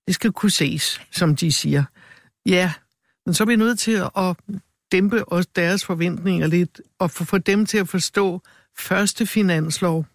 Det 0.06 0.14
skal 0.14 0.32
kunne 0.32 0.50
ses, 0.50 1.00
som 1.10 1.36
de 1.36 1.52
siger. 1.52 1.84
Ja, 2.46 2.72
men 3.26 3.34
så 3.34 3.44
er 3.44 3.46
vi 3.46 3.56
nødt 3.56 3.78
til 3.78 4.02
at 4.16 4.36
dæmpe 4.92 5.24
også 5.24 5.48
deres 5.56 5.84
forventninger 5.84 6.46
lidt, 6.46 6.80
og 6.98 7.10
få 7.10 7.38
dem 7.38 7.66
til 7.66 7.78
at 7.78 7.88
forstå 7.88 8.42
første 8.78 9.26
finanslov. 9.26 10.06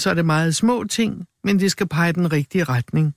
Så 0.00 0.10
er 0.10 0.14
det 0.14 0.26
meget 0.26 0.56
små 0.56 0.84
ting, 0.84 1.26
men 1.44 1.60
det 1.60 1.70
skal 1.70 1.88
pege 1.88 2.12
den 2.12 2.32
rigtige 2.32 2.64
retning. 2.64 3.14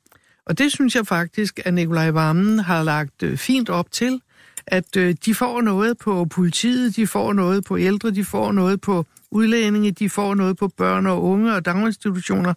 Og 0.51 0.57
det 0.57 0.71
synes 0.71 0.95
jeg 0.95 1.07
faktisk, 1.07 1.59
at 1.65 1.73
Nikolaj 1.73 2.11
Vammen 2.11 2.59
har 2.59 2.83
lagt 2.83 3.23
øh, 3.23 3.37
fint 3.37 3.69
op 3.69 3.91
til, 3.91 4.21
at 4.67 4.95
øh, 4.97 5.15
de 5.25 5.35
får 5.35 5.61
noget 5.61 5.97
på 5.97 6.25
politiet, 6.25 6.95
de 6.95 7.07
får 7.07 7.33
noget 7.33 7.65
på 7.65 7.77
ældre, 7.77 8.11
de 8.11 8.23
får 8.23 8.51
noget 8.51 8.81
på 8.81 9.05
udlændinge, 9.31 9.91
de 9.91 10.09
får 10.09 10.35
noget 10.35 10.57
på 10.57 10.67
børn 10.67 11.07
og 11.07 11.23
unge 11.23 11.55
og 11.55 11.65
daginstitutioner, 11.65 12.53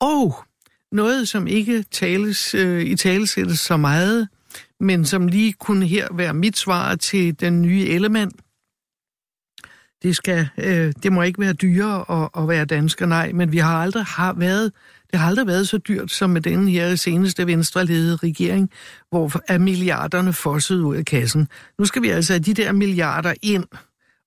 og 0.00 0.44
noget, 0.92 1.28
som 1.28 1.46
ikke 1.46 1.84
tales, 1.90 2.54
øh, 2.54 2.82
i 2.82 2.96
talesættes 2.96 3.60
så 3.60 3.76
meget, 3.76 4.28
men 4.80 5.04
som 5.04 5.26
lige 5.26 5.52
kunne 5.52 5.86
her 5.86 6.08
være 6.12 6.34
mit 6.34 6.58
svar 6.58 6.94
til 6.94 7.40
den 7.40 7.62
nye 7.62 7.86
element. 7.86 8.36
Det, 10.02 10.16
skal, 10.16 10.48
øh, 10.58 10.92
det 11.02 11.12
må 11.12 11.22
ikke 11.22 11.40
være 11.40 11.52
dyrere 11.52 12.22
at, 12.22 12.42
at 12.42 12.48
være 12.48 12.64
dansker, 12.64 13.06
nej, 13.06 13.32
men 13.32 13.52
vi 13.52 13.58
har 13.58 13.82
aldrig 13.82 14.04
har 14.04 14.32
været, 14.32 14.72
det 15.12 15.20
har 15.20 15.28
aldrig 15.28 15.46
været 15.46 15.68
så 15.68 15.78
dyrt 15.78 16.10
som 16.10 16.30
med 16.30 16.40
den 16.40 16.68
her 16.68 16.96
seneste 16.96 17.46
venstreledede 17.46 18.16
regering, 18.16 18.70
hvor 19.10 19.32
er 19.48 19.58
milliarderne 19.58 20.32
fosset 20.32 20.80
ud 20.80 20.96
af 20.96 21.04
kassen. 21.04 21.48
Nu 21.78 21.84
skal 21.84 22.02
vi 22.02 22.08
altså 22.08 22.32
have 22.32 22.40
de 22.40 22.54
der 22.54 22.72
milliarder 22.72 23.34
ind, 23.42 23.64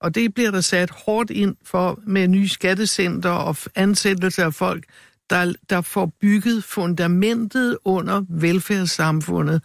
og 0.01 0.15
det 0.15 0.33
bliver 0.33 0.51
der 0.51 0.61
sat 0.61 0.91
hårdt 0.91 1.29
ind 1.29 1.55
for 1.65 1.99
med 2.07 2.27
nye 2.27 2.47
skattecenter 2.47 3.29
og 3.29 3.57
ansættelse 3.75 4.43
af 4.43 4.53
folk, 4.53 4.83
der, 5.29 5.53
der 5.69 5.81
får 5.81 6.11
bygget 6.21 6.63
fundamentet 6.63 7.77
under 7.85 8.23
velfærdssamfundet 8.29 9.61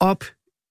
op 0.00 0.24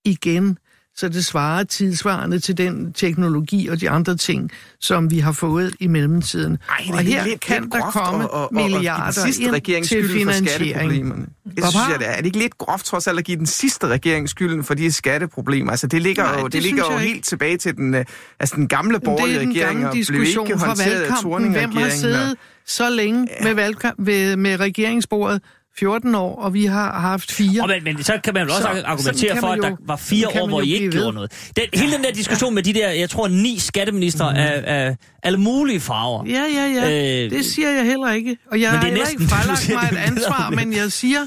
igen, 0.06 0.58
så 1.00 1.10
det 1.10 1.26
svarer 1.26 1.64
tidsvarende 1.64 2.40
til 2.40 2.58
den 2.58 2.94
teknologi 2.94 3.68
og 3.68 3.82
de 3.82 3.90
andre 3.90 4.16
ting, 4.18 4.52
som 4.80 5.12
vi 5.12 5.20
har 5.20 5.32
fået 5.32 5.76
i 5.80 5.88
mellemtiden. 5.88 6.58
Ej, 6.70 6.78
det 6.86 6.94
og 6.94 7.00
her 7.00 7.24
lidt, 7.26 7.40
kan 7.42 7.62
lidt 7.62 7.74
der 7.74 7.92
komme 7.92 8.24
at- 8.24 8.42
at- 8.44 8.48
milliarder 8.52 9.04
den 9.12 9.14
sidste 9.14 9.44
ind 9.44 9.52
regering 9.52 9.86
til 9.86 10.10
finansiering. 10.10 10.50
skatteproblemerne. 10.50 11.26
Det 11.46 11.64
synes 11.66 11.76
jeg, 11.92 12.00
det 12.00 12.08
er. 12.08 12.12
Er 12.12 12.18
det 12.18 12.26
ikke 12.26 12.38
lidt 12.40 12.58
groft 12.58 12.86
trods 12.86 13.08
alt 13.08 13.20
at 13.20 13.26
give 13.26 13.38
den 13.38 13.46
sidste 13.46 13.88
regering 13.88 14.30
skylden 14.30 14.64
for 14.64 14.74
de 14.74 14.92
skatteproblemer? 14.92 15.72
Altså, 15.72 15.88
det 15.88 16.02
ligger 16.02 16.24
Nej, 16.24 16.40
jo, 16.40 16.46
det 16.46 16.54
det 16.54 16.64
ligger 16.64 16.84
jo 16.92 16.98
helt 16.98 17.26
tilbage 17.26 17.58
til 17.58 17.76
den, 17.76 17.96
øh, 17.96 18.06
altså, 18.40 18.56
den 18.56 18.68
gamle 18.68 19.00
borgerlige 19.00 19.36
det 19.36 19.36
er 19.36 19.40
den 19.46 19.50
regering, 19.50 19.72
gamle 19.74 19.88
og 19.88 19.92
blev 19.92 20.02
diskussion 20.02 20.48
ikke 20.48 20.60
fra 20.60 20.76
valgkampen. 20.78 21.52
Hvem 21.52 21.72
har 21.72 21.90
siddet 21.90 22.32
og- 22.32 22.38
så 22.66 22.90
længe 22.90 23.28
ja. 23.40 23.44
med, 23.44 23.54
valgkamp, 23.54 23.96
ved, 24.00 24.36
med 24.36 24.60
regeringsbordet? 24.60 25.42
14 25.78 26.16
år, 26.16 26.36
og 26.36 26.54
vi 26.54 26.66
har 26.66 27.00
haft 27.00 27.32
fire. 27.32 27.62
Og 27.62 27.68
men, 27.70 27.84
men 27.84 28.04
så 28.04 28.20
kan 28.24 28.34
man 28.34 28.48
jo 28.48 28.54
også 28.54 28.62
Så- 28.74 28.84
argumentere 28.86 29.38
for, 29.38 29.48
at 29.48 29.60
der 29.62 29.76
var 29.86 29.96
fire 29.96 30.28
år, 30.42 30.48
hvor 30.48 30.62
I 30.62 30.74
ikke 30.74 30.86
ved. 30.86 30.92
gjorde 30.92 31.14
noget. 31.14 31.52
Den, 31.56 31.64
hele 31.74 31.92
den 31.94 32.04
der 32.04 32.12
diskussion 32.12 32.56
med 32.56 32.64
de 32.64 32.74
der, 32.74 32.90
jeg 32.90 33.10
tror, 33.10 33.28
ni 33.28 33.60
skatteminister 33.60 34.30
Mhm. 34.30 34.38
af, 34.40 34.64
af 34.66 34.96
alle 35.24 35.38
mulige 35.40 35.80
farver. 35.80 36.26
Ja, 36.26 36.44
ja, 36.54 36.66
ja. 36.90 37.24
Øh, 37.26 37.32
det 37.32 37.46
siger 37.46 37.70
jeg 37.70 37.86
heller 37.86 38.12
ikke. 38.12 38.38
Og 38.52 38.62
jeg 38.62 38.70
har 38.70 38.78
er 38.78 38.82
heller 38.86 39.00
næsten, 39.00 39.22
ikke 39.22 39.58
siger, 39.58 39.80
mig 39.82 39.90
et 39.92 39.98
ansvar, 39.98 40.50
men 40.50 40.74
jeg 40.74 40.92
siger, 40.92 41.20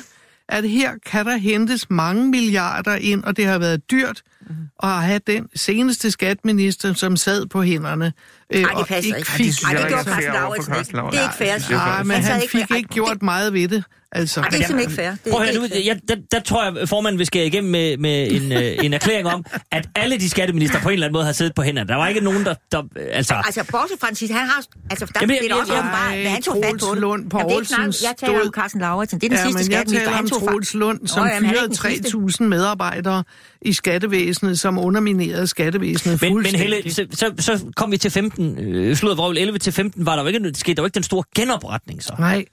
at 0.49 0.69
her 0.69 0.91
kan 1.07 1.27
der 1.27 1.37
hentes 1.37 1.87
mange 1.91 2.31
milliarder 2.31 2.95
ind, 2.95 3.25
og 3.25 3.37
det 3.37 3.47
har 3.47 3.59
været 3.59 3.91
dyrt 3.91 4.23
Mhm. 4.49 4.57
at 4.83 5.03
have 5.03 5.21
den 5.27 5.47
seneste 5.57 6.11
skatminister, 6.11 6.95
som 6.95 7.17
sad 7.17 7.47
på 7.47 7.63
hænderne. 7.63 8.13
øh, 8.55 8.63
Ej, 8.63 8.69
det 8.69 8.79
og 8.79 8.87
passer 8.87 9.17
ikke. 9.17 9.31
fik- 9.31 9.63
Ej, 9.65 9.73
det 9.75 9.89
gjorde 9.89 10.05
Carsten 10.05 10.33
Lauritsen 10.33 10.75
ikke. 10.79 10.93
Det 11.11 11.19
er 11.19 11.23
ikke 11.23 11.35
fair. 11.35 11.53
at 11.55 11.63
sige. 11.63 11.77
Nej, 11.77 12.03
men 12.03 12.17
Han 12.17 12.43
fik 12.49 12.71
ikke 12.77 12.89
gjort 12.89 13.23
meget 13.23 13.53
ved 13.53 13.69
det. 13.69 13.85
Altså. 14.15 14.41
Ej, 14.41 14.49
det 14.49 14.61
er 14.61 14.67
simpelthen 14.67 14.91
ikke 14.91 15.03
fair. 15.03 15.11
Det 15.11 15.27
er, 15.27 15.31
Prøv 15.31 15.41
at 15.43 15.47
det 15.49 15.55
høre, 15.55 15.59
nu, 15.59 15.65
ikke 15.65 15.77
fair. 15.77 15.85
jeg, 15.87 16.01
der, 16.09 16.17
der 16.33 16.41
tror 16.41 16.65
jeg, 16.81 16.89
formanden 16.89 17.19
vil 17.19 17.27
skære 17.27 17.47
igennem 17.47 17.71
med, 17.73 17.97
med 17.97 18.31
en, 18.33 18.53
øh, 18.53 18.85
en 18.85 18.93
erklæring 18.95 19.27
om, 19.29 19.45
at 19.71 19.89
alle 19.95 20.19
de 20.19 20.29
skatteminister 20.31 20.81
på 20.81 20.89
en 20.89 20.93
eller 20.93 21.07
anden 21.07 21.13
måde 21.13 21.25
har 21.25 21.33
siddet 21.33 21.55
på 21.55 21.63
hænderne. 21.63 21.89
Der 21.89 21.95
var 21.97 22.09
ikke 22.09 22.21
nogen, 22.21 22.45
der... 22.45 22.55
der 22.73 22.83
altså, 23.13 23.35
Altså, 23.47 23.65
bortset 23.71 23.99
fra 24.01 24.07
Francis, 24.07 24.31
han 24.31 24.39
har... 24.41 24.63
Altså, 24.91 25.07
der 25.07 25.13
Jamen, 25.21 25.21
Jamen, 25.21 25.31
jeg- 25.31 25.43
det 25.43 25.51
er 25.51 25.61
også 25.61 25.73
jeg- 25.73 25.81
åbenbart, 25.83 26.21
hvad 26.21 26.31
han 26.31 26.43
tog 26.43 26.57
fat 26.65 26.75
på 26.81 26.95
det. 26.95 27.01
Lund 27.01 27.23
Jamen, 27.23 27.31
det 27.31 27.53
er 27.53 27.55
Poulsen 27.55 27.77
jeg 28.09 28.15
taler 28.19 28.41
om 28.41 28.53
Carsten 28.55 28.81
Lauritsen. 28.81 29.21
Det 29.21 29.27
er 29.27 29.31
den 29.31 29.39
ja, 29.39 29.45
sidste 29.45 29.59
jeg 29.59 29.65
skatteminister, 29.65 30.05
taler 30.07 30.17
han 30.17 30.25
om 30.25 30.31
tog 30.31 30.41
fat. 30.41 30.49
Troels 30.49 30.75
Lund, 30.75 31.07
som 31.07 31.27
jamen, 31.27 31.51
fyrede 31.51 31.65
ikke 31.65 32.03
den 32.03 32.03
sidste. 32.03 32.43
3.000 32.45 32.49
medarbejdere 32.49 33.25
i 33.65 33.73
skattevæsenet, 33.73 34.59
som 34.59 34.79
underminerede 34.79 35.47
skattevæsenet 35.47 36.23
men, 36.23 36.33
men 36.33 36.35
fuldstændig. 36.35 36.77
Helle, 36.77 36.95
så, 36.95 37.07
så, 37.11 37.33
så 37.39 37.73
kom 37.77 37.93
vi 37.93 37.97
til 37.97 38.11
15, 38.11 38.59
øh, 38.59 38.97
slået 38.97 39.17
vrøvl 39.17 39.39
11 39.39 39.59
til 39.59 39.73
15, 39.73 40.07
var 40.07 40.17
der 40.17 40.23
jo 40.23 40.29
ikke, 40.29 40.53
skete 40.55 40.75
der 40.75 40.83
jo 40.83 40.87
ikke 40.87 40.95
den 40.95 41.03
store 41.03 41.25
genopretning 41.35 42.03
så. 42.03 42.15
Nej, 42.19 42.45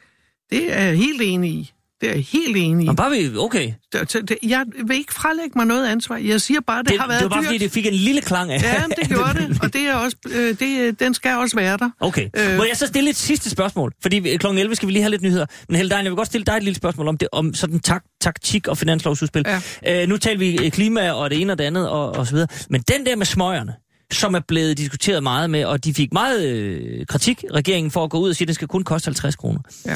det 0.51 0.77
er 0.77 0.83
jeg 0.83 0.97
helt 0.97 1.21
enig 1.21 1.51
i. 1.51 1.71
Det 2.01 2.09
er 2.09 2.13
jeg 2.13 2.23
helt 2.23 2.57
enig 2.57 2.83
i. 2.83 2.87
Nå, 2.87 2.93
bare 2.93 3.11
vi, 3.11 3.37
okay. 3.37 3.73
Det, 3.93 4.13
det, 4.29 4.37
jeg 4.43 4.65
vil 4.85 4.97
ikke 4.97 5.13
frelægge 5.13 5.51
mig 5.55 5.65
noget 5.65 5.87
ansvar. 5.87 6.17
Jeg 6.17 6.41
siger 6.41 6.59
bare, 6.67 6.83
det, 6.83 6.89
Det, 6.89 6.99
har 6.99 7.07
været 7.07 7.19
det 7.19 7.29
var 7.29 7.35
bare 7.35 7.41
dyrt. 7.41 7.47
fordi, 7.47 7.57
det 7.57 7.71
fik 7.71 7.85
en 7.85 7.93
lille 7.93 8.21
klang 8.21 8.51
af. 8.51 8.61
Ja, 8.63 8.83
det 9.01 9.07
gjorde 9.07 9.33
det, 9.33 9.57
og 9.63 9.73
det 9.73 9.81
er 9.81 9.93
også, 9.93 10.17
øh, 10.29 10.59
det, 10.59 10.99
den 10.99 11.13
skal 11.13 11.35
også 11.37 11.55
være 11.55 11.77
der. 11.77 11.89
Okay. 11.99 12.29
Øh. 12.37 12.51
Øh. 12.51 12.57
Må 12.57 12.63
jeg 12.63 12.77
så 12.77 12.87
stille 12.87 13.09
et 13.09 13.15
sidste 13.15 13.49
spørgsmål? 13.49 13.93
Fordi 14.01 14.37
kl. 14.37 14.47
11 14.47 14.75
skal 14.75 14.87
vi 14.87 14.93
lige 14.93 15.03
have 15.03 15.11
lidt 15.11 15.21
nyheder. 15.21 15.45
Men 15.69 15.75
Helle 15.75 15.89
Dein, 15.89 16.03
jeg 16.03 16.11
vil 16.11 16.15
godt 16.17 16.27
stille 16.27 16.45
dig 16.45 16.53
et 16.53 16.63
lille 16.63 16.75
spørgsmål 16.77 17.07
om, 17.07 17.17
det, 17.17 17.27
om 17.31 17.53
sådan 17.53 17.79
tak, 17.79 18.03
taktik 18.21 18.67
og 18.67 18.77
finanslovsudspil. 18.77 19.45
Ja. 19.83 20.01
Øh, 20.03 20.09
nu 20.09 20.17
taler 20.17 20.39
vi 20.39 20.65
øh, 20.65 20.71
klima 20.71 21.11
og 21.11 21.29
det 21.29 21.41
ene 21.41 21.53
og 21.53 21.57
det 21.57 21.63
andet 21.63 21.89
og, 21.89 22.15
og 22.15 22.27
så 22.27 22.33
videre. 22.33 22.47
Men 22.69 22.81
den 22.81 23.05
der 23.05 23.15
med 23.15 23.25
smøgerne, 23.25 23.73
som 24.13 24.33
er 24.33 24.39
blevet 24.47 24.77
diskuteret 24.77 25.23
meget 25.23 25.49
med, 25.49 25.65
og 25.65 25.83
de 25.83 25.93
fik 25.93 26.13
meget 26.13 26.45
øh, 26.47 27.05
kritik, 27.05 27.43
regeringen, 27.53 27.91
for 27.91 28.03
at 28.03 28.09
gå 28.09 28.19
ud 28.19 28.29
og 28.29 28.35
sige, 28.35 28.45
at 28.45 28.47
det 28.47 28.55
skal 28.55 28.67
kun 28.67 28.83
koste 28.83 29.07
50 29.07 29.35
kroner. 29.35 29.59
Ja. 29.85 29.95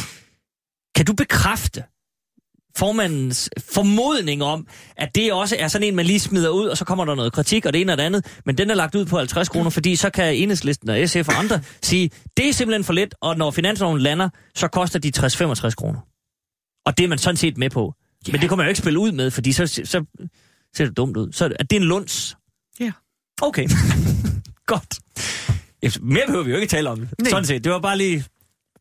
Kan 0.95 1.05
du 1.05 1.13
bekræfte 1.13 1.83
formandens 2.77 3.49
formodning 3.73 4.43
om, 4.43 4.67
at 4.97 5.15
det 5.15 5.33
også 5.33 5.55
er 5.59 5.67
sådan 5.67 5.87
en, 5.87 5.95
man 5.95 6.05
lige 6.05 6.19
smider 6.19 6.49
ud, 6.49 6.67
og 6.67 6.77
så 6.77 6.85
kommer 6.85 7.05
der 7.05 7.15
noget 7.15 7.33
kritik, 7.33 7.65
og 7.65 7.73
det 7.73 7.81
ene 7.81 7.91
og 7.91 7.97
det 7.97 8.03
andet, 8.03 8.39
men 8.45 8.57
den 8.57 8.69
er 8.69 8.75
lagt 8.75 8.95
ud 8.95 9.05
på 9.05 9.17
50 9.17 9.49
kroner, 9.49 9.69
fordi 9.69 9.95
så 9.95 10.09
kan 10.09 10.35
enhedslisten 10.35 10.89
og 10.89 11.09
SF 11.09 11.27
og 11.27 11.39
andre 11.39 11.61
sige, 11.81 12.11
det 12.37 12.49
er 12.49 12.53
simpelthen 12.53 12.83
for 12.83 12.93
let, 12.93 13.15
og 13.21 13.37
når 13.37 13.51
finansloven 13.51 13.99
lander, 13.99 14.29
så 14.55 14.67
koster 14.67 14.99
de 14.99 15.11
60-65 15.17 15.69
kroner. 15.69 15.99
Og 16.85 16.97
det 16.97 17.03
er 17.03 17.07
man 17.07 17.17
sådan 17.17 17.37
set 17.37 17.57
med 17.57 17.69
på. 17.69 17.81
Yeah. 18.27 18.33
Men 18.33 18.41
det 18.41 18.49
kommer 18.49 18.63
man 18.63 18.67
jo 18.67 18.69
ikke 18.69 18.81
spille 18.81 18.99
ud 18.99 19.11
med, 19.11 19.31
fordi 19.31 19.51
så, 19.51 19.67
så 19.67 20.05
ser 20.75 20.85
det 20.85 20.97
dumt 20.97 21.17
ud. 21.17 21.31
Så 21.31 21.45
er 21.45 21.63
det 21.63 21.75
en 21.75 21.83
lunds. 21.83 22.37
Ja. 22.79 22.91
Okay. 23.41 23.69
Godt. 24.65 24.99
Mere 26.01 26.23
behøver 26.25 26.43
vi 26.43 26.51
jo 26.51 26.57
ikke 26.57 26.71
tale 26.71 26.89
om. 26.89 26.97
Nej. 26.97 27.29
Sådan 27.29 27.45
set. 27.45 27.63
Det 27.63 27.71
var 27.71 27.79
bare 27.79 27.97
lige... 27.97 28.23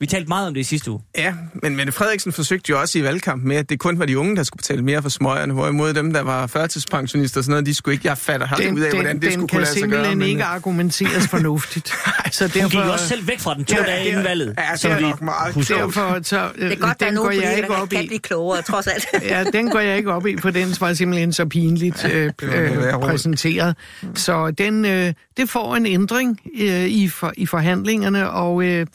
Vi 0.02 0.06
talte 0.06 0.28
meget 0.28 0.46
om 0.48 0.54
det 0.54 0.60
i 0.60 0.64
sidste 0.64 0.90
uge. 0.90 1.00
Ja, 1.18 1.34
men 1.62 1.76
Mette 1.76 1.92
Frederiksen 1.92 2.32
forsøgte 2.32 2.70
jo 2.70 2.80
også 2.80 2.98
i 2.98 3.02
valgkampen 3.02 3.48
med, 3.48 3.56
at 3.56 3.70
det 3.70 3.78
kun 3.78 3.98
var 3.98 4.06
de 4.06 4.18
unge, 4.18 4.36
der 4.36 4.42
skulle 4.42 4.58
betale 4.58 4.82
mere 4.82 5.02
for 5.02 5.08
smøgerne, 5.08 5.52
hvorimod 5.52 5.94
dem, 5.94 6.12
der 6.12 6.20
var 6.20 6.46
førtidspensionister 6.46 7.40
og 7.40 7.44
sådan 7.44 7.50
noget, 7.50 7.66
de 7.66 7.74
skulle 7.74 7.94
ikke. 7.94 8.08
Jeg 8.08 8.18
fatter 8.18 8.46
har 8.46 8.56
Den, 8.56 8.74
ud 8.74 8.80
af, 8.80 8.90
den, 8.90 9.00
hvordan 9.00 9.14
det 9.16 9.22
den 9.22 9.32
skulle 9.32 9.48
kan 9.48 9.56
kunne 9.56 9.60
lade 9.64 9.72
sig 9.72 9.80
gøre. 9.82 9.90
simpelthen 9.90 10.18
men- 10.18 10.28
ikke 10.28 10.44
argumenteres 10.44 11.28
fornuftigt. 11.34 11.88
så 12.30 12.44
Hun 12.44 12.50
gik 12.52 12.62
derfor, 12.62 12.80
også 12.92 13.08
selv 13.08 13.28
væk 13.28 13.40
fra 13.40 13.54
den 13.54 13.64
to 13.64 13.76
Ja, 13.78 13.82
dage 13.84 13.98
det 13.98 14.06
er- 14.06 14.10
inden 14.10 14.24
valget. 14.24 14.54
Ja, 14.58 14.62
det 14.74 14.84
er 14.84 14.96
vi 14.96 15.02
nok 15.02 15.22
meget 15.22 15.54
husker. 15.54 15.76
klogt. 15.76 15.94
derfor 15.94 16.18
så, 16.22 16.50
øh, 16.56 16.70
Det 16.70 16.72
er 16.72 16.80
godt, 16.80 17.00
der 17.00 17.06
er 17.06 17.10
den 17.10 17.16
går 17.18 17.24
nogle 17.30 17.46
jeg 17.46 17.56
ikke 17.56 17.70
op 17.76 17.88
kan 17.88 18.04
i. 18.04 18.06
blive 18.06 18.18
klogere, 18.20 18.62
trods 18.62 18.86
alt. 18.86 19.06
Ja, 19.22 19.44
den 19.44 19.70
går 19.70 19.80
jeg 19.80 19.96
ikke 19.96 20.12
op 20.12 20.26
i, 20.26 20.36
for 20.36 20.50
den 20.50 20.74
var 20.80 20.92
simpelthen 20.94 21.32
så 21.32 21.46
pinligt 21.46 22.04
øh, 22.12 22.30
øh, 22.42 22.92
præsenteret. 23.02 23.76
Så 24.14 24.50
den, 24.50 24.84
øh, 24.84 25.12
det 25.36 25.50
får 25.50 25.76
en 25.76 25.86
ændring 25.86 26.40
øh, 26.60 26.84
i, 26.84 27.08
for, 27.08 27.32
i 27.36 27.46
forhandlingerne, 27.46 28.30
og 28.30 28.62
øh, 28.64 28.80
øh, 28.80 28.86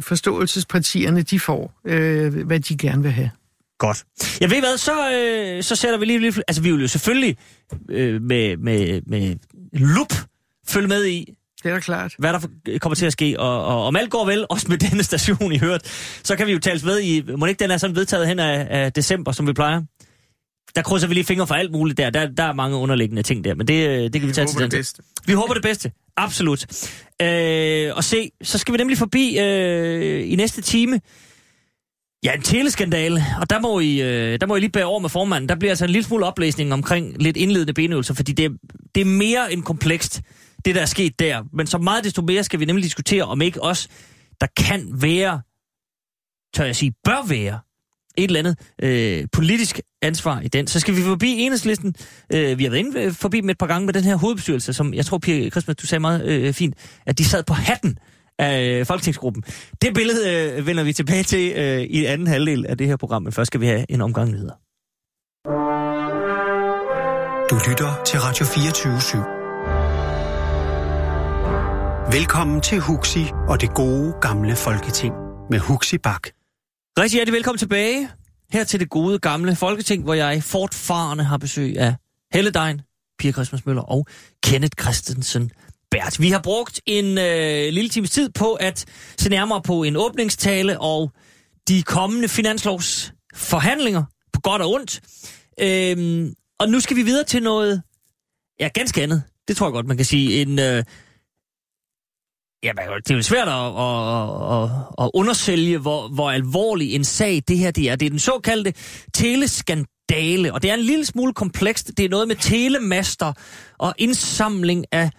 forståelsespartierne, 0.00 1.22
de 1.22 1.40
får, 1.40 1.80
øh, 1.84 2.46
hvad 2.46 2.60
de 2.60 2.76
gerne 2.76 3.02
vil 3.02 3.12
have. 3.12 3.30
Godt. 3.78 4.04
Ja, 4.40 4.46
ved 4.46 4.56
I 4.56 4.60
hvad, 4.60 4.78
så, 4.78 5.10
øh, 5.12 5.62
så 5.62 5.76
sætter 5.76 5.98
vi 5.98 6.04
lige, 6.04 6.18
lige... 6.18 6.42
Altså, 6.48 6.62
vi 6.62 6.72
vil 6.72 6.80
jo 6.80 6.88
selvfølgelig 6.88 7.36
øh, 7.90 8.22
med, 8.22 8.56
med, 8.56 9.00
med 9.06 9.36
lup 9.72 10.12
følge 10.68 10.88
med 10.88 11.04
i, 11.06 11.34
Det 11.62 11.68
er 11.70 11.74
da 11.74 11.80
klart. 11.80 12.14
hvad 12.18 12.32
der 12.32 12.78
kommer 12.78 12.94
til 12.94 13.06
at 13.06 13.12
ske. 13.12 13.34
Og, 13.40 13.64
og 13.64 13.84
om 13.84 13.96
alt 13.96 14.10
går 14.10 14.26
vel, 14.26 14.46
også 14.50 14.66
med 14.68 14.78
denne 14.90 15.02
station 15.02 15.52
i 15.52 15.58
hørt, 15.58 15.82
så 16.24 16.36
kan 16.36 16.46
vi 16.46 16.52
jo 16.52 16.58
tales 16.58 16.84
med 16.84 17.00
i... 17.00 17.22
Må 17.36 17.46
ikke 17.46 17.62
den 17.62 17.70
er 17.70 17.76
sådan 17.76 17.96
vedtaget 17.96 18.28
hen 18.28 18.38
af, 18.38 18.66
af 18.70 18.92
december, 18.92 19.32
som 19.32 19.46
vi 19.46 19.52
plejer? 19.52 19.82
Der 20.74 20.82
krydser 20.82 21.08
vi 21.08 21.14
lige 21.14 21.24
fingre 21.24 21.46
for 21.46 21.54
alt 21.54 21.72
muligt 21.72 21.98
der. 21.98 22.10
Der, 22.10 22.26
der 22.26 22.42
er 22.42 22.52
mange 22.52 22.76
underliggende 22.76 23.22
ting 23.22 23.44
der, 23.44 23.54
men 23.54 23.68
det, 23.68 23.88
øh, 23.88 24.02
det 24.02 24.12
kan 24.12 24.28
vi 24.28 24.32
tage 24.32 24.46
til 24.46 24.58
den 24.60 24.70
bedste. 24.70 25.02
Vi 25.26 25.32
håber 25.32 25.54
det 25.54 25.62
bedste. 25.62 25.92
Absolut. 26.16 26.92
Øh, 27.22 27.96
og 27.96 28.04
se, 28.04 28.30
så 28.42 28.58
skal 28.58 28.72
vi 28.72 28.78
nemlig 28.78 28.98
forbi 28.98 29.38
øh, 29.38 30.32
i 30.32 30.36
næste 30.36 30.62
time. 30.62 31.00
Ja, 32.24 32.32
en 32.34 32.42
teleskandale, 32.42 33.24
og 33.40 33.50
der 33.50 33.60
må, 33.60 33.80
I, 33.80 34.02
øh, 34.02 34.40
der 34.40 34.46
må 34.46 34.56
I 34.56 34.60
lige 34.60 34.70
bære 34.70 34.84
over 34.84 35.00
med 35.00 35.08
formanden. 35.08 35.48
Der 35.48 35.54
bliver 35.54 35.72
altså 35.72 35.84
en 35.84 35.90
lille 35.90 36.04
smule 36.04 36.26
oplæsning 36.26 36.72
omkring 36.72 37.22
lidt 37.22 37.36
indledende 37.36 37.72
benøvelser, 37.72 38.14
fordi 38.14 38.32
det, 38.32 38.50
det 38.94 39.00
er 39.00 39.04
mere 39.04 39.52
end 39.52 39.62
komplekst, 39.62 40.22
det 40.64 40.74
der 40.74 40.80
er 40.80 40.86
sket 40.86 41.18
der. 41.18 41.44
Men 41.52 41.66
så 41.66 41.78
meget 41.78 42.04
desto 42.04 42.22
mere 42.22 42.44
skal 42.44 42.60
vi 42.60 42.64
nemlig 42.64 42.84
diskutere, 42.84 43.24
om 43.24 43.42
ikke 43.42 43.62
også 43.62 43.88
der 44.40 44.46
kan 44.56 44.88
være, 45.02 45.40
tør 46.54 46.64
jeg 46.64 46.76
sige, 46.76 46.92
bør 47.04 47.26
være, 47.28 47.58
et 48.18 48.24
eller 48.24 48.38
andet 48.38 48.58
øh, 48.82 49.24
politisk 49.32 49.80
ansvar 50.02 50.40
i 50.40 50.48
den. 50.48 50.66
Så 50.66 50.80
skal 50.80 50.96
vi 50.96 51.02
forbi 51.02 51.30
enhedslisten. 51.30 51.94
Øh, 52.32 52.58
vi 52.58 52.64
har 52.64 52.70
været 52.70 52.80
inde 52.80 53.00
øh, 53.00 53.12
forbi 53.12 53.40
dem 53.40 53.50
et 53.50 53.58
par 53.58 53.66
gange 53.66 53.86
med 53.86 53.94
den 53.94 54.04
her 54.04 54.16
hovedbestyrelse, 54.16 54.72
som 54.72 54.94
jeg 54.94 55.06
tror, 55.06 55.18
Pia 55.18 55.50
Christmas, 55.50 55.76
du 55.76 55.86
sagde 55.86 56.00
meget 56.00 56.24
øh, 56.24 56.52
fint, 56.52 56.74
at 57.06 57.18
de 57.18 57.24
sad 57.24 57.42
på 57.42 57.54
hatten 57.54 57.98
af 58.38 58.62
øh, 58.62 58.86
folketingsgruppen. 58.86 59.42
Det 59.82 59.94
billede 59.94 60.52
øh, 60.56 60.66
vender 60.66 60.84
vi 60.84 60.92
tilbage 60.92 61.22
til 61.22 61.52
øh, 61.56 61.80
i 61.80 62.04
anden 62.04 62.26
halvdel 62.26 62.66
af 62.66 62.78
det 62.78 62.86
her 62.86 62.96
program, 62.96 63.22
men 63.22 63.32
først 63.32 63.46
skal 63.46 63.60
vi 63.60 63.66
have 63.66 63.84
en 63.88 64.00
omgang 64.00 64.30
nyheder. 64.30 64.54
Du 67.50 67.58
lytter 67.68 68.02
til 68.06 68.20
Radio 68.20 68.46
24 68.46 68.96
/7. 68.96 69.38
Velkommen 72.12 72.60
til 72.60 72.80
Huxi 72.80 73.24
og 73.48 73.60
det 73.60 73.74
gode 73.74 74.14
gamle 74.20 74.56
folketing 74.56 75.14
med 75.50 75.58
Huxi 75.58 75.98
Bak. 75.98 76.37
Rigtig 76.98 77.16
hjertelig 77.16 77.34
velkommen 77.34 77.58
tilbage 77.58 78.08
her 78.52 78.64
til 78.64 78.80
det 78.80 78.90
gode 78.90 79.18
gamle 79.18 79.56
Folketing, 79.56 80.04
hvor 80.04 80.14
jeg 80.14 80.42
fortfarende 80.42 81.24
har 81.24 81.36
besøg 81.36 81.78
af 81.78 81.94
Helle 82.32 82.50
Dein, 82.50 82.80
Pia 83.18 83.32
Christmas 83.32 83.66
Møller 83.66 83.82
og 83.82 84.06
Kenneth 84.42 84.72
Christensen 84.80 85.50
Bert. 85.90 86.20
Vi 86.20 86.30
har 86.30 86.40
brugt 86.42 86.80
en 86.86 87.18
øh, 87.18 87.72
lille 87.72 87.88
times 87.88 88.10
tid 88.10 88.30
på 88.30 88.52
at 88.52 88.84
se 89.18 89.30
nærmere 89.30 89.62
på 89.62 89.82
en 89.82 89.96
åbningstale 89.96 90.80
og 90.80 91.12
de 91.68 91.82
kommende 91.82 92.28
finanslovsforhandlinger 92.28 94.04
på 94.32 94.40
godt 94.40 94.62
og 94.62 94.70
ondt. 94.72 95.00
Øhm, 95.60 96.34
og 96.60 96.68
nu 96.68 96.80
skal 96.80 96.96
vi 96.96 97.02
videre 97.02 97.24
til 97.24 97.42
noget, 97.42 97.82
ja, 98.60 98.68
ganske 98.74 99.02
andet. 99.02 99.22
Det 99.48 99.56
tror 99.56 99.66
jeg 99.66 99.72
godt, 99.72 99.86
man 99.86 99.96
kan 99.96 100.06
sige. 100.06 100.42
En, 100.42 100.58
øh, 100.58 100.84
Ja, 102.62 102.72
det 103.06 103.10
er 103.10 103.14
jo 103.14 103.22
svært 103.22 103.48
at, 103.48 103.54
at, 103.54 104.62
at, 104.62 104.70
at 105.04 105.10
undersælge, 105.14 105.78
hvor, 105.78 106.08
hvor 106.08 106.30
alvorlig 106.30 106.94
en 106.94 107.04
sag 107.04 107.42
det 107.48 107.58
her 107.58 107.70
det 107.70 107.90
er. 107.90 107.96
Det 107.96 108.06
er 108.06 108.10
den 108.10 108.18
såkaldte 108.18 108.72
teleskandale, 109.14 110.54
og 110.54 110.62
det 110.62 110.70
er 110.70 110.74
en 110.74 110.80
lille 110.80 111.04
smule 111.04 111.34
komplekst. 111.34 111.92
Det 111.96 112.04
er 112.04 112.08
noget 112.08 112.28
med 112.28 112.36
telemaster 112.36 113.32
og 113.78 113.94
indsamling 113.98 114.84
af 114.92 115.10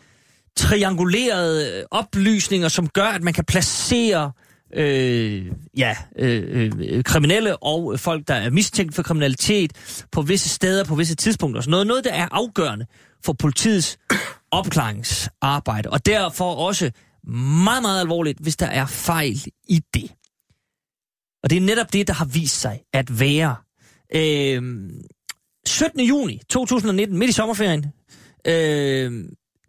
triangulerede 0.57 1.85
oplysninger, 1.91 2.67
som 2.67 2.87
gør, 2.87 3.05
at 3.05 3.23
man 3.23 3.33
kan 3.33 3.45
placere 3.45 4.31
øh, 4.73 5.45
ja, 5.77 5.95
øh, 6.17 6.71
øh, 6.79 7.03
kriminelle 7.03 7.63
og 7.63 7.99
folk, 7.99 8.27
der 8.27 8.33
er 8.33 8.49
mistænkt 8.49 8.95
for 8.95 9.03
kriminalitet 9.03 9.71
på 10.11 10.21
visse 10.21 10.49
steder, 10.49 10.83
på 10.83 10.95
visse 10.95 11.15
tidspunkter. 11.15 11.61
Så 11.61 11.69
noget, 11.69 11.87
noget, 11.87 12.03
der 12.03 12.13
er 12.13 12.27
afgørende 12.31 12.85
for 13.25 13.33
politiets 13.33 13.97
opklaringsarbejde, 14.51 15.89
og 15.89 16.05
derfor 16.05 16.53
også 16.53 16.91
meget, 17.63 17.81
meget 17.81 18.01
alvorligt, 18.01 18.39
hvis 18.39 18.55
der 18.55 18.65
er 18.65 18.85
fejl 18.85 19.43
i 19.67 19.81
det. 19.93 20.11
Og 21.43 21.49
det 21.49 21.57
er 21.57 21.61
netop 21.61 21.93
det, 21.93 22.07
der 22.07 22.13
har 22.13 22.25
vist 22.25 22.59
sig 22.59 22.81
at 22.93 23.19
være. 23.19 23.55
Øh, 24.15 24.89
17. 25.65 25.99
juni 25.99 26.39
2019, 26.49 27.17
midt 27.17 27.29
i 27.29 27.33
sommerferien, 27.33 27.85
øh, 28.47 29.25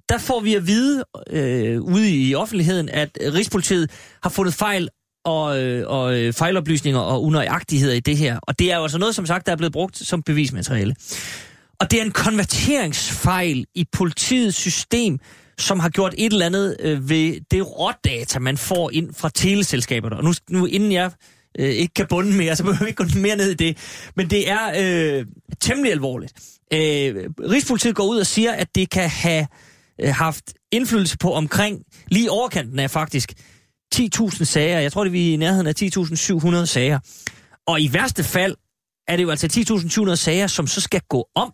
der 0.08 0.18
får 0.18 0.40
vi 0.40 0.54
at 0.54 0.66
vide 0.66 1.04
øh, 1.30 1.80
ude 1.80 2.10
i 2.10 2.34
offentligheden, 2.34 2.88
at 2.88 3.18
Rigspolitiet 3.20 3.90
har 4.22 4.30
fundet 4.30 4.54
fejl 4.54 4.88
og, 5.24 5.62
øh, 5.62 5.84
og 5.88 6.20
øh, 6.20 6.32
fejloplysninger 6.32 7.00
og 7.00 7.24
unøjagtigheder 7.24 7.94
i 7.94 8.00
det 8.00 8.16
her. 8.16 8.38
Og 8.42 8.58
det 8.58 8.72
er 8.72 8.76
jo 8.76 8.82
altså 8.82 8.98
noget, 8.98 9.14
som 9.14 9.26
sagt, 9.26 9.46
der 9.46 9.52
er 9.52 9.56
blevet 9.56 9.72
brugt 9.72 9.96
som 9.96 10.22
bevismateriale. 10.22 10.94
Og 11.80 11.90
det 11.90 11.98
er 11.98 12.04
en 12.04 12.12
konverteringsfejl 12.12 13.64
i 13.74 13.86
politiets 13.92 14.56
system, 14.56 15.18
som 15.60 15.80
har 15.80 15.88
gjort 15.88 16.14
et 16.18 16.32
eller 16.32 16.46
andet 16.46 16.76
øh, 16.80 17.08
ved 17.08 17.40
det 17.50 17.78
rådata, 17.78 18.38
man 18.38 18.56
får 18.56 18.90
ind 18.90 19.14
fra 19.14 19.30
teleselskaberne. 19.34 20.16
Og 20.16 20.24
nu, 20.24 20.32
nu 20.50 20.66
inden 20.66 20.92
jeg 20.92 21.10
øh, 21.58 21.68
ikke 21.68 21.94
kan 21.94 22.06
bunde 22.06 22.36
mere, 22.36 22.56
så 22.56 22.62
behøver 22.62 22.84
vi 22.84 22.88
ikke 22.88 23.04
gå 23.04 23.18
mere 23.18 23.36
ned 23.36 23.50
i 23.50 23.54
det. 23.54 23.78
Men 24.16 24.30
det 24.30 24.50
er 24.50 24.72
øh, 24.78 25.26
temmelig 25.60 25.92
alvorligt. 25.92 26.32
Øh, 26.72 27.30
Rigspolitiet 27.50 27.94
går 27.94 28.04
ud 28.04 28.18
og 28.18 28.26
siger, 28.26 28.52
at 28.52 28.74
det 28.74 28.90
kan 28.90 29.10
have 29.10 29.46
øh, 30.00 30.14
haft 30.14 30.54
indflydelse 30.72 31.18
på 31.18 31.32
omkring, 31.32 31.82
lige 32.08 32.30
overkanten 32.30 32.78
af 32.78 32.90
faktisk, 32.90 33.32
10.000 33.94 34.44
sager. 34.44 34.80
Jeg 34.80 34.92
tror, 34.92 35.04
det 35.04 35.08
er 35.08 35.12
vi 35.12 35.32
i 35.32 35.36
nærheden 35.36 35.66
af 35.66 35.82
10.700 35.82 36.64
sager. 36.64 36.98
Og 37.66 37.80
i 37.80 37.92
værste 37.92 38.24
fald 38.24 38.56
er 39.08 39.16
det 39.16 39.22
jo 39.22 39.30
altså 39.30 39.46
10.700 40.08 40.14
sager, 40.14 40.46
som 40.46 40.66
så 40.66 40.80
skal 40.80 41.00
gå 41.08 41.28
om, 41.34 41.52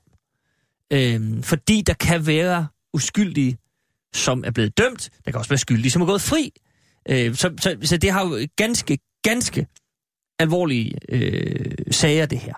øh, 0.92 1.42
fordi 1.42 1.82
der 1.82 1.94
kan 1.94 2.26
være 2.26 2.66
uskyldige, 2.94 3.58
som 4.14 4.44
er 4.46 4.50
blevet 4.50 4.78
dømt. 4.78 5.10
Der 5.24 5.30
kan 5.30 5.38
også 5.38 5.48
være 5.48 5.58
skyldige, 5.58 5.90
som 5.90 6.02
er 6.02 6.06
gået 6.06 6.20
fri. 6.20 6.52
Øh, 7.08 7.34
så, 7.34 7.50
så, 7.60 7.76
så 7.82 7.96
det 7.96 8.10
har 8.10 8.26
jo 8.26 8.46
ganske, 8.56 8.98
ganske 9.22 9.66
alvorlige 10.38 10.92
øh, 11.08 11.74
sager, 11.90 12.26
det 12.26 12.38
her. 12.38 12.54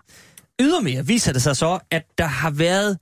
Ydermere 0.60 1.06
viser 1.06 1.32
det 1.32 1.42
sig 1.42 1.56
så, 1.56 1.78
at 1.90 2.02
der 2.18 2.26
har 2.26 2.50
været, 2.50 2.98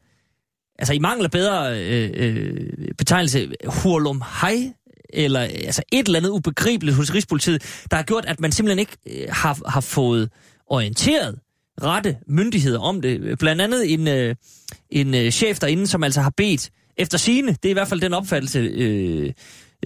altså 0.79 0.95
i 0.95 0.99
mangel 0.99 1.31
bedre 1.31 1.81
øh, 1.81 2.11
øh, 2.15 2.95
betegnelse, 2.99 3.53
hurlum 3.67 4.23
hej, 4.41 4.73
eller 5.11 5.41
altså 5.41 5.83
et 5.93 6.07
eller 6.07 6.19
andet 6.19 6.31
ubegribeligt 6.31 6.97
hos 6.97 7.15
Rigspolitiet, 7.15 7.85
der 7.91 7.97
har 7.97 8.03
gjort, 8.03 8.25
at 8.25 8.41
man 8.41 8.53
simpelthen 8.53 8.79
ikke 8.79 8.97
øh, 9.07 9.29
har, 9.29 9.71
har 9.71 9.81
fået 9.81 10.31
orienteret 10.67 11.39
rette 11.83 12.17
myndigheder 12.27 12.79
om 12.79 13.01
det. 13.01 13.39
Blandt 13.39 13.63
andet 13.63 13.93
en, 13.93 14.09
øh, 14.09 14.35
en 14.91 15.15
øh, 15.15 15.31
chef 15.31 15.59
derinde, 15.59 15.87
som 15.87 16.05
altså 16.05 16.21
har 16.21 16.33
bedt 16.37 16.71
efter 16.99 17.19
sine, 17.19 17.49
det 17.53 17.65
er 17.65 17.71
i 17.71 17.73
hvert 17.73 17.89
fald 17.89 18.01
den 18.01 18.15
opfattelse, 18.15 18.59
øh, 18.59 19.33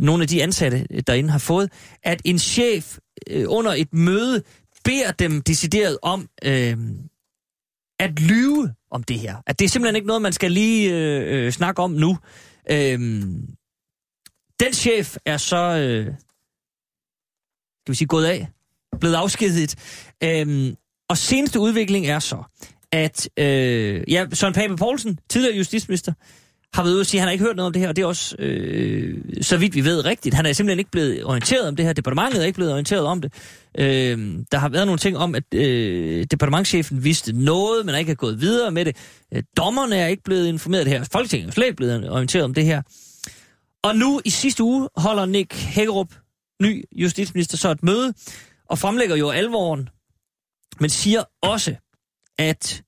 nogle 0.01 0.23
af 0.23 0.29
de 0.29 0.43
ansatte 0.43 0.87
derinde 1.07 1.31
har 1.31 1.39
fået, 1.39 1.73
at 2.03 2.23
en 2.25 2.39
chef 2.39 2.99
øh, 3.31 3.45
under 3.49 3.73
et 3.73 3.95
møde 3.95 4.43
beder 4.85 5.13
dem 5.13 5.43
decideret 5.43 5.99
om 6.03 6.29
øh, 6.45 6.77
at 7.99 8.21
lyve 8.21 8.75
om 8.91 9.03
det 9.03 9.19
her. 9.19 9.37
At 9.47 9.59
det 9.59 9.65
er 9.65 9.69
simpelthen 9.69 9.97
ikke 9.97 10.07
noget, 10.07 10.23
man 10.23 10.33
skal 10.33 10.53
lige 10.53 10.95
øh, 10.95 11.47
øh, 11.47 11.53
snakke 11.53 11.83
om 11.83 11.91
nu. 11.91 12.19
Øh, 12.71 12.99
den 14.61 14.73
chef 14.73 15.17
er 15.25 15.37
så, 15.37 15.57
øh, 15.57 16.05
skal 17.81 17.93
vi 17.93 17.95
sige, 17.95 18.09
gået 18.09 18.25
af, 18.25 18.49
blevet 19.01 19.15
afskediget. 19.15 19.75
Øh, 20.25 20.75
og 21.09 21.19
seneste 21.19 21.61
udvikling 21.61 22.07
er 22.07 22.19
så, 22.19 22.43
at 22.93 23.29
øh, 23.37 24.03
ja, 24.09 24.27
Søren 24.33 24.55
Pape 24.55 24.77
Poulsen, 24.77 25.19
tidligere 25.29 25.57
justitsminister, 25.57 26.13
har 26.75 26.83
været 26.83 26.93
ude 26.93 27.01
og 27.01 27.07
sige, 27.07 27.19
at 27.19 27.23
han 27.23 27.29
har 27.29 27.33
ikke 27.33 27.45
hørt 27.45 27.57
noget 27.57 27.67
om 27.67 27.73
det 27.73 27.83
her, 27.83 27.89
og 27.89 27.97
det 27.97 28.03
er 28.03 28.07
også, 28.07 28.37
øh, 28.39 29.19
så 29.43 29.57
vidt 29.57 29.75
vi 29.75 29.85
ved, 29.85 30.05
rigtigt. 30.05 30.35
Han 30.35 30.47
er 30.47 30.53
simpelthen 30.53 30.79
ikke 30.79 30.91
blevet 30.91 31.25
orienteret 31.25 31.69
om 31.69 31.77
det 31.77 31.85
her. 31.85 31.93
Departementet 31.93 32.43
er 32.43 32.47
ikke 32.47 32.57
blevet 32.57 32.73
orienteret 32.73 33.05
om 33.05 33.21
det. 33.21 33.33
Øh, 33.79 34.39
der 34.53 34.59
har 34.59 34.69
været 34.69 34.87
nogle 34.87 34.99
ting 34.99 35.17
om, 35.17 35.35
at 35.35 35.55
øh, 35.55 36.25
departementchefen 36.31 37.05
vidste 37.05 37.33
noget, 37.33 37.87
men 37.87 37.95
ikke 37.95 38.13
er 38.13 38.17
gået 38.17 38.41
videre 38.41 38.71
med 38.71 38.85
det. 38.85 38.97
Øh, 39.35 39.43
dommerne 39.57 39.97
er 39.97 40.07
ikke 40.07 40.23
blevet 40.23 40.47
informeret 40.47 40.81
af 40.81 40.85
det 40.85 40.99
her. 40.99 41.05
Folketinget 41.13 41.49
er 41.49 41.53
slet 41.53 41.67
ikke 41.67 41.77
blevet 41.77 42.11
orienteret 42.11 42.45
om 42.45 42.55
det 42.55 42.65
her. 42.65 42.83
Og 43.83 43.97
nu 43.97 44.21
i 44.25 44.31
sidste 44.31 44.63
uge 44.63 44.89
holder 44.97 45.27
Nick 45.27 45.55
Hækkerup, 45.55 46.15
ny 46.63 46.85
justitsminister, 46.93 47.57
så 47.57 47.71
et 47.71 47.83
møde, 47.83 48.15
og 48.69 48.79
fremlægger 48.79 49.17
jo 49.17 49.31
alvoren, 49.31 49.89
men 50.81 50.91
siger 50.91 51.25
også, 51.43 51.75
at 52.39 52.83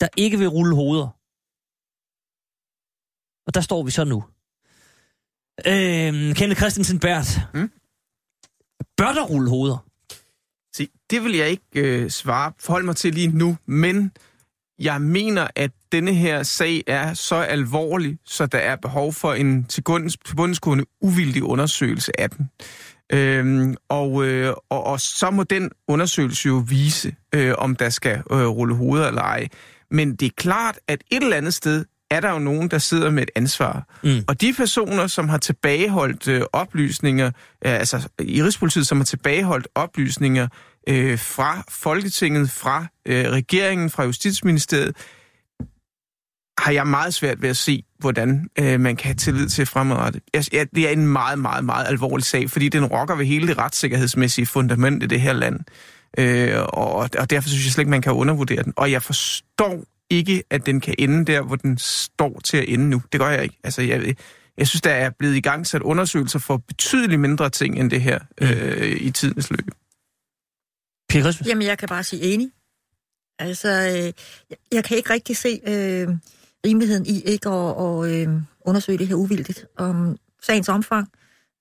der 0.00 0.08
ikke 0.16 0.38
vil 0.38 0.48
rulle 0.48 0.74
hoveder. 0.74 1.19
Og 3.50 3.54
der 3.54 3.60
står 3.60 3.82
vi 3.82 3.90
så 3.90 4.04
nu. 4.04 4.24
Øhm, 5.66 6.34
Kenneth 6.34 6.60
Christensen 6.60 6.98
Bært. 6.98 7.40
Mm? 7.54 7.70
Bør 8.96 9.12
der 9.12 9.22
rulle 9.22 9.50
hoveder? 9.50 9.86
Se, 10.76 10.88
det 11.10 11.24
vil 11.24 11.36
jeg 11.36 11.48
ikke 11.48 11.64
øh, 11.74 12.10
svare, 12.10 12.52
forholde 12.58 12.86
mig 12.86 12.96
til 12.96 13.14
lige 13.14 13.28
nu, 13.28 13.56
men 13.66 14.12
jeg 14.78 15.00
mener, 15.02 15.48
at 15.56 15.70
denne 15.92 16.14
her 16.14 16.42
sag 16.42 16.82
er 16.86 17.14
så 17.14 17.34
alvorlig, 17.34 18.18
så 18.24 18.46
der 18.46 18.58
er 18.58 18.76
behov 18.76 19.12
for 19.12 19.32
en 19.34 19.64
tilbundsgående 19.64 20.84
uvildig 21.00 21.42
undersøgelse 21.42 22.20
af 22.20 22.30
den. 22.30 22.50
Øhm, 23.12 23.76
og, 23.88 24.24
øh, 24.26 24.54
og, 24.68 24.84
og 24.84 25.00
så 25.00 25.30
må 25.30 25.42
den 25.42 25.70
undersøgelse 25.88 26.48
jo 26.48 26.64
vise, 26.68 27.14
øh, 27.34 27.54
om 27.58 27.76
der 27.76 27.88
skal 27.88 28.22
øh, 28.32 28.46
rulle 28.46 28.74
hoveder 28.74 29.08
eller 29.08 29.22
ej. 29.22 29.48
Men 29.90 30.16
det 30.16 30.26
er 30.26 30.32
klart, 30.36 30.78
at 30.88 31.04
et 31.10 31.22
eller 31.22 31.36
andet 31.36 31.54
sted 31.54 31.84
er 32.10 32.20
der 32.20 32.30
jo 32.30 32.38
nogen, 32.38 32.70
der 32.70 32.78
sidder 32.78 33.10
med 33.10 33.22
et 33.22 33.30
ansvar. 33.36 33.84
Mm. 34.02 34.24
Og 34.28 34.40
de 34.40 34.52
personer, 34.52 35.06
som 35.06 35.28
har 35.28 35.38
tilbageholdt 35.38 36.28
øh, 36.28 36.42
oplysninger, 36.52 37.26
øh, 37.66 37.72
altså 37.72 38.08
i 38.18 38.42
Rigspolitiet, 38.42 38.86
som 38.86 38.98
har 38.98 39.04
tilbageholdt 39.04 39.68
oplysninger 39.74 40.48
øh, 40.88 41.18
fra 41.18 41.64
Folketinget, 41.68 42.50
fra 42.50 42.86
øh, 43.06 43.24
regeringen, 43.24 43.90
fra 43.90 44.04
Justitsministeriet, 44.04 44.96
har 46.58 46.72
jeg 46.72 46.86
meget 46.86 47.14
svært 47.14 47.42
ved 47.42 47.48
at 47.48 47.56
se, 47.56 47.84
hvordan 47.98 48.48
øh, 48.58 48.80
man 48.80 48.96
kan 48.96 49.06
have 49.06 49.14
tillid 49.14 49.48
til 49.48 49.66
fremadrettet. 49.66 50.22
Jeg, 50.52 50.66
det 50.74 50.88
er 50.88 50.90
en 50.90 51.06
meget, 51.06 51.38
meget, 51.38 51.64
meget 51.64 51.86
alvorlig 51.86 52.26
sag, 52.26 52.50
fordi 52.50 52.68
den 52.68 52.84
rokker 52.84 53.14
ved 53.14 53.26
hele 53.26 53.48
det 53.48 53.58
retssikkerhedsmæssige 53.58 54.46
fundament 54.46 55.02
i 55.02 55.06
det 55.06 55.20
her 55.20 55.32
land. 55.32 55.60
Øh, 56.18 56.62
og, 56.68 56.94
og 57.18 57.30
derfor 57.30 57.48
synes 57.48 57.64
jeg 57.64 57.72
slet 57.72 57.82
ikke, 57.82 57.90
man 57.90 58.02
kan 58.02 58.12
undervurdere 58.12 58.62
den. 58.62 58.72
Og 58.76 58.90
jeg 58.90 59.02
forstår 59.02 59.84
ikke, 60.10 60.42
at 60.50 60.66
den 60.66 60.80
kan 60.80 60.94
ende 60.98 61.24
der, 61.24 61.42
hvor 61.42 61.56
den 61.56 61.78
står 61.78 62.40
til 62.44 62.56
at 62.56 62.64
ende 62.68 62.88
nu. 62.88 63.02
Det 63.12 63.20
gør 63.20 63.28
jeg 63.28 63.42
ikke. 63.42 63.58
Altså, 63.64 63.82
jeg, 63.82 64.16
jeg 64.58 64.68
synes, 64.68 64.82
der 64.82 64.90
er 64.90 65.10
blevet 65.18 65.36
i 65.36 65.40
gang 65.40 65.66
sat 65.66 65.82
undersøgelser 65.82 66.38
for 66.38 66.56
betydeligt 66.56 67.20
mindre 67.20 67.50
ting 67.50 67.80
end 67.80 67.90
det 67.90 68.00
her 68.00 68.18
mm. 68.40 68.46
øh, 68.46 68.96
i 69.00 69.10
tidens 69.10 69.50
løb. 69.50 69.70
Jamen, 71.46 71.66
jeg 71.66 71.78
kan 71.78 71.88
bare 71.88 72.04
sige 72.04 72.22
enig. 72.22 72.50
Altså, 73.38 73.68
øh, 73.68 74.12
jeg 74.72 74.84
kan 74.84 74.96
ikke 74.96 75.10
rigtig 75.10 75.36
se 75.36 75.60
øh, 75.66 76.08
rimeligheden 76.66 77.06
i 77.06 77.20
ikke 77.20 77.48
at, 77.48 78.10
øh, 78.10 78.28
undersøge 78.66 78.98
det 78.98 79.08
her 79.08 79.14
uvildigt 79.14 79.66
om 79.76 80.16
sagens 80.42 80.68
omfang, 80.68 81.08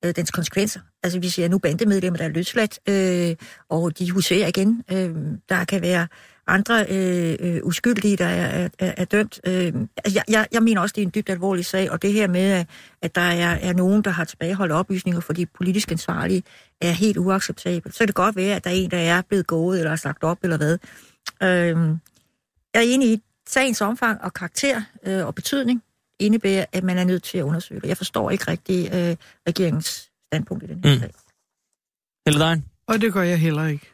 øh, 0.06 0.16
dens 0.16 0.32
konsekvenser. 0.32 0.80
Altså, 1.04 1.20
vi 1.20 1.30
siger 1.30 1.50
nu 1.50 1.58
bandemedlemmer, 1.58 2.18
der 2.18 2.26
er 2.26 2.30
løsladt, 2.30 2.80
øh, 2.90 3.36
og 3.70 4.00
de 4.00 4.12
huserer 4.12 4.48
igen. 4.48 4.84
Øh, 4.92 5.16
der 5.50 5.66
kan 5.66 5.82
være 5.82 6.08
andre 6.50 6.86
øh, 6.90 7.36
øh, 7.40 7.60
uskyldige, 7.64 8.18
der 8.18 8.26
er, 8.26 8.70
er, 8.80 8.94
er 8.98 9.06
dømt. 9.06 9.40
Øh, 9.44 9.74
altså, 10.06 10.24
jeg, 10.28 10.48
jeg 10.52 10.64
mener 10.64 10.82
også, 10.82 10.94
det 10.94 11.02
er 11.02 11.06
en 11.06 11.12
dybt 11.16 11.30
alvorlig 11.30 11.66
sag, 11.66 11.92
og 11.92 12.02
det 12.02 12.14
her 12.14 12.28
med, 12.28 12.66
at 13.02 13.16
der 13.16 13.22
er, 13.22 13.58
er 13.62 13.74
nogen, 13.74 14.02
der 14.02 14.12
har 14.12 14.24
tilbageholdt 14.24 14.74
oplysninger 14.74 15.22
for 15.22 15.34
de 15.34 15.46
politisk 15.46 15.92
ansvarlige, 15.92 16.44
er 16.82 16.92
helt 16.92 17.18
uacceptabelt. 17.18 17.96
Så 17.96 18.00
kan 18.00 18.08
det 18.08 18.16
godt 18.16 18.36
være, 18.36 18.56
at 18.56 18.64
der 18.64 18.70
er 18.70 18.74
en, 18.74 18.92
der 18.92 18.98
er 18.98 19.22
blevet 19.22 19.48
gået 19.48 19.80
eller 19.80 19.96
sagt 19.96 20.24
op 20.24 20.38
eller 20.44 20.58
hvad. 20.58 20.78
Øh, 21.44 21.98
jeg 22.74 22.80
er 22.80 22.94
enig 22.94 23.10
i, 23.10 23.24
sagens 23.48 23.82
omfang 23.82 24.22
og 24.22 24.34
karakter 24.34 24.82
øh, 25.04 25.26
og 25.26 25.36
betydning 25.36 25.84
indebærer, 26.20 26.66
at 26.72 26.84
man 26.84 26.98
er 26.98 27.04
nødt 27.04 27.24
til 27.24 27.38
at 27.38 27.44
undersøge 27.44 27.82
det. 27.82 27.88
Jeg 27.88 27.98
forstår 27.98 28.32
ikke 28.32 28.52
rigtig 28.52 28.86
øh, 28.86 29.16
regeringens 29.48 30.10
standpunkt 30.28 30.64
i 30.64 30.68
den 30.68 30.84
her 30.84 30.94
mm. 30.94 31.00
sag. 31.00 31.14
Eller 32.26 32.40
dig? 32.40 32.64
Og 32.88 33.02
det 33.02 33.14
gør 33.14 33.22
jeg 33.22 33.40
heller 33.40 33.66
ikke. 33.66 33.94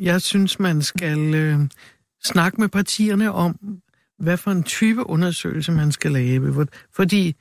Jeg 0.00 0.22
synes, 0.22 0.58
man 0.58 0.82
skal 0.82 1.34
øh, 1.34 1.60
snakke 2.24 2.60
med 2.60 2.68
partierne 2.68 3.32
om, 3.32 3.80
hvad 4.18 4.36
for 4.36 4.50
en 4.50 4.62
type 4.62 5.06
undersøgelse 5.06 5.72
man 5.72 5.92
skal 5.92 6.12
lave. 6.12 6.66
Fordi 6.92 7.36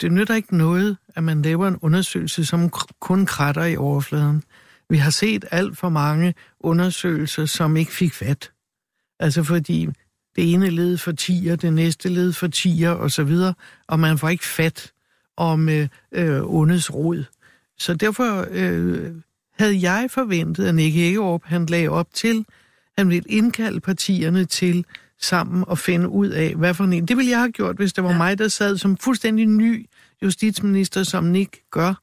det 0.00 0.12
nytter 0.12 0.34
ikke 0.34 0.56
noget, 0.56 0.96
at 1.14 1.24
man 1.24 1.42
laver 1.42 1.68
en 1.68 1.76
undersøgelse, 1.76 2.44
som 2.44 2.70
kun 3.00 3.26
kratter 3.26 3.64
i 3.64 3.76
overfladen. 3.76 4.42
Vi 4.90 4.96
har 4.96 5.10
set 5.10 5.44
alt 5.50 5.78
for 5.78 5.88
mange 5.88 6.34
undersøgelser, 6.60 7.46
som 7.46 7.76
ikke 7.76 7.92
fik 7.92 8.14
fat. 8.14 8.52
Altså 9.20 9.42
fordi 9.42 9.86
det 10.36 10.52
ene 10.52 10.70
led 10.70 10.98
for 10.98 11.12
tiger, 11.12 11.56
det 11.56 11.72
næste 11.72 12.08
led 12.08 12.32
for 12.32 12.46
tiger 12.46 12.90
og 12.90 13.10
så 13.10 13.24
videre, 13.24 13.54
og 13.86 14.00
man 14.00 14.18
får 14.18 14.28
ikke 14.28 14.46
fat 14.46 14.92
om 15.36 15.68
øh, 15.68 15.88
øh, 16.12 16.42
ondets 16.44 16.94
rod. 16.94 17.24
Så 17.78 17.94
derfor 17.94 18.46
øh, 18.50 19.14
havde 19.58 19.90
jeg 19.90 20.10
forventet, 20.10 20.66
at 20.66 20.74
Nick 20.74 20.94
Hækkerup 20.94 21.44
han 21.44 21.66
lagde 21.66 21.88
op 21.88 22.08
til, 22.14 22.44
han 22.98 23.08
ville 23.08 23.28
indkalde 23.28 23.80
partierne 23.80 24.44
til 24.44 24.84
sammen 25.20 25.64
og 25.66 25.78
finde 25.78 26.08
ud 26.08 26.28
af, 26.28 26.54
hvad 26.54 26.74
for 26.74 26.84
en... 26.84 27.08
Det 27.08 27.16
ville 27.16 27.30
jeg 27.30 27.38
have 27.38 27.52
gjort, 27.52 27.76
hvis 27.76 27.92
det 27.92 28.04
var 28.04 28.10
ja. 28.10 28.16
mig, 28.16 28.38
der 28.38 28.48
sad 28.48 28.76
som 28.76 28.96
fuldstændig 28.96 29.46
ny 29.46 29.86
justitsminister, 30.22 31.02
som 31.02 31.24
Nick 31.24 31.56
gør. 31.70 31.94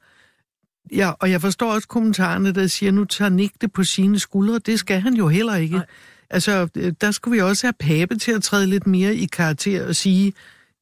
Ja, 0.91 1.11
og 1.19 1.31
jeg 1.31 1.41
forstår 1.41 1.73
også 1.73 1.87
kommentarerne, 1.87 2.51
der 2.51 2.67
siger, 2.67 2.91
nu 2.91 3.05
tager 3.05 3.29
Nick 3.29 3.53
det 3.61 3.73
på 3.73 3.83
sine 3.83 4.19
skuldre. 4.19 4.59
Det 4.59 4.79
skal 4.79 5.01
han 5.01 5.13
jo 5.13 5.27
heller 5.27 5.55
ikke. 5.55 5.75
Nej. 5.75 5.85
Altså, 6.29 6.65
der 7.01 7.11
skulle 7.11 7.35
vi 7.35 7.41
også 7.41 7.67
have 7.67 7.73
Pape 7.73 8.15
til 8.15 8.31
at 8.31 8.43
træde 8.43 8.67
lidt 8.67 8.87
mere 8.87 9.15
i 9.15 9.25
karakter 9.25 9.87
og 9.87 9.95
sige, 9.95 10.33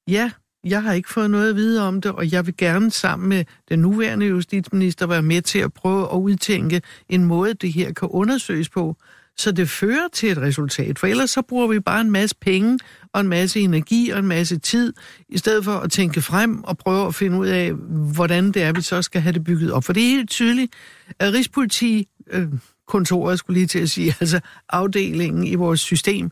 ja, 0.08 0.32
jeg 0.64 0.84
har 0.84 0.94
ikke 0.94 1.10
fået 1.10 1.32
noget 1.32 1.50
at 1.50 1.56
vide 1.56 1.88
om 1.88 2.02
det, 2.02 2.12
og 2.12 2.32
jeg 2.32 2.46
vil 2.46 2.58
gerne 2.58 2.92
sammen 2.92 3.30
med 3.30 3.46
den 3.70 3.80
nuværende 3.80 4.26
justitsminister 4.26 5.08
være 5.08 5.22
med 5.22 5.42
til 5.42 5.60
at 5.60 5.74
prøve 5.74 6.14
at 6.14 6.18
udtænke 6.18 6.82
en 7.10 7.26
måde, 7.26 7.54
det 7.54 7.74
her 7.74 7.94
kan 7.94 8.08
undersøges 8.12 8.70
på, 8.70 8.96
så 9.38 9.52
det 9.52 9.70
fører 9.70 10.08
til 10.14 10.32
et 10.32 10.38
resultat. 10.38 11.00
For 11.00 11.08
ellers 11.08 11.30
så 11.30 11.42
bruger 11.42 11.68
vi 11.68 11.80
bare 11.80 12.02
en 12.02 12.12
masse 12.12 12.36
penge 12.42 12.80
og 13.14 13.22
en 13.22 13.28
masse 13.28 13.60
energi 13.60 14.10
og 14.10 14.20
en 14.20 14.28
masse 14.28 14.58
tid, 14.58 14.94
i 15.30 15.38
stedet 15.38 15.64
for 15.64 15.72
at 15.72 15.92
tænke 15.92 16.22
frem 16.22 16.64
og 16.64 16.78
prøve 16.78 17.08
at 17.08 17.16
finde 17.16 17.38
ud 17.38 17.48
af, 17.48 17.72
hvordan 18.14 18.52
det 18.52 18.62
er, 18.62 18.74
vi 18.74 18.82
så 18.82 19.02
skal 19.02 19.22
have 19.22 19.34
det 19.34 19.44
bygget 19.44 19.72
op. 19.72 19.84
For 19.84 19.94
det 19.94 20.04
er 20.04 20.08
helt 20.08 20.30
tydeligt, 20.30 20.74
at 21.20 21.34
Rigspolitikontoret, 21.34 22.54
øh, 22.54 22.60
kontoret 22.88 23.40
skulle 23.40 23.58
lige 23.60 23.68
til 23.68 23.80
at 23.80 23.90
sige, 23.90 24.16
altså 24.20 24.40
afdelingen 24.70 25.48
i 25.48 25.56
vores 25.56 25.80
system, 25.80 26.32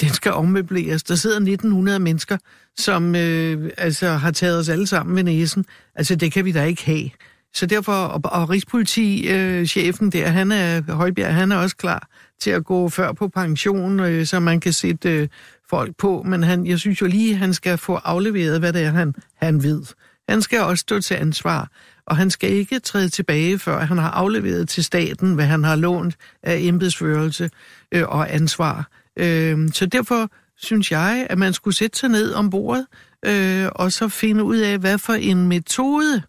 den 0.00 0.08
skal 0.08 0.32
ommøbleres. 0.32 1.02
Der 1.02 1.14
sidder 1.14 1.36
1900 1.36 1.98
mennesker, 1.98 2.38
som 2.78 3.16
øh, 3.16 3.70
altså 3.78 4.08
har 4.08 4.30
taget 4.30 4.58
os 4.58 4.68
alle 4.68 4.86
sammen 4.86 5.16
ved 5.16 5.22
næsen. 5.22 5.64
Altså, 5.94 6.16
det 6.16 6.32
kan 6.32 6.44
vi 6.44 6.52
da 6.52 6.64
ikke 6.64 6.84
have. 6.84 7.10
Så 7.54 7.66
derfor, 7.66 7.92
og, 7.92 8.20
og 8.24 8.50
Rigspolitichefen 8.50 10.06
øh, 10.06 10.12
der, 10.12 10.28
han 10.28 10.52
er, 10.52 10.92
Højbjerg, 10.92 11.34
han 11.34 11.52
er 11.52 11.56
også 11.56 11.76
klar 11.76 12.08
til 12.40 12.50
at 12.50 12.64
gå 12.64 12.88
før 12.88 13.12
på 13.12 13.28
pension, 13.28 14.00
øh, 14.00 14.26
så 14.26 14.40
man 14.40 14.60
kan 14.60 14.72
sætte 14.72 15.10
øh, 15.10 15.28
folk 15.70 15.96
på. 15.96 16.22
Men 16.26 16.42
han, 16.42 16.66
jeg 16.66 16.78
synes 16.78 17.00
jo 17.00 17.06
lige, 17.06 17.36
han 17.36 17.54
skal 17.54 17.78
få 17.78 17.94
afleveret, 17.94 18.58
hvad 18.58 18.72
det 18.72 18.82
er, 18.82 18.90
han, 18.90 19.14
han 19.36 19.62
ved. 19.62 19.82
Han 20.28 20.42
skal 20.42 20.60
også 20.60 20.82
stå 20.82 21.00
til 21.00 21.14
ansvar, 21.14 21.70
og 22.06 22.16
han 22.16 22.30
skal 22.30 22.50
ikke 22.50 22.78
træde 22.78 23.08
tilbage, 23.08 23.58
før 23.58 23.80
han 23.80 23.98
har 23.98 24.10
afleveret 24.10 24.68
til 24.68 24.84
staten, 24.84 25.34
hvad 25.34 25.44
han 25.44 25.64
har 25.64 25.76
lånt 25.76 26.16
af 26.42 26.58
embedsførelse 26.60 27.50
øh, 27.92 28.08
og 28.08 28.34
ansvar. 28.34 28.88
Øh, 29.16 29.68
så 29.72 29.86
derfor 29.86 30.30
synes 30.56 30.92
jeg, 30.92 31.26
at 31.30 31.38
man 31.38 31.52
skulle 31.52 31.76
sætte 31.76 31.98
sig 31.98 32.08
ned 32.08 32.32
om 32.32 32.50
bordet, 32.50 32.86
øh, 33.24 33.68
og 33.74 33.92
så 33.92 34.08
finde 34.08 34.44
ud 34.44 34.56
af, 34.56 34.78
hvad 34.78 34.98
for 34.98 35.12
en 35.12 35.48
metode 35.48 36.22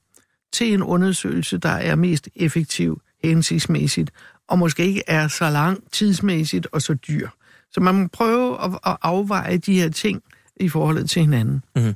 til 0.54 0.74
en 0.74 0.84
undersøgelse, 0.84 1.58
der 1.58 1.70
er 1.70 1.96
mest 1.96 2.30
effektiv, 2.36 3.02
hensigtsmæssigt, 3.24 4.12
og 4.48 4.60
måske 4.60 4.86
ikke 4.86 5.04
er 5.08 5.28
så 5.28 5.50
lang 5.50 5.92
tidsmæssigt 5.92 6.68
og 6.72 6.82
så 6.82 6.94
dyr. 6.94 7.30
Så 7.72 7.80
man 7.80 7.96
må 7.96 8.08
prøve 8.08 8.64
at, 8.64 8.72
at 8.86 8.98
afveje 9.02 9.58
de 9.58 9.74
her 9.74 9.90
ting 9.90 10.24
i 10.56 10.70
forhold 10.70 11.08
til 11.08 11.22
hinanden. 11.22 11.64
Mm-hmm. 11.76 11.96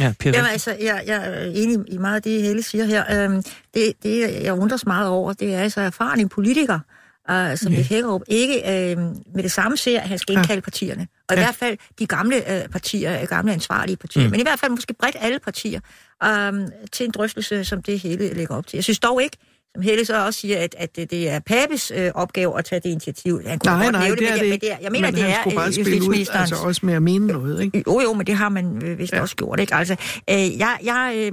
Ja, 0.00 0.14
Jamen 0.24 0.50
altså, 0.50 0.76
jeg, 0.80 1.02
jeg 1.06 1.16
er 1.24 1.50
enig 1.54 1.78
i 1.88 1.98
meget 1.98 2.16
af 2.16 2.22
det, 2.22 2.42
Helle 2.42 2.62
siger 2.62 2.84
her. 2.84 3.24
Øhm, 3.24 3.42
det, 3.74 3.92
det, 4.02 4.42
jeg 4.42 4.54
undres 4.54 4.86
meget 4.86 5.08
over, 5.08 5.32
det 5.32 5.54
er 5.54 5.60
altså 5.60 5.80
erfaren 5.80 6.20
en 6.20 6.28
politiker, 6.28 6.78
uh, 7.30 7.56
som 7.58 7.72
Nick 7.72 7.88
Hækkerup, 7.88 8.22
ikke 8.28 8.62
uh, 8.64 9.02
med 9.34 9.42
det 9.42 9.52
samme 9.52 9.76
ser, 9.76 10.00
at 10.00 10.08
han 10.08 10.18
skal 10.18 10.36
indkalde 10.36 10.62
partierne. 10.62 11.06
Og 11.28 11.34
ja. 11.34 11.40
i 11.40 11.44
hvert 11.44 11.54
fald 11.54 11.78
de 11.98 12.06
gamle 12.06 12.36
uh, 12.36 12.70
partier, 12.70 13.26
gamle 13.26 13.52
ansvarlige 13.52 13.96
partier, 13.96 14.24
mm. 14.24 14.30
men 14.30 14.40
i 14.40 14.42
hvert 14.42 14.58
fald 14.58 14.70
måske 14.70 14.94
bredt 14.94 15.16
alle 15.20 15.38
partier, 15.38 15.80
um, 16.24 16.68
til 16.92 17.06
en 17.06 17.12
drøftelse, 17.12 17.64
som 17.64 17.82
det 17.82 18.00
hele 18.00 18.34
lægger 18.34 18.56
op 18.56 18.66
til. 18.66 18.76
Jeg 18.76 18.84
synes 18.84 18.98
dog 18.98 19.22
ikke, 19.22 19.36
som 19.74 19.82
Helle 19.82 20.04
så 20.04 20.26
også 20.26 20.40
siger, 20.40 20.58
at, 20.58 20.74
at 20.78 20.96
det 20.96 21.28
er 21.28 21.38
Papes 21.38 21.92
øh, 21.94 22.10
opgave 22.14 22.58
at 22.58 22.64
tage 22.64 22.80
det 22.80 22.88
initiativ. 22.88 23.40
Han 23.46 23.58
kunne 23.58 23.72
nej, 23.72 23.84
godt 23.84 23.92
nej, 23.92 24.08
det, 24.08 24.18
det 24.18 24.30
er 24.30 24.36
det, 24.36 24.48
men 24.50 24.60
det, 24.60 24.68
jeg 24.82 24.92
mener, 24.92 25.10
men 25.10 25.14
det 25.14 25.30
er 25.30 25.54
bare 25.54 25.72
spille 25.72 26.08
ud, 26.08 26.26
altså 26.32 26.56
også 26.56 26.86
med 26.86 26.94
at 26.94 27.02
mene 27.02 27.26
noget, 27.26 27.62
ikke? 27.62 27.84
Jo, 27.86 28.00
jo, 28.00 28.12
men 28.12 28.26
det 28.26 28.34
har 28.34 28.48
man 28.48 28.82
øh, 28.84 28.98
vist 28.98 29.12
ja. 29.12 29.20
også 29.20 29.36
gjort, 29.36 29.60
ikke? 29.60 29.74
Altså, 29.74 29.96
øh, 30.30 30.58
jeg, 30.58 30.78
jeg, 30.84 31.12
øh, 31.16 31.32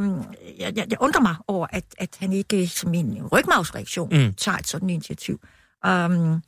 jeg, 0.59 0.73
jeg, 0.75 0.85
jeg 0.89 0.97
undrer 1.01 1.21
mig 1.21 1.35
over, 1.47 1.67
at, 1.69 1.83
at 1.97 2.09
han 2.19 2.33
ikke 2.33 2.67
som 2.67 2.93
en 2.93 3.27
rygmavsreaktion 3.31 4.09
mm. 4.11 4.33
tager 4.33 4.57
et 4.57 4.67
sådan 4.67 4.89
initiativ. 4.89 5.39
Um, 5.87 6.41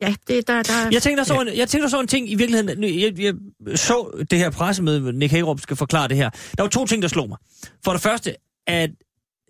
Ja, 0.00 0.14
det, 0.28 0.48
der, 0.48 0.62
der... 0.62 0.88
Jeg 0.92 1.02
tænkte 1.02 1.24
så, 1.24 1.44
ja. 1.46 1.58
jeg 1.58 1.68
tænkte 1.68 1.90
så 1.90 2.00
en 2.00 2.06
ting 2.06 2.30
i 2.30 2.34
virkeligheden. 2.34 2.84
Jeg, 2.84 3.20
jeg 3.20 3.34
så 3.78 4.24
det 4.30 4.38
her 4.38 4.50
pressemøde, 4.50 5.12
Nick 5.12 5.32
Hagerup 5.32 5.60
skal 5.60 5.76
forklare 5.76 6.08
det 6.08 6.16
her. 6.16 6.30
Der 6.56 6.62
var 6.62 6.68
to 6.68 6.86
ting, 6.86 7.02
der 7.02 7.08
slog 7.08 7.28
mig. 7.28 7.38
For 7.84 7.92
det 7.92 8.00
første, 8.00 8.34
at 8.66 8.90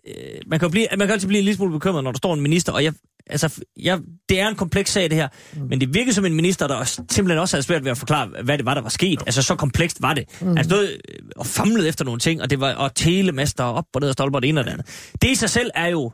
øh, 0.07 0.13
man 0.47 0.59
kan 0.59 0.71
blive, 0.71 0.87
man 0.97 1.07
kan 1.07 1.13
altid 1.13 1.27
blive 1.27 1.39
en 1.39 1.45
lille 1.45 1.55
smule 1.57 1.71
bekymret, 1.71 2.03
når 2.03 2.11
der 2.11 2.17
står 2.17 2.33
en 2.33 2.41
minister, 2.41 2.73
og 2.73 2.83
jeg, 2.83 2.93
altså, 3.27 3.63
jeg, 3.77 3.99
det 4.29 4.39
er 4.39 4.47
en 4.47 4.55
kompleks 4.55 4.91
sag, 4.91 5.09
det 5.09 5.17
her, 5.17 5.27
mm. 5.53 5.61
men 5.61 5.81
det 5.81 5.93
virker 5.93 6.13
som 6.13 6.25
en 6.25 6.33
minister, 6.33 6.67
der 6.67 6.75
også, 6.75 7.03
simpelthen 7.11 7.39
også 7.39 7.55
havde 7.55 7.63
svært 7.63 7.83
ved 7.83 7.91
at 7.91 7.97
forklare, 7.97 8.29
hvad 8.43 8.57
det 8.57 8.65
var, 8.65 8.73
der 8.73 8.81
var 8.81 8.89
sket. 8.89 9.21
Altså, 9.25 9.41
så 9.41 9.55
komplekst 9.55 10.01
var 10.01 10.13
det. 10.13 10.25
Mm. 10.41 10.55
Han 10.55 10.65
stod 10.65 10.87
øh, 10.87 11.29
og 11.35 11.45
famlede 11.45 11.87
efter 11.87 12.05
nogle 12.05 12.19
ting, 12.19 12.41
og 12.41 12.49
det 12.49 12.59
var 12.59 12.73
og 12.73 12.95
telemaster 12.95 13.63
op 13.63 13.85
og 13.93 14.01
ned 14.01 14.09
og 14.09 14.13
stolper 14.13 14.39
det 14.39 14.49
ene 14.49 14.61
og 14.61 14.65
det 14.65 14.71
andet. 14.71 15.13
Det 15.21 15.29
i 15.29 15.35
sig 15.35 15.49
selv 15.49 15.71
er 15.75 15.87
jo 15.87 16.11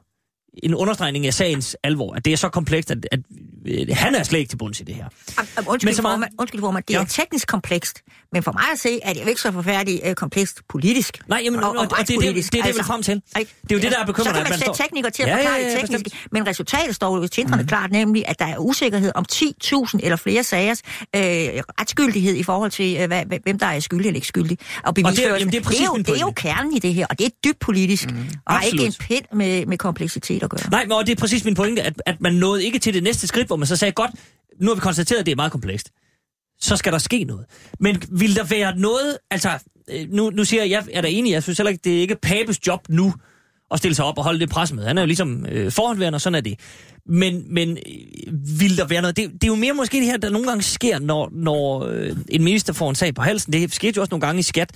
en 0.64 0.76
understregning 0.76 1.28
af 1.28 1.34
sagens 1.34 1.78
alvor, 1.84 2.14
at 2.14 2.26
det 2.26 2.34
er 2.34 2.38
så 2.38 2.50
komplekst, 2.50 2.92
at, 2.92 3.08
at, 3.12 3.20
at 3.20 3.26
han 3.92 4.16
er 4.16 4.24
slet 4.24 4.40
ikke 4.40 4.50
til 4.50 4.58
bunds 4.58 4.80
i 4.80 4.84
det 4.84 4.96
her. 4.96 5.06
Uh, 5.06 5.68
undskyld, 5.68 5.88
men 5.88 5.96
så 5.96 6.02
meget... 6.02 6.14
formand, 6.14 6.32
undskyld 6.40 6.62
formand, 6.62 6.84
det 6.88 6.94
ja. 6.94 7.02
er 7.02 7.06
teknisk 7.06 7.48
komplekst, 7.48 8.02
men 8.34 8.44
for 8.44 8.52
mig 8.52 8.64
at 8.74 8.80
se, 8.80 9.00
er 9.04 9.14
det 9.14 9.22
jo 9.22 9.28
ikke 9.28 9.42
så 9.42 9.52
forfærdeligt 9.52 10.08
uh, 10.08 10.14
komplekst 10.14 10.62
politisk. 10.70 11.20
Nej, 11.28 11.42
jamen, 11.44 11.64
og, 11.64 11.70
og, 11.70 11.76
og, 11.78 11.88
og 11.92 11.98
det, 11.98 12.08
det, 12.08 12.20
det, 12.22 12.36
det, 12.36 12.52
det 12.52 12.60
er 12.60 12.62
det, 12.62 12.68
altså, 12.68 12.84
frem 12.84 13.04
til. 13.04 13.16
Det 13.16 13.22
er 13.36 13.46
jo 13.72 13.80
det, 13.80 13.92
der 13.92 14.00
er 14.00 14.06
bekymrende. 14.06 14.40
Så 14.40 14.44
kan 14.44 14.52
man 14.52 14.60
sætte 14.60 14.84
teknikere 14.84 15.12
til 15.12 15.24
at 15.24 15.30
ja, 15.30 15.36
forklare 15.36 15.54
ja, 15.54 15.62
ja, 15.62 15.70
det 15.70 15.80
tekniske, 15.82 16.04
bestemt. 16.04 16.32
men 16.32 16.48
resultatet 16.48 16.96
står 16.96 17.18
jo 17.18 17.28
tindrende 17.28 17.62
mm. 17.62 17.68
klart, 17.68 17.92
nemlig, 17.92 18.24
at 18.28 18.40
der 18.40 18.46
er 18.46 18.58
usikkerhed 18.58 19.12
om 19.16 19.26
10.000 19.32 20.00
eller 20.04 20.16
flere 20.16 20.44
sagers 20.44 20.82
øh, 21.16 21.22
retsgyldighed 21.82 22.36
i 22.36 22.44
forhold 22.44 22.72
til, 22.72 22.98
øh, 23.02 23.08
hvad, 23.08 23.24
hvem 23.44 23.60
der 23.60 23.66
er 23.66 23.80
skyldig 23.80 24.08
eller 24.08 24.16
ikke 24.16 24.28
skyldig. 24.28 24.58
Og, 24.78 24.88
og 24.88 24.96
det, 24.96 25.04
jamen, 25.04 25.16
det, 25.16 25.26
er 25.26 25.70
det, 25.70 25.82
er 25.82 25.86
jo, 25.86 25.98
det 25.98 26.10
er 26.10 26.20
jo 26.20 26.32
kernen 26.32 26.74
i 26.74 26.80
det 26.80 26.94
her, 26.94 27.06
og 27.10 27.20
det 27.20 27.26
er 27.26 27.30
dybt 27.46 27.60
politisk, 27.60 28.12
mm. 28.12 28.18
og 28.46 28.54
har 28.54 28.62
ikke 28.62 28.86
en 28.86 28.94
pind 29.00 29.26
med, 29.34 29.66
med 29.66 29.78
kompleksitet 29.78 30.44
at 30.44 30.50
gøre. 30.50 30.70
Nej, 30.72 30.86
men 30.86 30.98
det 31.06 31.10
er 31.10 31.16
præcis 31.16 31.46
min 31.46 31.56
pointe, 31.56 31.82
at, 31.82 32.02
at 32.06 32.22
man 32.22 32.34
nåede 32.34 32.66
ikke 32.66 32.80
til 32.80 32.94
det 32.94 33.04
næste 33.04 33.28
skridt, 33.28 33.48
hvor 33.56 33.60
man 33.60 33.68
så 33.68 33.76
sagde, 33.76 33.92
godt, 33.92 34.12
nu 34.62 34.68
har 34.68 34.76
vi 34.76 34.82
konstateret, 34.82 35.20
at 35.20 35.26
det 35.26 35.32
er 35.32 35.36
meget 35.36 35.52
komplekst. 35.52 35.92
Så 36.60 36.76
skal 36.76 36.92
der 36.92 36.98
ske 36.98 37.24
noget. 37.24 37.46
Men 37.80 38.04
vil 38.10 38.36
der 38.36 38.44
være 38.44 38.78
noget, 38.78 39.18
altså, 39.32 39.50
øh, 39.90 40.08
nu, 40.10 40.30
nu 40.30 40.44
siger 40.44 40.64
jeg, 40.64 40.70
jeg 40.70 40.84
er 40.94 41.02
der 41.02 41.10
enig, 41.10 41.32
jeg 41.32 41.44
synes 41.44 41.58
heller 41.58 41.72
ikke, 41.72 41.82
det 41.84 41.96
er 41.98 42.02
ikke 42.02 42.16
Papes 42.16 42.68
job 42.68 42.80
nu, 42.90 43.14
at 43.72 43.78
stille 43.78 43.96
sig 43.96 44.06
op 44.06 44.18
og 44.18 44.24
holde 44.24 44.40
det 44.40 44.50
pres 44.50 44.74
med. 44.74 44.86
Han 44.86 44.98
er 44.98 45.02
jo 45.02 45.06
ligesom 45.06 45.46
øh, 45.46 45.72
forhåndværende, 45.72 46.18
og 46.18 46.22
sådan 46.22 46.36
er 46.36 46.42
det. 46.42 46.60
Men, 47.06 47.54
men 47.54 47.70
øh, 47.70 48.60
vil 48.60 48.78
der 48.78 48.88
være 48.88 49.02
noget? 49.02 49.18
Det, 49.18 49.34
det 49.34 49.44
er 49.44 49.48
jo 49.48 49.56
mere 49.56 49.74
måske 49.74 49.98
det 49.98 50.06
her, 50.06 50.18
der 50.18 50.30
nogle 50.30 50.48
gange 50.48 50.64
sker, 50.64 51.00
når, 51.00 51.30
når 51.34 51.86
øh, 51.86 52.16
en 52.30 52.44
minister 52.44 52.74
får 52.74 52.90
en 52.90 52.96
sag 52.96 53.16
på 53.16 53.22
halsen. 53.22 53.54
Det 53.54 53.74
skete 53.74 53.98
jo 53.98 54.02
også 54.02 54.12
nogle 54.12 54.26
gange 54.26 54.40
i 54.40 54.44
skat, 54.44 54.72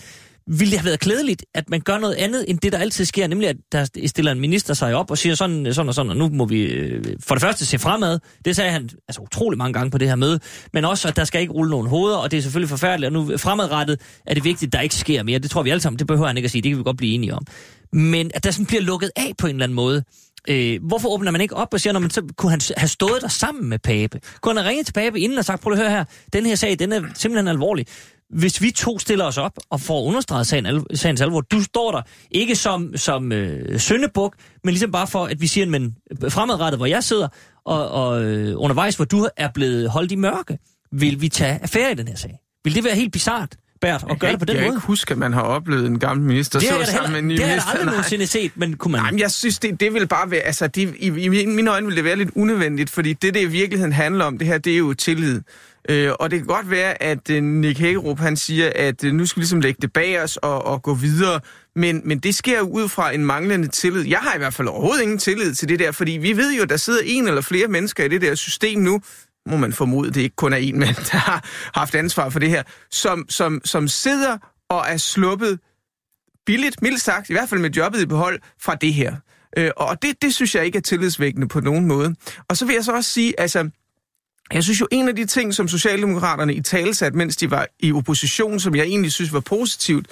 ville 0.49 0.71
det 0.71 0.79
have 0.79 0.85
været 0.85 0.99
klædeligt, 0.99 1.45
at 1.53 1.69
man 1.69 1.81
gør 1.81 1.97
noget 1.97 2.15
andet, 2.15 2.45
end 2.47 2.59
det, 2.59 2.71
der 2.71 2.77
altid 2.77 3.05
sker, 3.05 3.27
nemlig 3.27 3.49
at 3.49 3.55
der 3.71 3.85
stiller 4.07 4.31
en 4.31 4.39
minister 4.39 4.73
sig 4.73 4.95
op 4.95 5.11
og 5.11 5.17
siger 5.17 5.35
sådan, 5.35 5.73
sådan 5.73 5.89
og 5.89 5.95
sådan, 5.95 6.09
og 6.09 6.17
nu 6.17 6.29
må 6.29 6.45
vi 6.45 6.61
øh, 6.61 7.03
for 7.19 7.35
det 7.35 7.41
første 7.41 7.65
se 7.65 7.79
fremad. 7.79 8.19
Det 8.45 8.55
sagde 8.55 8.71
han 8.71 8.89
altså 9.07 9.21
utrolig 9.21 9.57
mange 9.57 9.73
gange 9.73 9.91
på 9.91 9.97
det 9.97 10.07
her 10.07 10.15
møde, 10.15 10.39
men 10.73 10.85
også, 10.85 11.07
at 11.07 11.15
der 11.15 11.23
skal 11.23 11.41
ikke 11.41 11.53
rulle 11.53 11.71
nogen 11.71 11.87
hoveder, 11.87 12.17
og 12.17 12.31
det 12.31 12.37
er 12.37 12.41
selvfølgelig 12.41 12.69
forfærdeligt, 12.69 13.07
og 13.07 13.13
nu 13.13 13.37
fremadrettet 13.37 14.01
er 14.25 14.33
det 14.33 14.43
vigtigt, 14.43 14.69
at 14.69 14.73
der 14.73 14.81
ikke 14.81 14.95
sker 14.95 15.23
mere. 15.23 15.39
Det 15.39 15.51
tror 15.51 15.63
vi 15.63 15.69
alle 15.69 15.81
sammen, 15.81 15.99
det 15.99 16.07
behøver 16.07 16.27
han 16.27 16.37
ikke 16.37 16.47
at 16.47 16.51
sige, 16.51 16.61
det 16.61 16.71
kan 16.71 16.77
vi 16.77 16.83
godt 16.83 16.97
blive 16.97 17.13
enige 17.13 17.33
om. 17.33 17.45
Men 17.93 18.31
at 18.33 18.43
der 18.43 18.51
sådan 18.51 18.65
bliver 18.65 18.81
lukket 18.81 19.11
af 19.15 19.33
på 19.37 19.47
en 19.47 19.55
eller 19.55 19.63
anden 19.63 19.75
måde, 19.75 20.03
Øh, 20.49 20.79
hvorfor 20.87 21.09
åbner 21.09 21.31
man 21.31 21.41
ikke 21.41 21.55
op 21.55 21.73
og 21.73 21.79
siger, 21.79 21.93
når 21.93 21.99
man 21.99 22.09
så 22.09 22.21
kunne 22.37 22.49
han 22.49 22.61
have 22.77 22.87
stået 22.87 23.21
der 23.21 23.27
sammen 23.27 23.69
med 23.69 23.79
Pape? 23.79 24.19
Kunne 24.41 24.53
han 24.53 24.63
have 24.63 24.69
ringet 24.69 24.85
til 24.85 24.93
Pape 24.93 25.19
inden 25.19 25.37
og 25.37 25.45
sagt, 25.45 25.61
prøv 25.61 25.73
at 25.73 25.79
høre 25.79 25.89
her, 25.89 26.03
den 26.33 26.45
her 26.45 26.55
sag, 26.55 26.79
den 26.79 26.91
er 26.91 27.01
simpelthen 27.13 27.47
alvorlig 27.47 27.85
hvis 28.29 28.61
vi 28.61 28.71
to 28.71 28.99
stiller 28.99 29.25
os 29.25 29.37
op 29.37 29.51
og 29.69 29.81
får 29.81 30.03
understreget 30.03 30.47
sagen, 30.47 30.65
al- 30.65 30.97
sagens 30.97 31.21
alvor, 31.21 31.41
du 31.41 31.63
står 31.63 31.91
der 31.91 32.01
ikke 32.31 32.55
som, 32.55 32.97
som 32.97 33.31
øh, 33.31 33.79
søndebuk, 33.79 34.35
men 34.63 34.71
ligesom 34.71 34.91
bare 34.91 35.07
for, 35.07 35.25
at 35.25 35.41
vi 35.41 35.47
siger, 35.47 35.65
men 35.65 35.95
fremadrettet, 36.29 36.79
hvor 36.79 36.85
jeg 36.85 37.03
sidder, 37.03 37.27
og, 37.65 37.89
og 37.89 38.23
øh, 38.23 38.53
undervejs, 38.57 38.95
hvor 38.95 39.05
du 39.05 39.27
er 39.37 39.47
blevet 39.53 39.89
holdt 39.89 40.11
i 40.11 40.15
mørke, 40.15 40.57
vil 40.91 41.21
vi 41.21 41.29
tage 41.29 41.59
affære 41.61 41.91
i 41.91 41.95
den 41.95 42.07
her 42.07 42.15
sag? 42.15 42.39
Vil 42.63 42.75
det 42.75 42.83
være 42.83 42.95
helt 42.95 43.13
bizart? 43.13 43.55
Bært, 43.81 44.03
og 44.03 44.19
gøre 44.19 44.31
det 44.31 44.39
på 44.39 44.45
den 44.45 44.55
jeg 44.55 44.61
måde? 44.61 44.65
Jeg 44.65 44.71
kan 44.71 44.77
ikke 44.77 44.87
huske, 44.87 45.11
at 45.11 45.17
man 45.17 45.33
har 45.33 45.41
oplevet 45.41 45.85
en 45.85 45.99
gammel 45.99 46.25
minister 46.25 46.59
det 46.59 46.69
så 46.69 46.91
sammen 46.91 47.11
med 47.11 47.19
en 47.19 47.27
ny 47.27 47.31
minister. 47.31 47.45
Det 47.45 47.55
har 47.55 47.71
jeg 47.71 47.71
aldrig 47.71 47.85
nogensinde 47.85 48.27
set, 48.27 48.51
men 48.55 48.77
kunne 48.77 48.91
man... 48.91 49.01
Nej, 49.01 49.11
men 49.11 49.19
jeg 49.19 49.31
synes, 49.31 49.59
det, 49.59 49.79
det 49.79 49.93
vil 49.93 50.07
bare 50.07 50.31
være... 50.31 50.39
Altså, 50.39 50.67
det, 50.67 50.95
i, 50.97 51.07
i 51.07 51.45
mine 51.45 51.71
øjne 51.71 51.87
vil 51.87 51.95
det 51.95 52.03
være 52.03 52.15
lidt 52.15 52.29
unødvendigt, 52.35 52.89
fordi 52.89 53.13
det, 53.13 53.33
det 53.33 53.41
i 53.41 53.45
virkeligheden 53.45 53.93
handler 53.93 54.25
om, 54.25 54.37
det 54.37 54.47
her, 54.47 54.57
det 54.57 54.73
er 54.73 54.77
jo 54.77 54.93
tillid. 54.93 55.41
Øh, 55.89 56.11
og 56.19 56.31
det 56.31 56.39
kan 56.39 56.47
godt 56.47 56.69
være, 56.69 57.03
at 57.03 57.29
øh, 57.29 57.43
Nick 57.43 57.79
Hagerup 57.79 58.19
han 58.19 58.37
siger, 58.37 58.71
at 58.75 59.03
øh, 59.03 59.13
nu 59.13 59.25
skal 59.25 59.39
vi 59.39 59.41
ligesom 59.41 59.61
lægge 59.61 59.77
det 59.81 59.93
bag 59.93 60.23
os 60.23 60.37
og, 60.37 60.65
og 60.65 60.81
gå 60.81 60.93
videre. 60.93 61.39
Men, 61.75 62.01
men 62.05 62.19
det 62.19 62.35
sker 62.35 62.57
jo 62.57 62.65
ud 62.65 62.89
fra 62.89 63.13
en 63.13 63.25
manglende 63.25 63.67
tillid. 63.67 64.07
Jeg 64.07 64.19
har 64.19 64.35
i 64.35 64.37
hvert 64.37 64.53
fald 64.53 64.67
overhovedet 64.67 65.03
ingen 65.03 65.17
tillid 65.17 65.55
til 65.55 65.69
det 65.69 65.79
der, 65.79 65.91
fordi 65.91 66.11
vi 66.11 66.37
ved 66.37 66.53
jo, 66.55 66.63
at 66.63 66.69
der 66.69 66.77
sidder 66.77 66.99
en 67.05 67.27
eller 67.27 67.41
flere 67.41 67.67
mennesker 67.67 68.03
i 68.03 68.07
det 68.07 68.21
der 68.21 68.35
system 68.35 68.79
nu, 68.79 69.01
må 69.49 69.57
man 69.57 69.73
formode, 69.73 70.11
det 70.11 70.21
ikke 70.21 70.35
kun 70.35 70.53
er 70.53 70.57
en 70.57 70.79
mand, 70.79 70.95
der 71.11 71.17
har 71.17 71.43
haft 71.73 71.95
ansvar 71.95 72.29
for 72.29 72.39
det 72.39 72.49
her, 72.49 72.63
som, 72.91 73.25
som, 73.29 73.61
som 73.65 73.87
sidder 73.87 74.37
og 74.69 74.85
er 74.87 74.97
sluppet 74.97 75.59
billigt, 76.45 76.81
mildt 76.81 77.01
sagt, 77.01 77.29
i 77.29 77.33
hvert 77.33 77.49
fald 77.49 77.61
med 77.61 77.69
jobbet 77.69 78.01
i 78.01 78.05
behold, 78.05 78.39
fra 78.61 78.75
det 78.75 78.93
her. 78.93 79.15
Øh, 79.57 79.71
og 79.77 80.01
det, 80.01 80.21
det 80.21 80.33
synes 80.33 80.55
jeg 80.55 80.65
ikke 80.65 80.77
er 80.77 80.81
tillidsvækkende 80.81 81.47
på 81.47 81.59
nogen 81.59 81.85
måde. 81.85 82.15
Og 82.47 82.57
så 82.57 82.65
vil 82.65 82.73
jeg 82.73 82.83
så 82.83 82.91
også 82.91 83.09
sige, 83.09 83.39
altså, 83.39 83.69
jeg 84.53 84.63
synes 84.63 84.81
jo, 84.81 84.87
en 84.91 85.07
af 85.07 85.15
de 85.15 85.25
ting, 85.25 85.53
som 85.53 85.67
Socialdemokraterne 85.67 86.53
i 86.53 86.61
talesat, 86.61 87.15
mens 87.15 87.35
de 87.35 87.51
var 87.51 87.67
i 87.79 87.91
opposition, 87.91 88.59
som 88.59 88.75
jeg 88.75 88.85
egentlig 88.85 89.11
synes 89.11 89.33
var 89.33 89.39
positivt, 89.39 90.07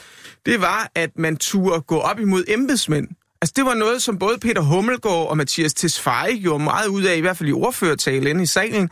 det 0.45 0.61
var, 0.61 0.91
at 0.95 1.09
man 1.17 1.37
turde 1.37 1.81
gå 1.81 1.97
op 1.97 2.19
imod 2.19 2.43
embedsmænd. 2.47 3.07
Altså, 3.41 3.53
det 3.55 3.65
var 3.65 3.73
noget, 3.73 4.01
som 4.01 4.19
både 4.19 4.37
Peter 4.37 4.61
Hummelgaard 4.61 5.29
og 5.29 5.37
Mathias 5.37 5.73
Tesfaye 5.73 6.41
gjorde 6.41 6.63
meget 6.63 6.87
ud 6.87 7.03
af, 7.03 7.17
i 7.17 7.19
hvert 7.19 7.37
fald 7.37 7.49
i 7.49 7.51
ordførertalen 7.51 8.39
i 8.39 8.45
salen. 8.45 8.89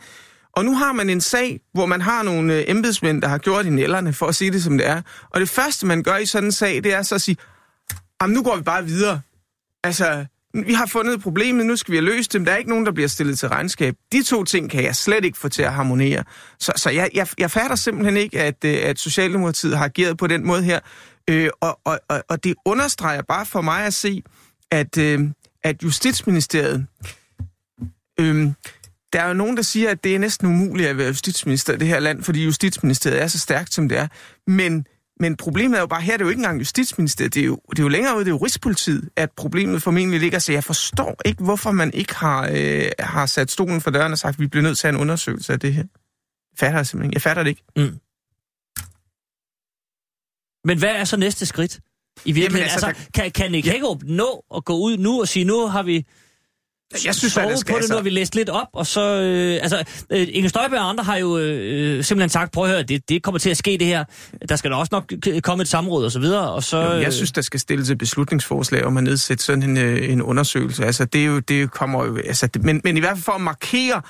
Og 0.56 0.64
nu 0.64 0.74
har 0.74 0.92
man 0.92 1.10
en 1.10 1.20
sag, 1.20 1.60
hvor 1.72 1.86
man 1.86 2.00
har 2.00 2.22
nogle 2.22 2.54
øh, 2.54 2.64
embedsmænd, 2.66 3.22
der 3.22 3.28
har 3.28 3.38
gjort 3.38 3.66
i 3.66 3.70
nælderne, 3.70 4.12
for 4.12 4.26
at 4.26 4.34
sige 4.34 4.50
det, 4.50 4.62
som 4.62 4.78
det 4.78 4.86
er. 4.86 5.02
Og 5.30 5.40
det 5.40 5.48
første, 5.48 5.86
man 5.86 6.02
gør 6.02 6.16
i 6.16 6.26
sådan 6.26 6.48
en 6.48 6.52
sag, 6.52 6.84
det 6.84 6.92
er 6.94 7.02
så 7.02 7.14
at 7.14 7.22
sige, 7.22 7.36
nu 8.28 8.42
går 8.42 8.56
vi 8.56 8.62
bare 8.62 8.84
videre. 8.84 9.20
Altså, 9.84 10.26
vi 10.54 10.72
har 10.72 10.86
fundet 10.86 11.20
problemet, 11.20 11.66
nu 11.66 11.76
skal 11.76 11.92
vi 11.92 11.96
have 11.96 12.04
løst 12.04 12.32
dem. 12.32 12.44
Der 12.44 12.52
er 12.52 12.56
ikke 12.56 12.70
nogen, 12.70 12.86
der 12.86 12.92
bliver 12.92 13.08
stillet 13.08 13.38
til 13.38 13.48
regnskab. 13.48 13.94
De 14.12 14.22
to 14.22 14.44
ting 14.44 14.70
kan 14.70 14.84
jeg 14.84 14.96
slet 14.96 15.24
ikke 15.24 15.38
få 15.38 15.48
til 15.48 15.62
at 15.62 15.72
harmonere. 15.72 16.24
Så, 16.58 16.72
så 16.76 16.90
jeg, 16.90 17.10
jeg, 17.14 17.28
jeg 17.38 17.50
fatter 17.50 17.76
simpelthen 17.76 18.16
ikke, 18.16 18.40
at, 18.40 18.64
øh, 18.64 18.78
at 18.82 18.98
Socialdemokratiet 18.98 19.78
har 19.78 19.84
ageret 19.84 20.18
på 20.18 20.26
den 20.26 20.46
måde 20.46 20.62
her. 20.62 20.80
Øh, 21.30 21.50
og, 21.60 21.80
og, 21.84 21.98
og, 22.08 22.22
og 22.28 22.44
det 22.44 22.54
understreger 22.64 23.22
bare 23.22 23.46
for 23.46 23.60
mig 23.60 23.84
at 23.84 23.94
se, 23.94 24.22
at, 24.70 24.98
øh, 24.98 25.20
at 25.64 25.82
Justitsministeriet... 25.82 26.86
Øh, 28.20 28.48
der 29.12 29.22
er 29.22 29.28
jo 29.28 29.34
nogen, 29.34 29.56
der 29.56 29.62
siger, 29.62 29.90
at 29.90 30.04
det 30.04 30.14
er 30.14 30.18
næsten 30.18 30.46
umuligt 30.46 30.88
at 30.88 30.98
være 30.98 31.06
justitsminister 31.06 31.72
i 31.72 31.76
det 31.76 31.88
her 31.88 32.00
land, 32.00 32.22
fordi 32.22 32.44
Justitsministeriet 32.44 33.22
er 33.22 33.26
så 33.26 33.38
stærkt, 33.38 33.74
som 33.74 33.88
det 33.88 33.98
er. 33.98 34.08
Men 34.46 34.86
men 35.20 35.36
problemet 35.36 35.76
er 35.76 35.80
jo 35.80 35.86
bare, 35.86 36.00
her 36.00 36.12
det 36.12 36.20
er 36.20 36.24
jo 36.24 36.30
ikke 36.30 36.40
engang 36.40 36.58
Justitsministeriet, 36.58 37.34
det 37.34 37.40
er 37.40 37.46
jo, 37.46 37.60
det 37.70 37.78
er 37.78 37.82
jo 37.82 37.88
længere 37.88 38.14
ud, 38.16 38.20
det 38.20 38.26
er 38.26 38.30
jo 38.30 38.36
Rigspolitiet, 38.36 39.08
at 39.16 39.30
problemet 39.36 39.82
formentlig 39.82 40.20
ligger. 40.20 40.38
Så 40.38 40.52
jeg 40.52 40.64
forstår 40.64 41.20
ikke, 41.24 41.44
hvorfor 41.44 41.70
man 41.70 41.94
ikke 41.94 42.14
har, 42.14 42.50
øh, 42.52 42.88
har 42.98 43.26
sat 43.26 43.50
stolen 43.50 43.80
for 43.80 43.90
døren 43.90 44.12
og 44.12 44.18
sagt, 44.18 44.34
at 44.34 44.40
vi 44.40 44.46
bliver 44.46 44.62
nødt 44.62 44.78
til 44.78 44.88
at 44.88 44.94
en 44.94 45.00
undersøgelse 45.00 45.52
af 45.52 45.60
det 45.60 45.74
her. 45.74 45.82
Jeg 45.82 46.58
fatter 46.58 46.78
det 46.78 46.88
simpelthen. 46.88 47.12
Jeg 47.12 47.22
fatter 47.22 47.42
det 47.42 47.50
ikke. 47.50 47.62
Mm. 47.76 47.98
Men 50.64 50.78
hvad 50.78 50.88
er 50.88 51.04
så 51.04 51.16
næste 51.16 51.46
skridt? 51.46 51.80
I 52.24 52.32
virkeligheden, 52.32 52.54
Jamen, 52.54 52.72
altså, 52.72 52.86
altså, 52.86 53.10
kan, 53.14 53.30
kan 53.30 53.52
Nick 53.52 53.66
Hagerup 53.66 54.02
nå 54.02 54.44
at 54.56 54.64
gå 54.64 54.76
ud 54.76 54.96
nu 54.98 55.20
og 55.20 55.28
sige, 55.28 55.44
nu 55.44 55.66
har 55.66 55.82
vi 55.82 56.06
jeg 57.04 57.14
synes, 57.14 57.32
sovet 57.32 57.50
det 57.50 57.58
skal, 57.58 57.74
på 57.74 57.78
det, 57.80 57.90
nu 57.90 57.96
har 57.96 58.02
vi 58.02 58.10
læst 58.10 58.34
lidt 58.34 58.48
op, 58.48 58.66
og 58.72 58.86
så... 58.86 59.20
Øh, 59.20 59.58
altså, 59.62 59.84
øh, 60.10 60.26
Inger 60.30 60.48
Støjberg 60.48 60.80
og 60.80 60.88
andre 60.88 61.04
har 61.04 61.16
jo 61.16 61.38
øh, 61.38 62.04
simpelthen 62.04 62.30
sagt, 62.30 62.52
prøv 62.52 62.64
at 62.64 62.70
høre, 62.70 62.82
det, 62.82 63.08
det 63.08 63.22
kommer 63.22 63.38
til 63.38 63.50
at 63.50 63.56
ske 63.56 63.76
det 63.78 63.86
her. 63.86 64.04
Der 64.48 64.56
skal 64.56 64.70
da 64.70 64.76
også 64.76 64.90
nok 64.92 65.12
komme 65.42 65.62
et 65.62 65.68
samråd 65.68 66.04
og 66.04 66.12
så 66.12 66.18
videre, 66.18 66.50
og 66.50 66.62
så... 66.62 66.76
Jo, 66.76 67.00
jeg 67.00 67.12
synes, 67.12 67.32
der 67.32 67.42
skal 67.42 67.60
stilles 67.60 67.90
et 67.90 67.98
beslutningsforslag 67.98 68.84
om 68.84 68.96
at 68.96 69.04
nedsætte 69.04 69.44
sådan 69.44 69.62
en, 69.62 69.76
øh, 69.76 70.12
en 70.12 70.22
undersøgelse. 70.22 70.84
Altså, 70.84 71.04
det, 71.04 71.20
er 71.20 71.26
jo, 71.26 71.38
det 71.38 71.70
kommer 71.70 72.04
jo... 72.04 72.16
Altså, 72.16 72.46
det, 72.46 72.64
men, 72.64 72.80
men 72.84 72.96
i 72.96 73.00
hvert 73.00 73.16
fald 73.16 73.24
for 73.24 73.32
at 73.32 73.40
markere, 73.40 74.02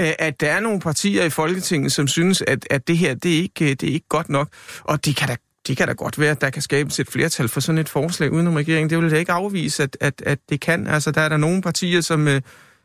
øh, 0.00 0.12
at 0.18 0.40
der 0.40 0.50
er 0.50 0.60
nogle 0.60 0.80
partier 0.80 1.24
i 1.24 1.30
Folketinget, 1.30 1.92
som 1.92 2.08
synes, 2.08 2.42
at, 2.46 2.66
at 2.70 2.88
det 2.88 2.98
her, 2.98 3.14
det 3.14 3.32
er, 3.32 3.42
ikke, 3.42 3.74
det 3.74 3.88
er 3.88 3.92
ikke 3.92 4.08
godt 4.08 4.28
nok. 4.28 4.48
Og 4.84 5.04
det 5.04 5.16
kan 5.16 5.28
da 5.28 5.36
det 5.66 5.76
kan 5.76 5.88
da 5.88 5.92
godt 5.92 6.18
være, 6.18 6.30
at 6.30 6.40
der 6.40 6.50
kan 6.50 6.62
skabes 6.62 7.00
et 7.00 7.10
flertal 7.10 7.48
for 7.48 7.60
sådan 7.60 7.78
et 7.78 7.88
forslag 7.88 8.32
udenom 8.32 8.54
regeringen. 8.54 8.90
Det 8.90 8.98
vil 8.98 9.10
da 9.10 9.16
ikke 9.16 9.32
afvise, 9.32 9.82
at, 9.82 9.96
at, 10.00 10.22
at 10.26 10.38
det 10.48 10.60
kan. 10.60 10.86
Altså, 10.86 11.10
der 11.10 11.20
er 11.20 11.28
der 11.28 11.36
nogle 11.36 11.62
partier, 11.62 12.00
som 12.00 12.28
øh, 12.28 12.40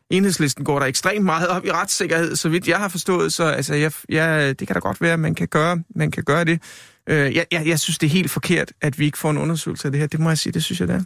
enhedslisten 0.09 0.65
går 0.65 0.79
der 0.79 0.85
ekstremt 0.85 1.25
meget 1.25 1.47
op 1.47 1.65
i 1.65 1.71
retssikkerhed, 1.71 2.35
så 2.35 2.49
vidt 2.49 2.67
jeg 2.67 2.77
har 2.77 2.87
forstået. 2.87 3.33
Så 3.33 3.43
altså, 3.43 3.75
jeg, 3.75 3.91
jeg, 4.09 4.59
det 4.59 4.67
kan 4.67 4.73
da 4.73 4.79
godt 4.79 5.01
være, 5.01 5.13
at 5.13 5.19
man 5.19 5.35
kan 5.35 5.47
gøre, 5.47 5.83
man 5.95 6.11
kan 6.11 6.23
gøre 6.23 6.45
det. 6.45 6.61
Øh, 7.09 7.35
jeg, 7.35 7.45
jeg, 7.51 7.67
jeg 7.67 7.79
synes, 7.79 7.97
det 7.97 8.07
er 8.07 8.11
helt 8.11 8.31
forkert, 8.31 8.73
at 8.81 8.99
vi 8.99 9.05
ikke 9.05 9.17
får 9.17 9.31
en 9.31 9.37
undersøgelse 9.37 9.87
af 9.87 9.91
det 9.91 9.99
her. 9.99 10.07
Det 10.07 10.19
må 10.19 10.29
jeg 10.29 10.37
sige, 10.37 10.53
det 10.53 10.63
synes 10.63 10.79
jeg, 10.79 10.87
det 10.87 10.95
er. 10.95 11.03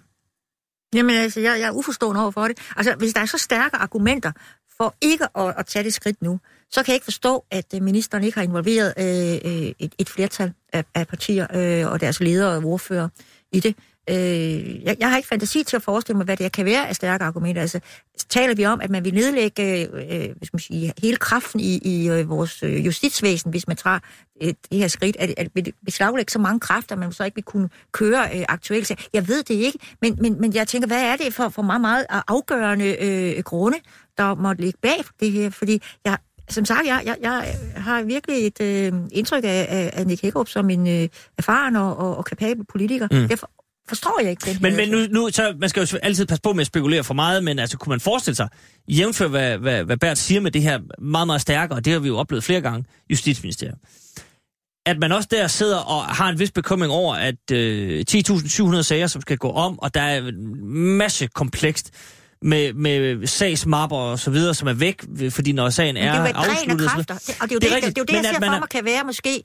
Jamen 0.96 1.16
altså, 1.16 1.40
jeg, 1.40 1.60
jeg 1.60 1.68
er 1.68 1.72
uforstående 1.72 2.22
over 2.22 2.32
for 2.32 2.48
det. 2.48 2.60
Altså, 2.76 2.96
hvis 2.96 3.14
der 3.14 3.22
er 3.22 3.26
så 3.26 3.38
stærke 3.38 3.76
argumenter 3.76 4.32
for 4.78 4.96
ikke 5.02 5.26
at, 5.36 5.54
at 5.58 5.66
tage 5.66 5.84
det 5.84 5.94
skridt 5.94 6.22
nu, 6.22 6.40
så 6.72 6.84
kan 6.84 6.92
jeg 6.92 6.96
ikke 6.96 7.04
forstå, 7.04 7.46
at 7.52 7.66
øh, 7.76 7.82
ministeren 7.82 8.24
ikke 8.24 8.38
har 8.38 8.44
involveret 8.44 8.94
øh, 8.98 9.52
øh, 9.52 9.72
et, 9.80 9.96
et 9.98 10.10
flertal 10.10 10.54
af, 10.74 10.86
af 10.96 11.08
partier 11.08 11.48
øh, 11.54 11.92
og 11.92 12.02
deres 12.02 12.20
ledere 12.20 12.58
og 12.58 12.64
ordfører 12.64 13.10
i 13.52 13.60
det. 13.60 13.76
Øh, 14.10 14.84
jeg, 14.84 14.96
jeg 15.00 15.10
har 15.10 15.18
ikke 15.18 15.30
fantasi 15.30 15.64
til 15.64 15.76
at 15.76 15.84
forestille 15.84 16.18
mig, 16.18 16.26
hvad 16.26 16.38
det 16.38 16.52
kan 16.52 16.66
være 16.66 16.88
af 16.88 16.96
stærke 16.96 17.24
argumenter. 17.24 17.62
Altså, 17.62 17.80
taler 18.30 18.56
vi 18.56 18.66
om, 18.66 18.82
at 18.82 18.90
man 18.90 19.06
vil 19.06 19.14
nedlægge 19.14 19.82
øh, 19.82 20.24
øh 20.24 20.30
hvis 20.38 20.54
man 20.54 20.60
siger, 20.60 20.92
hele 21.02 21.18
kraften 21.18 21.60
i, 21.60 21.78
i 21.78 22.10
øh, 22.10 22.30
vores 22.30 22.64
øh, 22.64 22.86
justitsvæsen, 22.86 23.52
hvis 23.52 23.68
man 23.68 23.78
tager 23.78 24.00
øh, 24.44 24.48
det 24.48 24.78
her 24.78 24.88
skridt, 24.88 25.16
at, 25.20 25.34
at 25.38 25.52
beslaglægge 25.86 26.32
så 26.32 26.40
mange 26.40 26.60
kræfter, 26.60 26.96
at 26.96 27.00
man 27.00 27.12
så 27.12 27.24
ikke 27.24 27.36
vil 27.36 27.44
kunne 27.44 27.70
køre 27.92 28.30
øh, 28.36 28.46
aktuelt. 28.50 28.92
Jeg 29.14 29.28
ved 29.28 29.44
det 29.44 29.54
ikke, 29.54 29.80
men, 30.02 30.18
men, 30.22 30.42
men 30.42 30.54
jeg 30.54 30.68
tænker, 30.68 30.88
hvad 30.88 31.04
er 31.04 31.16
det 31.16 31.34
for, 31.34 31.50
for 31.50 31.62
meget, 31.62 31.82
meget 31.82 32.06
afgørende 32.28 32.96
øh, 33.00 33.44
grunde, 33.44 33.78
der 34.18 34.36
måtte 34.36 34.62
ligge 34.62 34.80
bag 34.82 35.04
det 35.20 35.32
her? 35.32 35.50
Fordi 35.50 35.82
jeg, 36.06 36.18
som 36.52 36.66
sagt, 36.66 36.88
jeg, 36.88 37.02
jeg, 37.06 37.18
jeg 37.22 37.56
har 37.76 38.04
virkelig 38.04 38.48
et 38.48 38.62
øh, 38.62 38.94
indtryk 39.12 39.44
af, 39.44 39.68
af, 39.70 39.90
af 39.94 40.08
Nick 40.08 40.22
Hækkerup 40.22 40.48
som 40.48 40.70
en 40.70 40.88
øh, 40.88 41.10
erfaren 41.38 41.76
og, 41.76 41.98
og, 41.98 42.18
og 42.18 42.26
kapabel 42.26 42.66
politiker. 42.66 43.08
Mm. 43.12 43.28
Derfor 43.28 43.50
forstår 43.88 44.20
jeg 44.22 44.30
ikke 44.30 44.46
den 44.46 44.58
Men, 44.62 44.76
men 44.76 44.90
nu, 44.90 44.98
nu, 45.12 45.30
så 45.32 45.56
man 45.60 45.70
skal 45.70 45.84
jo 45.86 45.98
altid 46.04 46.26
passe 46.26 46.42
på 46.42 46.54
med 46.54 46.62
at 46.62 46.68
spekulere 46.68 47.04
for 47.04 47.14
meget, 47.14 47.44
men 47.44 47.60
altså, 47.60 47.78
kunne 47.78 47.92
man 47.92 48.00
forestille 48.00 48.36
sig, 48.36 48.50
jævnfør 48.88 49.28
hvad, 49.28 49.58
hvad, 49.58 49.84
hvad 49.84 49.98
Bert 49.98 50.18
siger 50.18 50.42
med 50.42 50.52
det 50.52 50.62
her 50.62 50.80
meget, 51.02 51.28
meget 51.28 51.42
stærkere, 51.42 51.78
og 51.78 51.86
det 51.86 51.94
har 51.94 52.00
vi 52.00 52.08
jo 52.08 52.18
oplevet 52.18 52.44
flere 52.44 52.62
gange, 52.62 52.86
Justitsministeriet, 53.10 53.76
at 54.86 55.00
man 55.00 55.12
også 55.12 55.28
der 55.32 55.48
sidder 55.48 55.78
og 55.78 56.04
har 56.04 56.30
en 56.30 56.40
vis 56.40 56.52
bekymring 56.52 56.92
over, 56.92 57.16
at 57.16 57.52
øh, 57.52 58.06
10.700 58.12 58.82
sager, 58.82 59.08
som 59.08 59.22
skal 59.22 59.38
gå 59.38 59.52
om, 59.52 59.80
og 59.80 59.94
der 59.94 60.02
er 60.02 60.28
en 60.28 60.66
masse 60.98 61.28
komplekst, 61.28 61.92
med, 62.42 62.74
med 62.74 63.28
sagsmapper 63.28 63.98
og 63.98 64.20
så 64.20 64.32
videre, 64.32 64.54
som 64.54 64.68
er 64.68 64.74
væk, 64.74 65.04
fordi 65.30 65.52
når 65.52 65.70
sagen 65.70 65.98
er 65.98 66.12
afsluttet. 66.12 66.90
Kræfter. 66.90 67.14
Det, 67.14 67.38
og 67.42 67.50
det 67.50 67.52
er 67.52 67.56
jo 67.56 67.60
det, 67.60 67.62
det, 67.62 67.72
er 67.72 67.76
det, 67.76 67.84
det, 67.84 67.98
er 67.98 68.02
jo 68.02 68.06
det 68.06 68.14
jeg 68.14 68.24
siger 68.24 68.52
for 68.52 68.60
mig, 68.60 68.70
kan 68.70 68.86
være 68.86 69.04
måske 69.04 69.44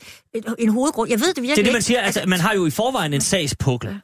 en 0.58 0.68
hovedgrund. 0.68 1.10
Jeg 1.10 1.20
ved 1.20 1.34
det 1.34 1.42
virkelig 1.42 1.56
Det 1.56 1.62
er 1.62 1.64
det, 1.64 1.72
man 1.72 1.82
siger. 1.82 2.00
Altså, 2.00 2.22
man 2.26 2.40
har 2.40 2.54
jo 2.54 2.66
i 2.66 2.70
forvejen 2.70 3.12
en 3.14 3.20
sagspukkel. 3.20 4.00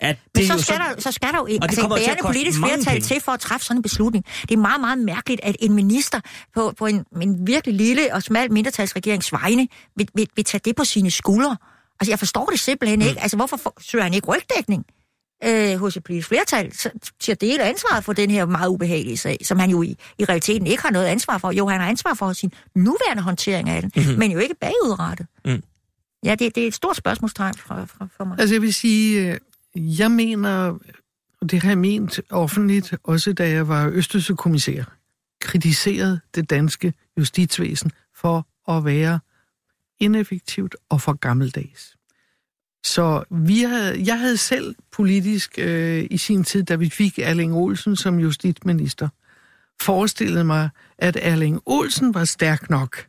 At 0.00 0.16
det 0.34 0.48
Men 0.48 0.58
så 0.58 0.64
skal, 0.64 0.76
så, 0.76 0.82
der, 0.94 1.00
så 1.00 1.12
skal 1.12 1.28
der 1.32 1.38
jo 1.38 1.46
ikke 1.46 1.64
altså, 1.64 1.80
en 1.80 1.88
bærende 1.88 2.22
politisk 2.22 2.58
flertal 2.58 3.02
til 3.02 3.20
for 3.20 3.32
at 3.32 3.40
træffe 3.40 3.66
sådan 3.66 3.76
en 3.78 3.82
beslutning. 3.82 4.24
Det 4.42 4.50
er 4.50 4.56
meget, 4.56 4.80
meget 4.80 4.98
mærkeligt, 4.98 5.40
at 5.44 5.56
en 5.60 5.72
minister 5.72 6.20
på, 6.54 6.72
på 6.78 6.86
en, 6.86 7.04
en 7.22 7.46
virkelig 7.46 7.74
lille 7.74 8.14
og 8.14 8.22
smal 8.22 8.52
mindretalsregerings 8.52 9.32
vegne 9.32 9.68
vil, 9.96 10.08
vil, 10.14 10.28
vil 10.36 10.44
tage 10.44 10.60
det 10.64 10.76
på 10.76 10.84
sine 10.84 11.10
skuldre. 11.10 11.56
Altså, 12.00 12.12
jeg 12.12 12.18
forstår 12.18 12.46
det 12.46 12.60
simpelthen 12.60 13.02
ikke. 13.02 13.12
Mm. 13.12 13.22
Altså, 13.22 13.36
hvorfor 13.36 13.74
søger 13.80 14.02
han 14.02 14.14
ikke 14.14 14.26
rygdækning? 14.26 14.84
Øh, 15.44 15.76
hos 15.76 15.96
et 15.96 16.04
politisk 16.04 16.28
flertal 16.28 16.72
til 17.20 17.32
at 17.32 17.40
dele 17.40 17.62
ansvaret 17.62 18.04
for 18.04 18.12
den 18.12 18.30
her 18.30 18.46
meget 18.46 18.68
ubehagelige 18.68 19.16
sag, 19.16 19.38
som 19.42 19.58
han 19.58 19.70
jo 19.70 19.82
i, 19.82 19.96
i 20.18 20.24
realiteten 20.24 20.66
ikke 20.66 20.82
har 20.82 20.90
noget 20.90 21.06
ansvar 21.06 21.38
for. 21.38 21.50
Jo, 21.50 21.68
han 21.68 21.80
har 21.80 21.88
ansvar 21.88 22.14
for 22.14 22.32
sin 22.32 22.52
nuværende 22.74 23.22
håndtering 23.22 23.68
af 23.68 23.82
den, 23.82 23.92
mm-hmm. 23.96 24.18
men 24.18 24.32
jo 24.32 24.38
ikke 24.38 24.54
bagudrettet. 24.54 25.26
Mm. 25.44 25.62
Ja, 26.24 26.34
det, 26.34 26.54
det 26.54 26.62
er 26.62 26.66
et 26.66 26.74
stort 26.74 26.96
spørgsmålstegn 26.96 27.54
for, 27.54 27.84
for, 27.84 28.08
for 28.16 28.24
mig. 28.24 28.40
Altså 28.40 28.54
jeg 28.54 28.62
vil 28.62 28.74
sige, 28.74 29.32
øh, 29.32 29.98
jeg 29.98 30.10
mener, 30.10 30.78
og 31.40 31.50
det 31.50 31.62
har 31.62 31.70
jeg 31.70 31.78
ment 31.78 32.20
offentligt, 32.30 32.94
også 33.04 33.32
da 33.32 33.50
jeg 33.50 33.68
var 33.68 33.88
Østersøkommissær, 33.88 34.84
kritiseret 35.40 36.20
det 36.34 36.50
danske 36.50 36.94
justitsvæsen 37.18 37.92
for 38.16 38.46
at 38.68 38.84
være 38.84 39.20
ineffektivt 39.98 40.76
og 40.88 41.00
for 41.00 41.12
gammeldags. 41.12 41.96
Så 42.84 43.24
vi 43.30 43.60
havde, 43.60 44.02
jeg 44.06 44.18
havde 44.18 44.36
selv 44.36 44.74
politisk 44.92 45.58
øh, 45.58 46.06
i 46.10 46.18
sin 46.18 46.44
tid, 46.44 46.62
da 46.62 46.76
vi 46.76 46.90
fik 46.90 47.18
Erling 47.18 47.54
Olsen 47.54 47.96
som 47.96 48.18
justitsminister, 48.18 49.08
forestillet 49.82 50.46
mig, 50.46 50.68
at 50.98 51.18
Erling 51.20 51.60
Olsen 51.66 52.14
var 52.14 52.24
stærk 52.24 52.70
nok 52.70 53.06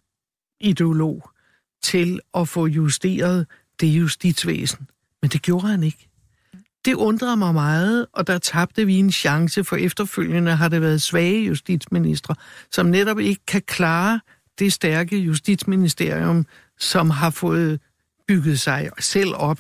ideolog 0.60 1.30
til 1.84 2.20
at 2.34 2.48
få 2.48 2.68
justeret 2.68 3.48
det 3.80 3.88
justitsvæsen. 3.88 4.88
Men 5.22 5.30
det 5.30 5.42
gjorde 5.42 5.68
han 5.68 5.84
ikke. 5.84 6.08
Det 6.86 6.94
undrede 6.94 7.38
mig 7.38 7.54
meget, 7.54 8.08
og 8.14 8.28
der 8.28 8.38
tabte 8.38 8.86
vi 8.86 8.96
en 8.96 9.12
chance, 9.12 9.64
for 9.64 9.76
efterfølgende 9.76 10.56
har 10.56 10.68
det 10.68 10.82
været 10.82 11.02
svage 11.02 11.46
justitsministre, 11.46 12.36
som 12.72 12.86
netop 12.86 13.20
ikke 13.20 13.46
kan 13.48 13.62
klare 13.62 14.20
det 14.60 14.74
stærke 14.74 15.18
justitsministerium, 15.18 16.46
som 16.80 17.10
har 17.10 17.30
fået 17.30 17.80
bygget 18.32 18.60
sig 18.60 18.90
selv 19.00 19.34
op. 19.36 19.60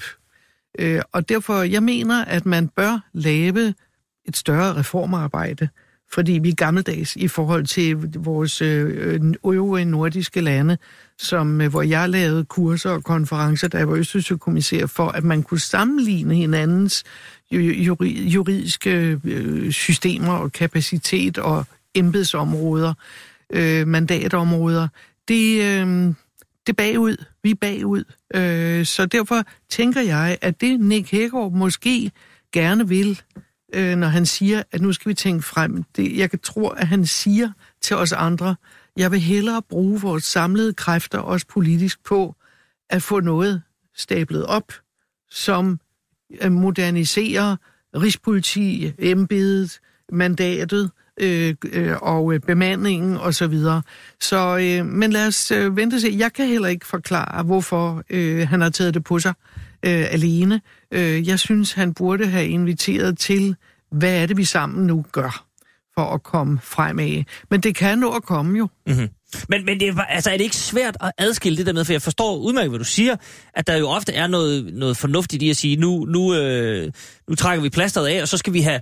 Øh, 0.79 1.01
og 1.11 1.29
derfor, 1.29 1.61
jeg 1.61 1.83
mener, 1.83 2.25
at 2.25 2.45
man 2.45 2.67
bør 2.67 2.99
lave 3.13 3.73
et 4.25 4.37
større 4.37 4.75
reformarbejde, 4.75 5.69
fordi 6.11 6.31
vi 6.31 6.49
er 6.49 6.55
gammeldags 6.55 7.15
i 7.15 7.27
forhold 7.27 7.65
til 7.65 7.97
vores 8.17 8.61
øh, 8.61 9.21
øvrige 9.45 9.85
nordiske 9.85 10.41
lande, 10.41 10.77
som, 11.17 11.61
øh, 11.61 11.69
hvor 11.69 11.81
jeg 11.81 12.09
lavede 12.09 12.45
kurser 12.45 12.89
og 12.89 13.03
konferencer, 13.03 13.67
der 13.67 13.83
var 13.83 13.95
Østersøkommissær, 13.95 14.85
for 14.85 15.07
at 15.07 15.23
man 15.23 15.43
kunne 15.43 15.59
sammenligne 15.59 16.35
hinandens 16.35 17.03
juridiske 17.51 19.19
øh, 19.23 19.71
systemer 19.71 20.33
og 20.33 20.51
kapacitet 20.51 21.37
og 21.37 21.65
embedsområder, 21.95 22.93
mandatområder. 23.85 24.87
Det, 25.27 25.61
det 26.67 26.73
er 26.73 26.73
bagud. 26.73 27.25
Vi 27.43 27.51
er 27.51 27.55
bagud. 27.55 28.03
Øh, 28.35 28.85
så 28.85 29.05
derfor 29.05 29.43
tænker 29.69 30.01
jeg, 30.01 30.37
at 30.41 30.61
det 30.61 30.79
Nick 30.79 31.11
Hækkerup 31.11 31.53
måske 31.53 32.11
gerne 32.51 32.87
vil, 32.87 33.21
øh, 33.73 33.95
når 33.95 34.07
han 34.07 34.25
siger, 34.25 34.63
at 34.71 34.81
nu 34.81 34.93
skal 34.93 35.09
vi 35.09 35.13
tænke 35.13 35.43
frem. 35.43 35.83
Det, 35.83 36.17
jeg 36.17 36.29
kan 36.29 36.39
tro, 36.39 36.67
at 36.67 36.87
han 36.87 37.05
siger 37.05 37.51
til 37.81 37.95
os 37.95 38.11
andre, 38.11 38.55
jeg 38.97 39.11
vil 39.11 39.19
hellere 39.19 39.61
bruge 39.61 40.01
vores 40.01 40.23
samlede 40.23 40.73
kræfter, 40.73 41.19
også 41.19 41.47
politisk, 41.47 42.03
på 42.03 42.35
at 42.89 43.03
få 43.03 43.19
noget 43.19 43.61
stablet 43.95 44.45
op, 44.45 44.73
som 45.29 45.79
øh, 46.41 46.51
moderniserer 46.51 47.55
Rigspoliti, 47.95 48.93
embedet, 48.99 49.79
mandatet, 50.11 50.91
øh, 51.19 51.55
øh, 51.73 51.95
og 52.01 52.33
øh, 52.33 52.39
bemandingen 52.39 53.17
og 53.17 53.33
så 53.33 53.47
videre. 53.47 53.81
Så, 54.21 54.57
øh, 54.57 54.85
men 54.85 55.11
lad 55.11 55.27
os 55.27 55.51
øh, 55.51 55.77
vente 55.77 55.95
og 55.95 56.01
se. 56.01 56.15
Jeg 56.17 56.33
kan 56.33 56.47
heller 56.47 56.67
ikke 56.67 56.87
forklare, 56.87 57.43
hvorfor 57.43 58.03
øh, 58.09 58.47
han 58.47 58.61
har 58.61 58.69
taget 58.69 58.93
det 58.93 59.03
på 59.03 59.19
sig 59.19 59.33
øh, 59.85 60.13
alene. 60.13 60.61
Øh, 60.91 61.27
jeg 61.27 61.39
synes, 61.39 61.73
han 61.73 61.93
burde 61.93 62.27
have 62.27 62.47
inviteret 62.47 63.17
til, 63.17 63.55
hvad 63.91 64.21
er 64.21 64.25
det, 64.25 64.37
vi 64.37 64.43
sammen 64.43 64.87
nu 64.87 65.05
gør 65.11 65.45
for 65.95 66.13
at 66.13 66.23
komme 66.23 66.59
fremad. 66.63 67.23
Men 67.49 67.61
det 67.61 67.75
kan 67.75 67.97
nå 67.97 68.11
at 68.11 68.23
komme 68.23 68.57
jo. 68.57 68.67
Mm-hmm. 68.87 69.09
Men, 69.49 69.65
men 69.65 69.79
det 69.79 69.87
er, 69.87 70.01
altså, 70.01 70.29
er 70.29 70.37
det 70.37 70.43
ikke 70.43 70.55
svært 70.55 70.97
at 71.01 71.11
adskille 71.17 71.57
det 71.57 71.65
der 71.65 71.73
med, 71.73 71.85
for 71.85 71.93
jeg 71.93 72.01
forstår 72.01 72.37
udmærket, 72.37 72.71
hvad 72.71 72.79
du 72.79 72.85
siger, 72.85 73.15
at 73.53 73.67
der 73.67 73.75
jo 73.75 73.89
ofte 73.89 74.13
er 74.13 74.27
noget, 74.27 74.73
noget 74.73 74.97
fornuftigt 74.97 75.43
i 75.43 75.49
at 75.49 75.57
sige, 75.57 75.75
nu, 75.75 76.05
nu, 76.05 76.35
øh, 76.35 76.91
nu 77.29 77.35
trækker 77.35 77.63
vi 77.63 77.69
plasteret 77.69 78.07
af, 78.07 78.21
og 78.21 78.27
så 78.27 78.37
skal 78.37 78.53
vi 78.53 78.61
have 78.61 78.81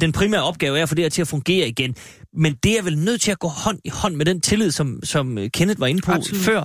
den 0.00 0.12
primære 0.12 0.42
opgave 0.42 0.78
af 0.78 0.82
at 0.82 0.88
få 0.88 0.94
det 0.94 1.04
her 1.04 1.08
til 1.08 1.22
at 1.22 1.28
fungere 1.28 1.68
igen. 1.68 1.96
Men 2.32 2.54
det 2.62 2.78
er 2.78 2.82
vel 2.82 2.98
nødt 2.98 3.20
til 3.20 3.30
at 3.30 3.38
gå 3.38 3.48
hånd 3.48 3.78
i 3.84 3.88
hånd 3.88 4.16
med 4.16 4.26
den 4.26 4.40
tillid, 4.40 4.70
som, 4.70 5.00
som 5.02 5.38
Kenneth 5.54 5.80
var 5.80 5.86
inde 5.86 6.02
på 6.02 6.12
Absolut. 6.12 6.44
før. 6.44 6.64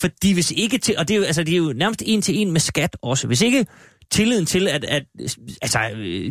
Fordi 0.00 0.32
hvis 0.32 0.50
ikke 0.50 0.78
til, 0.78 0.94
og 0.98 1.08
det 1.08 1.14
er, 1.14 1.18
jo, 1.18 1.24
altså, 1.24 1.44
det 1.44 1.52
er 1.52 1.58
jo 1.58 1.72
nærmest 1.76 2.02
en 2.06 2.22
til 2.22 2.36
en 2.36 2.52
med 2.52 2.60
skat 2.60 2.96
også, 3.02 3.26
hvis 3.26 3.42
ikke 3.42 3.66
tilliden 4.10 4.46
til, 4.46 4.68
at, 4.68 4.84
at 4.84 5.04
altså, 5.62 5.78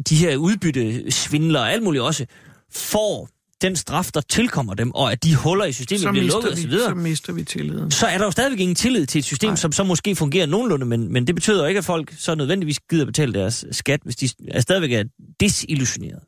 de 0.09 0.15
her 0.15 0.37
udbytte 0.37 1.11
svindler 1.11 1.59
og 1.59 1.71
alt 1.71 1.83
muligt 1.83 2.03
også, 2.03 2.25
får 2.73 3.29
den 3.65 3.75
straf, 3.75 4.11
der 4.13 4.21
tilkommer 4.21 4.73
dem, 4.73 4.91
og 4.91 5.11
at 5.11 5.23
de 5.23 5.35
huller 5.35 5.65
i 5.65 5.71
systemet 5.71 6.01
så 6.01 6.11
bliver 6.11 6.27
lukket 6.27 6.51
osv., 6.51 6.71
så 6.71 6.95
mister 6.95 7.33
vi 7.33 7.43
tilliden. 7.43 7.91
Så 7.91 8.05
er 8.07 8.17
der 8.17 8.25
jo 8.25 8.31
stadigvæk 8.31 8.59
ingen 8.59 8.75
tillid 8.75 9.05
til 9.05 9.19
et 9.19 9.25
system, 9.25 9.49
Nej. 9.49 9.55
som 9.55 9.71
så 9.71 9.83
måske 9.83 10.15
fungerer 10.15 10.45
nogenlunde, 10.45 10.85
men, 10.85 11.13
men 11.13 11.27
det 11.27 11.35
betyder 11.35 11.67
ikke, 11.67 11.77
at 11.77 11.85
folk 11.85 12.13
så 12.17 12.35
nødvendigvis 12.35 12.79
gider 12.89 13.05
betale 13.05 13.33
deres 13.33 13.65
skat, 13.71 13.99
hvis 14.03 14.15
de 14.15 14.29
er 14.47 14.61
stadigvæk 14.61 14.91
er 14.91 15.03
desillusioneret. 15.39 16.19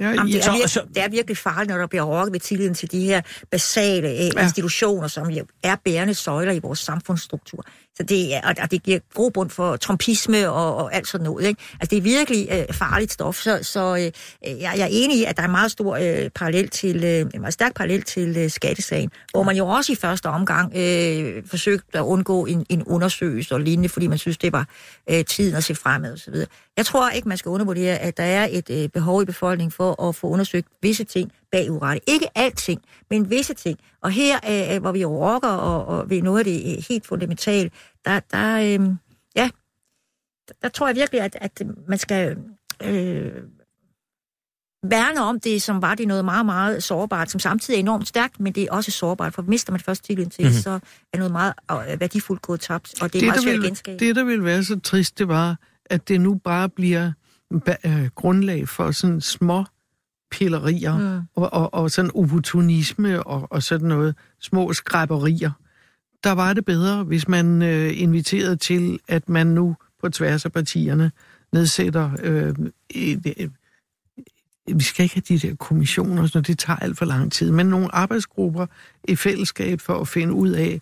Ja, 0.00 0.08
Jamen, 0.08 0.32
det, 0.32 0.46
er 0.46 0.52
virkelig, 0.52 0.94
det 0.94 1.02
er 1.04 1.08
virkelig 1.08 1.36
farligt, 1.36 1.70
når 1.70 1.78
der 1.78 1.86
bliver 1.86 2.02
rokket 2.02 2.32
ved 2.32 2.40
tilliden 2.40 2.74
til 2.74 2.92
de 2.92 3.04
her 3.04 3.20
basale 3.50 4.08
ja. 4.08 4.42
institutioner, 4.42 5.08
som 5.08 5.30
jo 5.30 5.44
er 5.62 5.76
bærende 5.84 6.14
søjler 6.14 6.52
i 6.52 6.58
vores 6.58 6.78
samfundsstruktur. 6.78 7.64
Så 7.94 8.02
det, 8.02 8.34
er, 8.34 8.40
og 8.62 8.70
det 8.70 8.82
giver 8.82 8.98
grobund 9.14 9.50
for 9.50 9.76
trompisme 9.76 10.50
og, 10.50 10.76
og 10.76 10.94
alt 10.94 11.08
sådan 11.08 11.24
noget. 11.24 11.46
Ikke? 11.46 11.62
Altså, 11.80 11.90
det 11.90 11.98
er 11.98 12.02
virkelig 12.02 12.48
øh, 12.50 12.74
farligt 12.74 13.12
stof, 13.12 13.36
så, 13.36 13.58
så 13.62 13.96
øh, 13.96 14.60
jeg, 14.60 14.72
jeg 14.76 14.80
er 14.80 14.88
enig 14.90 15.16
i, 15.16 15.24
at 15.24 15.36
der 15.36 15.42
er 15.42 15.46
en 15.46 15.52
meget 15.52 15.70
stor 15.70 15.96
øh, 15.96 16.30
parallel 16.30 16.68
til, 16.68 17.04
øh, 17.04 17.20
en 17.34 17.40
meget 17.40 17.54
stærk 17.54 17.74
parallel 17.74 18.02
til 18.02 18.36
øh, 18.36 18.50
skattesagen, 18.50 19.10
hvor 19.30 19.42
man 19.42 19.56
jo 19.56 19.66
også 19.66 19.92
i 19.92 19.94
første 19.94 20.26
omgang 20.26 20.76
øh, 20.76 21.42
forsøgte 21.46 21.98
at 21.98 22.02
undgå 22.02 22.46
en, 22.46 22.66
en 22.68 22.82
undersøgelse 22.82 23.54
og 23.54 23.60
lignende, 23.60 23.88
fordi 23.88 24.06
man 24.06 24.18
synes, 24.18 24.38
det 24.38 24.52
var 24.52 24.68
øh, 25.10 25.24
tiden 25.24 25.56
at 25.56 25.64
se 25.64 25.74
fremad 25.74 26.12
osv. 26.12 26.34
Jeg 26.76 26.86
tror 26.86 27.10
ikke, 27.10 27.28
man 27.28 27.38
skal 27.38 27.48
undervurdere, 27.48 27.98
at 27.98 28.16
der 28.16 28.22
er 28.22 28.48
et 28.50 28.70
øh, 28.70 28.88
behov 28.88 29.22
i 29.22 29.24
befolkningen 29.24 29.70
for 29.72 30.08
at 30.08 30.14
få 30.14 30.26
undersøgt 30.26 30.68
visse 30.82 31.04
ting 31.04 31.32
bagudrettet. 31.52 32.04
Ikke 32.06 32.26
alting, 32.34 32.82
men 33.10 33.30
visse 33.30 33.54
ting. 33.54 33.78
Og 34.02 34.10
her, 34.10 34.38
øh, 34.74 34.80
hvor 34.80 34.92
vi 34.92 35.04
rocker 35.04 35.48
og, 35.48 35.86
og 35.86 36.10
ved 36.10 36.22
noget 36.22 36.38
af 36.38 36.44
det 36.44 36.76
øh, 36.76 36.84
helt 36.88 37.06
fundamentale, 37.06 37.70
der, 38.04 38.20
der, 38.20 38.56
øh, 38.58 38.94
ja, 39.36 39.50
der, 40.62 40.68
tror 40.68 40.86
jeg 40.86 40.96
virkelig, 40.96 41.20
at, 41.20 41.36
at 41.40 41.62
man 41.88 41.98
skal 41.98 42.36
øh, 42.82 43.32
værne 44.82 45.20
om 45.20 45.40
det, 45.40 45.62
som 45.62 45.82
var 45.82 45.94
det 45.94 46.08
noget 46.08 46.24
meget, 46.24 46.46
meget 46.46 46.82
sårbart, 46.82 47.30
som 47.30 47.40
samtidig 47.40 47.78
er 47.78 47.80
enormt 47.80 48.08
stærkt, 48.08 48.40
men 48.40 48.52
det 48.52 48.62
er 48.62 48.72
også 48.72 48.90
sårbart, 48.90 49.34
for 49.34 49.42
mister 49.42 49.72
man 49.72 49.80
først 49.80 50.04
tilliden 50.04 50.30
til, 50.30 50.44
mm-hmm. 50.44 50.60
så 50.60 50.70
er 51.12 51.18
noget 51.18 51.32
meget 51.32 51.54
værdifuldt 52.00 52.42
gået 52.42 52.60
tabt, 52.60 53.02
og 53.02 53.12
det 53.12 53.18
er 53.18 53.20
det, 53.20 53.28
meget 53.28 53.42
svært 53.42 53.54
at 53.54 53.62
genskabe. 53.62 53.98
Det, 53.98 54.16
der 54.16 54.24
ville 54.24 54.44
være 54.44 54.64
så 54.64 54.80
trist, 54.80 55.18
det 55.18 55.28
var, 55.28 55.56
at 55.90 56.08
det 56.08 56.20
nu 56.20 56.34
bare 56.34 56.68
bliver 56.68 57.12
øh, 57.86 58.06
grundlag 58.14 58.68
for 58.68 58.90
sådan 58.90 59.20
små 59.20 59.64
pillerier 60.30 60.98
mm. 60.98 61.26
og, 61.34 61.52
og, 61.52 61.74
og 61.74 61.90
sådan 61.90 62.10
opportunisme 62.14 63.22
og, 63.22 63.52
og 63.52 63.62
sådan 63.62 63.88
noget, 63.88 64.14
små 64.40 64.72
skræpperier. 64.72 65.50
Der 66.24 66.32
var 66.32 66.52
det 66.52 66.64
bedre, 66.64 67.04
hvis 67.04 67.28
man 67.28 67.62
øh, 67.62 68.00
inviterede 68.00 68.56
til, 68.56 69.00
at 69.08 69.28
man 69.28 69.46
nu 69.46 69.76
på 70.00 70.08
tværs 70.08 70.44
af 70.44 70.52
partierne 70.52 71.12
nedsætter... 71.52 72.10
Øh, 72.22 72.54
et, 72.90 73.34
et, 73.36 73.52
vi 74.74 74.82
skal 74.82 75.02
ikke 75.02 75.14
have 75.14 75.36
de 75.36 75.48
der 75.48 75.54
kommissioner, 75.54 76.26
så 76.26 76.40
det 76.40 76.58
tager 76.58 76.76
alt 76.76 76.98
for 76.98 77.04
lang 77.04 77.32
tid, 77.32 77.50
men 77.50 77.66
nogle 77.66 77.94
arbejdsgrupper 77.94 78.66
i 79.08 79.16
fællesskab 79.16 79.80
for 79.80 80.00
at 80.00 80.08
finde 80.08 80.32
ud 80.32 80.50
af, 80.50 80.80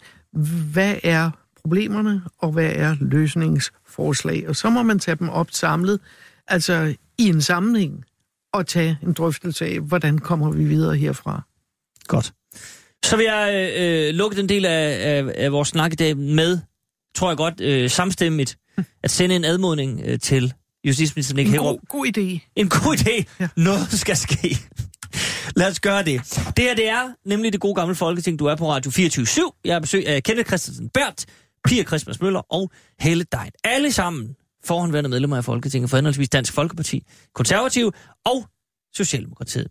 hvad 0.73 0.95
er 1.03 1.31
problemerne, 1.69 2.23
og 2.39 2.53
hvad 2.53 2.73
er 2.75 2.97
løsningsforslag. 3.01 4.49
Og 4.49 4.57
så 4.57 4.71
må 4.71 4.83
man 4.83 4.99
tage 4.99 5.15
dem 5.17 5.29
op 5.29 5.49
samlet, 5.51 6.01
altså 6.49 6.95
i 7.19 7.29
en 7.29 7.43
sammenhæng, 7.43 8.05
og 8.53 8.67
tage 8.67 8.99
en 9.03 9.13
drøftelse 9.13 9.67
af, 9.67 9.81
hvordan 9.81 10.19
kommer 10.19 10.51
vi 10.51 10.65
videre 10.65 10.97
herfra. 10.97 11.43
Godt. 12.07 12.33
Så 13.05 13.17
vil 13.17 13.25
jeg 13.25 13.75
øh, 13.79 14.15
lukke 14.15 14.37
den 14.37 14.49
del 14.49 14.65
af, 14.65 14.97
af, 15.01 15.33
af 15.37 15.53
vores 15.53 15.69
snak 15.69 15.93
i 15.93 15.97
dag 15.97 16.17
med, 16.17 16.59
tror 17.15 17.31
jeg 17.31 17.37
godt, 17.37 17.61
øh, 17.61 17.91
samstemmigt, 17.91 18.59
at 19.03 19.11
sende 19.11 19.37
en 19.37 19.45
admodning 19.45 20.01
øh, 20.05 20.19
til 20.19 20.53
justitsminister 20.85 21.35
Nick 21.35 21.47
En 21.47 21.51
Hækkerup. 21.53 21.77
god, 21.81 21.87
god 21.89 22.07
idé. 22.07 22.53
En 22.57 22.69
god 22.69 22.97
idé. 22.97 23.25
Ja. 23.41 23.49
Noget 23.57 23.93
skal 23.93 24.17
ske. 24.17 24.59
Lad 25.57 25.71
os 25.71 25.81
gøre 25.81 26.05
det. 26.05 26.21
Det 26.57 26.65
her, 26.65 26.75
det 26.75 26.89
er 26.89 27.09
nemlig 27.25 27.53
det 27.53 27.61
gode 27.61 27.75
gamle 27.75 27.95
folketing. 27.95 28.39
Du 28.39 28.47
er 28.47 28.55
på 28.57 28.71
Radio 28.73 28.91
24-7. 28.91 29.61
Jeg 29.65 29.75
er 29.75 29.79
besøg 29.81 30.07
af 30.09 30.23
Kenneth 30.23 30.47
Christensen 30.47 30.89
Bært, 30.89 31.25
Pia 31.65 31.83
Christmas 31.83 32.21
Møller 32.21 32.41
og 32.53 32.71
Helle 33.01 33.25
Dejt. 33.33 33.53
Alle 33.65 33.93
sammen 33.93 34.37
forhåndværende 34.65 35.11
medlemmer 35.11 35.37
af 35.37 35.45
Folketinget 35.45 35.91
for 35.91 35.97
henholdsvis 35.97 36.29
Dansk 36.29 36.53
Folkeparti, 36.53 37.03
Konservative 37.35 37.93
og 38.25 38.45
Socialdemokratiet. 38.95 39.67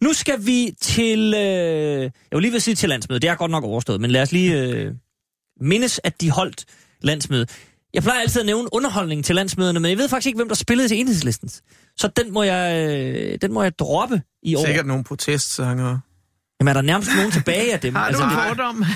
Nu 0.00 0.12
skal 0.12 0.46
vi 0.46 0.74
til... 0.80 1.34
Øh, 1.34 2.02
jeg 2.02 2.10
vil 2.32 2.40
lige 2.42 2.52
vil 2.52 2.60
sige 2.60 2.74
til 2.74 2.88
landsmødet. 2.88 3.22
Det 3.22 3.30
er 3.30 3.34
godt 3.34 3.50
nok 3.50 3.64
overstået, 3.64 4.00
men 4.00 4.10
lad 4.10 4.22
os 4.22 4.32
lige 4.32 4.60
øh, 4.60 4.94
mindes, 5.60 6.00
at 6.04 6.20
de 6.20 6.30
holdt 6.30 6.64
landsmøde. 7.00 7.46
Jeg 7.94 8.02
plejer 8.02 8.20
altid 8.20 8.40
at 8.40 8.46
nævne 8.46 8.68
underholdningen 8.74 9.22
til 9.22 9.34
landsmøderne, 9.34 9.80
men 9.80 9.90
jeg 9.90 9.98
ved 9.98 10.08
faktisk 10.08 10.26
ikke, 10.26 10.36
hvem 10.36 10.48
der 10.48 10.54
spillede 10.54 10.88
til 10.88 11.00
enhedslistens. 11.00 11.62
Så 11.96 12.08
den 12.16 12.32
må 12.32 12.42
jeg, 12.42 12.88
øh, 12.90 13.38
den 13.42 13.52
må 13.52 13.62
jeg 13.62 13.78
droppe 13.78 14.22
i 14.42 14.54
år. 14.54 14.66
Sikkert 14.66 14.86
nogle 14.86 15.04
protestsanger. 15.04 15.98
Jamen, 16.62 16.68
er 16.70 16.74
der 16.74 16.82
nærmest 16.82 17.10
nogen 17.16 17.30
tilbage 17.30 17.72
af 17.72 17.80
dem? 17.80 17.94
Har 17.94 18.02
du 18.02 18.06
Altså, 18.06 18.22
en 18.22 18.30
det- 18.30 18.38
fordom? 18.48 18.84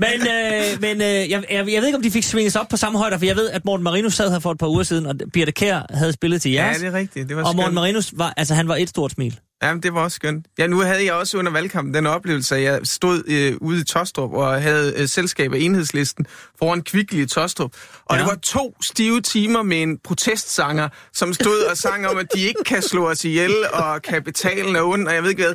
Men, 0.00 0.20
øh, 0.28 0.80
men 0.80 1.00
øh, 1.00 1.06
jeg, 1.06 1.28
jeg, 1.30 1.44
jeg 1.50 1.64
ved 1.80 1.86
ikke, 1.86 1.96
om 1.96 2.02
de 2.02 2.10
fik 2.10 2.24
svinget 2.24 2.52
sig 2.52 2.60
op 2.60 2.68
på 2.68 2.76
samme 2.76 2.98
højde, 2.98 3.18
for 3.18 3.26
jeg 3.26 3.36
ved, 3.36 3.50
at 3.50 3.64
Morten 3.64 3.84
Marinus 3.84 4.14
sad 4.14 4.30
her 4.32 4.38
for 4.38 4.50
et 4.52 4.58
par 4.58 4.66
uger 4.68 4.82
siden, 4.82 5.06
og 5.06 5.14
Birte 5.32 5.52
Kær 5.52 5.80
havde 5.90 6.12
spillet 6.12 6.42
til 6.42 6.50
Ja, 6.52 6.64
jeres. 6.64 6.78
det 6.78 6.86
er 6.86 6.92
rigtigt. 6.92 7.28
Det 7.28 7.36
var 7.36 7.42
og 7.44 7.56
Morten 7.56 7.62
skønt. 7.66 7.74
Marinus 7.74 8.12
var, 8.16 8.34
altså, 8.36 8.54
han 8.54 8.68
var 8.68 8.76
et 8.76 8.88
stort 8.88 9.10
smil. 9.12 9.38
Jamen, 9.62 9.82
det 9.82 9.94
var 9.94 10.00
også 10.00 10.14
skønt. 10.14 10.46
Ja, 10.58 10.66
nu 10.66 10.80
havde 10.80 11.04
jeg 11.04 11.12
også 11.14 11.38
under 11.38 11.52
valgkampen 11.52 11.94
den 11.94 12.06
oplevelse, 12.06 12.56
at 12.56 12.62
jeg 12.62 12.80
stod 12.84 13.22
øh, 13.26 13.54
ude 13.60 13.80
i 13.80 13.84
Tostrup 13.84 14.32
og 14.32 14.62
havde 14.62 14.92
øh, 14.96 15.08
selskab 15.08 15.52
af 15.52 15.58
enhedslisten 15.58 16.26
foran 16.58 16.82
Kvickly 16.82 17.18
i 17.22 17.26
Tostrup. 17.26 17.70
Og 18.06 18.16
ja. 18.16 18.22
det 18.22 18.28
var 18.30 18.36
to 18.42 18.76
stive 18.82 19.20
timer 19.20 19.62
med 19.62 19.82
en 19.82 19.98
protestsanger, 20.04 20.88
som 21.12 21.34
stod 21.34 21.62
og 21.70 21.76
sang 21.76 22.08
om, 22.08 22.18
at 22.18 22.26
de 22.34 22.40
ikke 22.40 22.60
kan 22.66 22.82
slå 22.82 23.10
os 23.10 23.24
ihjel 23.24 23.54
og 23.72 24.02
kapitalen 24.02 24.76
er 24.76 24.82
ond, 24.82 25.08
og 25.08 25.14
jeg 25.14 25.22
ved 25.22 25.30
ikke 25.30 25.42
hvad. 25.42 25.54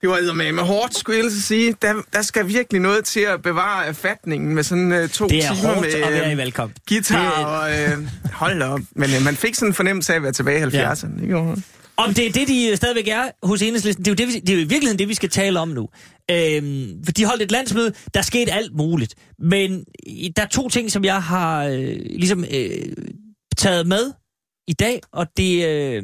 Det 0.00 0.08
var 0.08 0.32
med, 0.32 0.52
med 0.52 0.62
hårdt, 0.62 0.96
skulle 0.98 1.18
jeg 1.24 1.32
sige. 1.32 1.74
Der, 1.82 1.94
der 2.12 2.22
skal 2.22 2.48
virkelig 2.48 2.80
noget 2.80 3.04
til 3.04 3.20
at 3.20 3.42
bevare 3.42 3.86
erfatningen 3.86 4.54
med 4.54 4.62
sådan 4.62 4.92
øh, 4.92 5.08
to 5.08 5.28
Det 5.28 5.44
er 5.44 5.54
timer 5.54 5.68
hårdt 5.74 5.80
med 5.80 6.24
øh, 6.26 6.32
i 6.32 6.36
valgkamp. 6.36 6.72
guitar 6.88 7.36
Det- 7.36 7.46
og... 7.46 7.92
Øh, 7.98 8.08
hold 8.32 8.62
op. 8.62 8.80
Men 8.96 9.10
øh, 9.18 9.22
man 9.24 9.36
fik 9.36 9.54
sådan 9.54 9.68
en 9.68 9.74
fornemmelse 9.74 10.12
af 10.12 10.16
at 10.16 10.22
være 10.22 10.32
tilbage 10.32 10.58
i 10.58 10.62
70'erne. 10.62 11.20
Det 11.20 11.28
gjorde 11.28 11.46
man. 11.46 11.64
Om 11.96 12.14
det 12.14 12.26
er 12.26 12.32
det, 12.32 12.48
de 12.48 12.72
stadigvæk 12.76 13.08
er 13.08 13.30
hos 13.42 13.62
enhedslisten, 13.62 14.04
det 14.04 14.10
er 14.10 14.12
jo, 14.12 14.26
det, 14.26 14.34
vi, 14.34 14.40
det 14.40 14.48
er 14.48 14.54
jo 14.54 14.60
i 14.60 14.64
virkeligheden 14.68 14.98
det, 14.98 15.08
vi 15.08 15.14
skal 15.14 15.28
tale 15.28 15.60
om 15.60 15.68
nu. 15.68 15.88
Øhm, 16.30 17.04
for 17.04 17.12
de 17.12 17.24
holdt 17.24 17.42
et 17.42 17.50
landsmøde, 17.52 17.92
der 18.14 18.22
skete 18.22 18.52
alt 18.52 18.76
muligt. 18.76 19.14
Men 19.38 19.84
i- 20.06 20.32
der 20.36 20.42
er 20.42 20.46
to 20.46 20.68
ting, 20.68 20.92
som 20.92 21.04
jeg 21.04 21.22
har 21.22 21.64
øh, 21.64 21.96
ligesom 22.10 22.44
øh, 22.54 22.68
taget 23.56 23.86
med 23.86 24.12
i 24.68 24.72
dag, 24.72 25.00
og 25.12 25.26
det... 25.36 25.66
Øh, 25.68 26.02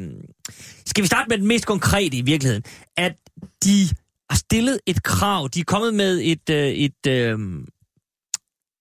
skal 0.86 1.02
vi 1.02 1.06
starte 1.06 1.28
med 1.28 1.38
den 1.38 1.46
mest 1.46 1.66
konkrete 1.66 2.16
i 2.16 2.22
virkeligheden? 2.22 2.62
At 2.96 3.12
de 3.64 3.88
har 4.30 4.36
stillet 4.36 4.78
et 4.86 5.02
krav, 5.02 5.48
de 5.54 5.60
er 5.60 5.64
kommet 5.64 5.94
med 5.94 6.20
et, 6.22 6.50
øh, 6.50 6.68
et, 6.68 7.06
øh, 7.06 7.38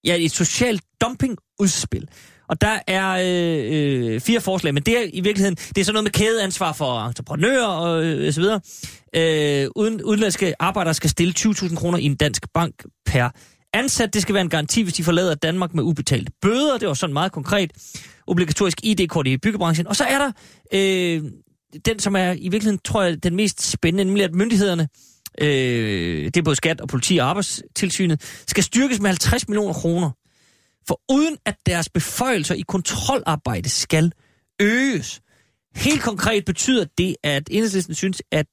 ja, 0.03 0.15
et 0.19 0.31
socialt 0.31 0.83
dumping-udspil. 1.01 2.07
Og 2.49 2.61
der 2.61 2.79
er 2.87 3.09
øh, 3.11 4.13
øh, 4.13 4.21
fire 4.21 4.41
forslag, 4.41 4.73
men 4.73 4.83
det 4.83 4.97
er 4.97 5.01
i 5.13 5.21
virkeligheden, 5.21 5.55
det 5.55 5.77
er 5.77 5.83
sådan 5.85 5.93
noget 5.93 6.03
med 6.03 6.11
kædeansvar 6.11 6.73
for 6.73 7.07
entreprenører 7.07 7.65
og 7.65 8.03
øh, 8.03 8.33
så 8.33 8.41
videre. 8.41 8.59
Øh, 9.15 9.69
uden, 9.75 10.03
udenlandske 10.03 10.53
arbejdere 10.59 10.93
skal 10.93 11.09
stille 11.09 11.33
20.000 11.39 11.75
kroner 11.75 11.97
i 11.97 12.03
en 12.03 12.15
dansk 12.15 12.53
bank 12.53 12.85
per 13.05 13.29
ansat. 13.73 14.13
Det 14.13 14.21
skal 14.21 14.33
være 14.33 14.41
en 14.41 14.49
garanti, 14.49 14.81
hvis 14.81 14.93
de 14.93 15.03
forlader 15.03 15.35
Danmark 15.35 15.73
med 15.73 15.83
ubetalte 15.83 16.31
bøder. 16.41 16.77
Det 16.77 16.87
var 16.87 16.93
sådan 16.93 17.13
meget 17.13 17.31
konkret. 17.31 17.71
Obligatorisk 18.27 18.77
ID-kort 18.83 19.27
i 19.27 19.37
byggebranchen. 19.37 19.87
Og 19.87 19.95
så 19.95 20.03
er 20.03 20.17
der 20.17 20.31
øh, 20.73 21.31
den, 21.85 21.99
som 21.99 22.15
er 22.15 22.31
i 22.31 22.49
virkeligheden, 22.49 22.79
tror 22.85 23.03
jeg, 23.03 23.23
den 23.23 23.35
mest 23.35 23.61
spændende, 23.61 24.03
nemlig 24.03 24.23
at 24.23 24.35
myndighederne, 24.35 24.87
øh, 25.41 26.25
det 26.25 26.37
er 26.37 26.41
både 26.41 26.55
skat 26.55 26.81
og 26.81 26.87
politi 26.87 27.17
og 27.17 27.29
arbejdstilsynet, 27.29 28.43
skal 28.47 28.63
styrkes 28.63 28.99
med 28.99 29.09
50 29.09 29.47
millioner 29.47 29.73
kroner. 29.73 30.11
For 30.87 31.01
uden 31.11 31.37
at 31.45 31.55
deres 31.65 31.89
beføjelser 31.89 32.55
i 32.55 32.61
kontrolarbejde 32.61 33.69
skal 33.69 34.11
øges. 34.61 35.21
Helt 35.75 36.01
konkret 36.01 36.45
betyder 36.45 36.85
det, 36.97 37.15
at 37.23 37.43
enhedslisten 37.51 37.95
synes, 37.95 38.21
at 38.31 38.45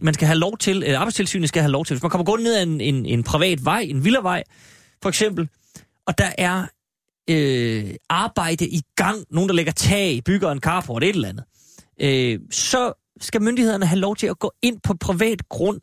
man 0.00 0.14
skal 0.14 0.26
have 0.26 0.38
lov 0.38 0.58
til, 0.58 0.76
eller 0.76 0.98
arbejdstilsynet 0.98 1.48
skal 1.48 1.62
have 1.62 1.72
lov 1.72 1.84
til, 1.84 1.94
hvis 1.94 2.02
man 2.02 2.10
kommer 2.10 2.24
gå 2.24 2.36
ned 2.36 2.54
ad 2.54 2.62
en, 2.62 2.80
en, 2.80 3.06
en 3.06 3.22
privat 3.22 3.64
vej, 3.64 3.80
en 3.80 4.04
villavej, 4.04 4.42
for 5.02 5.08
eksempel, 5.08 5.48
og 6.06 6.18
der 6.18 6.32
er 6.38 6.66
øh, 7.30 7.94
arbejde 8.08 8.68
i 8.68 8.82
gang, 8.96 9.24
nogen 9.30 9.48
der 9.48 9.54
lægger 9.54 9.72
tag, 9.72 10.24
bygger 10.24 10.50
en 10.50 10.60
carport, 10.60 11.04
et 11.04 11.08
eller 11.08 11.28
andet, 11.28 11.44
øh, 12.00 12.40
så 12.50 12.92
skal 13.20 13.42
myndighederne 13.42 13.86
have 13.86 14.00
lov 14.00 14.16
til 14.16 14.26
at 14.26 14.38
gå 14.38 14.52
ind 14.62 14.80
på 14.80 14.94
privat 14.94 15.48
grund 15.48 15.80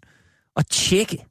og 0.56 0.68
tjekke 0.68 1.26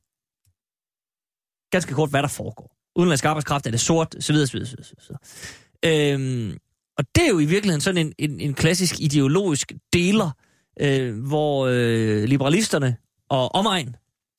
ganske 1.71 1.95
kort, 1.95 2.11
hvad 2.11 2.23
der 2.23 2.29
foregår. 2.29 2.77
Udenlandsk 2.97 3.25
arbejdskraft, 3.25 3.67
er 3.67 3.71
det 3.71 3.81
sort, 3.81 4.17
så 4.21 4.33
videre, 4.33 4.47
så 4.47 4.53
videre, 4.53 4.69
så 4.69 4.77
videre. 4.77 4.85
Så 5.01 5.09
videre. 5.09 6.15
Øhm, 6.15 6.59
og 6.99 7.05
det 7.15 7.25
er 7.25 7.29
jo 7.29 7.39
i 7.39 7.45
virkeligheden 7.45 7.81
sådan 7.81 8.07
en, 8.07 8.13
en, 8.19 8.41
en 8.41 8.55
klassisk 8.55 9.01
ideologisk 9.01 9.73
deler, 9.93 10.31
øh, 10.81 11.27
hvor 11.27 11.67
øh, 11.71 12.25
liberalisterne 12.25 12.97
og 13.29 13.55
omegn, 13.55 13.97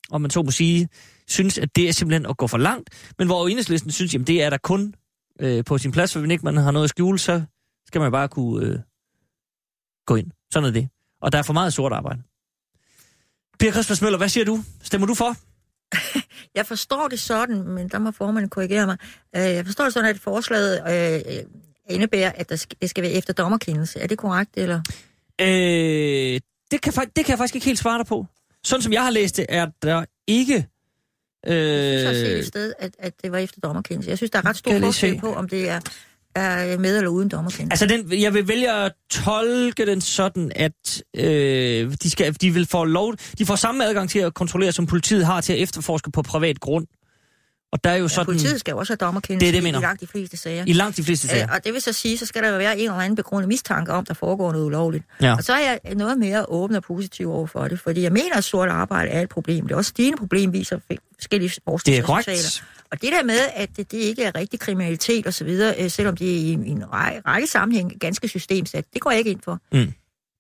om 0.10 0.22
man 0.22 0.32
så 0.32 0.42
må 0.42 0.52
sige, 0.52 0.90
synes, 1.28 1.58
at 1.58 1.76
det 1.76 1.90
er 1.90 1.94
simpelthen 1.94 2.26
at 2.26 2.38
gå 2.38 2.48
for 2.48 2.58
langt, 2.58 2.90
men 3.18 3.28
hvor 3.28 3.48
enhedslisten 3.48 3.92
synes, 3.92 4.14
jamen 4.14 4.28
det 4.28 4.44
er 4.44 4.50
der 4.50 4.58
kun 4.58 4.96
øh, 5.40 5.64
på 5.64 5.78
sin 5.78 5.92
plads, 5.92 6.14
for 6.14 6.20
hvis 6.20 6.32
ikke 6.32 6.46
man 6.46 6.58
har 6.58 6.72
noget 6.72 6.84
at 6.84 6.90
skjule, 6.90 7.20
så 7.20 7.42
skal 7.88 8.02
man 8.02 8.12
bare 8.12 8.28
kunne 8.28 8.68
øh, 8.68 8.80
gå 10.06 10.16
ind. 10.16 10.32
Sådan 10.52 10.70
er 10.70 10.74
det. 10.74 10.90
Og 11.22 11.32
der 11.32 11.38
er 11.38 11.44
for 11.44 11.54
meget 11.54 11.74
sort 11.74 11.94
arbejde. 11.94 12.22
Per 13.60 13.72
Christmas 13.72 14.00
hvad 14.00 14.30
siger 14.30 14.46
du? 14.46 14.64
Stemmer 14.84 15.08
du 15.08 15.14
for? 15.14 15.36
Jeg 16.58 16.66
forstår 16.66 17.08
det 17.08 17.20
sådan, 17.20 17.64
men 17.64 17.88
der 17.90 18.00
må 18.00 18.12
formanden 18.12 18.50
korrigere 18.50 18.86
mig. 18.86 18.98
Øh, 19.36 19.42
Jeg 19.42 19.66
forstår 19.66 19.84
det 19.84 19.94
sådan, 19.94 20.10
at 20.10 20.20
forslaget 20.20 20.82
øh, 21.28 21.38
øh, 21.38 21.44
indebærer, 21.90 22.32
at 22.36 22.50
der 22.50 22.56
skal, 22.56 22.78
det 22.82 22.90
skal 22.90 23.04
være 23.04 23.12
efter 23.12 23.34
dommerkendelse. 23.34 24.00
Er 24.00 24.08
det 24.08 24.18
korrekt, 24.18 24.52
eller? 24.58 24.82
Øh, 25.42 26.40
det, 26.72 26.82
kan, 26.82 26.94
det 27.16 27.26
kan 27.26 27.30
jeg 27.30 27.38
faktisk 27.38 27.56
ikke 27.56 27.66
helt 27.66 27.80
svare 27.80 27.98
dig 27.98 28.06
på. 28.06 28.26
Sådan 28.64 28.82
som 28.82 28.94
jeg 28.94 29.04
har 29.04 29.10
læst 29.12 29.38
det, 29.38 29.46
er 29.50 29.68
der 29.82 30.06
ikke... 30.28 30.68
Øh, 31.48 31.56
Jeg 31.56 32.00
synes, 32.00 32.18
set 32.18 32.40
et 32.40 32.46
sted, 32.46 32.74
at, 32.80 32.96
at 33.00 33.14
det 33.24 33.32
var 33.32 33.38
efter 33.38 33.60
dommerkendelse. 33.60 34.10
Jeg 34.10 34.18
synes, 34.18 34.32
der 34.32 34.40
er 34.40 34.46
ret 34.46 34.58
stor 34.58 34.80
forskel 34.80 35.20
på, 35.20 35.34
om 35.34 35.50
det 35.50 35.70
er, 35.70 35.80
er 36.36 36.74
øh, 36.74 36.80
med 36.80 36.98
eller 36.98 37.10
uden 37.10 37.30
dommerkendelse. 37.30 37.84
Altså, 37.84 37.86
den, 37.86 38.22
jeg 38.22 38.34
vil 38.34 38.48
vælge 38.48 38.72
at 38.72 38.92
tolke 39.12 39.86
den 39.86 40.02
sådan, 40.02 40.52
at 40.56 41.04
øh, 41.18 41.94
de, 42.04 42.10
skal, 42.10 42.34
de 42.42 42.52
vil 42.52 42.66
få 42.66 42.84
lov... 42.84 43.16
De 43.38 43.46
får 43.46 43.56
samme 43.56 43.86
adgang 43.86 44.10
til 44.10 44.20
at 44.20 44.34
kontrollere, 44.34 44.72
som 44.72 44.86
politiet 44.86 45.26
har 45.26 45.42
til 45.42 45.54
at 45.54 45.60
efterforske 45.60 46.12
på 46.12 46.22
privat 46.22 46.60
grund. 46.60 46.88
Og 47.74 47.84
der 47.84 47.90
er 47.90 47.96
jo 47.96 48.04
Ja, 48.04 48.08
sådan... 48.08 48.26
politiet 48.26 48.60
skal 48.60 48.72
jo 48.72 48.78
også 48.78 48.92
have 48.94 48.98
dommerkendelse 48.98 49.46
Det 49.46 49.64
det, 49.64 49.70
i 49.70 49.82
langt 49.82 50.02
de 50.02 50.08
fleste 50.08 50.38
sager. 50.38 50.64
I 50.68 50.74
langt 50.74 50.98
de 50.98 51.04
fleste 51.04 51.28
sager. 51.28 51.44
Øh, 51.44 51.56
og 51.56 51.66
det 51.66 51.74
vil 51.74 51.82
så 51.82 51.94
sige, 51.94 52.18
så 52.18 52.26
skal 52.26 52.44
der 52.44 52.50
jo 52.50 52.58
være 52.58 52.74
en 52.78 52.80
eller 52.80 52.94
anden 52.94 53.16
begrundet 53.16 53.48
mistanke 53.48 53.92
om, 53.92 54.06
der 54.06 54.14
foregår 54.14 54.52
noget 54.52 54.66
ulovligt. 54.66 55.04
Ja. 55.22 55.36
Og 55.36 55.44
så 55.44 55.54
er 55.54 55.60
jeg 55.60 55.96
noget 55.96 56.18
mere 56.18 56.46
åben 56.50 56.76
og 56.76 56.84
positiv 56.84 57.32
over 57.32 57.48
for 57.48 57.68
det, 57.68 57.80
fordi 57.80 58.02
jeg 58.02 58.12
mener, 58.12 58.36
at 58.38 58.44
sort 58.44 58.70
arbejde 58.70 59.12
er 59.12 59.22
et 59.22 59.30
problem. 59.30 59.68
Det 59.68 59.74
er 59.74 59.78
også 59.78 59.90
stigende 59.90 60.18
problem, 60.18 60.54
viser 60.54 60.80
forskellige 61.20 61.52
Det 61.86 61.98
er 61.98 62.02
korrekt. 62.02 62.64
Og 62.92 63.02
det 63.02 63.12
der 63.12 63.24
med, 63.24 63.40
at 63.56 63.70
det, 63.78 63.92
det 63.92 63.98
ikke 63.98 64.24
er 64.24 64.36
rigtig 64.36 64.60
kriminalitet 64.60 65.28
osv., 65.28 65.58
selvom 65.90 66.18
det 66.18 66.32
er 66.32 66.36
i, 66.36 66.52
i 66.66 66.70
en 66.70 66.94
række, 66.94 67.22
række 67.28 67.48
sammenhæng 67.48 68.00
ganske 68.00 68.28
systemsat, 68.28 68.86
det 68.94 69.02
går 69.02 69.12
jeg 69.12 69.18
ikke 69.18 69.32
ind 69.32 69.42
for. 69.44 69.60
Mm. 69.72 69.94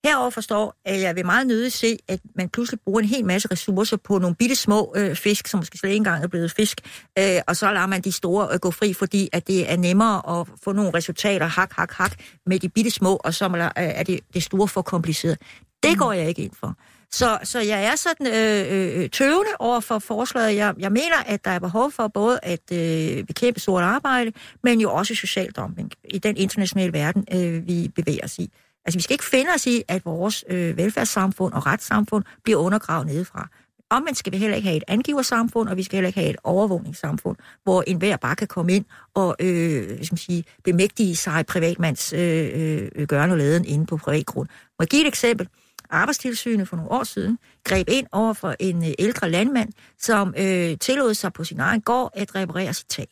Herover 0.06 0.30
forstår, 0.30 0.76
at 0.86 1.02
jeg 1.02 1.16
vil 1.16 1.26
meget 1.26 1.48
nødig 1.48 1.74
se, 1.74 1.98
at 2.08 2.20
man 2.36 2.50
pludselig 2.50 2.80
bruger 2.86 3.00
en 3.00 3.08
hel 3.08 3.26
masse 3.26 3.48
ressourcer 3.52 3.98
på 3.98 4.18
nogle 4.18 4.36
bitte 4.36 4.56
små 4.56 4.94
øh, 4.96 5.16
fisk, 5.16 5.48
som 5.48 5.58
måske 5.58 5.78
slet 5.78 5.90
ikke 5.90 5.98
engang 5.98 6.24
er 6.24 6.28
blevet 6.28 6.52
fisk, 6.52 6.82
øh, 7.20 7.42
og 7.48 7.56
så 7.56 7.72
lader 7.72 7.86
man 7.86 8.02
de 8.02 8.12
store 8.12 8.48
øh, 8.54 8.60
gå 8.60 8.72
fri, 8.72 8.94
fordi 8.94 9.30
at 9.34 9.48
det 9.48 9.72
er 9.72 9.78
nemmere 9.78 10.40
at 10.40 10.48
få 10.64 10.72
nogle 10.72 10.92
resultater, 10.94 11.46
hak, 11.46 11.74
hak, 11.74 11.92
hak, 11.92 12.20
med 12.46 12.60
de 12.60 12.70
bitte 12.70 12.92
små, 12.92 13.16
og 13.24 13.34
så 13.34 13.46
øh, 13.46 13.70
er 13.76 14.04
det, 14.04 14.20
det 14.34 14.44
store 14.44 14.68
for 14.68 14.82
kompliceret. 14.82 15.38
Det 15.84 15.98
går 15.98 16.14
jeg 16.14 16.28
ikke 16.28 16.42
ind 16.42 16.52
for. 16.60 16.78
Så, 17.12 17.40
så 17.44 17.60
jeg 17.60 17.84
er 17.84 17.96
sådan 17.96 18.28
øh, 18.28 19.02
øh, 19.04 19.10
tøvende 19.10 19.52
over 19.60 19.80
for 19.80 20.00
forslaget. 20.00 20.56
Jeg, 20.56 20.74
jeg 20.80 20.92
mener, 20.92 21.16
at 21.26 21.46
der 21.46 21.52
er 21.52 21.60
behov 21.60 21.92
for 21.92 22.08
både 22.08 22.40
at 22.44 22.72
øh, 22.72 23.24
bekæmpe 23.24 23.60
sort 23.60 23.84
arbejde, 23.84 24.32
men 24.64 24.82
jo 24.82 24.94
også 24.94 25.16
social 25.16 25.52
dumping 25.52 25.92
i 26.10 26.20
den 26.20 26.38
internationale 26.38 26.94
verden, 26.94 27.26
øh, 27.34 27.68
vi 27.68 27.92
bevæger 27.96 28.24
os 28.24 28.40
i. 28.40 28.52
Altså, 28.85 28.97
vi 28.97 29.01
skal 29.01 29.14
ikke 29.14 29.26
finde 29.26 29.49
os 29.55 29.68
i, 29.68 29.84
at 29.88 30.05
vores 30.05 30.43
øh, 30.47 30.77
velfærdssamfund 30.77 31.53
og 31.53 31.65
retssamfund 31.65 32.23
bliver 32.43 32.60
undergravet 32.60 33.07
nedefra. 33.07 33.49
Omvendt 33.89 34.18
skal 34.18 34.34
vi 34.34 34.38
heller 34.38 34.55
ikke 34.55 34.68
have 34.68 34.77
et 34.77 34.84
angiversamfund, 34.88 35.69
og 35.69 35.77
vi 35.77 35.84
skal 35.84 35.97
heller 35.97 36.07
ikke 36.07 36.19
have 36.19 36.30
et 36.30 36.35
overvågningssamfund, 36.43 37.38
hvor 37.64 37.84
enhver 37.88 38.18
bare 38.18 38.35
kan 38.35 38.47
komme 38.47 38.73
ind 38.73 38.85
og 39.14 39.35
øh, 39.39 40.05
skal 40.05 40.18
sige, 40.18 40.43
bemægtige 40.64 41.15
sig 41.15 41.45
privatmands 41.45 42.14
øh, 42.14 42.89
øh, 42.95 43.07
gørne 43.07 43.34
og 43.34 43.38
laden 43.38 43.65
inde 43.65 43.85
på 43.85 43.97
privat 43.97 44.26
grund. 44.26 44.47
Må 44.49 44.84
jeg 44.84 44.88
give 44.88 45.01
et 45.01 45.07
eksempel? 45.07 45.47
Arbejdstilsynet 45.89 46.68
for 46.68 46.76
nogle 46.76 46.91
år 46.91 47.03
siden 47.03 47.38
greb 47.64 47.89
ind 47.89 48.07
over 48.11 48.34
for 48.34 48.55
en 48.60 48.84
øh, 48.84 48.91
ældre 48.99 49.30
landmand, 49.30 49.69
som 49.99 50.34
øh, 50.38 50.77
tillod 50.77 51.14
sig 51.14 51.34
på 51.34 51.43
sin 51.43 51.60
egen 51.60 51.81
gård 51.81 52.11
at 52.14 52.35
reparere 52.35 52.73
sit 52.73 52.88
tag. 52.88 53.07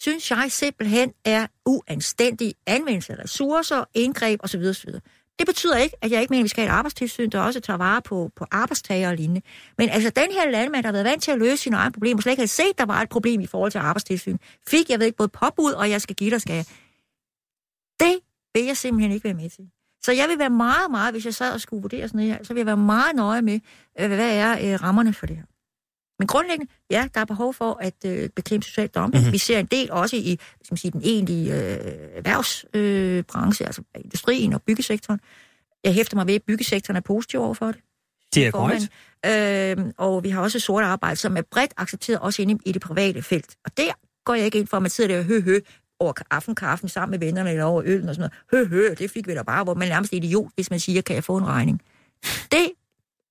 Synes 0.00 0.30
jeg 0.30 0.46
simpelthen 0.48 1.12
er 1.24 1.46
uanstændig 1.66 2.54
anvendelse 2.66 3.12
af 3.12 3.24
ressourcer, 3.24 3.84
indgreb 3.94 4.40
osv. 4.42 4.60
osv. 4.60 4.90
Det 5.38 5.46
betyder 5.46 5.76
ikke, 5.76 5.96
at 6.02 6.10
jeg 6.10 6.20
ikke 6.20 6.30
mener, 6.30 6.40
at 6.40 6.44
vi 6.44 6.48
skal 6.48 6.64
have 6.64 6.72
et 6.72 6.76
arbejdstilsyn, 6.78 7.30
der 7.30 7.40
også 7.40 7.60
tager 7.60 7.76
vare 7.76 8.02
på, 8.02 8.30
på 8.36 8.44
arbejdstager 8.50 9.08
og 9.08 9.16
lignende. 9.16 9.42
Men 9.78 9.88
altså, 9.88 10.10
den 10.10 10.32
her 10.32 10.50
landmand, 10.50 10.82
der 10.82 10.88
har 10.88 10.92
været 10.92 11.04
vant 11.04 11.22
til 11.22 11.30
at 11.30 11.38
løse 11.38 11.56
sine 11.56 11.76
egne 11.76 11.92
problemer, 11.92 12.22
slet 12.22 12.32
ikke 12.32 12.40
havde 12.40 12.48
set, 12.48 12.78
der 12.78 12.86
var 12.86 13.02
et 13.02 13.08
problem 13.08 13.40
i 13.40 13.46
forhold 13.46 13.70
til 13.70 13.78
arbejdstilsyn, 13.78 14.38
fik, 14.68 14.90
jeg 14.90 14.98
ved 14.98 15.06
ikke, 15.06 15.16
både 15.16 15.28
påbud, 15.28 15.72
og 15.72 15.90
jeg 15.90 16.00
skal 16.00 16.16
give 16.16 16.30
dig, 16.30 16.40
skal 16.40 16.54
jeg. 16.54 16.64
Det 18.00 18.18
vil 18.54 18.64
jeg 18.64 18.76
simpelthen 18.76 19.12
ikke 19.12 19.24
være 19.24 19.34
med 19.34 19.50
til. 19.50 19.70
Så 20.04 20.12
jeg 20.12 20.28
vil 20.28 20.38
være 20.38 20.50
meget, 20.50 20.90
meget, 20.90 21.14
hvis 21.14 21.24
jeg 21.24 21.34
sad 21.34 21.52
og 21.52 21.60
skulle 21.60 21.82
vurdere 21.82 22.08
sådan 22.08 22.18
noget 22.18 22.32
her, 22.32 22.44
så 22.44 22.54
vil 22.54 22.60
jeg 22.60 22.66
være 22.66 22.76
meget 22.76 23.16
nøje 23.16 23.42
med, 23.42 23.60
øh, 24.00 24.06
hvad 24.06 24.36
er 24.36 24.52
øh, 24.52 24.82
rammerne 24.82 25.12
for 25.12 25.26
det 25.26 25.36
her. 25.36 25.44
Men 26.18 26.26
grundlæggende, 26.28 26.72
ja, 26.90 27.08
der 27.14 27.20
er 27.20 27.24
behov 27.24 27.54
for 27.54 27.78
at 27.80 27.94
øh, 28.06 28.28
bekæmpe 28.28 28.66
social 28.66 28.88
dumping. 28.88 29.22
Mm-hmm. 29.22 29.32
Vi 29.32 29.38
ser 29.38 29.58
en 29.58 29.66
del 29.66 29.92
også 29.92 30.16
i 30.16 30.38
skal 30.62 30.72
man 30.72 30.76
sige, 30.76 30.90
den 30.90 31.00
egentlige 31.04 31.54
øh, 31.54 31.78
erhvervsbranche, 32.14 33.64
øh, 33.64 33.68
altså 33.68 33.82
industrien 33.94 34.52
og 34.52 34.62
byggesektoren. 34.62 35.20
Jeg 35.84 35.94
hæfter 35.94 36.16
mig 36.16 36.26
ved, 36.26 36.34
at 36.34 36.42
byggesektoren 36.42 36.96
er 36.96 37.00
positiv 37.00 37.40
over 37.40 37.54
for 37.54 37.66
det. 37.66 37.80
Det 38.34 38.46
er 38.46 38.50
korrekt. 38.50 38.88
Øh, 39.26 39.92
og 39.96 40.24
vi 40.24 40.30
har 40.30 40.40
også 40.40 40.60
sort 40.60 40.84
arbejde, 40.84 41.16
som 41.16 41.36
er 41.36 41.42
bredt 41.50 41.74
accepteret 41.76 42.20
også 42.20 42.42
inde 42.42 42.58
i 42.64 42.72
det 42.72 42.82
private 42.82 43.22
felt. 43.22 43.56
Og 43.64 43.76
der 43.76 43.92
går 44.24 44.34
jeg 44.34 44.44
ikke 44.44 44.58
ind 44.58 44.66
for, 44.66 44.76
at 44.76 44.82
man 44.82 44.90
sidder 44.90 45.14
der 45.14 45.18
og 45.18 45.24
hø, 45.24 45.40
hø 45.40 45.60
over 46.00 46.12
aftenkaffen 46.30 46.88
sammen 46.88 47.10
med 47.10 47.26
vennerne 47.26 47.50
eller 47.50 47.64
over 47.64 47.82
øllen 47.84 48.08
og 48.08 48.14
sådan 48.14 48.30
noget. 48.52 48.68
Hø, 48.68 48.76
hø, 48.76 48.94
det 48.98 49.10
fik 49.10 49.26
vi 49.26 49.34
da 49.34 49.42
bare, 49.42 49.64
hvor 49.64 49.74
man 49.74 49.88
nærmest 49.88 50.12
er 50.12 50.16
idiot, 50.16 50.50
hvis 50.54 50.70
man 50.70 50.80
siger, 50.80 51.02
kan 51.02 51.14
jeg 51.16 51.24
få 51.24 51.36
en 51.36 51.46
regning? 51.46 51.82
Det, 52.52 52.70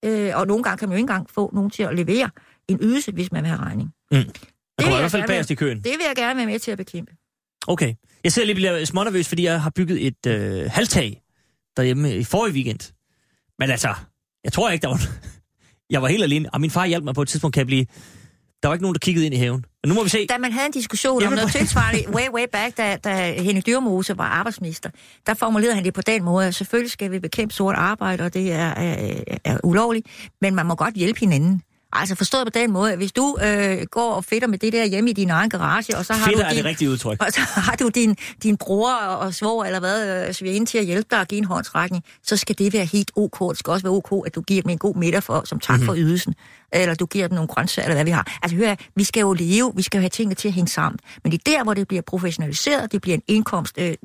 øh, 0.05 0.31
og 0.37 0.47
nogle 0.47 0.63
gange 0.63 0.77
kan 0.77 0.89
man 0.89 0.93
jo 0.93 0.97
ikke 0.97 1.03
engang 1.03 1.29
få 1.29 1.51
nogen 1.53 1.69
til 1.69 1.83
at 1.83 1.95
levere 1.95 2.29
en 2.69 2.77
ydelse, 2.81 3.11
hvis 3.11 3.31
man 3.31 3.43
vil 3.43 3.49
have 3.49 3.61
regning. 3.61 3.89
Mm. 4.11 4.17
Det 4.17 4.85
vil 4.85 4.93
i 4.93 4.97
hvert 4.97 5.11
fald 5.11 5.27
bagerst 5.27 5.51
i 5.51 5.55
køen. 5.55 5.77
Det 5.77 5.91
vil 5.91 6.05
jeg 6.07 6.15
gerne 6.15 6.37
være 6.37 6.45
med 6.45 6.59
til 6.59 6.71
at 6.71 6.77
bekæmpe. 6.77 7.11
Okay. 7.67 7.93
Jeg 8.23 8.31
sidder 8.31 8.45
lige 8.45 8.55
bliver 8.55 8.85
smånervøs, 8.85 9.27
fordi 9.27 9.43
jeg 9.43 9.61
har 9.61 9.69
bygget 9.69 10.07
et 10.07 10.25
øh, 10.27 10.71
halvtag 10.71 11.21
derhjemme 11.77 12.17
i 12.17 12.23
forrige 12.23 12.53
weekend. 12.53 12.93
Men 13.59 13.69
altså, 13.69 13.93
jeg 14.43 14.53
tror 14.53 14.69
ikke, 14.69 14.83
der 14.83 14.87
var... 14.87 15.01
jeg 15.93 16.01
var 16.01 16.07
helt 16.07 16.23
alene, 16.23 16.53
og 16.53 16.61
min 16.61 16.71
far 16.71 16.85
hjalp 16.85 17.03
mig 17.03 17.15
på 17.15 17.21
et 17.21 17.27
tidspunkt, 17.27 17.53
kan 17.53 17.59
jeg 17.59 17.67
blive... 17.67 17.85
Der 18.63 18.69
var 18.69 18.75
ikke 18.75 18.83
nogen, 18.83 18.95
der 18.95 18.99
kiggede 18.99 19.25
ind 19.25 19.35
i 19.35 19.37
haven. 19.37 19.65
Men 19.83 19.89
nu 19.89 19.95
må 19.95 20.03
vi 20.03 20.09
se. 20.09 20.27
Da 20.27 20.37
man 20.37 20.51
havde 20.51 20.65
en 20.65 20.71
diskussion 20.71 21.21
Jamen, 21.21 21.33
om 21.33 21.37
noget 21.37 21.51
tilsvarende 21.51 22.09
way, 22.15 22.29
way 22.33 22.45
back, 22.51 22.77
da, 22.77 22.95
da 22.95 23.41
Henrik 23.41 23.65
Dyrmose 23.65 24.17
var 24.17 24.23
arbejdsminister, 24.23 24.89
der 25.25 25.33
formulerede 25.33 25.75
han 25.75 25.83
det 25.83 25.93
på 25.93 26.01
den 26.01 26.23
måde, 26.23 26.47
at 26.47 26.55
selvfølgelig 26.55 26.91
skal 26.91 27.11
vi 27.11 27.19
bekæmpe 27.19 27.53
sort 27.53 27.75
arbejde, 27.75 28.23
og 28.23 28.33
det 28.33 28.51
er, 28.51 28.67
er, 28.67 29.21
er 29.43 29.57
ulovligt, 29.63 30.07
men 30.41 30.55
man 30.55 30.65
må 30.65 30.75
godt 30.75 30.93
hjælpe 30.93 31.19
hinanden. 31.19 31.61
Altså 31.99 32.15
forstået 32.15 32.45
på 32.45 32.59
den 32.59 32.71
måde, 32.71 32.91
at 32.91 32.97
hvis 32.97 33.11
du 33.11 33.37
øh, 33.43 33.77
går 33.91 34.11
og 34.11 34.25
fedter 34.25 34.47
med 34.47 34.57
det 34.57 34.73
der 34.73 34.85
hjemme 34.85 35.09
i 35.09 35.13
din 35.13 35.29
egen 35.29 35.49
garage, 35.49 35.97
og 35.97 36.05
så 36.05 36.13
har 36.13 36.25
Fedter 36.25 36.43
du 36.43 36.49
din, 36.49 36.57
er 36.57 36.61
det 36.61 36.65
rigtige 36.65 36.89
udtryk. 36.89 37.21
Og 37.21 37.27
så 37.31 37.39
har 37.39 37.75
du 37.75 37.89
din, 37.89 38.15
din 38.43 38.57
bror 38.57 38.93
og 38.93 39.33
svor 39.33 39.65
eller 39.65 39.79
hvad, 39.79 40.27
øh, 40.27 40.33
svigerinde 40.33 40.65
til 40.65 40.77
at 40.77 40.85
hjælpe 40.85 41.07
dig 41.11 41.19
og 41.19 41.27
give 41.27 41.37
en 41.37 41.45
håndsrækning, 41.45 42.03
så 42.23 42.37
skal 42.37 42.57
det 42.57 42.73
være 42.73 42.85
helt 42.85 43.11
ok. 43.15 43.49
Det 43.49 43.59
skal 43.59 43.71
også 43.71 43.83
være 43.83 43.93
ok, 43.93 44.27
at 44.27 44.35
du 44.35 44.41
giver 44.41 44.61
dem 44.61 44.69
en 44.69 44.77
god 44.77 44.95
middag 44.95 45.23
for, 45.23 45.41
som 45.45 45.59
tak 45.59 45.73
mm-hmm. 45.73 45.85
for 45.85 45.95
ydelsen. 45.95 46.35
Eller 46.73 46.95
du 46.95 47.05
giver 47.05 47.27
dem 47.27 47.35
nogle 47.35 47.47
grøntsager, 47.47 47.85
eller 47.85 47.95
hvad 47.95 48.05
vi 48.05 48.11
har. 48.11 48.39
Altså 48.43 48.57
hør, 48.57 48.75
vi 48.95 49.03
skal 49.03 49.21
jo 49.21 49.33
leve, 49.33 49.71
vi 49.75 49.81
skal 49.81 49.97
jo 49.97 50.01
have 50.01 50.09
tingene 50.09 50.35
til 50.35 50.47
at 50.47 50.53
hænge 50.53 50.69
sammen. 50.69 50.99
Men 51.23 51.31
det 51.31 51.47
er 51.47 51.51
der, 51.51 51.63
hvor 51.63 51.73
det 51.73 51.87
bliver 51.87 52.01
professionaliseret, 52.07 52.91
det 52.91 53.01
bliver 53.01 53.15
en 53.15 53.23
indkomst, 53.27 53.77
øh, 53.77 53.95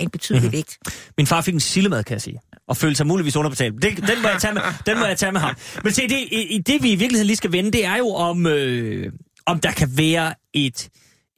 en 0.00 0.10
betydelig 0.10 0.42
mm-hmm. 0.42 0.52
vægt. 0.52 0.78
Min 1.16 1.26
far 1.26 1.40
fik 1.40 1.54
en 1.54 1.60
sillemad, 1.60 2.04
kan 2.04 2.12
jeg 2.12 2.22
sige 2.22 2.40
og 2.70 2.76
føle 2.76 2.96
sig 2.96 3.06
muligvis 3.06 3.36
underbetalt. 3.36 3.82
Det, 3.82 3.96
den, 3.96 4.22
må 4.22 4.28
jeg 4.28 4.40
tage 4.40 4.54
med, 4.54 4.62
den 4.86 4.98
må 4.98 5.04
jeg 5.04 5.18
tage 5.18 5.32
med 5.32 5.40
ham. 5.40 5.56
Men 5.84 5.92
se, 5.92 6.02
det, 6.08 6.28
i, 6.32 6.62
det 6.66 6.82
vi 6.82 6.92
i 6.92 6.94
virkeligheden 6.94 7.26
lige 7.26 7.36
skal 7.36 7.52
vende, 7.52 7.70
det 7.70 7.84
er 7.84 7.96
jo 7.96 8.08
om, 8.08 8.46
øh, 8.46 9.12
om 9.46 9.60
der 9.60 9.72
kan 9.72 9.88
være 9.96 10.34
et, 10.52 10.88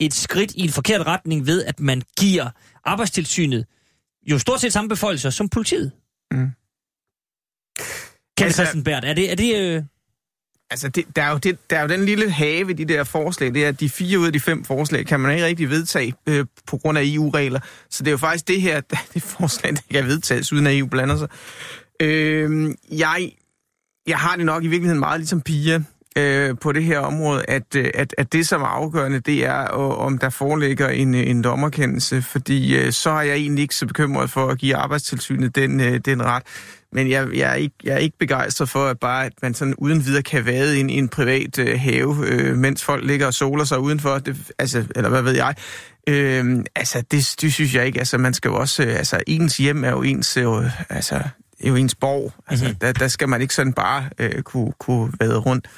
et 0.01 0.15
skridt 0.15 0.53
i 0.55 0.61
en 0.61 0.71
forkert 0.71 1.07
retning 1.07 1.47
ved, 1.47 1.65
at 1.65 1.81
man 1.81 2.03
giver 2.19 2.51
arbejdstilsynet 2.85 3.67
jo 4.31 4.39
stort 4.39 4.61
set 4.61 4.73
samme 4.73 4.89
beføjelser 4.89 5.31
som 5.31 5.49
politiet. 5.49 5.93
Mm. 6.31 6.39
Kjell 8.37 8.47
altså, 8.47 8.63
Christenberg, 8.63 9.05
er 9.05 9.15
det... 9.15 9.31
Er 9.31 9.35
det 9.35 9.57
øh, 9.57 9.83
Altså, 10.73 10.89
det, 10.89 11.05
der, 11.17 11.23
er 11.23 11.31
jo 11.31 11.39
det, 11.39 11.71
der 11.71 11.77
er 11.77 11.83
jo 11.83 11.89
den 11.89 12.05
lille 12.05 12.31
have 12.31 12.73
de 12.73 12.85
der 12.85 13.05
forslag, 13.05 13.55
det 13.55 13.65
er, 13.65 13.69
at 13.69 13.81
de 13.81 13.89
fire 13.89 14.19
ud 14.19 14.27
af 14.27 14.33
de 14.33 14.41
fem 14.41 14.65
forslag 14.65 15.07
kan 15.07 15.21
man 15.21 15.35
ikke 15.35 15.47
rigtig 15.47 15.71
vedtage 15.71 16.15
øh, 16.27 16.47
på 16.67 16.77
grund 16.77 16.99
af 16.99 17.03
EU-regler. 17.05 17.61
Så 17.91 18.03
det 18.03 18.09
er 18.09 18.13
jo 18.13 18.19
faktisk 18.19 18.49
det 18.49 18.61
her, 18.61 18.81
det 19.15 19.23
forslag, 19.23 19.73
der 19.73 19.83
kan 19.91 20.05
vedtages, 20.05 20.53
uden 20.53 20.67
at 20.67 20.79
EU 20.79 20.87
blander 20.87 21.17
sig. 21.17 21.29
Øh, 22.01 22.75
jeg, 22.91 23.33
jeg 24.07 24.19
har 24.19 24.37
det 24.37 24.47
nok 24.47 24.65
i 24.65 24.67
virkeligheden 24.67 25.01
meget 25.01 25.21
ligesom 25.21 25.41
Pia 25.41 25.83
øh, 26.17 26.59
på 26.61 26.73
det 26.73 26.85
her 26.85 26.99
område, 26.99 27.45
at, 27.49 27.77
øh, 27.77 27.91
at, 27.95 28.15
at 28.19 28.33
det, 28.33 28.49
som 28.49 28.63
er 28.63 28.67
afgørende, 28.67 29.21
det 29.21 29.47
er, 29.47 29.59
om 29.79 30.19
der 30.19 30.31
foreligger 30.31 30.89
en, 30.89 31.15
en 31.15 31.43
dommerkendelse, 31.43 32.23
fordi 32.23 32.77
øh, 32.77 32.93
så 32.93 33.11
er 33.11 33.23
jeg 33.23 33.37
egentlig 33.37 33.63
ikke 33.63 33.75
så 33.75 33.87
bekymret 33.87 34.31
for 34.31 34.47
at 34.47 34.59
give 34.59 34.77
arbejdstilsynet 34.77 35.57
den, 35.57 35.81
øh, 35.81 35.99
den 35.99 36.23
ret. 36.23 36.43
Men 36.93 37.11
jeg, 37.11 37.29
jeg, 37.35 37.51
er 37.51 37.55
ikke, 37.55 37.75
jeg 37.85 37.95
er 37.95 37.99
ikke 37.99 38.19
begejstret 38.19 38.69
for, 38.69 38.87
at 38.87 38.99
bare 38.99 39.27
at 39.27 39.33
man 39.43 39.55
sådan 39.55 39.75
uden 39.79 40.05
videre 40.05 40.23
kan 40.23 40.47
vade 40.47 40.79
ind 40.79 40.91
i 40.91 40.95
en 40.95 41.09
privat 41.09 41.59
øh, 41.59 41.81
have, 41.81 42.27
øh, 42.27 42.57
mens 42.57 42.85
folk 42.85 43.07
ligger 43.07 43.27
og 43.27 43.35
soler 43.35 43.65
sig 43.65 43.79
udenfor. 43.79 44.19
Det, 44.19 44.37
altså, 44.59 44.85
eller 44.97 45.11
hvad 45.11 45.23
ved 45.23 45.33
jeg. 45.33 45.55
Øh, 46.09 46.65
altså, 46.75 47.03
det, 47.11 47.35
det 47.41 47.53
synes 47.53 47.75
jeg 47.75 47.87
ikke. 47.87 47.99
Altså, 47.99 48.19
man 48.19 48.35
skal 48.35 48.49
jo 48.49 48.55
også... 48.55 48.83
Øh, 48.83 48.97
altså, 48.97 49.21
ens 49.27 49.57
hjem 49.57 49.85
er 49.85 49.91
jo 49.91 50.03
ens... 50.03 50.37
Øh, 50.37 50.91
altså, 50.91 51.15
er 51.61 51.69
jo 51.69 51.77
ens 51.77 51.95
borg. 51.95 52.33
Altså, 52.49 52.65
mm-hmm. 52.65 52.79
der, 52.79 52.93
der 52.93 53.09
skal 53.09 53.29
man 53.29 53.41
ikke 53.43 53.55
sådan 53.55 53.73
bare 53.73 54.09
øh, 54.19 54.43
kunne, 54.43 54.73
kunne 54.79 55.13
vade 55.21 55.39
rundt. 55.39 55.69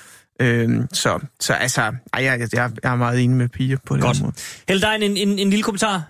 Øhm, 0.40 0.86
så, 0.92 1.18
så 1.40 1.52
altså, 1.52 1.80
ej, 1.80 2.24
jeg, 2.24 2.40
jeg, 2.40 2.48
jeg 2.52 2.70
er 2.82 2.96
meget 2.96 3.24
enig 3.24 3.36
med 3.36 3.48
piger 3.48 3.76
på 3.86 3.94
det 3.94 4.02
Godt. 4.02 4.20
område. 4.20 4.34
Held 4.68 4.84
en, 4.84 5.16
en, 5.16 5.38
en 5.38 5.50
lille 5.50 5.62
kommentar. 5.62 6.02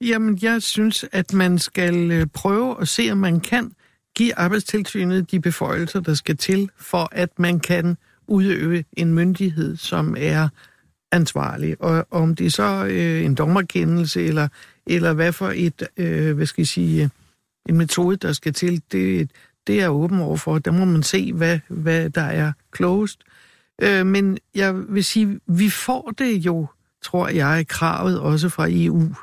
Jamen, 0.00 0.38
jeg 0.42 0.62
synes, 0.62 1.04
at 1.12 1.32
man 1.32 1.58
skal 1.58 2.10
øh, 2.10 2.26
prøve 2.34 2.76
at 2.80 2.88
se, 2.88 3.08
om 3.12 3.18
man 3.18 3.40
kan 3.40 3.72
give 4.14 4.38
arbejdstilsynet 4.38 5.30
de 5.30 5.40
beføjelser, 5.40 6.00
der 6.00 6.14
skal 6.14 6.36
til, 6.36 6.70
for 6.76 7.08
at 7.12 7.38
man 7.38 7.60
kan 7.60 7.96
udøve 8.26 8.84
en 8.92 9.14
myndighed, 9.14 9.76
som 9.76 10.16
er 10.18 10.48
ansvarlig. 11.12 11.76
Og 11.80 12.06
om 12.10 12.34
det 12.36 12.46
er 12.46 12.50
så 12.50 12.86
øh, 12.90 13.24
en 13.24 13.34
dommerkendelse, 13.34 14.24
eller, 14.24 14.48
eller 14.86 15.12
hvad 15.12 15.32
for 15.32 15.52
et, 15.54 15.88
øh, 15.96 16.36
hvad 16.36 16.46
skal 16.46 16.62
jeg 16.62 16.66
sige, 16.66 17.04
øh, 17.04 17.08
en 17.68 17.76
metode, 17.76 18.16
der 18.16 18.32
skal 18.32 18.52
til, 18.52 18.82
det, 18.92 19.30
det 19.66 19.80
er 19.80 19.88
åben 19.88 20.20
overfor. 20.20 20.58
Der 20.58 20.70
må 20.70 20.84
man 20.84 21.02
se, 21.02 21.32
hvad, 21.32 21.58
hvad 21.68 22.10
der 22.10 22.22
er 22.22 22.52
klogest. 22.70 23.20
Øh, 23.82 24.06
men 24.06 24.38
jeg 24.54 24.74
vil 24.88 25.04
sige, 25.04 25.40
vi 25.46 25.70
får 25.70 26.12
det 26.18 26.32
jo, 26.32 26.66
tror 27.02 27.28
jeg, 27.28 27.66
kravet 27.68 28.20
også 28.20 28.48
fra 28.48 28.66
EU. 28.70 29.14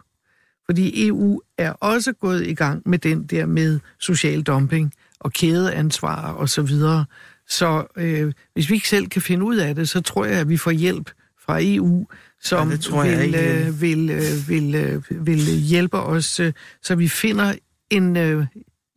Fordi 0.69 1.07
EU 1.07 1.41
er 1.57 1.71
også 1.71 2.13
gået 2.13 2.47
i 2.47 2.53
gang 2.53 2.81
med 2.85 2.99
den 2.99 3.23
der 3.23 3.45
med 3.45 3.79
social 3.99 4.41
dumping 4.41 4.93
og 5.19 5.33
kædeansvar 5.33 6.31
og 6.31 6.49
så 6.49 6.61
videre. 6.61 7.05
Så 7.47 7.85
øh, 7.97 8.33
hvis 8.53 8.69
vi 8.69 8.75
ikke 8.75 8.89
selv 8.89 9.07
kan 9.07 9.21
finde 9.21 9.45
ud 9.45 9.57
af 9.57 9.75
det, 9.75 9.89
så 9.89 10.01
tror 10.01 10.25
jeg, 10.25 10.39
at 10.39 10.49
vi 10.49 10.57
får 10.57 10.71
hjælp 10.71 11.11
fra 11.45 11.57
EU, 11.61 12.07
som 12.41 12.71
ja, 12.71 13.01
vil, 13.01 13.35
øh, 13.35 13.81
vil, 13.81 14.09
øh, 14.09 14.49
vil, 14.49 14.75
øh, 14.75 15.25
vil 15.27 15.39
hjælpe 15.39 15.97
os, 15.97 16.39
øh, 16.39 16.53
så 16.81 16.95
vi 16.95 17.07
finder 17.07 17.53
en, 17.89 18.17
øh, 18.17 18.45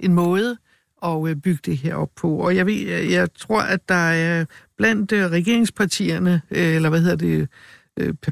en 0.01 0.15
måde 0.15 0.57
at 1.05 1.29
øh, 1.29 1.37
bygge 1.37 1.61
det 1.65 1.77
her 1.77 1.95
op 1.95 2.11
på. 2.17 2.37
Og 2.37 2.57
jeg, 2.57 2.67
ved, 2.67 2.89
jeg 2.89 3.29
tror, 3.39 3.61
at 3.61 3.89
der 3.89 3.95
er 3.95 4.45
blandt 4.79 5.13
øh, 5.13 5.27
regeringspartierne, 5.31 6.43
øh, 6.51 6.75
eller 6.75 6.89
hvad 6.89 7.01
hedder 7.01 7.17
det, 7.17 7.49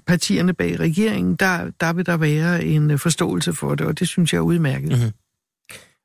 partierne 0.07 0.55
bag 0.55 0.81
regeringen, 0.81 1.37
der, 1.37 1.71
der 1.81 1.93
vil 1.93 2.07
der 2.07 2.17
være 2.17 2.65
en 2.65 2.91
øh, 2.91 2.99
forståelse 2.99 3.53
for 3.53 3.75
det, 3.75 3.87
og 3.87 3.99
det 3.99 4.09
synes 4.09 4.33
jeg 4.33 4.39
er 4.39 4.43
udmærket. 4.43 4.89
Mm-hmm. 4.89 5.11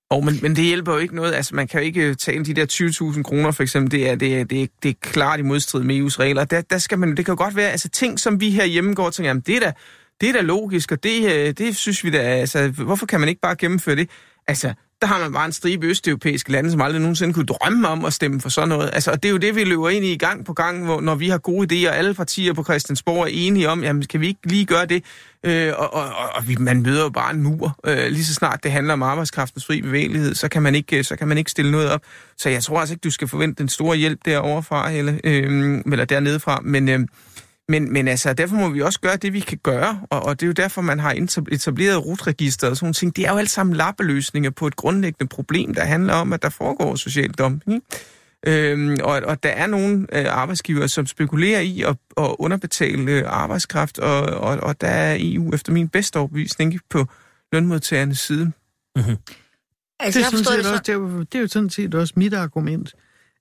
Oh, 0.09 0.25
men, 0.25 0.39
men 0.41 0.55
det 0.55 0.63
hjælper 0.63 0.93
jo 0.93 0.97
ikke 0.97 1.15
noget. 1.15 1.33
Altså, 1.33 1.55
man 1.55 1.67
kan 1.67 1.79
jo 1.79 1.85
ikke 1.85 2.15
tale 2.15 2.45
de 2.45 2.53
der 2.53 3.13
20.000 3.15 3.23
kroner, 3.23 3.51
for 3.51 3.63
eksempel. 3.63 3.91
Det 3.91 4.09
er, 4.09 4.15
det, 4.15 4.39
er, 4.39 4.43
det, 4.43 4.61
er, 4.61 4.67
det 4.83 4.89
er 4.89 4.93
klart 5.01 5.39
i 5.39 5.43
modstrid 5.43 5.83
med 5.83 5.95
EU's 5.95 6.19
regler. 6.19 6.45
Der, 6.45 6.61
der 6.61 6.77
skal 6.77 6.99
man, 6.99 7.17
det 7.17 7.25
kan 7.25 7.31
jo 7.31 7.43
godt 7.43 7.55
være, 7.55 7.71
altså 7.71 7.89
ting, 7.89 8.19
som 8.19 8.39
vi 8.39 8.49
her 8.49 8.65
hjemme 8.65 8.93
går 8.93 9.05
og 9.05 9.13
tænker, 9.13 9.29
jamen, 9.29 9.43
det 9.47 9.55
er 9.55 9.59
da, 9.59 9.73
det 10.21 10.29
er 10.29 10.33
da 10.33 10.41
logisk, 10.41 10.91
og 10.91 11.03
det, 11.03 11.33
øh, 11.33 11.53
det 11.57 11.75
synes 11.75 12.03
vi 12.03 12.09
da, 12.09 12.17
altså, 12.17 12.67
hvorfor 12.67 13.05
kan 13.05 13.19
man 13.19 13.29
ikke 13.29 13.41
bare 13.41 13.55
gennemføre 13.55 13.95
det? 13.95 14.09
Altså, 14.47 14.73
der 15.01 15.07
har 15.07 15.19
man 15.19 15.33
bare 15.33 15.45
en 15.45 15.51
stribe 15.51 15.87
østeuropæiske 15.87 16.51
lande, 16.51 16.71
som 16.71 16.81
aldrig 16.81 17.01
nogensinde 17.01 17.33
kunne 17.33 17.45
drømme 17.45 17.87
om 17.87 18.05
at 18.05 18.13
stemme 18.13 18.41
for 18.41 18.49
sådan 18.49 18.69
noget. 18.69 18.89
Altså, 18.93 19.11
og 19.11 19.23
det 19.23 19.29
er 19.29 19.31
jo 19.31 19.37
det, 19.37 19.55
vi 19.55 19.63
løber 19.63 19.89
ind 19.89 20.05
i 20.05 20.17
gang 20.17 20.45
på 20.45 20.53
gang, 20.53 20.85
hvor, 20.85 21.01
når 21.01 21.15
vi 21.15 21.29
har 21.29 21.37
gode 21.37 21.87
idéer, 21.87 21.91
alle 21.91 22.13
partier 22.13 22.53
på 22.53 22.63
Christiansborg 22.63 23.21
er 23.21 23.29
enige 23.31 23.69
om, 23.69 23.83
jamen, 23.83 24.05
kan 24.05 24.21
vi 24.21 24.27
ikke 24.27 24.39
lige 24.43 24.65
gøre 24.65 24.85
det? 24.85 25.03
Øh, 25.43 25.73
og 25.77 25.93
og, 25.93 26.03
og, 26.03 26.29
og 26.35 26.47
vi, 26.47 26.55
man 26.59 26.81
møder 26.81 27.03
jo 27.03 27.09
bare 27.09 27.33
en 27.33 27.43
mur. 27.43 27.79
Øh, 27.85 28.07
lige 28.07 28.25
så 28.25 28.33
snart 28.33 28.63
det 28.63 28.71
handler 28.71 28.93
om 28.93 29.03
arbejdskraftens 29.03 29.65
fri 29.65 29.81
bevægelighed, 29.81 30.35
så 30.35 30.47
kan 30.47 30.61
man 30.61 30.75
ikke, 30.75 30.97
øh, 30.97 31.03
så 31.03 31.15
kan 31.15 31.27
man 31.27 31.37
ikke 31.37 31.51
stille 31.51 31.71
noget 31.71 31.89
op. 31.89 32.01
Så 32.37 32.49
jeg 32.49 32.63
tror 32.63 32.79
altså 32.79 32.93
ikke, 32.93 33.03
du 33.03 33.11
skal 33.11 33.27
forvente 33.27 33.61
den 33.61 33.69
store 33.69 33.97
hjælp 33.97 34.19
derovre 34.25 34.63
fra, 34.63 34.91
øhm, 34.93 34.97
eller, 34.97 35.13
øh, 35.23 35.81
eller 35.91 36.05
dernede 36.05 36.39
fra, 36.39 36.59
men... 36.63 36.89
Øh, 36.89 36.99
men, 37.69 37.93
men 37.93 38.07
altså, 38.07 38.33
derfor 38.33 38.55
må 38.55 38.69
vi 38.69 38.81
også 38.81 38.99
gøre 38.99 39.17
det, 39.17 39.33
vi 39.33 39.39
kan 39.39 39.57
gøre, 39.63 40.01
og, 40.09 40.23
og 40.23 40.39
det 40.39 40.45
er 40.45 40.47
jo 40.47 40.53
derfor, 40.53 40.81
man 40.81 40.99
har 40.99 41.27
etableret 41.51 42.05
rutregister 42.05 42.69
og 42.69 42.77
sådan 42.77 42.93
ting. 42.93 43.15
Det 43.15 43.25
er 43.25 43.31
jo 43.31 43.37
alt 43.37 43.49
sammen 43.49 43.75
lappeløsninger 43.75 44.49
på 44.49 44.67
et 44.67 44.75
grundlæggende 44.75 45.29
problem, 45.29 45.73
der 45.73 45.83
handler 45.83 46.13
om, 46.13 46.33
at 46.33 46.41
der 46.41 46.49
foregår 46.49 46.95
social 46.95 47.31
dumping. 47.31 47.83
Øhm, 48.47 48.97
og, 49.03 49.21
og 49.25 49.43
der 49.43 49.49
er 49.49 49.67
nogle 49.67 50.07
øh, 50.13 50.25
arbejdsgivere, 50.29 50.87
som 50.87 51.05
spekulerer 51.05 51.59
i 51.59 51.81
at, 51.81 51.95
at 52.17 52.35
underbetale 52.39 53.11
øh, 53.11 53.23
arbejdskraft, 53.25 53.99
og, 53.99 54.21
og, 54.21 54.57
og 54.57 54.81
der 54.81 54.87
er 54.87 55.17
EU 55.19 55.53
efter 55.53 55.71
min 55.71 55.89
bedste 55.89 56.17
overbevisning 56.17 56.79
på 56.89 57.05
lønmodtagernes 57.51 58.19
side. 58.19 58.51
Mm-hmm. 58.95 59.15
Altså, 59.99 60.19
det, 60.19 60.25
er 60.25 60.29
sådan 60.29 60.45
set 60.45 60.71
også, 60.71 60.81
det, 60.85 60.89
er 60.89 60.93
jo, 60.93 61.19
det 61.19 61.35
er 61.35 61.39
jo 61.39 61.47
sådan 61.47 61.69
set 61.69 61.95
også 61.95 62.13
mit 62.17 62.33
argument 62.33 62.95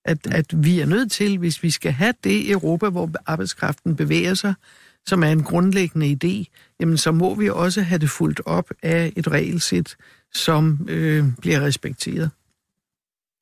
at, 0.04 0.26
at 0.26 0.64
vi 0.64 0.80
er 0.80 0.86
nødt 0.86 1.12
til, 1.12 1.38
hvis 1.38 1.62
vi 1.62 1.70
skal 1.70 1.92
have 1.92 2.14
det 2.24 2.50
Europa, 2.50 2.88
hvor 2.88 3.10
arbejdskraften 3.26 3.96
bevæger 3.96 4.34
sig, 4.34 4.54
som 5.06 5.22
er 5.22 5.28
en 5.28 5.42
grundlæggende 5.42 6.18
idé, 6.24 6.52
jamen 6.80 6.96
så 6.96 7.12
må 7.12 7.34
vi 7.34 7.50
også 7.50 7.82
have 7.82 7.98
det 7.98 8.10
fuldt 8.10 8.40
op 8.46 8.70
af 8.82 9.12
et 9.16 9.28
regelsæt, 9.28 9.96
som 10.34 10.86
øh, 10.90 11.24
bliver 11.40 11.60
respekteret. 11.60 12.30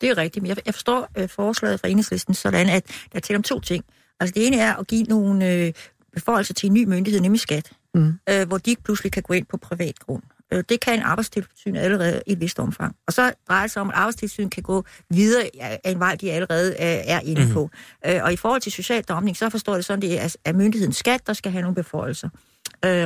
Det 0.00 0.10
er 0.10 0.18
rigtigt, 0.18 0.42
men 0.42 0.48
jeg, 0.48 0.56
jeg 0.66 0.74
forstår 0.74 1.08
øh, 1.18 1.28
forslaget 1.28 1.80
fra 1.80 1.88
enhedslisten 1.88 2.34
sådan, 2.34 2.68
at 2.68 2.86
der 3.12 3.16
er 3.16 3.20
tale 3.20 3.36
om 3.36 3.42
to 3.42 3.60
ting. 3.60 3.84
Altså 4.20 4.34
det 4.34 4.46
ene 4.46 4.56
er 4.56 4.74
at 4.74 4.86
give 4.86 5.02
nogle 5.02 5.52
øh, 5.52 5.72
beføjelser 6.12 6.54
til 6.54 6.66
en 6.66 6.72
ny 6.72 6.84
myndighed, 6.84 7.20
nemlig 7.20 7.40
skat, 7.40 7.72
mm. 7.94 8.18
øh, 8.28 8.48
hvor 8.48 8.58
de 8.58 8.70
ikke 8.70 8.82
pludselig 8.82 9.12
kan 9.12 9.22
gå 9.22 9.34
ind 9.34 9.46
på 9.46 9.56
privat 9.56 9.98
grund. 9.98 10.22
Øh, 10.52 10.64
det 10.68 10.80
kan 10.80 10.94
en 10.94 11.02
arbejdstilsyn 11.02 11.76
allerede 11.76 12.22
i 12.26 12.32
et 12.32 12.40
vist 12.40 12.58
omfang. 12.58 12.96
Og 13.06 13.12
så 13.12 13.32
drejer 13.48 13.62
det 13.62 13.70
sig 13.70 13.82
om, 13.82 13.88
at 13.88 13.94
arbejdstilsyn 13.96 14.48
kan 14.48 14.62
gå 14.62 14.84
videre 15.10 15.50
af 15.60 15.80
en 15.84 15.98
vej, 15.98 16.14
de 16.14 16.32
allerede 16.32 16.70
øh, 16.70 16.76
er 16.80 17.20
inde 17.20 17.52
på. 17.52 17.70
Mm-hmm. 18.04 18.20
Og 18.22 18.32
i 18.32 18.36
forhold 18.36 18.60
til 18.60 18.72
social 18.72 19.02
dumping, 19.02 19.36
så 19.36 19.50
forstår 19.50 19.74
det 19.74 19.84
sådan, 19.84 20.02
det 20.02 20.36
er 20.44 20.52
myndigheden 20.52 20.92
skat, 20.92 21.26
der 21.26 21.32
skal 21.32 21.52
have 21.52 21.62
nogle 21.62 21.74
beføjelser. 21.74 22.28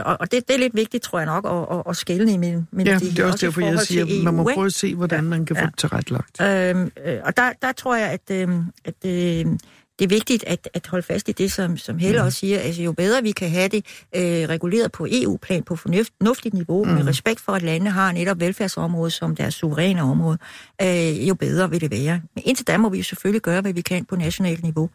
og 0.05 0.31
det, 0.31 0.49
det 0.49 0.55
er 0.55 0.59
lidt 0.59 0.75
vigtigt, 0.75 1.05
tror 1.05 1.19
jeg 1.19 1.27
nok, 1.27 1.47
at, 1.47 1.79
at, 1.79 1.83
at 1.89 1.97
skælne 1.97 2.33
i 2.33 2.37
min, 2.37 2.67
min 2.73 2.87
Ja, 2.87 2.95
de, 2.95 3.01
det 3.01 3.19
er 3.19 3.25
også 3.25 3.47
derfor, 3.47 3.61
jeg 3.61 3.81
siger, 3.81 4.05
at 4.05 4.25
man 4.25 4.35
må 4.35 4.51
prøve 4.55 4.67
at 4.67 4.75
se, 4.75 4.95
hvordan 4.95 5.19
ja. 5.19 5.29
man 5.29 5.47
kan 5.47 5.57
ja. 5.57 5.63
få 5.63 5.67
det 5.67 5.79
tilrettelagt. 5.79 6.41
Øhm, 6.41 6.93
og 7.25 7.37
der, 7.37 7.53
der 7.63 7.73
tror 7.73 7.97
jeg, 7.97 8.11
at, 8.11 8.31
øh, 8.31 8.49
at 8.85 9.05
øh, 9.05 9.47
det 9.99 10.05
er 10.05 10.09
vigtigt 10.09 10.45
at, 10.47 10.69
at 10.75 10.87
holde 10.87 11.07
fast 11.07 11.29
i 11.29 11.33
det, 11.33 11.53
som, 11.53 11.77
som 11.77 11.99
Helle 11.99 12.21
mm. 12.21 12.27
også 12.27 12.39
siger. 12.39 12.59
Altså, 12.59 12.83
jo 12.83 12.93
bedre 12.93 13.23
vi 13.23 13.33
kan 13.33 13.51
have 13.51 13.69
det 13.69 13.85
øh, 14.17 14.49
reguleret 14.49 14.93
på 14.93 15.07
EU-plan 15.11 15.63
på 15.63 15.77
fornuftigt 15.77 16.55
niveau, 16.55 16.85
mm. 16.85 16.91
med 16.91 17.07
respekt 17.07 17.41
for, 17.41 17.53
at 17.53 17.63
landene 17.63 17.91
har 17.91 18.13
netop 18.13 18.41
velfærdsområdet 18.41 19.13
som 19.13 19.37
deres 19.37 19.55
suveræne 19.55 20.03
område, 20.03 20.39
øh, 20.83 21.29
jo 21.29 21.35
bedre 21.35 21.71
vil 21.71 21.81
det 21.81 21.91
være. 21.91 22.21
Men 22.35 22.45
indtil 22.47 22.67
da 22.67 22.77
må 22.77 22.89
vi 22.89 22.97
jo 22.97 23.05
selvfølgelig 23.05 23.43
gøre, 23.43 23.61
hvad 23.61 23.73
vi 23.73 23.81
kan 23.81 24.05
på 24.05 24.17
nationalt 24.17 24.63
niveau. 24.63 24.91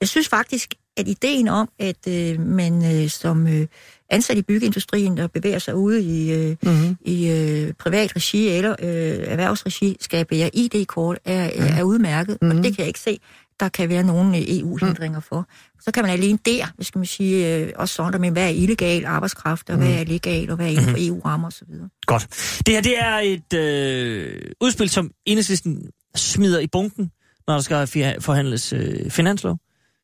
Jeg 0.00 0.08
synes 0.08 0.28
faktisk, 0.28 0.74
at 0.96 1.08
ideen 1.08 1.48
om, 1.48 1.68
at 1.78 2.08
øh, 2.08 2.40
man 2.40 3.02
øh, 3.02 3.08
som 3.08 3.46
øh, 3.46 3.66
ansat 4.10 4.36
i 4.38 4.42
byggeindustrien, 4.42 5.16
der 5.16 5.26
bevæger 5.26 5.58
sig 5.58 5.74
ude 5.74 6.02
i, 6.02 6.32
øh, 6.32 6.56
mm-hmm. 6.62 6.96
i 7.04 7.30
øh, 7.30 7.72
privat 7.72 8.16
regi 8.16 8.48
eller 8.48 8.72
øh, 8.78 8.88
erhvervsregi, 9.32 9.96
skal 10.00 10.24
bære 10.24 10.50
ID-kort, 10.52 11.18
er, 11.24 11.50
mm. 11.56 11.78
er 11.78 11.82
udmærket, 11.82 12.38
mm-hmm. 12.42 12.58
og 12.58 12.64
det 12.64 12.76
kan 12.76 12.80
jeg 12.82 12.86
ikke 12.86 13.00
se 13.00 13.18
der 13.60 13.68
kan 13.68 13.88
være 13.88 14.02
nogle 14.02 14.38
øh, 14.38 14.44
EU-hindringer 14.48 15.18
mm. 15.18 15.24
for. 15.28 15.48
Så 15.80 15.90
kan 15.90 16.02
man 16.02 16.12
alene 16.12 16.38
der, 16.44 16.66
hvis 16.76 16.86
skal 16.86 16.98
man 16.98 17.06
sige, 17.06 17.56
øh, 17.56 17.72
også 17.76 17.94
sådan, 17.94 18.20
med, 18.20 18.30
hvad 18.30 18.44
er 18.44 18.48
illegal 18.48 19.04
arbejdskraft, 19.04 19.70
og 19.70 19.76
mm. 19.76 19.84
hvad 19.84 19.94
er 19.94 20.04
legal, 20.04 20.50
og 20.50 20.56
hvad 20.56 20.66
er 20.66 20.70
inden 20.70 20.84
for 20.84 20.96
mm. 20.96 21.06
EU-rammer 21.06 21.48
osv. 21.48 21.68
Godt. 22.06 22.26
Det 22.66 22.74
her, 22.74 22.80
det 22.80 22.98
er 22.98 23.18
et 23.18 23.52
øh, 23.54 24.40
udspil, 24.60 24.90
som 24.90 25.10
enhedslisten 25.26 25.90
smider 26.16 26.60
i 26.60 26.66
bunken, 26.66 27.10
når 27.46 27.54
der 27.54 27.60
skal 27.60 28.20
forhandles 28.20 28.72
øh, 28.72 29.10
finanslov. 29.10 29.58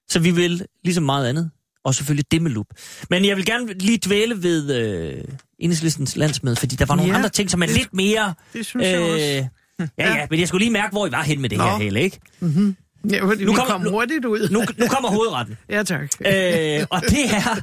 Så 0.08 0.18
vi 0.18 0.30
vil, 0.30 0.66
ligesom 0.84 1.04
meget 1.04 1.28
andet, 1.28 1.50
og 1.84 1.94
selvfølgelig 1.94 2.32
det 2.32 2.42
med 2.42 2.50
lup. 2.50 2.66
Men 3.10 3.24
jeg 3.24 3.36
vil 3.36 3.46
gerne 3.46 3.72
lige 3.72 3.98
dvæle 4.06 4.42
ved 4.42 4.74
øh, 4.74 5.24
enhedslistens 5.58 6.16
landsmøde, 6.16 6.56
fordi 6.56 6.76
der 6.76 6.86
var 6.86 6.96
nogle 6.96 7.12
ja, 7.12 7.16
andre 7.16 7.28
ting, 7.28 7.50
som 7.50 7.62
er 7.62 7.66
det, 7.66 7.76
lidt 7.76 7.94
mere... 7.94 8.34
Det 8.52 8.66
synes 8.66 8.86
øh, 8.86 8.92
jeg 8.92 9.00
også. 9.00 9.48
Ja, 9.98 10.16
ja, 10.16 10.26
men 10.30 10.40
jeg 10.40 10.48
skulle 10.48 10.64
lige 10.64 10.72
mærke, 10.72 10.92
hvor 10.92 11.06
I 11.06 11.12
var 11.12 11.22
hen 11.22 11.40
med 11.40 11.48
det 11.48 11.58
Nå. 11.58 11.64
her 11.64 11.76
hele, 11.76 12.00
ikke? 12.00 12.20
Mm-hmm. 12.40 12.76
Ja, 13.10 13.20
nu 13.20 13.54
kommer, 13.54 13.64
kom 13.64 13.90
hurtigt 13.90 14.24
ud. 14.24 14.48
Nu, 14.50 14.64
nu 14.76 14.86
kommer 14.86 15.08
hovedretten. 15.08 15.58
ja, 15.70 15.82
tak. 15.82 16.12
Øh, 16.20 16.86
og 16.90 17.02
det 17.02 17.24
er, 17.30 17.62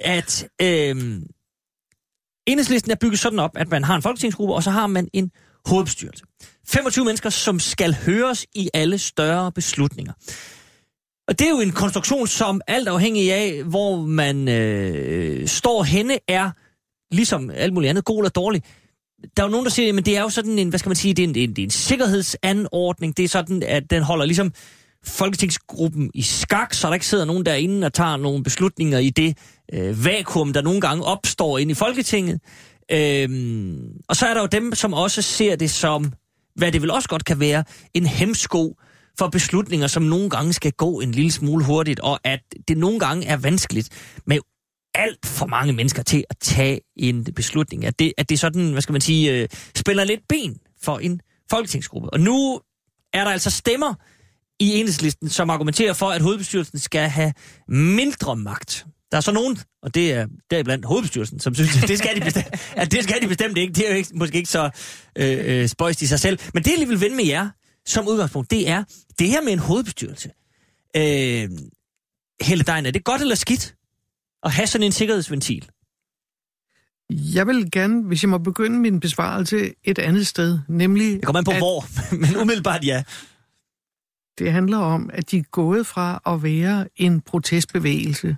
at 0.00 0.48
øh, 0.62 1.22
enhedslisten 2.46 2.90
er 2.90 2.96
bygget 3.00 3.18
sådan 3.18 3.38
op, 3.38 3.56
at 3.56 3.68
man 3.68 3.84
har 3.84 3.96
en 3.96 4.02
folketingsgruppe, 4.02 4.54
og 4.54 4.62
så 4.62 4.70
har 4.70 4.86
man 4.86 5.08
en 5.12 5.30
hovedbestyrelse. 5.66 6.24
25 6.68 7.04
mennesker, 7.04 7.30
som 7.30 7.60
skal 7.60 7.94
høres 8.06 8.46
i 8.54 8.70
alle 8.74 8.98
større 8.98 9.52
beslutninger. 9.52 10.12
Og 11.28 11.38
det 11.38 11.46
er 11.46 11.50
jo 11.50 11.60
en 11.60 11.72
konstruktion, 11.72 12.26
som 12.26 12.60
alt 12.66 12.88
afhængig 12.88 13.32
af, 13.32 13.64
hvor 13.64 13.96
man 13.96 14.48
øh, 14.48 15.48
står 15.48 15.82
henne, 15.82 16.18
er 16.28 16.50
ligesom 17.14 17.50
alt 17.50 17.72
muligt 17.72 17.90
andet, 17.90 18.04
god 18.04 18.18
eller 18.18 18.30
dårlig 18.30 18.62
der 19.36 19.42
er 19.42 19.46
jo 19.46 19.50
nogen, 19.50 19.64
der 19.64 19.70
siger, 19.70 19.98
at 19.98 20.06
det 20.06 20.16
er 20.16 20.22
jo 20.22 20.28
sådan 20.28 20.58
en, 20.58 20.68
hvad 20.68 20.78
skal 20.78 20.88
man 20.88 20.96
sige, 20.96 21.14
det 21.14 21.22
er 21.22 21.28
en, 21.28 21.34
det 21.34 21.40
er 21.40 21.44
en, 21.44 21.56
det 21.56 21.62
er 21.62 21.66
en 21.66 21.70
sikkerhedsanordning. 21.70 23.16
Det 23.16 23.24
er 23.24 23.28
sådan, 23.28 23.62
at 23.62 23.90
den 23.90 24.02
holder 24.02 24.24
ligesom 24.24 24.52
folketingsgruppen 25.04 26.10
i 26.14 26.22
skak, 26.22 26.74
så 26.74 26.86
der 26.86 26.94
ikke 26.94 27.06
sidder 27.06 27.24
nogen 27.24 27.46
derinde 27.46 27.86
og 27.86 27.92
tager 27.92 28.16
nogle 28.16 28.44
beslutninger 28.44 28.98
i 28.98 29.10
det 29.10 29.38
øh, 29.72 30.04
vakuum, 30.04 30.52
der 30.52 30.62
nogle 30.62 30.80
gange 30.80 31.04
opstår 31.04 31.58
inde 31.58 31.70
i 31.70 31.74
Folketinget. 31.74 32.40
Øhm, 32.92 33.78
og 34.08 34.16
så 34.16 34.26
er 34.26 34.34
der 34.34 34.40
jo 34.40 34.46
dem, 34.46 34.74
som 34.74 34.92
også 34.92 35.22
ser 35.22 35.56
det 35.56 35.70
som, 35.70 36.12
hvad 36.54 36.72
det 36.72 36.82
vel 36.82 36.90
også 36.90 37.08
godt 37.08 37.24
kan 37.24 37.40
være, 37.40 37.64
en 37.94 38.06
hemsko 38.06 38.74
for 39.18 39.28
beslutninger, 39.28 39.86
som 39.86 40.02
nogle 40.02 40.30
gange 40.30 40.52
skal 40.52 40.72
gå 40.72 41.00
en 41.00 41.12
lille 41.12 41.32
smule 41.32 41.64
hurtigt, 41.64 42.00
og 42.00 42.20
at 42.24 42.40
det 42.68 42.78
nogle 42.78 42.98
gange 42.98 43.26
er 43.26 43.36
vanskeligt 43.36 43.88
med 44.26 44.38
alt 44.98 45.26
for 45.26 45.46
mange 45.46 45.72
mennesker 45.72 46.02
til 46.02 46.24
at 46.30 46.36
tage 46.40 46.80
en 46.96 47.24
beslutning. 47.24 47.84
At 47.84 47.98
det, 47.98 48.12
at 48.18 48.28
det 48.28 48.40
sådan, 48.40 48.72
hvad 48.72 48.82
skal 48.82 48.92
man 48.92 49.00
sige, 49.00 49.32
øh, 49.32 49.48
spiller 49.76 50.04
lidt 50.04 50.20
ben 50.28 50.58
for 50.82 50.98
en 50.98 51.20
folketingsgruppe. 51.50 52.10
Og 52.10 52.20
nu 52.20 52.60
er 53.12 53.24
der 53.24 53.30
altså 53.30 53.50
stemmer 53.50 53.94
i 54.60 54.74
enhedslisten, 54.74 55.28
som 55.28 55.50
argumenterer 55.50 55.92
for, 55.92 56.10
at 56.10 56.22
hovedbestyrelsen 56.22 56.78
skal 56.78 57.08
have 57.08 57.32
mindre 57.68 58.36
magt. 58.36 58.86
Der 59.10 59.16
er 59.16 59.20
så 59.20 59.32
nogen, 59.32 59.58
og 59.82 59.94
det 59.94 60.12
er 60.12 60.26
deriblandt 60.50 60.86
hovedbestyrelsen, 60.86 61.40
som 61.40 61.54
synes, 61.54 61.82
at 61.82 61.88
det 61.88 61.98
skal 61.98 62.16
de 62.16 62.20
bestemt, 62.20 62.46
at 62.82 62.92
det 62.92 63.04
skal 63.04 63.22
de 63.22 63.28
bestemt 63.28 63.58
ikke. 63.58 63.72
Det 63.72 63.86
er 63.86 63.90
jo 63.90 63.96
ikke, 63.96 64.10
måske 64.14 64.36
ikke 64.36 64.50
så 64.50 64.70
øh, 65.18 65.38
øh, 65.44 65.68
spøjst 65.68 66.02
i 66.02 66.06
sig 66.06 66.20
selv. 66.20 66.38
Men 66.54 66.62
det, 66.62 66.78
jeg 66.80 66.88
vil 66.88 67.00
vende 67.00 67.16
med 67.16 67.24
jer 67.24 67.48
som 67.86 68.08
udgangspunkt, 68.08 68.50
det 68.50 68.68
er, 68.68 68.84
det 69.18 69.28
her 69.28 69.40
med 69.40 69.52
en 69.52 69.58
hovedbestyrelse. 69.58 70.30
Øh, 70.96 71.48
Helle 72.42 72.64
Dein, 72.64 72.86
er 72.86 72.90
det 72.90 73.04
godt 73.04 73.20
eller 73.20 73.34
skidt? 73.34 73.74
At 74.42 74.52
have 74.52 74.66
sådan 74.66 74.86
en 74.86 74.92
sikkerhedsventil? 74.92 75.68
Jeg 77.10 77.46
vil 77.46 77.70
gerne, 77.70 78.02
hvis 78.02 78.22
jeg 78.22 78.30
må 78.30 78.38
begynde 78.38 78.78
min 78.78 79.00
besvarelse 79.00 79.74
et 79.84 79.98
andet 79.98 80.26
sted, 80.26 80.58
nemlig... 80.68 81.12
Det 81.12 81.24
kommer 81.24 81.38
an 81.38 81.44
på 81.44 81.50
at, 81.50 81.58
hvor, 81.58 81.84
men 82.26 82.36
umiddelbart 82.42 82.84
ja. 82.84 83.02
Det 84.38 84.52
handler 84.52 84.78
om, 84.78 85.10
at 85.12 85.30
de 85.30 85.38
er 85.38 85.42
gået 85.42 85.86
fra 85.86 86.20
at 86.26 86.42
være 86.42 86.88
en 86.96 87.20
protestbevægelse, 87.20 88.36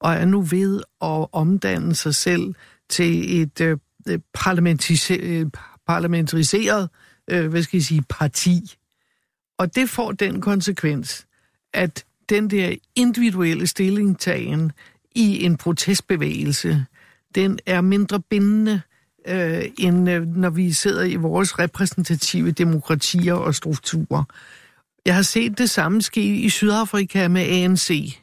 og 0.00 0.14
er 0.14 0.24
nu 0.24 0.42
ved 0.42 0.82
at 1.02 1.26
omdanne 1.32 1.94
sig 1.94 2.14
selv 2.14 2.54
til 2.88 3.42
et 3.42 3.60
øh, 3.60 3.78
parlamentariseret 4.34 6.88
øh, 7.28 7.48
hvad 7.48 7.62
skal 7.62 7.76
jeg 7.76 7.84
sige, 7.84 8.02
parti. 8.08 8.74
Og 9.58 9.74
det 9.74 9.90
får 9.90 10.12
den 10.12 10.40
konsekvens, 10.40 11.26
at 11.72 12.04
den 12.28 12.50
der 12.50 12.74
individuelle 12.94 13.66
stillingtagen 13.66 14.72
i 15.18 15.44
en 15.44 15.56
protestbevægelse, 15.56 16.84
den 17.34 17.58
er 17.66 17.80
mindre 17.80 18.20
bindende, 18.20 18.80
øh, 19.28 19.64
end 19.78 20.10
øh, 20.10 20.26
når 20.26 20.50
vi 20.50 20.72
sidder 20.72 21.04
i 21.04 21.16
vores 21.16 21.58
repræsentative 21.58 22.50
demokratier 22.50 23.34
og 23.34 23.54
strukturer. 23.54 24.24
Jeg 25.06 25.14
har 25.14 25.22
set 25.22 25.58
det 25.58 25.70
samme 25.70 26.02
ske 26.02 26.36
i 26.36 26.48
Sydafrika 26.48 27.28
med 27.28 27.42
ANC. 27.42 28.18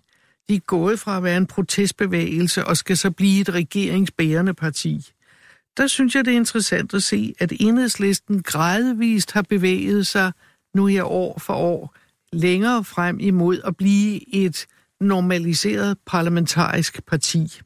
De 0.49 0.55
er 0.55 0.59
gået 0.59 0.99
fra 0.99 1.17
at 1.17 1.23
være 1.23 1.37
en 1.37 1.45
protestbevægelse 1.45 2.65
og 2.65 2.77
skal 2.77 2.97
så 2.97 3.11
blive 3.11 3.41
et 3.41 3.49
regeringsbærende 3.49 4.53
parti. 4.53 5.11
der 5.77 5.87
synes 5.87 6.15
jeg, 6.15 6.25
det 6.25 6.31
er 6.31 6.37
interessant 6.37 6.93
at 6.93 7.03
se, 7.03 7.33
at 7.39 7.53
enhedslisten 7.59 8.43
gradvist 8.43 9.31
har 9.31 9.41
bevæget 9.41 10.07
sig 10.07 10.31
nu 10.75 10.85
her 10.85 11.03
år 11.03 11.39
for 11.39 11.53
år 11.53 11.95
længere 12.33 12.83
frem 12.83 13.19
imod 13.19 13.61
at 13.63 13.77
blive 13.77 14.35
et 14.35 14.67
normaliseret 15.05 15.97
parlamentarisk 16.05 17.05
parti. 17.05 17.61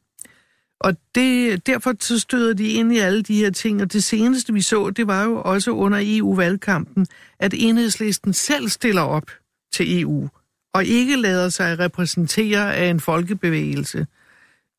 Og 0.80 0.96
det, 1.14 1.66
derfor 1.66 1.94
så 2.00 2.18
støder 2.18 2.54
de 2.54 2.68
ind 2.68 2.92
i 2.92 2.98
alle 2.98 3.22
de 3.22 3.34
her 3.34 3.50
ting, 3.50 3.82
og 3.82 3.92
det 3.92 4.04
seneste 4.04 4.52
vi 4.52 4.60
så, 4.62 4.90
det 4.90 5.06
var 5.06 5.24
jo 5.24 5.42
også 5.42 5.70
under 5.70 5.98
EU-valgkampen, 6.02 7.06
at 7.38 7.54
enhedslisten 7.56 8.32
selv 8.32 8.68
stiller 8.68 9.02
op 9.02 9.30
til 9.72 10.00
EU, 10.00 10.28
og 10.74 10.84
ikke 10.84 11.16
lader 11.16 11.48
sig 11.48 11.78
repræsentere 11.78 12.76
af 12.76 12.86
en 12.86 13.00
folkebevægelse. 13.00 14.06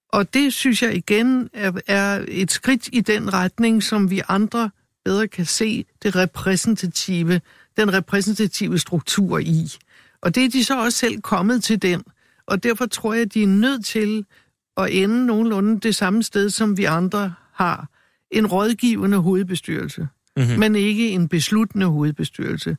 Og 0.09 0.33
det 0.33 0.53
synes 0.53 0.83
jeg 0.83 0.95
igen 0.95 1.49
er, 1.53 1.71
er 1.87 2.25
et 2.27 2.51
skridt 2.51 2.89
i 2.91 3.01
den 3.01 3.33
retning, 3.33 3.83
som 3.83 4.09
vi 4.09 4.21
andre 4.27 4.69
bedre 5.05 5.27
kan 5.27 5.45
se 5.45 5.85
det 6.03 6.15
repræsentative, 6.15 7.41
den 7.77 7.93
repræsentative 7.93 8.79
struktur 8.79 9.39
i. 9.39 9.71
Og 10.21 10.35
det 10.35 10.45
er 10.45 10.49
de 10.49 10.63
så 10.63 10.83
også 10.83 10.97
selv 10.97 11.21
kommet 11.21 11.63
til 11.63 11.81
den. 11.81 12.03
Og 12.45 12.63
derfor 12.63 12.85
tror 12.85 13.13
jeg, 13.13 13.21
at 13.21 13.33
de 13.33 13.43
er 13.43 13.47
nødt 13.47 13.85
til 13.85 14.25
at 14.77 14.87
ende 14.91 15.25
nogenlunde 15.25 15.79
det 15.79 15.95
samme 15.95 16.23
sted, 16.23 16.49
som 16.49 16.77
vi 16.77 16.83
andre 16.83 17.33
har. 17.53 17.87
En 18.31 18.47
rådgivende 18.47 19.17
hovedbestyrelse, 19.17 20.07
mm-hmm. 20.37 20.59
men 20.59 20.75
ikke 20.75 21.09
en 21.09 21.27
besluttende 21.27 21.85
hovedbestyrelse. 21.85 22.77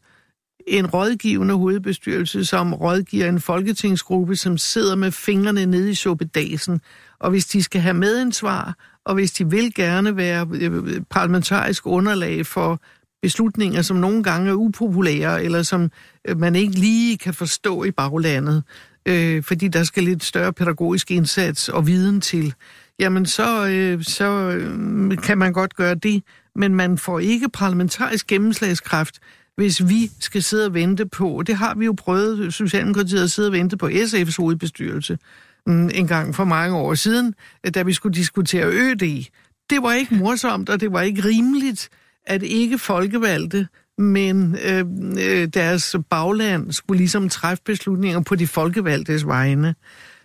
En 0.67 0.87
rådgivende 0.87 1.55
hovedbestyrelse, 1.55 2.45
som 2.45 2.75
rådgiver 2.75 3.29
en 3.29 3.41
folketingsgruppe, 3.41 4.37
som 4.37 4.59
sidder 4.59 4.97
med 4.97 5.11
fingrene 5.11 5.67
nede 5.67 5.91
i 5.91 5.95
suppedasen. 5.95 6.81
Og 7.19 7.31
hvis 7.31 7.47
de 7.47 7.63
skal 7.63 7.81
have 7.81 7.95
medansvar, 7.95 8.75
og 9.05 9.15
hvis 9.15 9.33
de 9.33 9.51
vil 9.51 9.75
gerne 9.75 10.17
være 10.17 10.49
øh, 10.53 11.01
parlamentarisk 11.11 11.87
underlag 11.87 12.47
for 12.47 12.81
beslutninger, 13.23 13.83
som 13.83 13.97
nogle 13.97 14.23
gange 14.23 14.51
er 14.51 14.55
upopulære, 14.55 15.45
eller 15.45 15.63
som 15.63 15.91
øh, 16.29 16.39
man 16.39 16.57
ikke 16.57 16.73
lige 16.73 17.19
kan 17.19 17.35
forstå 17.35 17.85
i 17.85 17.91
baglandet, 17.91 18.63
øh, 19.07 19.43
fordi 19.43 19.69
der 19.69 19.85
skal 19.85 20.03
lidt 20.03 20.25
større 20.25 20.53
pædagogisk 20.53 21.11
indsats 21.11 21.69
og 21.69 21.87
viden 21.87 22.21
til, 22.21 22.55
jamen 22.99 23.27
så, 23.27 23.67
øh, 23.67 24.05
så 24.05 24.51
øh, 24.51 25.19
kan 25.19 25.39
man 25.39 25.53
godt 25.53 25.77
gøre 25.77 25.95
det, 25.95 26.23
men 26.57 26.75
man 26.75 26.99
får 26.99 27.19
ikke 27.19 27.49
parlamentarisk 27.49 28.27
gennemslagskraft, 28.27 29.19
hvis 29.57 29.89
vi 29.89 30.11
skal 30.21 30.43
sidde 30.43 30.67
og 30.67 30.75
vente 30.75 31.07
på, 31.07 31.43
det 31.47 31.57
har 31.57 31.75
vi 31.75 31.85
jo 31.85 31.95
prøvet, 31.99 32.55
Socialdemokratiet 32.55 33.23
at 33.23 33.31
sidde 33.31 33.49
og 33.49 33.53
vente 33.53 33.77
på 33.77 33.89
SF's 33.89 34.37
hovedbestyrelse 34.39 35.19
mm, 35.67 35.91
en 35.95 36.07
gang 36.07 36.35
for 36.35 36.45
mange 36.45 36.77
år 36.77 36.95
siden, 36.95 37.35
da 37.75 37.83
vi 37.83 37.93
skulle 37.93 38.15
diskutere 38.15 38.67
ØD. 38.73 39.25
Det 39.71 39.83
var 39.83 39.93
ikke 39.93 40.15
morsomt, 40.15 40.69
og 40.69 40.81
det 40.81 40.93
var 40.93 41.01
ikke 41.01 41.25
rimeligt, 41.25 41.89
at 42.27 42.43
ikke 42.43 42.79
folkevalgte 42.79 43.69
men 43.99 44.57
øh, 44.65 44.85
øh, 45.29 45.49
deres 45.49 45.97
bagland 46.11 46.73
skulle 46.73 46.99
ligesom 46.99 47.29
træffe 47.29 47.63
beslutninger 47.65 48.21
på 48.21 48.35
de 48.35 48.47
folkevalgtes 48.47 49.27
vegne. 49.27 49.75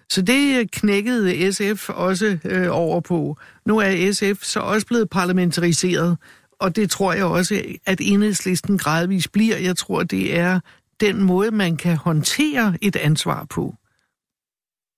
Så 0.09 0.21
det 0.21 0.71
knækkede 0.71 1.53
SF 1.53 1.89
også 1.89 2.37
øh, 2.45 2.67
over 2.71 3.01
på. 3.01 3.37
Nu 3.65 3.77
er 3.77 4.11
SF 4.11 4.43
så 4.43 4.59
også 4.59 4.87
blevet 4.87 5.09
parlamentariseret, 5.09 6.17
og 6.59 6.75
det 6.75 6.89
tror 6.89 7.13
jeg 7.13 7.25
også, 7.25 7.61
at 7.85 8.01
enhedslisten 8.01 8.77
gradvist 8.77 9.31
bliver. 9.31 9.57
Jeg 9.57 9.77
tror, 9.77 10.03
det 10.03 10.37
er 10.37 10.59
den 10.99 11.23
måde, 11.23 11.51
man 11.51 11.77
kan 11.77 11.97
håndtere 11.97 12.77
et 12.81 12.95
ansvar 12.95 13.45
på. 13.49 13.75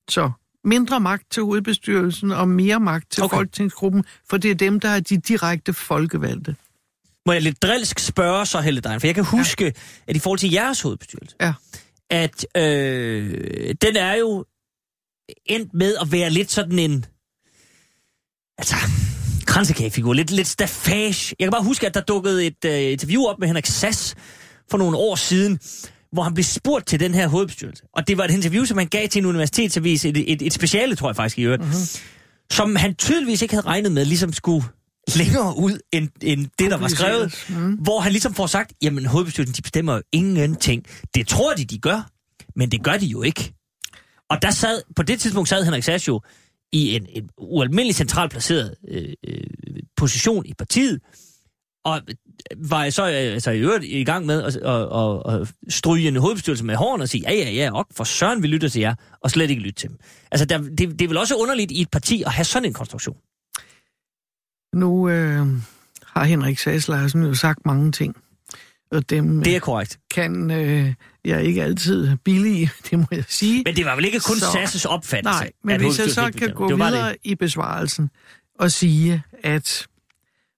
Så 0.09 0.31
mindre 0.63 0.99
magt 0.99 1.31
til 1.31 1.43
hovedbestyrelsen 1.43 2.31
og 2.31 2.47
mere 2.47 2.79
magt 2.79 3.11
til 3.11 3.23
okay. 3.23 3.35
folketingsgruppen, 3.35 4.03
for 4.29 4.37
det 4.37 4.51
er 4.51 4.55
dem, 4.55 4.79
der 4.79 4.89
er 4.89 4.99
de 4.99 5.17
direkte 5.17 5.73
folkevalgte. 5.73 6.55
Må 7.30 7.34
jeg 7.34 7.41
lidt 7.41 7.61
drilsk 7.61 7.99
spørge 7.99 8.45
så, 8.45 8.61
Helle 8.61 8.81
Dein, 8.81 8.99
for 8.99 9.07
jeg 9.07 9.15
kan 9.15 9.23
huske, 9.23 9.65
ja. 9.65 9.72
at 10.07 10.15
i 10.15 10.19
forhold 10.19 10.39
til 10.39 10.51
jeres 10.51 10.81
hovedbestyrelse, 10.81 11.35
ja. 11.41 11.53
at 12.10 12.45
øh, 12.57 13.76
den 13.81 13.95
er 13.95 14.14
jo 14.14 14.45
endt 15.45 15.73
med 15.73 15.95
at 16.01 16.11
være 16.11 16.30
lidt 16.30 16.51
sådan 16.51 16.80
en, 16.80 17.06
altså, 18.57 18.76
kransekagefigur, 19.45 20.14
lidt, 20.14 20.31
lidt 20.31 20.47
staffage. 20.47 21.35
Jeg 21.39 21.45
kan 21.45 21.51
bare 21.51 21.64
huske, 21.64 21.88
at 21.88 21.93
der 21.93 22.01
dukkede 22.01 22.45
et 22.45 22.65
uh, 22.65 22.91
interview 22.91 23.23
op 23.23 23.39
med 23.39 23.47
Henrik 23.47 23.65
Sass 23.65 24.15
for 24.72 24.77
nogle 24.77 24.97
år 24.97 25.15
siden, 25.15 25.60
hvor 26.11 26.23
han 26.23 26.34
blev 26.34 26.43
spurgt 26.43 26.88
til 26.88 26.99
den 26.99 27.14
her 27.14 27.27
hovedbestyrelse. 27.27 27.84
Og 27.93 28.07
det 28.07 28.18
var 28.18 28.23
et 28.23 28.31
interview, 28.31 28.65
som 28.65 28.77
han 28.77 28.88
gav 28.88 29.07
til 29.07 29.19
en 29.19 29.26
universitetsavis, 29.26 30.06
et, 30.06 30.31
et, 30.34 30.41
et 30.41 30.53
speciale, 30.53 30.95
tror 30.95 31.10
jeg 31.10 31.15
faktisk 31.15 31.39
i 31.39 31.43
øvrigt, 31.43 31.61
mm-hmm. 31.61 31.85
som 32.51 32.76
han 32.76 32.95
tydeligvis 32.95 33.41
ikke 33.41 33.53
havde 33.53 33.68
regnet 33.68 33.91
med, 33.91 34.06
ligesom 34.06 34.34
skulle 34.34 34.65
længere 35.15 35.57
ud 35.57 35.80
end, 35.91 36.10
end 36.23 36.48
det, 36.60 36.72
der 36.72 36.77
var 36.77 36.88
skrevet, 36.88 37.45
mm. 37.49 37.73
hvor 37.73 37.99
han 37.99 38.11
ligesom 38.11 38.34
får 38.34 38.48
sagt, 38.48 38.73
jamen 38.81 39.06
hovedbestyrelsen, 39.06 39.56
de 39.56 39.61
bestemmer 39.61 39.95
jo 39.95 40.02
ingenting. 40.11 40.86
Det 41.15 41.27
tror 41.27 41.53
de, 41.53 41.65
de 41.65 41.77
gør, 41.77 42.10
men 42.56 42.72
det 42.72 42.84
gør 42.84 42.98
de 42.98 43.06
jo 43.06 43.22
ikke. 43.22 43.53
Og 44.30 44.41
der 44.41 44.52
sad, 44.52 44.81
på 44.95 45.03
det 45.03 45.19
tidspunkt 45.19 45.49
sad 45.49 45.64
Henrik 45.64 45.84
Sass 45.84 46.07
jo 46.07 46.22
i 46.72 46.95
en, 46.95 47.06
en 47.10 47.30
ualmindelig 47.38 47.95
centralt 47.95 48.31
placeret 48.31 48.76
øh, 48.88 49.14
øh, 49.27 49.44
position 49.98 50.45
i 50.45 50.53
partiet, 50.53 50.99
og 51.86 52.02
var 52.57 52.90
så 52.90 53.03
altså, 53.03 53.52
i 53.52 53.60
øvrigt 53.60 53.86
i 53.86 54.03
gang 54.03 54.26
med 54.26 54.44
at, 54.44 54.56
at, 54.56 55.34
at, 55.36 55.41
at 55.41 55.73
stryge 55.73 56.07
en 56.07 56.15
hovedbestyrelse 56.15 56.65
med 56.65 56.76
hårene 56.76 57.03
og 57.03 57.10
sige, 57.10 57.23
ja, 57.27 57.36
ja, 57.36 57.52
ja, 57.52 57.72
og 57.73 57.88
for 57.91 58.03
søren, 58.03 58.44
vi 58.44 58.48
lytter 58.48 58.69
til 58.69 58.80
jer, 58.80 58.95
og 59.23 59.31
slet 59.31 59.49
ikke 59.49 59.61
lytte 59.61 59.80
til 59.80 59.90
dem. 59.90 59.98
Altså, 60.31 60.45
der, 60.45 60.57
det, 60.57 60.77
det 60.77 61.02
er 61.02 61.07
vel 61.07 61.18
også 61.18 61.36
underligt 61.36 61.72
i 61.72 61.81
et 61.81 61.90
parti 61.91 62.23
at 62.26 62.31
have 62.31 62.45
sådan 62.45 62.65
en 62.65 62.73
konstruktion. 62.73 63.18
Nu 64.73 65.09
øh, 65.09 65.47
har 66.05 66.23
Henrik 66.23 66.59
Sass 66.59 66.87
Larsen 66.87 67.23
jo 67.23 67.33
sagt 67.33 67.65
mange 67.65 67.91
ting. 67.91 68.15
Og 68.91 69.09
dem 69.09 69.43
det 69.43 69.55
er 69.55 69.59
korrekt. 69.59 69.99
kan 70.11 70.51
øh, 70.51 70.93
jeg 71.25 71.43
ikke 71.43 71.63
altid 71.63 72.17
billige, 72.17 72.71
det 72.89 72.99
må 72.99 73.05
jeg 73.11 73.23
sige. 73.27 73.63
Men 73.65 73.75
det 73.75 73.85
var 73.85 73.95
vel 73.95 74.05
ikke 74.05 74.19
kun 74.19 74.37
så, 74.37 74.51
Sasses 74.51 74.85
opfattelse? 74.85 75.39
Nej, 75.39 75.51
men 75.63 75.81
hvis 75.81 75.99
jeg 75.99 76.09
så 76.09 76.31
kan 76.37 76.53
gå 76.53 76.75
videre 76.75 77.09
det. 77.09 77.17
i 77.23 77.35
besvarelsen 77.35 78.09
og 78.59 78.71
sige, 78.71 79.23
at 79.43 79.87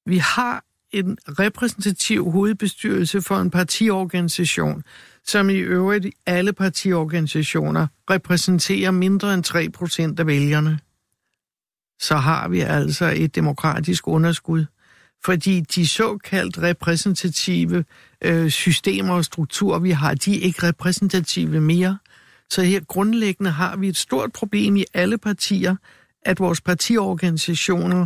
vi 0.05 0.17
har 0.17 0.63
en 0.91 1.17
repræsentativ 1.39 2.31
hovedbestyrelse 2.31 3.21
for 3.21 3.38
en 3.38 3.51
partiorganisation, 3.51 4.83
som 5.27 5.49
i 5.49 5.57
øvrigt 5.57 6.05
alle 6.25 6.53
partiorganisationer 6.53 7.88
repræsenterer 8.09 8.91
mindre 8.91 9.33
end 9.33 9.43
3 9.43 9.69
procent 9.69 10.19
af 10.19 10.27
vælgerne 10.27 10.79
så 12.02 12.15
har 12.15 12.48
vi 12.48 12.60
altså 12.60 13.14
et 13.15 13.36
demokratisk 13.36 14.07
underskud. 14.07 14.65
Fordi 15.26 15.60
de 15.60 15.88
såkaldt 15.88 16.57
repræsentative 16.57 17.86
øh, 18.22 18.49
systemer 18.49 19.14
og 19.14 19.26
strukturer, 19.26 19.80
vi 19.80 19.91
har, 19.91 20.14
de 20.14 20.38
er 20.38 20.41
ikke 20.41 20.68
repræsentative 20.68 21.61
mere. 21.61 21.98
Så 22.49 22.61
her 22.61 22.80
grundlæggende 22.80 23.52
har 23.52 23.76
vi 23.76 23.88
et 23.88 23.98
stort 23.98 24.32
problem 24.34 24.76
i 24.76 24.86
alle 24.94 25.18
partier, 25.18 25.76
at 26.26 26.40
vores 26.40 26.61
partiorganisationer, 26.61 28.06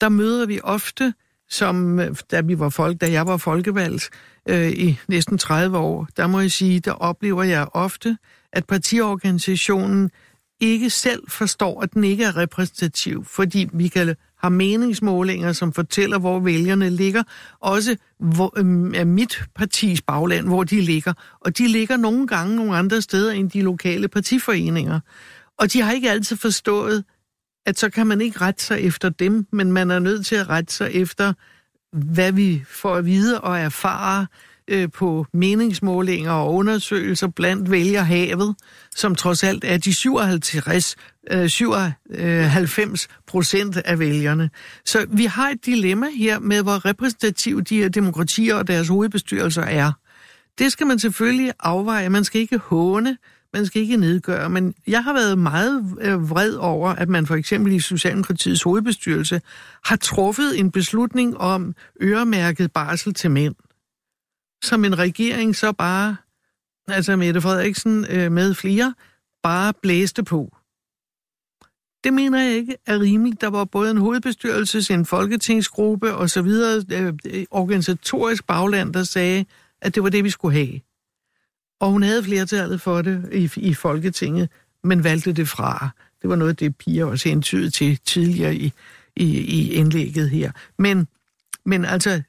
der 0.00 0.08
møder 0.08 0.46
vi 0.46 0.60
ofte, 0.62 1.14
som 1.48 2.00
da 2.30 2.40
vi 2.40 2.58
var 2.58 2.68
folk, 2.68 3.00
da 3.00 3.10
jeg 3.10 3.26
var 3.26 3.36
folkevalgt 3.36 4.10
øh, 4.48 4.70
i 4.70 4.98
næsten 5.08 5.38
30 5.38 5.78
år, 5.78 6.08
der 6.16 6.26
må 6.26 6.40
jeg 6.40 6.50
sige, 6.50 6.80
der 6.80 6.92
oplever 6.92 7.42
jeg 7.42 7.66
ofte, 7.72 8.18
at 8.52 8.66
partiorganisationen 8.66 10.10
ikke 10.60 10.90
selv 10.90 11.30
forstår, 11.30 11.82
at 11.82 11.94
den 11.94 12.04
ikke 12.04 12.24
er 12.24 12.36
repræsentativ, 12.36 13.24
fordi 13.24 13.68
vi 13.72 13.88
kan 13.88 14.16
har 14.38 14.48
meningsmålinger, 14.48 15.52
som 15.52 15.72
fortæller, 15.72 16.18
hvor 16.18 16.40
vælgerne 16.40 16.90
ligger, 16.90 17.22
også 17.60 17.96
hvor, 18.18 18.54
øh, 18.58 19.00
er 19.00 19.04
mit 19.04 19.44
partis 19.54 20.02
bagland, 20.02 20.46
hvor 20.46 20.64
de 20.64 20.80
ligger. 20.80 21.12
Og 21.40 21.58
de 21.58 21.68
ligger 21.68 21.96
nogle 21.96 22.26
gange 22.26 22.56
nogle 22.56 22.76
andre 22.76 23.02
steder 23.02 23.32
end 23.32 23.50
de 23.50 23.62
lokale 23.62 24.08
partiforeninger. 24.08 25.00
Og 25.58 25.72
de 25.72 25.80
har 25.80 25.92
ikke 25.92 26.10
altid 26.10 26.36
forstået, 26.36 27.04
at 27.66 27.78
så 27.78 27.90
kan 27.90 28.06
man 28.06 28.20
ikke 28.20 28.40
rette 28.40 28.64
sig 28.64 28.80
efter 28.80 29.08
dem, 29.08 29.46
men 29.52 29.72
man 29.72 29.90
er 29.90 29.98
nødt 29.98 30.26
til 30.26 30.36
at 30.36 30.48
rette 30.48 30.74
sig 30.74 30.90
efter, 30.92 31.32
hvad 31.92 32.32
vi 32.32 32.64
får 32.68 32.94
at 32.94 33.06
vide 33.06 33.40
og 33.40 33.58
erfare 33.58 34.26
øh, 34.68 34.88
på 34.90 35.26
meningsmålinger 35.32 36.32
og 36.32 36.54
undersøgelser 36.54 37.28
blandt 37.28 37.70
vælgerhavet, 37.70 38.54
som 38.96 39.14
trods 39.14 39.44
alt 39.44 39.64
er 39.64 39.78
de 39.78 39.94
57, 39.94 40.96
øh, 41.30 41.48
97 41.48 43.08
procent 43.26 43.76
af 43.76 43.98
vælgerne. 43.98 44.50
Så 44.84 45.06
vi 45.08 45.24
har 45.24 45.50
et 45.50 45.66
dilemma 45.66 46.06
her 46.18 46.38
med, 46.38 46.62
hvor 46.62 46.84
repræsentative 46.84 47.60
de 47.62 47.76
her 47.76 47.88
demokratier 47.88 48.54
og 48.54 48.68
deres 48.68 48.88
hovedbestyrelser 48.88 49.62
er. 49.62 49.92
Det 50.58 50.72
skal 50.72 50.86
man 50.86 50.98
selvfølgelig 50.98 51.52
afveje. 51.60 52.08
Man 52.08 52.24
skal 52.24 52.40
ikke 52.40 52.58
håne, 52.58 53.16
man 53.52 53.66
skal 53.66 53.82
ikke 53.82 53.96
nedgøre, 53.96 54.50
men 54.50 54.74
jeg 54.86 55.04
har 55.04 55.12
været 55.12 55.38
meget 55.38 55.96
øh, 56.00 56.30
vred 56.30 56.52
over, 56.54 56.90
at 56.90 57.08
man 57.08 57.26
for 57.26 57.34
eksempel 57.34 57.72
i 57.72 57.80
Socialdemokratiets 57.80 58.62
hovedbestyrelse 58.62 59.40
har 59.84 59.96
truffet 59.96 60.58
en 60.58 60.70
beslutning 60.70 61.36
om 61.36 61.74
øremærket 62.02 62.72
barsel 62.72 63.14
til 63.14 63.30
mænd 63.30 63.54
som 64.62 64.84
en 64.84 64.98
regering 64.98 65.56
så 65.56 65.72
bare, 65.72 66.16
altså 66.88 67.16
Mette 67.16 67.40
Frederiksen 67.40 68.06
øh, 68.10 68.32
med 68.32 68.54
flere, 68.54 68.94
bare 69.42 69.72
blæste 69.82 70.24
på. 70.24 70.56
Det 72.04 72.14
mener 72.14 72.42
jeg 72.42 72.54
ikke 72.54 72.76
er 72.86 73.00
rimeligt. 73.00 73.40
Der 73.40 73.50
var 73.50 73.64
både 73.64 73.90
en 73.90 73.96
hovedbestyrelse, 73.96 74.94
en 74.94 75.06
folketingsgruppe 75.06 76.14
og 76.14 76.30
så 76.30 76.42
videre, 76.42 76.84
øh, 76.92 77.14
organisatorisk 77.50 78.46
bagland, 78.46 78.94
der 78.94 79.02
sagde, 79.02 79.44
at 79.82 79.94
det 79.94 80.02
var 80.02 80.08
det, 80.08 80.24
vi 80.24 80.30
skulle 80.30 80.56
have. 80.56 80.80
Og 81.80 81.90
hun 81.90 82.02
havde 82.02 82.24
flertallet 82.24 82.80
for 82.80 83.02
det 83.02 83.28
i, 83.32 83.50
i 83.56 83.74
Folketinget, 83.74 84.48
men 84.84 85.04
valgte 85.04 85.32
det 85.32 85.48
fra. 85.48 85.88
Det 86.22 86.30
var 86.30 86.36
noget 86.36 86.60
det, 86.60 86.76
Pia 86.76 87.04
også 87.04 87.28
hentydede 87.28 87.70
til 87.70 87.98
tidligere 88.04 88.54
i, 88.54 88.72
i, 89.16 89.26
i 89.40 89.72
indlægget 89.72 90.30
her. 90.30 90.52
Men, 90.78 91.08
men 91.64 91.84
altså, 91.84 92.22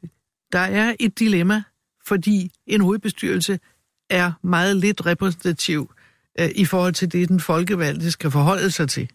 der 0.51 0.59
er 0.59 0.95
et 0.99 1.19
dilemma, 1.19 1.63
fordi 2.07 2.51
en 2.67 2.81
hovedbestyrelse 2.81 3.59
er 4.09 4.31
meget 4.43 4.75
lidt 4.75 5.05
repræsentativ 5.05 5.93
øh, 6.39 6.49
i 6.55 6.65
forhold 6.65 6.93
til 6.93 7.11
det, 7.11 7.29
den 7.29 7.39
folkevalgte 7.39 8.11
skal 8.11 8.31
forholde 8.31 8.71
sig 8.71 8.89
til. 8.89 9.09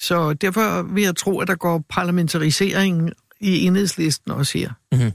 Så 0.00 0.32
derfor 0.32 0.82
vil 0.82 1.02
jeg 1.02 1.16
tro, 1.16 1.40
at 1.40 1.48
der 1.48 1.54
går 1.54 1.84
parlamentarisering 1.88 3.10
i 3.40 3.66
enhedslisten 3.66 4.30
også 4.32 4.58
her. 4.58 4.70
Mm-hmm. 4.92 5.12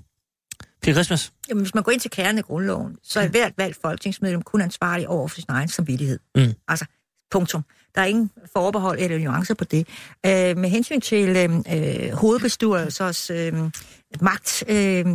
Pia 0.82 0.94
Christmas? 0.94 1.34
Jamen, 1.50 1.62
hvis 1.64 1.76
man 1.76 1.84
går 1.84 1.92
ind 1.92 2.02
til 2.02 2.12
kernen 2.12 2.38
af 2.38 2.44
grundloven, 2.44 2.98
så 3.04 3.20
er 3.20 3.28
hvert 3.28 3.54
valgt 3.58 3.78
folketingsmedlem 3.82 4.42
kun 4.42 4.62
ansvarlig 4.62 5.08
over 5.08 5.28
for 5.28 5.36
sin 5.36 5.46
egen 5.48 5.68
samvittighed. 5.68 6.20
Mm. 6.36 6.54
Altså, 6.68 6.86
punktum. 7.32 7.64
Der 7.96 8.02
er 8.02 8.06
ingen 8.06 8.32
forbehold 8.54 9.00
eller 9.00 9.20
nuancer 9.20 9.54
på 9.54 9.64
det. 9.64 9.88
Øh, 10.26 10.58
med 10.58 10.70
hensyn 10.70 11.02
til 11.02 11.30
øh, 11.38 12.12
hovedbestyrelsers 12.14 13.30
øh, 13.30 13.54
magt 14.22 14.64
øh, 14.68 15.06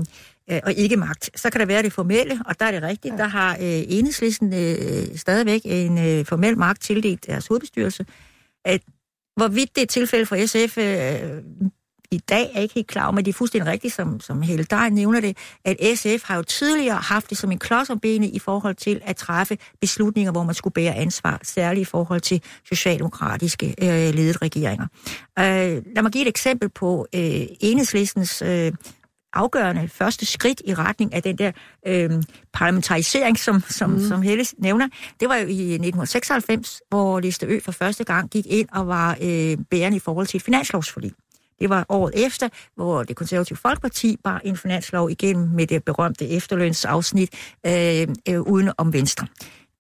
Øh, 0.50 0.60
og 0.64 0.72
ikke 0.72 0.96
magt, 0.96 1.30
så 1.40 1.50
kan 1.50 1.60
der 1.60 1.66
være 1.66 1.82
det 1.82 1.92
formelle, 1.92 2.40
og 2.46 2.60
der 2.60 2.66
er 2.66 2.70
det 2.70 2.82
rigtigt. 2.82 3.14
Der 3.18 3.28
har 3.28 3.52
øh, 3.54 3.82
enhedslisten 3.88 4.54
øh, 4.54 5.16
stadigvæk 5.16 5.60
en 5.64 5.98
øh, 5.98 6.26
formel 6.26 6.58
magt 6.58 6.82
tildelt 6.82 7.26
deres 7.26 7.46
hovedbestyrelse. 7.46 8.06
At, 8.64 8.82
hvorvidt 9.36 9.76
det 9.76 9.82
er 9.82 9.86
tilfælde 9.86 10.26
for 10.26 10.46
SF 10.46 10.78
øh, 10.78 11.42
i 12.12 12.18
dag, 12.18 12.50
er 12.54 12.60
ikke 12.60 12.74
helt 12.74 12.86
klar 12.86 13.04
over, 13.04 13.12
men 13.12 13.24
det 13.24 13.32
er 13.32 13.36
fuldstændig 13.36 13.72
rigtigt, 13.72 13.94
som, 13.94 14.20
som 14.20 14.42
Helle 14.42 14.64
Dein 14.64 14.92
nævner 14.92 15.20
det, 15.20 15.36
at 15.64 15.76
SF 15.94 16.24
har 16.24 16.36
jo 16.36 16.42
tidligere 16.42 16.96
haft 16.96 17.30
det 17.30 17.38
som 17.38 17.52
en 17.52 17.58
klods 17.58 17.90
om 17.90 18.00
benet 18.00 18.30
i 18.34 18.38
forhold 18.38 18.74
til 18.74 19.00
at 19.04 19.16
træffe 19.16 19.58
beslutninger, 19.80 20.32
hvor 20.32 20.42
man 20.42 20.54
skulle 20.54 20.74
bære 20.74 20.94
ansvar, 20.94 21.40
særligt 21.42 21.88
i 21.88 21.90
forhold 21.90 22.20
til 22.20 22.42
socialdemokratiske 22.68 23.74
øh, 23.82 24.14
ledede 24.14 24.38
regeringer. 24.42 24.86
Øh, 25.38 25.44
lad 25.94 26.02
mig 26.02 26.12
give 26.12 26.22
et 26.22 26.28
eksempel 26.28 26.68
på 26.68 27.06
øh, 27.14 27.46
enhedslistens 27.60 28.42
øh, 28.42 28.72
afgørende 29.32 29.88
første 29.88 30.26
skridt 30.26 30.62
i 30.64 30.74
retning 30.74 31.14
af 31.14 31.22
den 31.22 31.38
der 31.38 31.52
øh, 31.86 32.10
parlamentarisering, 32.52 33.38
som, 33.38 33.62
som, 33.68 33.90
mm. 33.90 34.08
som 34.08 34.22
Helle 34.22 34.44
nævner. 34.58 34.88
Det 35.20 35.28
var 35.28 35.36
jo 35.36 35.46
i 35.46 35.72
1996, 35.72 36.82
hvor 36.88 37.20
Liste 37.20 37.46
Ø 37.46 37.60
for 37.64 37.72
første 37.72 38.04
gang 38.04 38.30
gik 38.30 38.46
ind 38.46 38.68
og 38.72 38.86
var 38.86 39.18
øh, 39.22 39.58
bærende 39.70 39.96
i 39.96 40.00
forhold 40.00 40.26
til 40.26 40.36
et 40.38 40.42
finanslovsforlig. 40.42 41.12
Det 41.60 41.70
var 41.70 41.86
året 41.88 42.26
efter, 42.26 42.48
hvor 42.76 43.02
det 43.02 43.16
konservative 43.16 43.56
Folkeparti 43.56 44.16
bar 44.24 44.40
en 44.44 44.56
finanslov 44.56 45.10
igennem 45.10 45.48
med 45.48 45.66
det 45.66 45.84
berømte 45.84 46.28
efterlønsafsnit 46.28 47.30
øh, 47.66 48.08
øh, 48.28 48.40
uden 48.40 48.72
om 48.78 48.92
Venstre. 48.92 49.26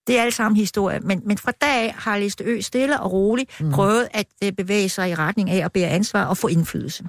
Det 0.06 0.18
er 0.18 0.22
alt 0.22 0.34
sammen 0.34 0.56
historie, 0.56 1.00
men, 1.00 1.22
men 1.24 1.38
fra 1.38 1.52
dag 1.60 1.94
har 1.98 2.18
Liste 2.18 2.44
Ø 2.44 2.60
stille 2.60 3.00
og 3.00 3.12
roligt 3.12 3.60
mm. 3.60 3.70
prøvet 3.70 4.08
at 4.10 4.26
øh, 4.44 4.52
bevæge 4.52 4.88
sig 4.88 5.10
i 5.10 5.14
retning 5.14 5.50
af 5.50 5.64
at 5.64 5.72
bære 5.72 5.88
ansvar 5.88 6.24
og 6.24 6.36
få 6.36 6.48
indflydelse. 6.48 7.04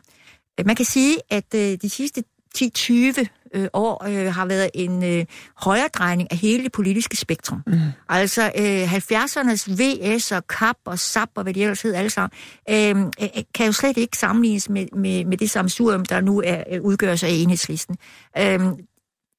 Man 0.65 0.75
kan 0.75 0.85
sige, 0.85 1.17
at 1.29 1.53
øh, 1.55 1.77
de 1.81 1.89
sidste 1.89 2.23
10-20 2.57 3.25
øh, 3.53 3.67
år 3.73 4.07
øh, 4.07 4.33
har 4.33 4.45
været 4.45 4.69
en 4.73 5.03
øh, 5.03 5.25
højere 5.57 5.87
drejning 5.93 6.31
af 6.31 6.37
hele 6.37 6.63
det 6.63 6.71
politiske 6.71 7.17
spektrum. 7.17 7.63
Mm. 7.67 7.79
Altså 8.09 8.51
øh, 8.57 8.93
70'ernes 8.93 9.71
VS 9.81 10.31
og 10.31 10.47
KAP 10.47 10.77
og 10.85 10.99
SAP 10.99 11.29
og 11.35 11.43
hvad 11.43 11.53
de 11.53 11.61
ellers 11.61 11.81
hedder 11.81 11.97
alle 11.97 12.09
sammen, 12.09 12.31
øh, 12.69 13.11
øh, 13.21 13.43
kan 13.53 13.65
jo 13.65 13.71
slet 13.71 13.97
ikke 13.97 14.17
sammenlignes 14.17 14.69
med, 14.69 14.87
med, 14.95 15.25
med 15.25 15.37
det 15.37 15.49
samsurium, 15.49 16.05
der 16.05 16.21
nu 16.21 16.41
er, 16.45 16.63
øh, 16.71 16.81
udgøres 16.81 17.23
af 17.23 17.29
enhedslisten. 17.29 17.97
Øh, 18.37 18.59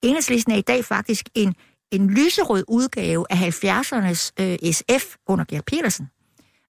enhedslisten 0.03 0.53
er 0.53 0.57
i 0.57 0.63
dag 0.63 0.85
faktisk 0.85 1.29
en, 1.35 1.55
en 1.93 2.11
lyserød 2.11 2.65
udgave 2.69 3.27
af 3.31 3.37
70'ernes 3.37 4.31
øh, 4.41 4.73
SF 4.73 5.15
under 5.29 5.45
Gerd 5.49 5.65
Petersen 5.65 6.09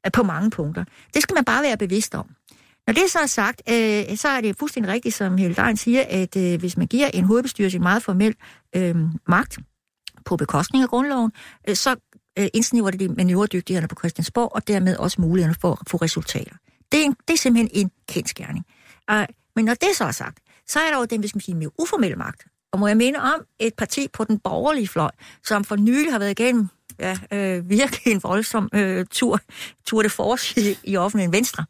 øh, 0.05 0.11
på 0.11 0.23
mange 0.23 0.49
punkter. 0.49 0.83
Det 1.13 1.21
skal 1.21 1.33
man 1.33 1.45
bare 1.45 1.63
være 1.63 1.77
bevidst 1.77 2.15
om. 2.15 2.29
Når 2.87 2.93
det 2.93 3.11
så 3.11 3.19
er 3.19 3.25
sagt, 3.25 3.61
øh, 3.69 4.17
så 4.17 4.27
er 4.27 4.41
det 4.41 4.57
fuldstændig 4.59 4.93
rigtigt, 4.93 5.15
som 5.15 5.37
Heldein 5.37 5.77
siger, 5.77 6.03
at 6.09 6.35
øh, 6.35 6.59
hvis 6.59 6.77
man 6.77 6.87
giver 6.87 7.07
en 7.07 7.23
hovedbestyrelse 7.23 7.77
en 7.77 7.83
meget 7.83 8.03
formel 8.03 8.35
øh, 8.75 8.95
magt 9.27 9.59
på 10.25 10.37
bekostning 10.37 10.83
af 10.83 10.89
grundloven, 10.89 11.31
øh, 11.69 11.75
så 11.75 11.95
øh, 12.39 12.47
indsniver 12.53 12.91
det 12.91 12.99
de 12.99 13.07
manøvredygtighederne 13.07 13.87
på 13.87 13.95
Christiansborg, 13.99 14.55
og 14.55 14.67
dermed 14.67 14.97
også 14.97 15.21
mulighederne 15.21 15.55
for 15.61 15.71
at 15.71 15.89
få 15.89 15.97
resultater. 15.97 16.55
Det 16.91 16.99
er, 17.01 17.05
en, 17.05 17.15
det 17.27 17.33
er 17.33 17.37
simpelthen 17.37 17.69
en 17.73 17.91
kendskærning. 18.09 18.65
Øh, 19.11 19.25
men 19.55 19.65
når 19.65 19.73
det 19.73 19.89
så 19.95 20.03
er 20.03 20.11
sagt, 20.11 20.39
så 20.67 20.79
er 20.79 20.91
der 20.91 20.97
jo 20.97 21.05
den, 21.05 21.19
hvis 21.19 21.35
man 21.35 21.41
siger, 21.41 21.55
mere 21.55 21.81
uformelle 21.81 22.15
magt. 22.15 22.45
Og 22.71 22.79
må 22.79 22.87
jeg 22.87 22.97
minde 22.97 23.19
om 23.19 23.45
et 23.59 23.73
parti 23.73 24.07
på 24.13 24.23
den 24.23 24.39
borgerlige 24.39 24.87
fløj, 24.87 25.11
som 25.43 25.63
for 25.63 25.75
nylig 25.75 26.11
har 26.11 26.19
været 26.19 26.31
igennem 26.31 26.67
ja, 26.99 27.17
øh, 27.31 27.69
virkelig 27.69 28.13
en 28.13 28.23
voldsom 28.23 28.69
øh, 28.73 29.05
tur, 29.11 29.39
tur 29.85 30.01
de 30.01 30.09
force 30.09 30.61
i, 30.61 30.77
i 30.83 30.97
offentligheden 30.97 31.33
venstre 31.33 31.65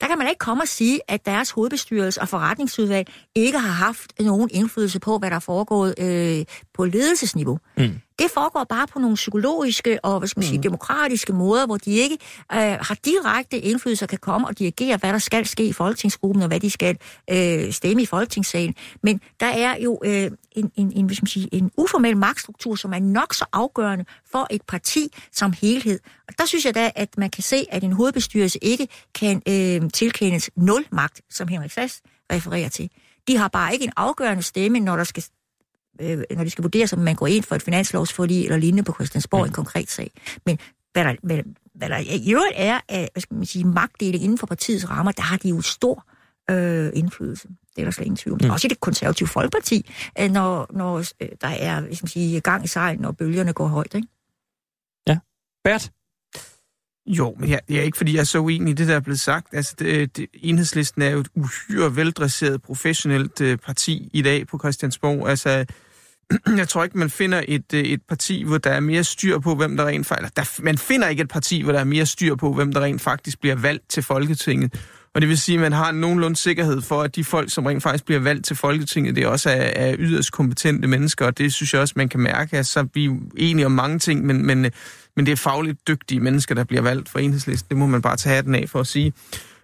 der 0.00 0.06
kan 0.06 0.18
man 0.18 0.28
ikke 0.28 0.38
komme 0.38 0.62
og 0.62 0.68
sige, 0.68 1.00
at 1.08 1.26
deres 1.26 1.50
hovedbestyrelse 1.50 2.20
og 2.20 2.28
forretningsudvalg 2.28 3.08
ikke 3.34 3.58
har 3.58 3.72
haft 3.72 4.20
nogen 4.20 4.50
indflydelse 4.52 5.00
på, 5.00 5.18
hvad 5.18 5.30
der 5.30 5.36
er 5.36 5.40
foregået 5.40 5.94
øh, 5.98 6.44
på 6.74 6.84
ledelsesniveau. 6.84 7.58
Mm. 7.76 8.00
Det 8.18 8.30
foregår 8.34 8.64
bare 8.64 8.86
på 8.86 8.98
nogle 8.98 9.14
psykologiske 9.14 10.04
og 10.04 10.18
hvad 10.18 10.28
skal 10.28 10.40
man 10.40 10.46
sige, 10.46 10.58
mm. 10.58 10.62
demokratiske 10.62 11.32
måder, 11.32 11.66
hvor 11.66 11.76
de 11.76 11.90
ikke 11.90 12.18
øh, 12.52 12.58
har 12.58 12.96
direkte 13.04 13.58
indflydelse 13.58 14.04
og 14.04 14.08
kan 14.08 14.18
komme 14.18 14.46
og 14.46 14.58
dirigere, 14.58 14.96
hvad 14.96 15.12
der 15.12 15.18
skal 15.18 15.46
ske 15.46 15.64
i 15.64 15.72
folketingsgruppen, 15.72 16.42
og 16.42 16.48
hvad 16.48 16.60
de 16.60 16.70
skal 16.70 16.98
øh, 17.30 17.72
stemme 17.72 18.02
i 18.02 18.06
folketingssalen. 18.06 18.74
Men 19.02 19.20
der 19.40 19.46
er 19.46 19.76
jo 19.76 20.00
øh, 20.04 20.30
en, 20.52 20.72
en, 20.76 20.92
en, 20.96 21.06
hvad 21.06 21.14
skal 21.14 21.22
man 21.22 21.28
sige, 21.28 21.48
en 21.54 21.70
uformel 21.76 22.16
magtstruktur, 22.16 22.74
som 22.74 22.92
er 22.92 22.98
nok 22.98 23.34
så 23.34 23.44
afgørende 23.52 24.04
for 24.30 24.46
et 24.50 24.62
parti 24.62 25.08
som 25.32 25.52
helhed. 25.60 26.00
Og 26.28 26.38
der 26.38 26.46
synes 26.46 26.64
jeg 26.64 26.74
da, 26.74 26.90
at 26.94 27.18
man 27.18 27.30
kan 27.30 27.42
se, 27.42 27.66
at 27.70 27.84
en 27.84 27.92
hovedbestyrelse 27.92 28.58
ikke 28.62 28.88
kan 29.14 29.42
øh, 29.48 29.90
tilkendes 29.90 30.50
nul 30.56 30.84
magt, 30.92 31.20
som 31.30 31.48
Henrik 31.48 31.70
Sass 31.70 32.02
refererer 32.32 32.68
til. 32.68 32.90
De 33.28 33.36
har 33.36 33.48
bare 33.48 33.72
ikke 33.72 33.84
en 33.84 33.92
afgørende 33.96 34.42
stemme, 34.42 34.80
når 34.80 34.96
der 34.96 35.04
skal 35.04 35.24
øh, 36.00 36.24
når 36.30 36.44
de 36.44 36.50
skal 36.50 36.62
vurdere, 36.62 36.88
om 36.92 36.98
man 36.98 37.14
går 37.14 37.26
ind 37.26 37.44
for 37.44 37.54
et 37.54 37.62
finanslovsforlig 37.62 38.44
eller 38.44 38.56
lignende 38.56 38.82
på 38.82 38.92
Christiansborg, 38.92 39.40
mm. 39.40 39.46
en 39.46 39.52
konkret 39.52 39.90
sag. 39.90 40.10
Men 40.46 40.58
hvad 40.92 41.04
der, 41.04 41.14
hvad, 41.22 41.38
hvad 41.74 41.88
der 41.88 41.98
i 41.98 42.32
øvrigt 42.32 42.54
er 42.56 42.80
af 42.88 43.08
hvad 43.12 43.20
skal 43.20 43.34
man 43.34 43.46
sige, 43.46 43.64
magtdeling 43.64 44.24
inden 44.24 44.38
for 44.38 44.46
partiets 44.46 44.90
rammer, 44.90 45.12
der 45.12 45.22
har 45.22 45.36
de 45.36 45.48
jo 45.48 45.60
stor 45.60 46.06
øh, 46.50 46.90
indflydelse. 46.94 47.48
Det 47.48 47.82
er 47.82 47.84
der 47.84 47.90
slet 47.90 48.04
ingen 48.04 48.16
tvivl. 48.16 48.40
Mm. 48.44 48.50
Også 48.50 48.66
i 48.66 48.68
det 48.68 48.80
konservative 48.80 49.28
folkeparti, 49.28 49.90
øh, 50.20 50.30
når, 50.30 50.66
når 50.70 50.98
øh, 50.98 51.28
der 51.40 51.48
er 51.48 51.80
hvad 51.80 51.94
skal 51.94 52.04
man 52.04 52.08
sige, 52.08 52.40
gang 52.40 52.64
i 52.64 52.68
sejlen, 52.68 53.02
når 53.02 53.12
bølgerne 53.12 53.52
går 53.52 53.66
højt. 53.66 53.94
Ikke? 53.94 54.08
Ja. 55.08 55.18
Bert? 55.64 55.90
Jo, 57.06 57.36
men 57.38 57.50
jeg, 57.50 57.60
jeg 57.68 57.78
er 57.78 57.82
ikke, 57.82 57.96
fordi 57.96 58.14
jeg 58.14 58.20
er 58.20 58.24
så 58.24 58.38
uenig 58.38 58.70
i 58.70 58.74
det, 58.74 58.88
der 58.88 58.96
er 58.96 59.00
blevet 59.00 59.20
sagt. 59.20 59.54
Altså, 59.54 59.74
det, 59.78 60.16
det, 60.16 60.26
enhedslisten 60.34 61.02
er 61.02 61.10
jo 61.10 61.18
et 61.18 61.28
uhyre 61.34 61.96
veldresseret, 61.96 62.62
professionelt 62.62 63.40
øh, 63.40 63.58
parti 63.58 64.10
i 64.12 64.22
dag 64.22 64.46
på 64.46 64.58
Christiansborg. 64.58 65.28
Altså, 65.28 65.66
jeg 66.60 66.68
tror 66.68 66.84
ikke, 66.84 66.98
man 66.98 67.10
finder 67.10 67.42
et, 67.48 67.74
øh, 67.74 67.80
et 67.80 68.00
parti, 68.08 68.42
hvor 68.42 68.58
der 68.58 68.70
er 68.70 68.80
mere 68.80 69.04
styr 69.04 69.38
på, 69.38 69.54
hvem 69.54 69.76
der 69.76 69.86
rent 69.86 70.06
faktisk... 70.06 70.36
Der, 70.36 70.62
man 70.62 70.78
finder 70.78 71.08
ikke 71.08 71.22
et 71.22 71.28
parti, 71.28 71.62
hvor 71.62 71.72
der 71.72 71.80
er 71.80 71.84
mere 71.84 72.06
styr 72.06 72.34
på, 72.34 72.52
hvem 72.52 72.72
der 72.72 72.80
rent 72.80 73.00
faktisk 73.00 73.40
bliver 73.40 73.56
valgt 73.56 73.90
til 73.90 74.02
Folketinget. 74.02 74.74
Og 75.14 75.20
det 75.20 75.28
vil 75.28 75.38
sige, 75.38 75.54
at 75.54 75.60
man 75.60 75.72
har 75.72 75.92
nogenlunde 75.92 76.36
sikkerhed 76.36 76.82
for, 76.82 77.02
at 77.02 77.16
de 77.16 77.24
folk, 77.24 77.50
som 77.50 77.66
rent 77.66 77.82
faktisk 77.82 78.04
bliver 78.04 78.20
valgt 78.20 78.46
til 78.46 78.56
Folketinget, 78.56 79.16
det 79.16 79.26
også 79.26 79.50
er, 79.50 79.54
er 79.54 79.96
yderst 79.98 80.32
kompetente 80.32 80.88
mennesker, 80.88 81.26
og 81.26 81.38
det 81.38 81.52
synes 81.52 81.72
jeg 81.72 81.80
også, 81.80 81.94
man 81.96 82.08
kan 82.08 82.20
mærke. 82.20 82.56
Altså, 82.56 82.88
vi 82.94 83.04
er 83.04 83.10
enige 83.36 83.66
om 83.66 83.72
mange 83.72 83.98
ting, 83.98 84.26
men, 84.26 84.46
men, 84.46 84.64
øh, 84.64 84.70
men 85.16 85.26
det 85.26 85.32
er 85.32 85.36
fagligt 85.36 85.88
dygtige 85.88 86.20
mennesker, 86.20 86.54
der 86.54 86.64
bliver 86.64 86.82
valgt 86.82 87.08
for 87.08 87.18
enhedslisten. 87.18 87.68
Det 87.68 87.76
må 87.76 87.86
man 87.86 88.02
bare 88.02 88.16
tage 88.16 88.34
hatten 88.34 88.54
af 88.54 88.68
for 88.68 88.80
at 88.80 88.86
sige. 88.86 89.12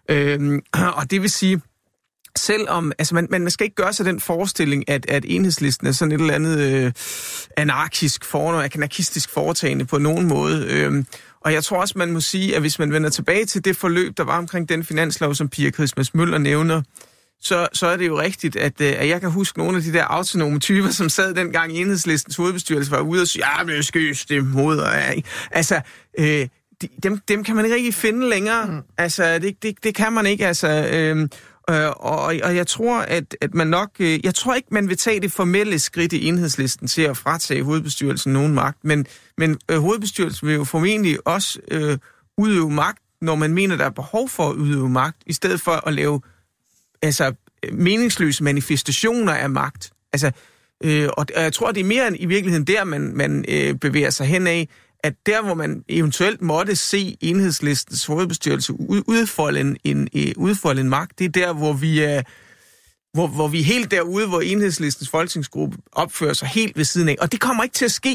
Øhm, 0.09 0.61
og 0.99 1.11
det 1.11 1.23
vil 1.23 1.31
sige, 1.31 1.61
selvom, 2.39 2.93
altså 2.99 3.15
man, 3.15 3.27
man 3.31 3.51
skal 3.51 3.65
ikke 3.65 3.77
gøre 3.77 3.93
sig 3.93 4.07
den 4.07 4.21
forestilling, 4.21 4.91
at, 4.91 5.11
at 5.11 5.25
enhedslisten 5.29 5.87
er 5.87 5.93
sådan 5.93 6.13
et 6.13 6.21
eller 6.21 6.35
andet 6.35 6.59
øh, 6.59 6.93
anarkisk, 7.57 8.25
for, 8.25 8.53
anarkistisk 8.53 9.31
foretagende 9.31 9.85
på 9.85 9.99
nogen 9.99 10.29
måde. 10.29 10.67
Øh, 10.71 11.05
og 11.41 11.53
jeg 11.53 11.65
tror 11.65 11.81
også, 11.81 11.95
man 11.97 12.13
må 12.13 12.21
sige, 12.21 12.55
at 12.55 12.61
hvis 12.61 12.79
man 12.79 12.93
vender 12.93 13.11
tilbage 13.11 13.45
til 13.45 13.65
det 13.65 13.77
forløb, 13.77 14.17
der 14.17 14.25
var 14.25 14.39
omkring 14.39 14.69
den 14.69 14.85
finanslov, 14.85 15.35
som 15.35 15.49
Pia 15.49 15.71
Christmas 15.71 16.15
Møller 16.15 16.39
nævner, 16.39 16.83
så, 17.41 17.69
så 17.73 17.87
er 17.87 17.97
det 17.97 18.07
jo 18.07 18.21
rigtigt, 18.21 18.57
at, 18.57 18.81
øh, 18.81 18.95
at 18.99 19.09
jeg 19.09 19.21
kan 19.21 19.31
huske 19.31 19.59
nogle 19.59 19.77
af 19.77 19.83
de 19.83 19.93
der 19.93 20.05
autonome 20.05 20.59
typer, 20.59 20.91
som 20.91 21.09
sad 21.09 21.35
dengang 21.35 21.77
i 21.77 21.81
enhedslistens 21.81 22.37
hovedbestyrelse, 22.37 22.91
var 22.91 23.01
ude 23.01 23.23
og 23.23 23.29
sige, 23.29 23.45
ja, 23.59 23.65
men 23.65 23.83
skal 23.83 24.01
jo 24.01 24.15
stemme 24.15 24.51
mod. 24.51 24.79
Og, 24.79 24.93
ja, 24.93 25.21
altså, 25.51 25.81
øh, 26.19 26.49
dem, 27.03 27.19
dem 27.29 27.45
kan 27.45 27.57
man 27.57 27.65
ikke 27.65 27.77
rigtig 27.77 27.95
finde 27.95 28.29
længere. 28.29 28.67
Mm. 28.67 28.81
Altså, 28.99 29.39
det, 29.39 29.63
det, 29.63 29.85
det 29.85 29.95
kan 29.95 30.13
man 30.13 30.27
ikke. 30.27 30.47
Altså, 30.47 30.69
øh, 30.93 31.29
Øh, 31.71 31.91
og, 31.91 32.23
og 32.23 32.57
jeg 32.57 32.67
tror, 32.67 33.01
at, 33.01 33.37
at 33.41 33.55
man 33.55 33.67
nok... 33.67 33.91
Øh, 33.99 34.25
jeg 34.25 34.35
tror 34.35 34.55
ikke, 34.55 34.69
man 34.71 34.89
vil 34.89 34.97
tage 34.97 35.21
det 35.21 35.33
formelle 35.33 35.79
skridt 35.79 36.13
i 36.13 36.29
enhedslisten 36.29 36.89
til 36.89 37.03
at 37.03 37.17
fratage 37.17 37.63
hovedbestyrelsen 37.63 38.33
nogen 38.33 38.55
magt, 38.55 38.85
men, 38.85 39.07
men 39.39 39.59
øh, 39.71 39.79
hovedbestyrelsen 39.79 40.49
vil 40.49 40.55
jo 40.55 40.65
formentlig 40.65 41.19
også 41.27 41.59
øh, 41.71 41.99
udøve 42.39 42.71
magt 42.71 42.99
når 43.23 43.35
man 43.35 43.55
mener, 43.55 43.77
der 43.77 43.85
er 43.85 43.91
behov 43.91 44.29
for 44.29 44.49
at 44.51 44.55
udøve 44.55 44.89
magt, 44.89 45.17
i 45.27 45.33
stedet 45.33 45.61
for 45.61 45.89
at 45.89 45.95
lave 45.95 46.21
altså, 47.03 47.35
meningsløse 47.73 48.45
manifestationer 48.45 49.33
af 49.33 49.51
magt. 49.51 49.93
Altså, 50.13 50.31
øh, 50.85 51.09
og 51.17 51.27
jeg 51.37 51.53
tror, 51.53 51.73
det 51.73 51.81
er 51.81 51.85
mere 51.85 52.09
end 52.09 52.17
i 52.19 52.27
virkeligheden 52.27 52.67
der, 52.67 52.85
man, 52.85 53.17
man 53.17 53.45
øh, 53.49 53.75
bevæger 53.75 54.11
sig 54.11 54.27
hen 54.27 54.47
af, 54.47 54.69
at 55.03 55.15
der, 55.27 55.43
hvor 55.43 55.55
man 55.55 55.85
eventuelt 55.89 56.43
måtte 56.43 56.77
se 56.77 57.17
enhedslistens 57.21 58.07
hovedbestyrelse 58.07 58.73
udfolde 59.09 59.61
en, 59.61 59.77
en, 59.85 60.09
øh, 60.17 60.33
udfolde 60.37 60.81
en 60.81 60.89
magt, 60.89 61.19
det 61.19 61.25
er 61.25 61.29
der, 61.29 61.53
hvor 61.53 61.73
vi 61.73 62.01
er 62.01 62.23
hvor, 63.13 63.27
hvor 63.27 63.49
vi 63.49 63.61
er 63.61 63.65
helt 63.65 63.91
derude, 63.91 64.29
hvor 64.29 64.41
enhedslistens 64.41 65.09
folketingsgruppe 65.09 65.79
opfører 65.93 66.33
sig 66.33 66.49
helt 66.49 66.77
ved 66.77 66.85
siden 66.85 67.09
af. 67.09 67.17
Og 67.21 67.33
det 67.33 67.41
kommer 67.41 67.63
ikke 67.63 67.75
til 67.75 67.85
at 67.85 67.93
ske. 67.93 68.09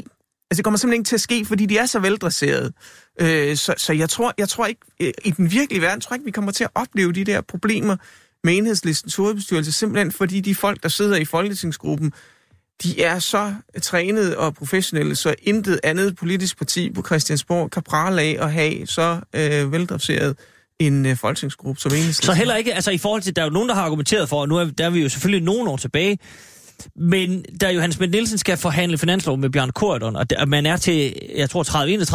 Altså, 0.52 0.58
det 0.58 0.64
kommer 0.64 0.78
simpelthen 0.78 1.00
ikke 1.02 1.08
til 1.08 1.16
at 1.16 1.22
ske, 1.22 1.46
fordi 1.46 1.66
de 1.66 1.78
er 1.78 1.86
så 1.86 2.00
veldresserede. 2.00 2.74
Øh, 3.22 3.58
så, 3.58 3.74
så 3.78 3.94
jeg 3.94 4.10
tror, 4.10 4.34
jeg 4.38 4.50
tror 4.50 4.66
ikke, 4.66 4.82
øh, 5.02 5.14
i 5.26 5.32
den 5.32 5.52
virkelige 5.52 5.82
verden, 5.82 6.02
tror 6.02 6.14
jeg 6.14 6.20
ikke, 6.20 6.26
vi 6.26 6.32
kommer 6.32 6.52
til 6.52 6.64
at 6.64 6.70
opleve 6.76 7.14
de 7.14 7.24
der 7.24 7.42
problemer 7.42 7.98
med 8.44 8.58
enhedslistens 8.58 9.16
hovedbestyrelse, 9.16 9.72
simpelthen 9.72 10.12
fordi 10.12 10.40
de 10.40 10.56
folk, 10.56 10.84
der 10.84 10.90
sidder 10.90 11.16
i 11.16 11.26
folketingsgruppen, 11.26 12.14
de 12.84 13.04
er 13.04 13.20
så 13.20 13.54
trænede 13.82 14.38
og 14.38 14.56
professionelle, 14.56 15.16
så 15.16 15.36
intet 15.42 15.80
andet 15.84 16.16
politisk 16.16 16.58
parti 16.58 16.90
på 16.90 17.04
Christiansborg 17.06 17.72
kan 17.72 17.84
prale 17.84 18.22
af 18.22 18.38
at 18.40 18.52
have 18.52 18.88
så 18.88 19.20
øh, 19.34 19.72
veldresseret 19.72 20.36
en 20.80 21.06
øh, 21.06 21.16
folketingsgruppe 21.16 21.82
som 21.82 21.92
enhedslisten. 21.92 22.26
Så 22.26 22.34
heller 22.34 22.56
ikke, 22.56 22.74
altså 22.74 22.92
i 22.92 22.98
forhold 22.98 23.22
til, 23.22 23.36
der 23.36 23.42
er 23.42 23.46
jo 23.46 23.52
nogen, 23.52 23.70
der 23.70 23.76
har 23.76 23.82
argumenteret 23.82 24.30
for, 24.30 24.42
og 24.42 24.50
nu 24.50 24.58
er, 24.58 24.66
der 24.66 24.86
er 24.86 24.90
vi 24.90 25.02
jo 25.02 25.10
selvfølgelig 25.10 25.46
nogle 25.46 25.70
år 25.70 25.78
tilbage, 25.78 26.18
men 26.96 27.46
da 27.62 27.72
Johannes 27.72 27.96
Schmidt 27.96 28.12
Nielsen 28.12 28.38
skal 28.38 28.58
forhandle 28.58 28.98
finanslov 28.98 29.38
med 29.38 29.50
Bjørn 29.50 29.70
Korydon, 29.70 30.16
og 30.16 30.30
der, 30.30 30.46
man 30.46 30.66
er 30.66 30.78
til, 30.78 31.14
jeg 31.36 31.50
tror, 31.50 31.64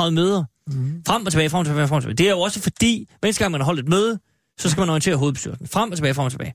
30-31 0.09 0.11
møder, 0.11 0.45
mm. 0.67 1.03
frem 1.07 1.27
og 1.27 1.33
tilbage, 1.33 1.51
frem 1.51 1.61
og 1.61 1.67
tilbage, 1.67 1.89
frem 1.89 1.97
og 1.97 2.03
tilbage. 2.03 2.17
Det 2.17 2.27
er 2.27 2.31
jo 2.31 2.41
også 2.41 2.61
fordi, 2.61 3.09
hver 3.21 3.39
gang 3.39 3.53
man 3.53 3.61
har 3.61 3.67
holdt 3.67 3.81
et 3.81 3.89
møde, 3.89 4.19
så 4.59 4.71
skal 4.71 4.81
man 4.81 4.89
orientere 4.89 5.17
hovedbestyrelsen. 5.17 5.69
Frem 5.69 5.91
og 5.91 5.97
tilbage, 5.97 6.15
frem 6.15 6.25
og 6.25 6.31
tilbage. 6.31 6.55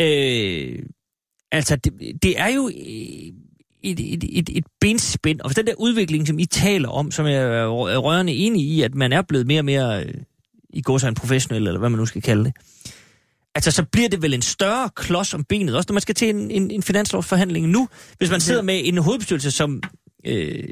Øh, 0.00 0.78
altså, 1.52 1.76
det, 1.76 1.92
det 2.22 2.40
er 2.40 2.48
jo 2.48 2.70
et, 2.74 3.34
et, 3.82 4.24
et, 4.38 4.48
et 4.48 4.64
benspænd, 4.80 5.40
og 5.40 5.48
hvis 5.48 5.56
den 5.56 5.66
der 5.66 5.74
udvikling, 5.78 6.26
som 6.26 6.38
I 6.38 6.46
taler 6.46 6.88
om, 6.88 7.10
som 7.10 7.26
jeg 7.26 7.34
er 7.34 7.66
rørende 7.98 8.32
enig 8.32 8.62
i, 8.66 8.82
at 8.82 8.94
man 8.94 9.12
er 9.12 9.22
blevet 9.22 9.46
mere 9.46 9.60
og 9.60 9.64
mere 9.64 10.04
øh, 10.04 10.14
i 10.72 10.82
går 10.82 11.04
en 11.04 11.14
professionel, 11.14 11.66
eller 11.66 11.78
hvad 11.78 11.90
man 11.90 11.98
nu 11.98 12.06
skal 12.06 12.22
kalde 12.22 12.44
det, 12.44 12.52
altså 13.54 13.70
så 13.70 13.84
bliver 13.84 14.08
det 14.08 14.22
vel 14.22 14.34
en 14.34 14.42
større 14.42 14.90
klods 14.96 15.34
om 15.34 15.44
benet, 15.44 15.76
også 15.76 15.86
når 15.88 15.94
man 15.94 16.00
skal 16.00 16.14
til 16.14 16.28
en, 16.28 16.50
en, 16.50 16.70
en 16.70 16.82
finanslovsforhandling 16.82 17.68
nu, 17.68 17.88
hvis 18.18 18.30
man 18.30 18.40
sidder 18.40 18.62
med 18.62 18.80
en 18.84 18.98
hovedbestyrelse, 18.98 19.50
som... 19.50 19.82
Øh... 20.26 20.64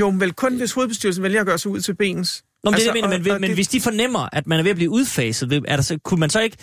Jo, 0.00 0.10
men 0.10 0.20
vel 0.20 0.32
kun 0.32 0.56
hvis 0.56 0.72
hovedbestyrelsen 0.72 1.22
vælger 1.22 1.40
at 1.40 1.46
gøre 1.46 1.58
sig 1.58 1.70
ud 1.70 1.80
til 1.80 1.94
benens. 1.94 2.44
Nå, 2.64 2.70
men 2.70 2.74
altså, 2.74 2.92
det 2.92 2.94
mener, 2.94 3.18
men, 3.18 3.40
men 3.40 3.42
det... 3.42 3.54
hvis 3.54 3.68
de 3.68 3.80
fornemmer, 3.80 4.28
at 4.32 4.46
man 4.46 4.58
er 4.58 4.62
ved 4.62 4.70
at 4.70 4.76
blive 4.76 4.90
udfaset, 4.90 5.52
er 5.68 5.76
der 5.76 5.82
så, 5.82 5.98
kunne 5.98 6.20
man 6.20 6.30
så 6.30 6.40
ikke 6.40 6.56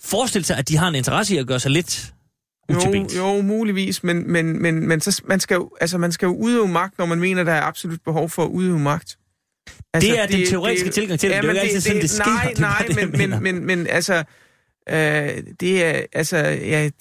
forestille 0.00 0.44
sig, 0.44 0.56
at 0.56 0.68
de 0.68 0.76
har 0.76 0.88
en 0.88 0.94
interesse 0.94 1.34
i 1.34 1.38
at 1.38 1.46
gøre 1.46 1.60
sig 1.60 1.70
lidt 1.70 2.12
jo, 2.72 3.06
jo, 3.16 3.42
muligvis, 3.42 4.04
men, 4.04 4.32
men, 4.32 4.62
men, 4.62 4.88
men 4.88 5.00
så, 5.00 5.22
man, 5.24 5.40
skal 5.40 5.54
jo, 5.54 5.70
altså, 5.80 5.98
man 5.98 6.12
skal 6.12 6.26
jo 6.26 6.32
udøve 6.32 6.68
magt, 6.68 6.98
når 6.98 7.06
man 7.06 7.20
mener, 7.20 7.44
der 7.44 7.52
er 7.52 7.62
absolut 7.62 8.00
behov 8.04 8.30
for 8.30 8.44
at 8.44 8.48
udøve 8.48 8.78
magt. 8.78 9.18
Altså, 9.94 10.10
det 10.10 10.18
er 10.20 10.26
det, 10.26 10.38
den 10.38 10.46
teoretiske 10.46 10.86
det, 10.86 10.94
tilgang 10.94 11.20
til 11.20 11.30
det. 11.30 11.36
Ja, 11.36 11.40
det 11.40 11.48
er 11.48 11.52
jo 11.52 11.60
ikke 11.60 11.74
altid 11.74 11.80
sådan, 11.80 12.02
det 12.02 12.10
sker. 12.10 12.24
Nej, 12.24 12.48
det 12.50 12.60
nej, 12.60 12.84
det, 12.88 12.96
men, 12.96 13.30
men, 13.30 13.42
men, 13.42 13.66
men 13.66 13.86
altså, 13.86 14.24
øh, 14.90 15.42
det 15.60 15.84
er, 15.84 16.02
altså, 16.12 16.36
jeg, 16.36 16.92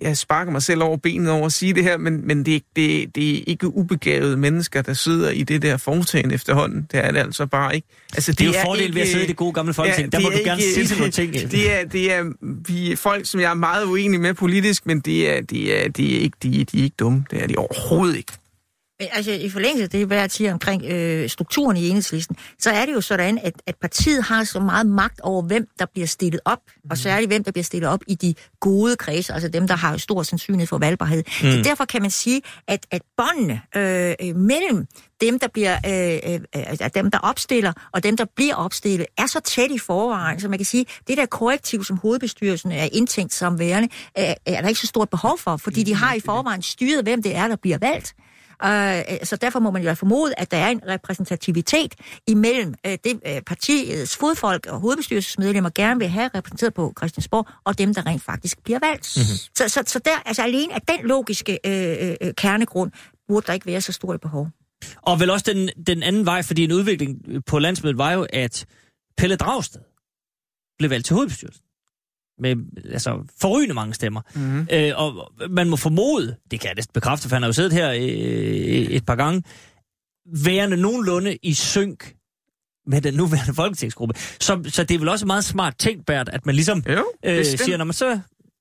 jeg 0.00 0.16
sparker 0.16 0.52
mig 0.52 0.62
selv 0.62 0.82
over 0.82 0.96
benet 0.96 1.30
over 1.30 1.46
at 1.46 1.52
sige 1.52 1.74
det 1.74 1.82
her, 1.82 1.96
men, 1.96 2.26
men 2.26 2.46
det, 2.46 2.62
det, 2.76 3.14
det 3.14 3.38
er 3.38 3.42
ikke 3.46 3.76
ubegavede 3.76 4.36
mennesker, 4.36 4.82
der 4.82 4.92
sidder 4.92 5.30
i 5.30 5.42
det 5.42 5.62
der 5.62 5.76
foretagende 5.76 6.34
efterhånden. 6.34 6.86
Det 6.92 7.04
er 7.04 7.10
det 7.10 7.18
altså 7.18 7.46
bare 7.46 7.74
ikke. 7.74 7.88
Altså, 8.14 8.32
det, 8.32 8.38
det 8.38 8.48
er 8.48 8.48
jo 8.48 8.64
fordelen 8.64 8.94
ved 8.94 9.02
at 9.02 9.08
sidde 9.08 9.24
i 9.24 9.28
det 9.28 9.36
gode 9.36 9.52
gamle 9.52 9.74
folketing. 9.74 10.12
Ja, 10.12 10.18
der 10.18 10.24
må 10.24 10.30
du 10.30 10.38
gerne 10.44 10.62
sige 10.62 10.86
sådan 10.86 10.98
nogle 10.98 11.12
ting. 11.12 11.32
Det 11.56 11.72
er, 11.72 11.84
det 11.84 12.12
er 12.12 12.32
vi 12.68 12.92
er 12.92 12.96
folk, 12.96 13.26
som 13.26 13.40
jeg 13.40 13.50
er 13.50 13.54
meget 13.54 13.84
uenig 13.84 14.20
med 14.20 14.34
politisk, 14.34 14.86
men 14.86 15.00
det 15.00 15.36
er, 15.36 15.40
det 15.40 15.84
er, 15.84 15.88
det 15.88 16.16
er 16.16 16.20
ikke, 16.20 16.36
de, 16.42 16.64
de 16.64 16.78
er 16.78 16.82
ikke 16.82 16.96
dumme. 16.98 17.24
Det 17.30 17.42
er 17.42 17.46
de 17.46 17.54
overhovedet 17.56 18.16
ikke. 18.16 18.32
Altså, 19.00 19.32
i 19.32 19.50
forlængelse 19.50 19.84
af 19.84 19.90
det, 19.90 20.06
hvad 20.06 20.18
jeg 20.18 20.30
siger 20.30 20.52
omkring 20.52 20.84
øh, 20.84 21.28
strukturen 21.28 21.76
i 21.76 21.88
enhedslisten, 21.88 22.36
så 22.58 22.70
er 22.70 22.86
det 22.86 22.92
jo 22.92 23.00
sådan, 23.00 23.38
at, 23.42 23.52
at 23.66 23.74
partiet 23.80 24.22
har 24.22 24.44
så 24.44 24.60
meget 24.60 24.86
magt 24.86 25.20
over, 25.20 25.42
hvem 25.42 25.68
der 25.78 25.86
bliver 25.92 26.06
stillet 26.06 26.40
op, 26.44 26.58
mm. 26.66 26.90
og 26.90 26.98
særligt 26.98 27.30
hvem 27.30 27.44
der 27.44 27.50
bliver 27.50 27.64
stillet 27.64 27.90
op 27.90 28.00
i 28.06 28.14
de 28.14 28.34
gode 28.60 28.96
kredse, 28.96 29.32
altså 29.32 29.48
dem, 29.48 29.68
der 29.68 29.76
har 29.76 29.96
stor 29.96 30.22
sandsynlighed 30.22 30.66
for 30.66 30.78
valgbarhed. 30.78 31.24
Mm. 31.42 31.50
Så 31.50 31.60
derfor 31.64 31.84
kan 31.84 32.02
man 32.02 32.10
sige, 32.10 32.42
at, 32.68 32.86
at 32.90 33.02
båndene 33.16 33.60
øh, 33.76 34.14
øh, 34.22 34.36
mellem 34.36 34.86
dem, 35.20 35.38
der 35.38 35.48
bliver, 35.48 35.76
øh, 35.86 36.40
øh, 36.56 36.88
dem, 36.94 37.10
der 37.10 37.18
opstiller, 37.18 37.72
og 37.92 38.02
dem, 38.02 38.16
der 38.16 38.24
bliver 38.36 38.54
opstillet, 38.54 39.06
er 39.18 39.26
så 39.26 39.40
tæt 39.40 39.70
i 39.70 39.78
forvejen, 39.78 40.40
så 40.40 40.48
man 40.48 40.58
kan 40.58 40.66
sige, 40.66 40.86
det 41.08 41.16
der 41.16 41.26
korrektiv, 41.26 41.84
som 41.84 41.96
hovedbestyrelsen 41.96 42.72
er 42.72 42.88
indtænkt 42.92 43.34
som 43.34 43.58
værende, 43.58 43.88
er, 44.14 44.34
er 44.46 44.60
der 44.60 44.68
ikke 44.68 44.80
så 44.80 44.86
stort 44.86 45.10
behov 45.10 45.38
for, 45.38 45.56
fordi 45.56 45.82
de 45.82 45.94
har 45.94 46.14
i 46.14 46.20
forvejen 46.20 46.62
styret, 46.62 47.04
hvem 47.04 47.22
det 47.22 47.36
er, 47.36 47.48
der 47.48 47.56
bliver 47.56 47.78
valgt. 47.78 48.14
Uh, 48.64 49.26
så 49.26 49.38
derfor 49.40 49.58
må 49.60 49.70
man 49.70 49.82
jo 49.82 49.94
formode, 49.94 50.34
at 50.36 50.50
der 50.50 50.56
er 50.56 50.68
en 50.68 50.80
repræsentativitet 50.88 51.94
imellem 52.26 52.74
uh, 52.86 52.92
det 53.04 53.14
uh, 53.14 53.42
partiets 53.46 54.16
fodfolk 54.16 54.66
og 54.66 54.80
hovedbestyrelsesmedlemmer 54.80 55.70
gerne 55.74 56.00
vil 56.00 56.08
have 56.08 56.30
repræsenteret 56.34 56.74
på 56.74 56.92
Christiansborg, 56.98 57.48
og 57.64 57.78
dem, 57.78 57.94
der 57.94 58.06
rent 58.06 58.22
faktisk 58.22 58.62
bliver 58.62 58.78
valgt. 58.82 59.16
Mm-hmm. 59.16 59.36
Så, 59.56 59.68
så, 59.68 59.82
så 59.86 59.98
der, 59.98 60.22
altså 60.26 60.42
alene 60.42 60.74
af 60.74 60.80
den 60.80 61.06
logiske 61.06 61.58
uh, 61.66 62.26
uh, 62.26 62.34
kernegrund, 62.34 62.92
burde 63.28 63.46
der 63.46 63.52
ikke 63.52 63.66
være 63.66 63.80
så 63.80 63.92
stort 63.92 64.20
behov. 64.20 64.48
Og 65.02 65.20
vel 65.20 65.30
også 65.30 65.52
den, 65.52 65.70
den 65.86 66.02
anden 66.02 66.26
vej, 66.26 66.42
fordi 66.42 66.64
en 66.64 66.72
udvikling 66.72 67.44
på 67.46 67.58
landsmødet 67.58 67.98
var 67.98 68.12
jo, 68.12 68.26
at 68.32 68.66
Pelle 69.16 69.36
Dragsted 69.36 69.80
blev 70.78 70.90
valgt 70.90 71.06
til 71.06 71.14
hovedbestyrelsen 71.14 71.65
med 72.38 72.56
altså, 72.92 73.24
forrygende 73.40 73.74
mange 73.74 73.94
stemmer. 73.94 74.20
Mm-hmm. 74.34 74.68
Øh, 74.72 74.92
og 74.96 75.32
man 75.50 75.68
må 75.68 75.76
formode, 75.76 76.36
det 76.50 76.60
kan 76.60 76.68
jeg 76.68 76.74
næsten 76.74 76.92
bekræfte, 76.92 77.28
for 77.28 77.36
han 77.36 77.42
har 77.42 77.48
jo 77.48 77.52
siddet 77.52 77.72
her 77.72 77.90
øh, 77.90 78.00
et 78.00 79.06
par 79.06 79.16
gange, 79.16 79.42
værende 80.44 80.76
nogenlunde 80.76 81.38
i 81.42 81.54
synk 81.54 82.14
med 82.86 83.00
den 83.00 83.14
nuværende 83.14 83.54
folketingsgruppe. 83.54 84.14
Så, 84.40 84.62
så 84.68 84.84
det 84.84 84.94
er 84.94 84.98
vel 84.98 85.08
også 85.08 85.26
meget 85.26 85.44
smart 85.44 85.78
tænkt, 85.78 86.06
Bert, 86.06 86.28
at 86.28 86.46
man 86.46 86.54
ligesom 86.54 86.82
jo, 86.88 87.04
øh, 87.24 87.44
siger, 87.44 87.76
når 87.76 87.84
man 87.84 87.94
så 87.94 88.20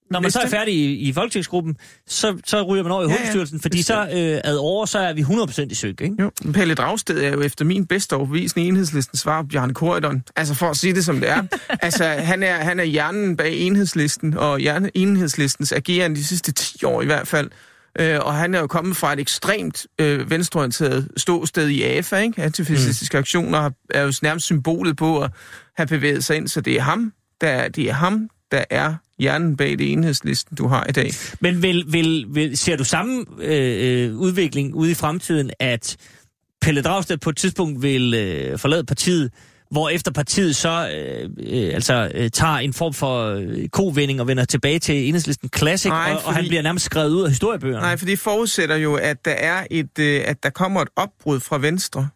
når 0.09 0.19
man 0.19 0.31
så 0.31 0.39
er 0.39 0.47
færdig 0.47 0.73
i, 0.73 0.95
i 0.95 1.13
folketingsgruppen, 1.13 1.77
så, 2.07 2.37
så 2.45 2.61
ryger 2.61 2.83
man 2.83 2.91
over 2.91 3.01
i 3.01 3.05
ja, 3.05 3.09
hovedbestyrelsen, 3.09 3.57
ja, 3.57 3.61
fordi 3.61 3.81
så 3.81 4.01
øh, 4.01 4.41
ad 4.43 4.57
over, 4.57 4.85
så 4.85 4.99
er 4.99 5.13
vi 5.13 5.21
100% 5.21 5.67
i 5.71 5.75
søg, 5.75 6.01
ikke? 6.01 6.15
Jo, 6.19 6.31
Pelle 6.53 6.75
Dragsted 6.75 7.23
er 7.23 7.29
jo 7.29 7.41
efter 7.41 7.65
min 7.65 7.85
bedste 7.85 8.15
overbevisning 8.15 8.67
enhedslisten 8.67 9.17
svar 9.17 9.41
på 9.41 9.47
Bjarne 9.47 9.73
Korydon. 9.73 10.23
Altså 10.35 10.53
for 10.53 10.69
at 10.69 10.77
sige 10.77 10.95
det 10.95 11.05
som 11.05 11.19
det 11.19 11.29
er. 11.29 11.43
altså 11.81 12.03
han 12.03 12.43
er, 12.43 12.55
han 12.55 12.79
er 12.79 12.83
hjernen 12.83 13.37
bag 13.37 13.57
enhedslisten, 13.57 14.37
og 14.37 14.59
hjerne, 14.59 14.91
enhedslistens 14.93 15.71
agerende 15.71 16.17
de 16.17 16.23
sidste 16.23 16.51
10 16.51 16.85
år 16.85 17.01
i 17.01 17.05
hvert 17.05 17.27
fald. 17.27 17.49
Øh, 17.99 18.19
og 18.21 18.33
han 18.33 18.55
er 18.55 18.59
jo 18.59 18.67
kommet 18.67 18.97
fra 18.97 19.13
et 19.13 19.19
ekstremt 19.19 19.87
øh, 19.99 20.29
venstreorienteret 20.29 21.11
ståsted 21.17 21.67
i 21.67 21.83
AFA, 21.83 22.15
ikke? 22.15 22.41
Antifascistiske 22.41 23.17
mm. 23.17 23.19
aktioner 23.19 23.69
er 23.89 24.01
jo 24.01 24.13
nærmest 24.21 24.45
symbolet 24.45 24.97
på 24.97 25.21
at 25.21 25.31
have 25.77 25.87
bevæget 25.87 26.23
sig 26.23 26.35
ind, 26.35 26.47
så 26.47 26.61
det 26.61 26.75
er 26.75 26.81
ham, 26.81 27.13
der, 27.41 27.67
det 27.67 27.89
er 27.89 27.93
ham, 27.93 28.29
der 28.51 28.63
er 28.69 28.95
hjernen 29.19 29.57
bag 29.57 29.77
det 29.77 29.91
enhedslisten, 29.91 30.57
du 30.57 30.67
har 30.67 30.85
i 30.89 30.91
dag. 30.91 31.11
Men 31.39 31.61
vil, 31.61 31.85
vil, 31.87 32.25
vil, 32.29 32.57
ser 32.57 32.75
du 32.75 32.83
samme 32.83 33.25
øh, 33.41 34.05
øh, 34.09 34.15
udvikling 34.15 34.75
ude 34.75 34.91
i 34.91 34.93
fremtiden, 34.93 35.51
at 35.59 35.97
Pelle 36.61 36.81
Dragsted 36.81 37.17
på 37.17 37.29
et 37.29 37.37
tidspunkt 37.37 37.81
vil 37.81 38.13
øh, 38.13 38.59
forlade 38.59 38.83
partiet, 38.83 39.31
hvor 39.71 39.89
efter 39.89 40.11
partiet 40.11 40.55
så 40.55 40.89
øh, 40.95 41.29
øh, 41.39 41.73
altså 41.73 42.11
øh, 42.15 42.29
tager 42.29 42.57
en 42.57 42.73
form 42.73 42.93
for 42.93 43.25
øh, 43.25 43.67
kovending 43.67 44.21
og 44.21 44.27
vender 44.27 44.45
tilbage 44.45 44.79
til 44.79 45.07
enhedslisten 45.07 45.49
Classic, 45.57 45.89
nej, 45.89 46.11
og, 46.11 46.21
fordi, 46.21 46.27
og 46.27 46.35
han 46.35 46.47
bliver 46.47 46.61
nærmest 46.61 46.85
skrevet 46.85 47.09
ud 47.09 47.23
af 47.23 47.29
historiebøgerne. 47.29 47.81
Nej, 47.81 47.97
for 47.97 48.05
det 48.05 48.19
forudsætter 48.19 48.75
jo, 48.75 48.95
at 48.95 49.25
der 49.25 49.31
er 49.31 49.67
et, 49.71 49.99
øh, 49.99 50.21
at 50.25 50.43
der 50.43 50.49
kommer 50.49 50.81
et 50.81 50.87
opbrud 50.95 51.39
fra 51.39 51.57
Venstre. 51.57 52.09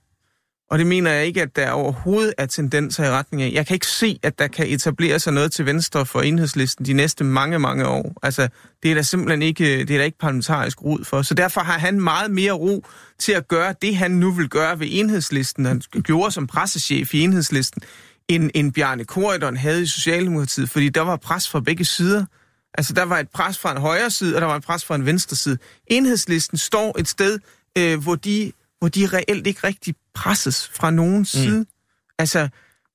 Og 0.69 0.79
det 0.79 0.87
mener 0.87 1.11
jeg 1.11 1.25
ikke, 1.25 1.41
at 1.41 1.55
der 1.55 1.71
overhovedet 1.71 2.33
er 2.37 2.45
tendenser 2.45 3.05
i 3.05 3.09
retning 3.09 3.43
af. 3.43 3.51
Jeg 3.53 3.67
kan 3.67 3.73
ikke 3.73 3.87
se, 3.87 4.19
at 4.23 4.39
der 4.39 4.47
kan 4.47 4.67
etablere 4.67 5.19
sig 5.19 5.33
noget 5.33 5.51
til 5.51 5.65
venstre 5.65 6.05
for 6.05 6.21
enhedslisten 6.21 6.85
de 6.85 6.93
næste 6.93 7.23
mange, 7.23 7.59
mange 7.59 7.87
år. 7.87 8.13
Altså, 8.23 8.47
det 8.83 8.91
er 8.91 8.95
der 8.95 9.01
simpelthen 9.01 9.41
ikke, 9.41 9.63
det 9.63 9.91
er 9.91 9.97
der 9.97 10.03
ikke 10.03 10.17
parlamentarisk 10.17 10.83
rod 10.83 11.05
for. 11.05 11.21
Så 11.21 11.33
derfor 11.33 11.61
har 11.61 11.77
han 11.77 12.01
meget 12.01 12.31
mere 12.31 12.51
ro 12.51 12.85
til 13.19 13.31
at 13.31 13.47
gøre 13.47 13.75
det, 13.81 13.95
han 13.95 14.11
nu 14.11 14.31
vil 14.31 14.49
gøre 14.49 14.79
ved 14.79 14.87
enhedslisten. 14.91 15.65
Han 15.65 15.81
gjorde 16.03 16.31
som 16.31 16.47
pressechef 16.47 17.13
i 17.13 17.19
enhedslisten, 17.19 17.81
end, 18.27 18.49
end 18.53 18.73
Bjarne 18.73 19.05
Korydon 19.05 19.57
havde 19.57 19.83
i 19.83 19.85
Socialdemokratiet, 19.85 20.69
fordi 20.69 20.89
der 20.89 21.01
var 21.01 21.15
pres 21.15 21.49
fra 21.49 21.59
begge 21.59 21.85
sider. 21.85 22.25
Altså, 22.77 22.93
der 22.93 23.03
var 23.03 23.19
et 23.19 23.29
pres 23.29 23.57
fra 23.57 23.71
en 23.71 23.77
højre 23.77 24.11
side, 24.11 24.35
og 24.35 24.41
der 24.41 24.47
var 24.47 24.55
et 24.55 24.63
pres 24.63 24.85
fra 24.85 24.95
en 24.95 25.05
venstre 25.05 25.35
side. 25.35 25.57
Enhedslisten 25.87 26.57
står 26.57 26.99
et 26.99 27.07
sted, 27.07 27.39
øh, 27.77 28.03
hvor 28.03 28.15
de 28.15 28.51
hvor 28.79 28.89
de 28.89 29.07
reelt 29.07 29.47
ikke 29.47 29.67
rigtig 29.67 29.95
presses 30.19 30.67
fra 30.73 30.91
nogen 30.91 31.17
mm. 31.17 31.25
side. 31.25 31.65
Altså, 32.19 32.49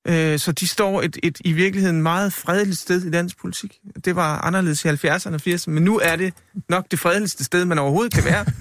øh, 0.08 0.38
så 0.38 0.52
de 0.52 0.68
står 0.68 1.02
et, 1.02 1.18
et 1.22 1.38
i 1.44 1.52
virkeligheden 1.52 2.02
meget 2.02 2.32
fredeligt 2.32 2.78
sted 2.78 3.04
i 3.04 3.10
dansk 3.10 3.38
politik. 3.38 3.78
Det 4.04 4.16
var 4.16 4.40
anderledes 4.40 4.84
i 4.84 4.88
70'erne 4.88 5.34
og 5.34 5.40
80'erne, 5.48 5.70
men 5.70 5.82
nu 5.82 5.98
er 5.98 6.16
det 6.16 6.34
nok 6.68 6.90
det 6.90 6.98
fredeligste 6.98 7.44
sted, 7.44 7.64
man 7.64 7.78
overhovedet 7.78 8.14
kan 8.14 8.24
være. 8.24 8.44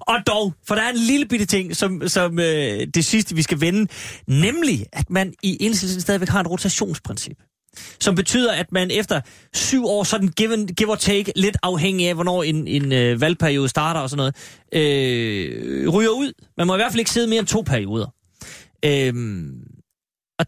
Og 0.00 0.18
dog, 0.26 0.54
for 0.66 0.74
der 0.74 0.82
er 0.82 0.90
en 0.90 0.96
lille 0.96 1.26
bitte 1.26 1.46
ting, 1.46 1.76
som, 1.76 2.08
som 2.08 2.38
øh, 2.38 2.86
det 2.94 3.04
sidste, 3.04 3.34
vi 3.34 3.42
skal 3.42 3.60
vende, 3.60 3.92
nemlig, 4.28 4.86
at 4.92 5.10
man 5.10 5.34
i 5.42 5.56
enhedslisten 5.60 6.00
stadigvæk 6.00 6.28
har 6.28 6.40
et 6.40 6.50
rotationsprincip 6.50 7.36
som 8.00 8.14
betyder, 8.14 8.52
at 8.52 8.72
man 8.72 8.90
efter 8.90 9.20
syv 9.54 9.86
år, 9.86 10.04
sådan 10.04 10.28
give, 10.28 10.66
give 10.66 10.90
or 10.90 10.94
take, 10.94 11.32
lidt 11.36 11.56
afhængig 11.62 12.08
af, 12.08 12.14
hvornår 12.14 12.42
en, 12.42 12.66
en 12.66 12.92
øh, 12.92 13.20
valgperiode 13.20 13.68
starter 13.68 14.00
og 14.00 14.10
sådan 14.10 14.18
noget, 14.18 14.36
øh, 14.72 15.88
ryger 15.88 16.10
ud. 16.10 16.32
Man 16.56 16.66
må 16.66 16.74
i 16.74 16.78
hvert 16.78 16.92
fald 16.92 16.98
ikke 16.98 17.10
sidde 17.10 17.26
mere 17.26 17.38
end 17.38 17.46
to 17.46 17.60
perioder. 17.60 18.06
Øh, 18.84 19.14
og 20.38 20.46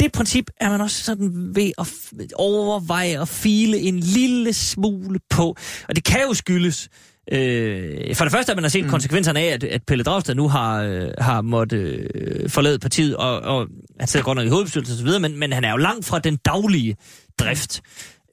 det 0.00 0.12
princip 0.12 0.50
er 0.60 0.70
man 0.70 0.80
også 0.80 1.02
sådan 1.04 1.54
ved 1.54 1.72
at 1.78 2.32
overveje 2.34 3.20
og 3.20 3.28
file 3.28 3.78
en 3.78 3.98
lille 3.98 4.52
smule 4.52 5.20
på. 5.30 5.56
Og 5.88 5.96
det 5.96 6.04
kan 6.04 6.20
jo 6.28 6.34
skyldes, 6.34 6.88
Øh, 7.32 8.14
for 8.14 8.24
det 8.24 8.32
første, 8.32 8.52
at 8.52 8.56
man 8.56 8.64
har 8.64 8.68
set 8.68 8.84
mm. 8.84 8.90
konsekvenserne 8.90 9.40
af, 9.40 9.44
at, 9.44 9.64
at 9.64 9.82
Pelle 9.86 10.04
Dragsted 10.04 10.34
nu 10.34 10.48
har, 10.48 10.82
øh, 10.82 11.10
har 11.18 11.42
måttet 11.42 12.10
øh, 12.14 12.50
forlade 12.50 12.78
partiet, 12.78 13.16
og, 13.16 13.40
og 13.40 13.68
han 14.00 14.08
sidder 14.08 14.24
godt 14.24 14.36
nok 14.36 14.46
i 14.46 14.48
hovedbestyrelsen 14.48 15.08
osv., 15.08 15.20
men, 15.20 15.38
men 15.38 15.52
han 15.52 15.64
er 15.64 15.70
jo 15.70 15.76
langt 15.76 16.04
fra 16.06 16.18
den 16.18 16.36
daglige 16.36 16.96
drift. 17.38 17.82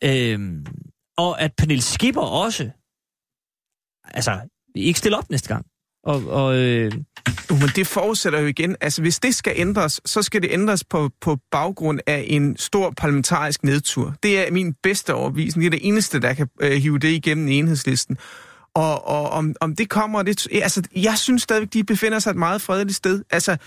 Øh, 0.03 0.39
og 1.17 1.41
at 1.41 1.51
Pernille 1.57 1.81
Skipper 1.81 2.22
også, 2.22 2.69
altså, 4.03 4.39
ikke 4.76 4.99
stille 4.99 5.17
op 5.17 5.30
næste 5.30 5.47
gang. 5.47 5.65
Og, 6.03 6.27
og, 6.27 6.57
øh... 6.57 6.91
Uh, 7.51 7.59
men 7.59 7.69
det 7.76 7.88
forudsætter 7.88 8.39
jo 8.39 8.47
igen, 8.47 8.76
altså 8.81 9.01
hvis 9.01 9.19
det 9.19 9.35
skal 9.35 9.53
ændres, 9.55 10.01
så 10.05 10.22
skal 10.22 10.41
det 10.41 10.49
ændres 10.51 10.84
på, 10.84 11.09
på 11.22 11.38
baggrund 11.51 11.99
af 12.07 12.26
en 12.27 12.57
stor 12.57 12.93
parlamentarisk 12.97 13.63
nedtur. 13.63 14.15
Det 14.23 14.47
er 14.47 14.51
min 14.51 14.73
bedste 14.84 15.13
overvisning. 15.13 15.61
Det 15.61 15.77
er 15.77 15.80
det 15.80 15.88
eneste, 15.88 16.22
der 16.22 16.34
kan 16.34 16.47
øh, 16.61 16.72
hive 16.72 16.99
det 16.99 17.07
igennem 17.07 17.47
i 17.47 17.55
enhedslisten. 17.55 18.17
Og, 18.76 19.07
og 19.07 19.30
om, 19.30 19.56
om 19.61 19.76
det 19.76 19.89
kommer, 19.89 20.23
det, 20.23 20.47
altså, 20.52 20.81
jeg 20.95 21.18
synes 21.18 21.41
stadigvæk, 21.41 21.73
de 21.73 21.84
befinder 21.84 22.19
sig 22.19 22.31
et 22.31 22.38
meget 22.38 22.61
fredeligt 22.61 22.97
sted. 22.97 23.23
Altså, 23.31 23.57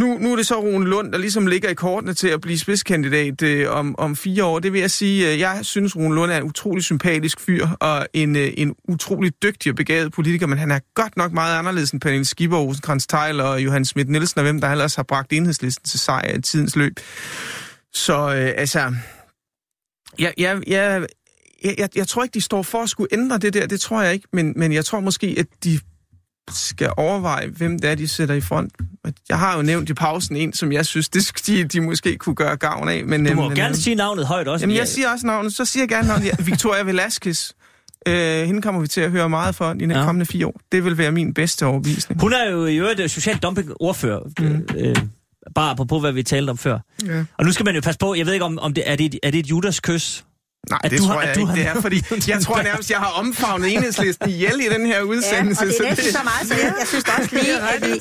nu, 0.00 0.18
nu 0.18 0.32
er 0.32 0.36
det 0.36 0.46
så 0.46 0.60
Rune 0.60 0.86
Lund, 0.86 1.12
der 1.12 1.18
ligesom 1.18 1.46
ligger 1.46 1.68
i 1.68 1.74
kortene 1.74 2.14
til 2.14 2.28
at 2.28 2.40
blive 2.40 2.58
spidskandidat 2.58 3.42
øh, 3.42 3.70
om, 3.70 3.94
om 3.98 4.16
fire 4.16 4.44
år. 4.44 4.58
Det 4.58 4.72
vil 4.72 4.80
jeg 4.80 4.90
sige, 4.90 5.32
øh, 5.32 5.38
jeg 5.38 5.58
synes, 5.62 5.96
Rune 5.96 6.14
Lund 6.14 6.30
er 6.32 6.36
en 6.36 6.42
utrolig 6.42 6.84
sympatisk 6.84 7.40
fyr 7.40 7.68
og 7.80 8.06
en, 8.12 8.36
øh, 8.36 8.52
en 8.56 8.74
utrolig 8.88 9.32
dygtig 9.42 9.70
og 9.70 9.76
begavet 9.76 10.12
politiker, 10.12 10.46
men 10.46 10.58
han 10.58 10.70
er 10.70 10.78
godt 10.94 11.16
nok 11.16 11.32
meget 11.32 11.58
anderledes 11.58 11.90
end 11.90 12.00
Pernille 12.00 12.24
Skipper, 12.24 12.58
Rosenkrantz 12.58 13.06
Teil 13.06 13.40
og 13.40 13.64
Johan 13.64 13.84
Schmidt 13.84 14.08
Nielsen 14.08 14.38
og 14.38 14.44
hvem 14.44 14.60
der 14.60 14.68
ellers 14.68 14.94
har 14.94 15.02
bragt 15.02 15.32
enhedslisten 15.32 15.84
til 15.84 16.00
sejr 16.00 16.36
i 16.36 16.40
tidens 16.42 16.76
løb. 16.76 16.92
Så 17.92 18.34
øh, 18.34 18.52
altså, 18.56 18.94
jeg, 20.18 20.34
jeg, 20.38 20.60
jeg, 20.66 21.06
jeg, 21.64 21.74
jeg, 21.78 21.88
jeg 21.96 22.08
tror 22.08 22.22
ikke, 22.22 22.34
de 22.34 22.40
står 22.40 22.62
for 22.62 22.82
at 22.82 22.88
skulle 22.88 23.08
ændre 23.12 23.38
det 23.38 23.54
der, 23.54 23.66
det 23.66 23.80
tror 23.80 24.02
jeg 24.02 24.12
ikke, 24.12 24.28
men, 24.32 24.52
men 24.56 24.72
jeg 24.72 24.84
tror 24.84 25.00
måske, 25.00 25.34
at 25.38 25.46
de 25.64 25.78
skal 26.50 26.90
overveje, 26.96 27.46
hvem 27.46 27.78
det 27.78 27.90
er, 27.90 27.94
de 27.94 28.08
sætter 28.08 28.34
i 28.34 28.40
front. 28.40 28.72
Jeg 29.28 29.38
har 29.38 29.56
jo 29.56 29.62
nævnt 29.62 29.90
i 29.90 29.94
pausen 29.94 30.36
en, 30.36 30.52
som 30.52 30.72
jeg 30.72 30.86
synes, 30.86 31.08
det, 31.08 31.32
de, 31.46 31.64
de 31.64 31.80
måske 31.80 32.16
kunne 32.16 32.34
gøre 32.34 32.56
gavn 32.56 32.88
af. 32.88 33.04
Men, 33.04 33.26
du 33.26 33.34
må 33.34 33.48
men, 33.48 33.56
gerne 33.56 33.76
sige 33.76 33.96
navnet 33.96 34.26
højt 34.26 34.48
også. 34.48 34.62
Jamen, 34.62 34.76
jeg 34.76 34.88
siger 34.88 35.12
også 35.12 35.26
navnet. 35.26 35.52
Så 35.52 35.64
siger 35.64 35.82
jeg 35.82 35.88
gerne 35.88 36.08
navnet. 36.08 36.46
Victoria 36.46 36.82
Velasquez. 36.82 37.52
Øh, 38.08 38.46
hende 38.46 38.62
kommer 38.62 38.80
vi 38.80 38.86
til 38.86 39.00
at 39.00 39.10
høre 39.10 39.28
meget 39.28 39.54
for 39.54 39.72
de 39.72 39.84
ja. 39.84 40.04
kommende 40.04 40.26
fire 40.26 40.46
år. 40.46 40.60
Det 40.72 40.84
vil 40.84 40.98
være 40.98 41.12
min 41.12 41.34
bedste 41.34 41.66
overbevisning. 41.66 42.20
Hun 42.20 42.32
er 42.32 42.50
jo 42.50 42.66
i 42.66 42.76
øvrigt 42.76 43.10
social 43.10 43.36
dumping-ordfører. 43.36 44.20
Mm. 44.38 44.66
Øh, 44.76 44.96
bare 45.54 45.86
på 45.86 46.00
hvad 46.00 46.12
vi 46.12 46.22
talte 46.22 46.50
om 46.50 46.58
før. 46.58 46.78
Ja. 47.06 47.24
Og 47.38 47.44
nu 47.44 47.52
skal 47.52 47.64
man 47.64 47.74
jo 47.74 47.80
passe 47.80 47.98
på, 47.98 48.14
jeg 48.14 48.26
ved 48.26 48.32
ikke, 48.32 48.44
om, 48.44 48.58
om 48.58 48.74
det, 48.74 48.90
er, 48.90 48.96
det, 48.96 49.18
er 49.22 49.30
det 49.30 49.40
et 49.40 49.46
Judas 49.46 49.80
kys, 49.80 50.24
Nej, 50.68 50.78
at 50.84 50.90
det 50.90 51.00
tror 51.00 51.12
har, 51.12 51.22
jeg 51.22 51.38
ikke, 51.40 51.52
det 51.52 51.66
er, 51.66 51.80
fordi 51.80 52.02
jeg 52.32 52.40
tror 52.40 52.62
nærmest, 52.62 52.90
jeg 52.90 52.98
har 52.98 53.10
omfavnet 53.10 53.74
enhedslisten 53.74 54.30
ihjel 54.30 54.60
i 54.60 54.68
den 54.68 54.86
her 54.86 55.02
udsendelse. 55.02 55.64
Ja, 55.64 55.70
og 55.70 55.74
det 55.74 55.80
er 55.80 55.88
næsten 55.88 56.12
så 56.12 56.18
meget, 56.24 56.48
så 56.48 56.54
jeg, 56.54 56.74
jeg 56.78 56.86
synes 56.86 57.04
også 57.18 57.28
lige, 57.32 57.60
at 57.60 57.86
vi, 57.86 57.92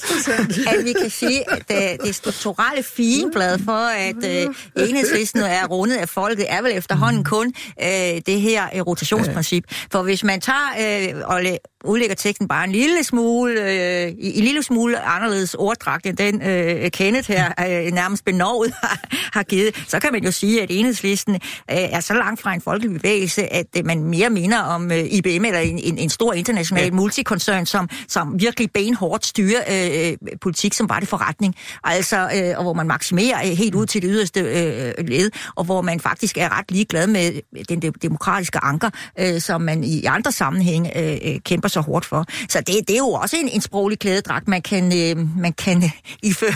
at 0.67 0.85
vi 0.85 0.93
kan 1.01 1.09
sige, 1.09 1.51
at 1.51 1.97
uh, 1.99 2.05
det 2.05 2.15
strukturelle 2.15 2.83
fineblad 2.83 3.59
for, 3.65 3.87
at 3.87 4.15
uh, 4.15 4.87
enhedslisten 4.89 5.41
er 5.41 5.67
rundet 5.67 5.97
af 5.97 6.09
folket, 6.09 6.45
er 6.49 6.61
vel 6.61 6.71
efterhånden 6.77 7.23
kun 7.23 7.53
uh, 7.81 7.85
det 8.25 8.41
her 8.41 8.63
uh, 8.75 8.81
rotationsprincip. 8.87 9.63
For 9.91 10.03
hvis 10.03 10.23
man 10.23 10.41
tager 10.41 11.13
uh, 11.15 11.29
og 11.29 11.43
udlægger 11.83 12.15
teksten 12.15 12.47
bare 12.47 12.63
en 12.63 12.71
lille 12.71 13.03
smule, 13.03 13.61
øh, 13.61 14.09
i 14.19 14.37
en 14.37 14.43
lille 14.43 14.63
smule 14.63 14.99
anderledes 14.99 15.53
orddragt, 15.53 16.05
end 16.05 16.17
den 16.17 16.41
øh, 16.41 16.91
Kenneth 16.91 17.27
her 17.31 17.47
øh, 17.59 17.91
nærmest 17.93 18.25
benovet 18.25 18.73
har, 18.83 18.99
har 19.33 19.43
givet, 19.43 19.85
så 19.87 19.99
kan 19.99 20.11
man 20.11 20.23
jo 20.23 20.31
sige, 20.31 20.61
at 20.61 20.67
enhedslisten 20.71 21.33
øh, 21.35 21.39
er 21.67 21.99
så 21.99 22.13
langt 22.13 22.41
fra 22.41 22.53
en 22.53 22.61
folkelig 22.61 22.93
bevægelse, 22.93 23.53
at 23.53 23.65
øh, 23.77 23.85
man 23.85 24.03
mere 24.03 24.29
minder 24.29 24.59
om 24.59 24.91
øh, 24.91 24.97
IBM 24.97 25.45
eller 25.45 25.59
en, 25.59 25.79
en, 25.79 25.97
en 25.97 26.09
stor 26.09 26.33
international 26.33 26.85
ja. 26.85 26.91
multikoncern, 26.91 27.65
som, 27.65 27.89
som 28.07 28.39
virkelig 28.39 28.71
benhårdt 28.73 29.25
styrer 29.25 29.61
øh, 29.71 30.17
politik, 30.41 30.73
som 30.73 30.89
var 30.89 30.99
det 30.99 31.09
forretning. 31.09 31.55
Altså, 31.83 32.29
øh, 32.35 32.57
og 32.57 32.63
hvor 32.63 32.73
man 32.73 32.87
maksimerer 32.87 33.39
øh, 33.45 33.57
helt 33.57 33.75
ud 33.75 33.85
til 33.85 34.01
det 34.01 34.09
yderste 34.13 34.39
øh, 34.39 35.07
led, 35.07 35.31
og 35.55 35.63
hvor 35.63 35.81
man 35.81 35.99
faktisk 35.99 36.37
er 36.37 36.57
ret 36.57 36.71
ligeglad 36.71 37.07
med 37.07 37.41
den 37.69 37.93
demokratiske 38.01 38.59
anker, 38.63 38.89
øh, 39.19 39.41
som 39.41 39.61
man 39.61 39.83
i 39.83 40.05
andre 40.05 40.31
sammenhænge 40.31 40.97
øh, 40.97 41.33
øh 41.33 41.39
kæmper 41.39 41.68
så 41.69 41.81
hårdt 41.81 42.05
for. 42.05 42.25
Så 42.49 42.59
det, 42.59 42.75
det 42.87 42.93
er 42.93 42.97
jo 42.97 43.09
også 43.09 43.37
en, 43.37 43.49
en 43.49 43.61
sproglig 43.61 43.99
klædedragt, 43.99 44.47
man 44.47 44.61
kan, 44.61 44.83
øh, 44.85 45.37
man 45.39 45.53
kan 45.53 45.83
øh, 45.83 45.91
iføre 46.23 46.53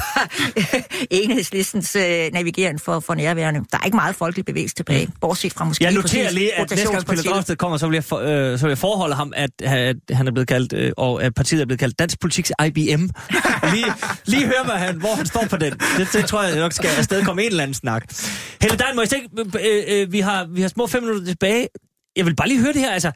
enhedslistens 1.11 1.95
øh, 1.95 2.33
navigering 2.33 2.81
for, 2.81 2.99
for 2.99 3.13
nærværende. 3.13 3.59
Der 3.71 3.77
er 3.77 3.85
ikke 3.85 3.97
meget 3.97 4.15
folkelig 4.15 4.45
bevægelse 4.45 4.75
tilbage, 4.75 5.09
bortset 5.21 5.53
fra 5.53 5.65
måske 5.65 5.83
Jeg 5.83 5.93
noterer 5.93 6.31
lige, 6.31 6.53
at 6.53 6.69
næste 6.69 6.91
gang 6.91 7.05
Pelle 7.05 7.23
Dragsted 7.23 7.55
kommer, 7.55 7.77
så 7.77 7.87
vil, 7.87 7.93
jeg 7.93 8.03
for, 8.03 8.17
øh, 8.17 8.59
så 8.59 8.65
vil 8.65 8.71
jeg 8.71 8.77
forholde 8.77 9.15
ham, 9.15 9.33
at, 9.35 9.49
at 9.63 9.95
han 10.11 10.27
er 10.27 10.31
blevet 10.31 10.47
kaldt, 10.47 10.73
øh, 10.73 10.91
og 10.97 11.23
at 11.23 11.33
partiet 11.35 11.61
er 11.61 11.65
blevet 11.65 11.79
kaldt 11.79 11.99
Dansk 11.99 12.19
Politiks 12.19 12.51
IBM. 12.67 12.79
lige, 13.73 13.85
lige 14.25 14.45
høre, 14.45 14.63
hvad 14.65 14.75
han, 14.75 14.95
hvor 14.95 15.15
han 15.15 15.25
står 15.25 15.45
på 15.49 15.57
den. 15.57 15.73
Det, 15.97 16.07
det 16.13 16.25
tror 16.25 16.43
jeg 16.43 16.55
nok 16.55 16.73
skal 16.73 16.89
afsted 16.97 17.25
komme 17.25 17.41
en 17.41 17.47
eller 17.47 17.63
anden 17.63 17.73
snak. 17.73 18.03
Helle 18.61 18.77
Dein, 18.77 18.95
må 18.95 19.01
jeg 19.01 19.09
tænke, 19.09 19.29
øh, 19.39 19.83
øh, 19.87 20.11
vi, 20.11 20.19
har, 20.19 20.45
vi 20.45 20.61
har 20.61 20.69
små 20.69 20.87
fem 20.87 21.03
minutter 21.03 21.25
tilbage. 21.25 21.67
Jeg 22.15 22.25
vil 22.25 22.35
bare 22.35 22.47
lige 22.47 22.61
høre 22.61 22.73
det 22.73 22.81
her, 22.81 22.91
altså, 22.91 23.11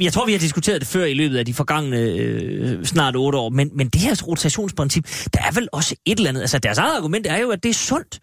jeg 0.00 0.12
tror, 0.12 0.26
vi 0.26 0.32
har 0.32 0.38
diskuteret 0.38 0.80
det 0.80 0.88
før 0.88 1.04
i 1.04 1.14
løbet 1.14 1.36
af 1.36 1.46
de 1.46 1.54
forgangne 1.54 1.98
øh, 1.98 2.84
snart 2.84 3.16
otte 3.16 3.38
år, 3.38 3.48
men, 3.48 3.70
men 3.74 3.88
det 3.88 4.00
her 4.00 4.22
rotationsprincip, 4.26 5.06
der 5.34 5.40
er 5.40 5.52
vel 5.52 5.68
også 5.72 5.94
et 6.06 6.18
eller 6.18 6.28
andet. 6.28 6.40
Altså, 6.40 6.58
deres 6.58 6.78
eget 6.78 6.96
argument 6.96 7.26
er 7.26 7.36
jo, 7.36 7.50
at 7.50 7.62
det 7.62 7.68
er 7.68 7.74
sundt 7.74 8.20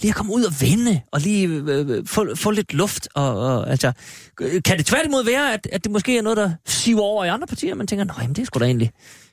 lige 0.00 0.10
at 0.10 0.16
komme 0.16 0.32
ud 0.32 0.44
og 0.44 0.52
vende, 0.60 1.00
og 1.12 1.20
lige 1.20 1.48
øh, 1.48 1.90
øh 1.90 2.06
få, 2.06 2.34
få 2.34 2.50
lidt 2.50 2.74
luft. 2.74 3.08
Og, 3.14 3.40
og, 3.40 3.70
altså, 3.70 3.92
kan 4.64 4.78
det 4.78 4.86
tværtimod 4.86 5.24
være, 5.24 5.52
at, 5.52 5.68
at 5.72 5.84
det 5.84 5.92
måske 5.92 6.18
er 6.18 6.22
noget, 6.22 6.36
der 6.36 6.50
siver 6.66 7.02
over 7.02 7.24
i 7.24 7.28
andre 7.28 7.46
partier, 7.46 7.74
man 7.74 7.86
tænker, 7.86 8.04
nej, 8.04 8.26
det 8.26 8.38
er 8.38 8.44
sgu 8.44 8.58
da 8.58 8.64
egentlig 8.64 8.90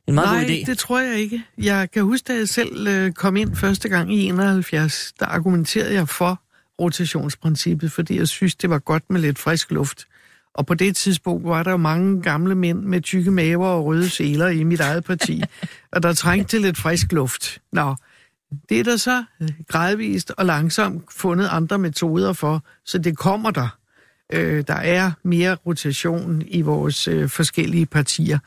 en 0.07 0.15
meget 0.15 0.29
Nej, 0.29 0.41
god 0.43 0.49
idé. 0.49 0.65
det 0.65 0.77
tror 0.77 0.99
jeg 0.99 1.19
ikke. 1.19 1.43
Jeg 1.57 1.91
kan 1.91 2.03
huske, 2.03 2.33
da 2.33 2.37
jeg 2.37 2.49
selv 2.49 2.87
øh, 2.87 3.11
kom 3.11 3.35
ind 3.35 3.55
første 3.55 3.89
gang 3.89 4.13
i 4.13 4.25
71, 4.25 5.13
der 5.19 5.25
argumenterede 5.25 5.93
jeg 5.93 6.09
for 6.09 6.41
rotationsprincippet, 6.81 7.91
fordi 7.91 8.17
jeg 8.17 8.27
synes, 8.27 8.55
det 8.55 8.69
var 8.69 8.79
godt 8.79 9.03
med 9.09 9.21
lidt 9.21 9.39
frisk 9.39 9.71
luft. 9.71 10.05
Og 10.55 10.65
på 10.65 10.73
det 10.73 10.95
tidspunkt 10.95 11.47
var 11.47 11.63
der 11.63 11.71
jo 11.71 11.77
mange 11.77 12.21
gamle 12.21 12.55
mænd 12.55 12.83
med 12.83 13.01
tykke 13.01 13.31
maver 13.31 13.67
og 13.67 13.85
røde 13.85 14.09
seler 14.09 14.47
i 14.47 14.63
mit 14.63 14.79
eget 14.79 15.03
parti, 15.03 15.43
og 15.93 16.03
der 16.03 16.13
trængte 16.13 16.49
til 16.49 16.61
lidt 16.61 16.77
frisk 16.77 17.11
luft. 17.11 17.61
Nå, 17.71 17.95
det 18.69 18.79
er 18.79 18.83
der 18.83 18.97
så 18.97 19.23
gradvist 19.67 20.31
og 20.37 20.45
langsomt 20.45 21.03
fundet 21.13 21.47
andre 21.51 21.77
metoder 21.77 22.33
for, 22.33 22.63
så 22.85 22.97
det 22.97 23.17
kommer 23.17 23.51
der. 23.51 23.77
Øh, 24.33 24.63
der 24.67 24.73
er 24.73 25.11
mere 25.23 25.55
rotation 25.55 26.41
i 26.47 26.61
vores 26.61 27.07
øh, 27.07 27.29
forskellige 27.29 27.85
partier. 27.85 28.39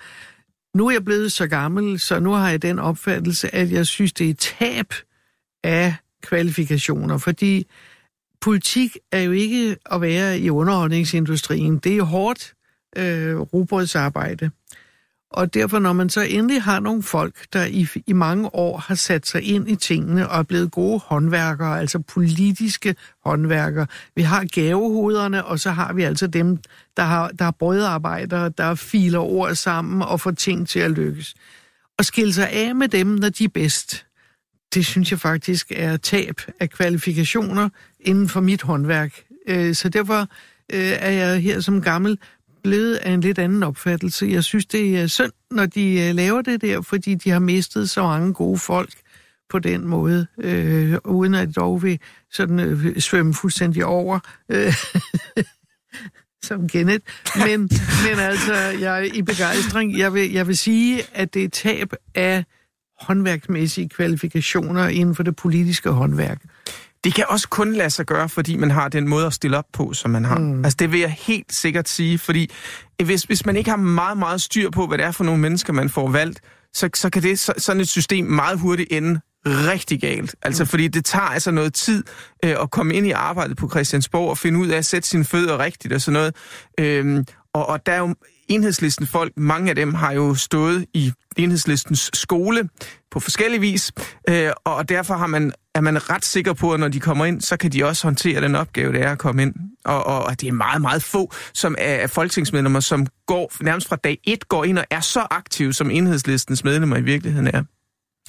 Nu 0.74 0.86
er 0.86 0.92
jeg 0.92 1.04
blevet 1.04 1.32
så 1.32 1.46
gammel, 1.46 2.00
så 2.00 2.20
nu 2.20 2.32
har 2.32 2.50
jeg 2.50 2.62
den 2.62 2.78
opfattelse, 2.78 3.54
at 3.54 3.72
jeg 3.72 3.86
synes, 3.86 4.12
det 4.12 4.30
er 4.30 4.34
tab 4.34 4.94
af 5.64 5.94
kvalifikationer, 6.22 7.18
fordi 7.18 7.66
politik 8.43 8.97
er 9.12 9.20
jo 9.20 9.32
ikke 9.32 9.77
at 9.93 10.01
være 10.01 10.39
i 10.39 10.51
underholdningsindustrien. 10.51 11.78
Det 11.78 11.93
er 11.93 11.97
jo 11.97 12.05
hårdt 12.05 12.55
øh, 12.97 13.39
robotsarbejde. 13.39 14.51
Og 15.31 15.55
derfor, 15.55 15.78
når 15.78 15.93
man 15.93 16.10
så 16.10 16.20
endelig 16.20 16.62
har 16.62 16.81
nogle 16.81 17.02
folk, 17.02 17.35
der 17.52 17.64
i, 17.64 17.86
i 18.06 18.12
mange 18.12 18.55
år 18.55 18.78
har 18.78 18.94
sat 18.94 19.27
sig 19.27 19.43
ind 19.43 19.70
i 19.70 19.77
tingene 19.77 20.28
og 20.28 20.39
er 20.39 20.43
blevet 20.43 20.70
gode 20.70 20.98
håndværkere, 20.98 21.81
altså 21.81 21.98
politiske 21.98 22.94
håndværkere. 23.24 23.86
Vi 24.16 24.23
har 24.23 24.44
gavehoderne, 24.44 25.44
og 25.44 25.60
så 25.60 25.70
har 25.70 25.93
vi 25.93 26.02
altså 26.02 26.27
dem, 26.27 26.59
der 26.97 27.02
har, 27.02 27.28
der 27.28 27.44
har 27.44 27.55
brødarbejdere, 27.59 28.48
der 28.48 28.74
filer 28.74 29.19
ord 29.19 29.55
sammen 29.55 30.02
og 30.02 30.20
får 30.20 30.31
ting 30.31 30.69
til 30.69 30.81
at 30.81 30.90
lykkes. 30.90 31.35
Og 31.98 32.05
skille 32.05 32.32
sig 32.32 32.51
af 32.51 32.74
med 32.74 32.89
dem, 32.89 33.06
når 33.06 33.28
de 33.28 33.44
er 33.44 33.48
bedst, 33.48 34.06
det 34.74 34.86
synes 34.86 35.11
jeg 35.11 35.20
faktisk 35.20 35.73
er 35.77 35.97
tab 35.97 36.40
af 36.61 36.70
kvalifikationer 36.70 37.69
inden 38.01 38.28
for 38.28 38.40
mit 38.40 38.62
håndværk. 38.62 39.23
Øh, 39.49 39.74
så 39.74 39.89
derfor 39.89 40.20
øh, 40.73 40.93
er 40.99 41.11
jeg 41.11 41.40
her 41.40 41.61
som 41.61 41.82
gammel 41.82 42.19
blevet 42.62 42.97
af 42.97 43.11
en 43.11 43.20
lidt 43.20 43.39
anden 43.39 43.62
opfattelse. 43.62 44.27
Jeg 44.27 44.44
synes, 44.44 44.66
det 44.66 44.99
er 45.01 45.07
synd, 45.07 45.32
når 45.51 45.66
de 45.66 46.01
øh, 46.01 46.15
laver 46.15 46.43
det 46.43 46.61
der, 46.62 46.82
fordi 46.82 47.15
de 47.15 47.31
har 47.31 47.39
mistet 47.39 47.90
så 47.90 48.03
mange 48.03 48.35
gode 48.35 48.59
folk 48.59 48.93
på 49.51 49.59
den 49.59 49.86
måde, 49.86 50.27
øh, 50.39 50.94
uden 51.05 51.35
at 51.35 51.57
dog 51.57 51.82
vil 51.82 51.99
sådan 52.32 52.61
øh, 52.61 53.01
svømme 53.01 53.35
fuldstændig 53.35 53.85
over. 53.85 54.19
Øh, 54.49 54.74
som 56.43 56.69
Kenneth. 56.69 57.05
Men, 57.36 57.61
men 58.09 58.19
altså, 58.19 58.55
jeg 58.55 59.01
er 59.01 59.09
i 59.15 59.23
begejstring. 59.23 59.99
Jeg 59.99 60.15
vil, 60.15 60.32
jeg 60.32 60.47
vil 60.47 60.57
sige, 60.57 61.03
at 61.15 61.35
det 61.35 61.44
er 61.44 61.49
tab 61.49 61.93
af 62.15 62.44
håndværksmæssige 63.06 63.88
kvalifikationer 63.88 64.88
inden 64.88 65.14
for 65.14 65.22
det 65.22 65.36
politiske 65.36 65.90
håndværk. 65.90 66.38
Det 67.04 67.14
kan 67.14 67.24
også 67.28 67.48
kun 67.48 67.72
lade 67.72 67.90
sig 67.90 68.06
gøre, 68.06 68.28
fordi 68.28 68.56
man 68.56 68.70
har 68.70 68.88
den 68.88 69.08
måde 69.08 69.26
at 69.26 69.32
stille 69.32 69.58
op 69.58 69.66
på, 69.72 69.92
som 69.92 70.10
man 70.10 70.24
har. 70.24 70.38
Mm. 70.38 70.64
Altså 70.64 70.76
det 70.78 70.92
vil 70.92 71.00
jeg 71.00 71.16
helt 71.18 71.54
sikkert 71.54 71.88
sige, 71.88 72.18
fordi 72.18 72.50
hvis, 73.04 73.22
hvis 73.22 73.46
man 73.46 73.56
ikke 73.56 73.70
har 73.70 73.76
meget, 73.76 74.18
meget 74.18 74.40
styr 74.40 74.70
på, 74.70 74.86
hvad 74.86 74.98
det 74.98 75.06
er 75.06 75.10
for 75.10 75.24
nogle 75.24 75.40
mennesker, 75.40 75.72
man 75.72 75.88
får 75.88 76.08
valgt, 76.08 76.40
så, 76.74 76.88
så 76.94 77.10
kan 77.10 77.22
det 77.22 77.38
så, 77.38 77.52
sådan 77.58 77.80
et 77.80 77.88
system 77.88 78.24
meget 78.24 78.58
hurtigt 78.58 78.92
ende 78.92 79.20
rigtig 79.46 80.00
galt. 80.00 80.34
Altså, 80.42 80.64
fordi 80.64 80.88
det 80.88 81.04
tager 81.04 81.24
altså 81.24 81.50
noget 81.50 81.74
tid 81.74 82.04
øh, 82.44 82.56
at 82.60 82.70
komme 82.70 82.94
ind 82.94 83.06
i 83.06 83.10
arbejdet 83.10 83.56
på 83.56 83.68
Christiansborg 83.68 84.30
og 84.30 84.38
finde 84.38 84.58
ud 84.58 84.68
af 84.68 84.76
at 84.76 84.84
sætte 84.84 85.08
sine 85.08 85.24
fødder 85.24 85.58
rigtigt 85.58 85.94
og 85.94 86.00
sådan 86.00 86.12
noget. 86.12 86.34
Øhm, 86.80 87.24
og, 87.54 87.68
og 87.68 87.86
der 87.86 87.92
er 87.92 87.98
jo 87.98 88.14
enhedslisten 88.54 89.06
folk, 89.06 89.32
mange 89.36 89.70
af 89.70 89.76
dem 89.76 89.94
har 89.94 90.12
jo 90.12 90.34
stået 90.34 90.86
i 90.94 91.12
enhedslistens 91.36 92.10
skole 92.14 92.68
på 93.10 93.20
forskellige 93.20 93.60
vis, 93.60 93.92
øh, 94.28 94.50
og 94.64 94.88
derfor 94.88 95.14
har 95.14 95.26
man, 95.26 95.52
er 95.74 95.80
man 95.80 96.10
ret 96.10 96.24
sikker 96.24 96.52
på, 96.52 96.72
at 96.72 96.80
når 96.80 96.88
de 96.88 97.00
kommer 97.00 97.24
ind, 97.24 97.40
så 97.40 97.56
kan 97.56 97.72
de 97.72 97.84
også 97.84 98.06
håndtere 98.06 98.40
den 98.40 98.54
opgave, 98.54 98.92
det 98.92 99.02
er 99.02 99.12
at 99.12 99.18
komme 99.18 99.42
ind. 99.42 99.54
Og, 99.84 100.06
og, 100.06 100.24
og 100.24 100.40
det 100.40 100.48
er 100.48 100.52
meget, 100.52 100.80
meget 100.80 101.02
få 101.02 101.32
som 101.54 101.74
er, 101.78 101.94
er 101.94 102.06
folketingsmedlemmer, 102.06 102.80
som 102.80 103.06
går 103.26 103.52
nærmest 103.60 103.88
fra 103.88 103.96
dag 103.96 104.18
et 104.24 104.48
går 104.48 104.64
ind 104.64 104.78
og 104.78 104.84
er 104.90 105.00
så 105.00 105.26
aktive, 105.30 105.72
som 105.72 105.90
enhedslistens 105.90 106.64
medlemmer 106.64 106.96
i 106.96 107.02
virkeligheden 107.02 107.46
er. 107.46 107.62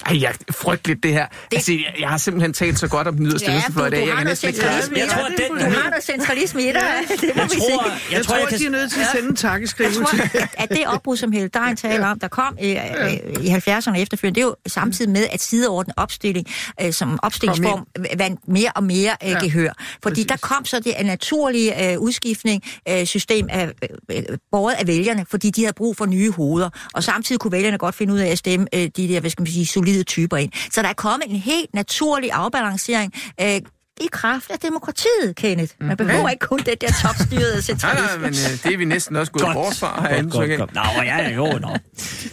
Ej, 0.06 0.22
jeg 0.22 0.34
er 0.48 0.52
frygteligt 0.52 1.02
det 1.02 1.12
her. 1.12 1.26
Det... 1.50 1.56
Altså, 1.56 1.72
jeg, 1.72 1.94
jeg 2.00 2.08
har 2.08 2.18
simpelthen 2.18 2.52
talt 2.52 2.78
så 2.78 2.88
godt 2.88 3.08
om 3.08 3.16
den 3.16 3.26
yderste 3.26 3.46
Ja, 3.46 3.52
venstrefløj 3.52 3.86
i 3.86 3.90
du, 3.90 3.96
dag. 3.96 4.02
du 4.02 4.06
Jeg 4.06 4.14
har 4.14 4.20
kan 4.22 4.26
næsten 4.30 4.48
ikke 4.48 4.60
centralisme 4.60 4.96
i 4.98 5.00
klare 5.08 5.28
dig. 5.28 5.36
det. 5.38 5.48
Du 5.50 5.54
har 5.80 5.90
noget 5.90 6.04
centralisme 6.04 6.62
i 6.62 6.66
dig. 6.66 6.82
Det 7.20 7.30
må 7.36 7.42
Jeg 7.42 7.50
vi 7.50 7.56
tror, 7.56 7.66
sige. 7.66 7.80
jeg, 7.84 8.00
jeg 8.12 8.24
tror, 8.24 8.34
at 8.36 8.58
de 8.58 8.66
er 8.66 8.70
nødt 8.70 8.92
til 8.92 9.00
at 9.00 9.06
sende 9.12 9.28
en 9.28 9.36
takkeskrivelse. 9.36 10.00
Jeg 10.00 10.30
tror, 10.32 10.62
at 10.62 10.68
det 10.70 10.86
opbrud, 10.86 11.16
som 11.16 11.32
Helle 11.32 11.48
Dein 11.48 11.76
taler 11.76 12.06
om, 12.06 12.18
der 12.18 12.28
kom 12.28 12.58
øh, 12.62 12.70
øh, 12.70 13.12
i 13.44 13.48
70'erne 13.48 13.96
efterfølgende, 13.98 14.34
det 14.34 14.40
er 14.40 14.46
jo 14.46 14.56
samtidig 14.66 15.10
med, 15.10 15.26
at 15.32 15.40
sideordnet 15.42 15.94
opstilling 15.96 16.46
øh, 16.82 16.92
som 16.92 17.18
opstillingsform 17.22 17.86
vandt 18.18 18.40
mere 18.48 18.70
og 18.76 18.84
mere 18.84 19.16
øh, 19.24 19.30
Ja, 19.30 19.38
gehør. 19.40 19.72
Fordi 20.02 20.22
der 20.22 20.36
kom 20.36 20.64
så 20.64 20.80
det 20.80 20.94
naturlige 21.04 21.92
øh, 21.92 21.98
udskiftning 22.00 22.62
øh, 22.88 23.04
system 23.06 23.46
af, 23.50 23.70
øh, 24.10 24.22
båret 24.52 24.74
af 24.74 24.86
vælgerne, 24.86 25.26
fordi 25.30 25.50
de 25.50 25.62
havde 25.62 25.74
brug 25.76 25.96
for 25.96 26.06
nye 26.06 26.30
hoveder. 26.30 26.70
Og 26.94 27.04
samtidig 27.04 27.38
kunne 27.40 27.52
vælgerne 27.52 27.78
godt 27.78 27.94
finde 27.94 28.14
ud 28.14 28.18
af 28.18 28.26
at 28.30 28.38
stemme 28.38 28.66
øh, 28.74 28.80
de 28.96 29.08
der, 29.08 29.20
hvad 29.20 29.30
skal 29.30 29.42
man 29.42 29.52
sige, 29.52 29.66
solide 29.84 30.02
typer 30.04 30.36
ind. 30.36 30.52
Så 30.72 30.82
der 30.82 30.88
er 30.88 30.92
kommet 30.92 31.28
en 31.30 31.36
helt 31.36 31.74
naturlig 31.74 32.30
afbalancering 32.32 33.12
øh, 33.40 33.60
i 34.00 34.06
kraft 34.12 34.50
af 34.50 34.58
demokratiet, 34.58 35.36
Kenneth. 35.36 35.72
Man 35.80 35.96
behøver 35.96 36.28
ikke 36.28 36.46
kun 36.46 36.58
det 36.58 36.80
der 36.80 36.88
topstyrede 37.02 37.52
Nej, 37.54 37.60
centralisme. 37.60 38.06
nej, 38.06 38.16
men 38.18 38.28
øh, 38.28 38.62
det 38.64 38.72
er 38.74 38.76
vi 38.76 38.84
næsten 38.84 39.16
også 39.16 39.32
gået 39.32 39.42
Godt. 39.44 39.54
bort 39.54 39.74
fra 39.76 40.08
Godt, 40.22 40.30
godt, 40.32 40.58
godt. 40.58 40.74
Nå, 40.74 41.02
ja, 41.02 41.28
jo, 41.28 41.44
nå. 41.58 41.76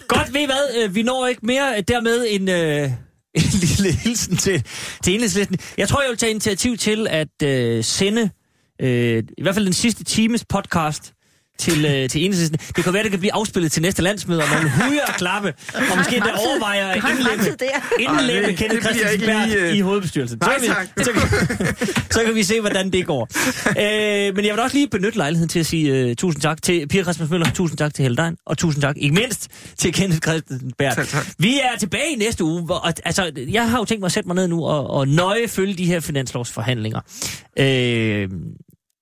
Godt, 0.08 0.34
ved 0.34 0.42
I 0.42 0.46
hvad? 0.46 0.84
Øh, 0.84 0.96
Vi 0.96 1.04
når 1.04 1.28
ikke 1.28 1.46
mere 1.46 1.82
dermed 1.88 2.26
en, 2.30 2.50
øh, 2.50 2.84
en 3.42 3.42
lille 3.54 3.92
hilsen 3.92 4.38
til, 4.38 4.66
til 5.04 5.14
enhedslisten. 5.14 5.58
Jeg 5.78 5.88
tror, 5.88 6.02
jeg 6.02 6.10
vil 6.10 6.18
tage 6.18 6.30
initiativ 6.32 6.78
til 6.78 7.08
at 7.10 7.44
øh, 7.44 7.84
sende 7.84 8.30
øh, 8.82 9.24
i 9.38 9.42
hvert 9.42 9.56
fald 9.56 9.66
den 9.66 9.74
sidste 9.74 10.04
times 10.04 10.46
podcast 10.50 11.14
til, 11.60 11.86
øh, 11.86 12.10
til 12.10 12.26
enhedslisten. 12.26 12.60
Det 12.76 12.84
kan 12.84 12.94
være, 12.94 13.04
det 13.04 13.12
kan 13.12 13.20
blive 13.20 13.34
afspillet 13.34 13.72
til 13.72 13.82
næste 13.82 14.02
landsmøde, 14.02 14.42
og 14.44 14.50
man 14.50 14.70
hujer 14.70 15.06
og 15.08 15.14
klappe, 15.14 15.54
og 15.92 15.98
måske 15.98 16.16
der 16.16 16.32
overvejer 16.34 16.88
at 16.88 17.04
Ej, 17.04 17.12
det- 18.48 18.58
Kenneth 18.58 18.82
Christensen 18.82 19.20
lige, 19.20 19.60
øh, 19.60 19.76
i 19.76 19.80
hovedbestyrelsen. 19.80 20.40
Nej, 20.42 20.60
så, 20.60 20.66
kan 20.66 20.88
vi, 20.98 21.04
så, 21.04 21.12
kan, 21.12 21.88
så 22.12 22.24
kan 22.26 22.36
vi 22.36 22.44
se, 22.44 22.60
hvordan 22.60 22.90
det 22.92 23.06
går. 23.06 23.28
Øh, 23.82 24.36
men 24.36 24.46
jeg 24.46 24.54
vil 24.54 24.60
også 24.60 24.78
lige 24.78 24.88
benytte 24.88 25.18
lejligheden 25.18 25.50
til 25.50 25.60
at 25.60 25.66
sige 25.66 26.10
uh, 26.10 26.16
tusind 26.16 26.42
tak 26.42 26.62
til 26.62 26.88
Pia 26.88 27.04
Christmas 27.04 27.30
Møller, 27.30 27.52
tusind 27.52 27.78
tak 27.78 27.94
til 27.94 28.04
Heldein, 28.04 28.36
og 28.46 28.58
tusind 28.58 28.82
tak 28.82 28.96
ikke 28.98 29.16
mindst 29.16 29.48
til 29.78 29.94
Kenneth 29.94 30.22
Christensen 30.22 30.72
tak. 30.80 31.26
Vi 31.40 31.60
er 31.60 31.78
tilbage 31.80 32.14
i 32.14 32.16
næste 32.16 32.44
uge. 32.44 32.62
Hvor, 32.66 32.76
og, 32.76 32.94
altså, 33.06 33.32
jeg 33.52 33.70
har 33.70 33.78
jo 33.78 33.86
tænkt 33.86 34.00
mig 34.00 34.06
at 34.06 34.12
sætte 34.12 34.28
mig 34.28 34.36
ned 34.36 34.48
nu 34.48 34.66
og, 34.66 34.90
og 34.90 35.08
nøje 35.08 35.48
følge 35.48 35.74
de 35.74 35.86
her 35.86 36.00
finanslovsforhandlinger. 36.00 37.00
Øh, 37.60 38.30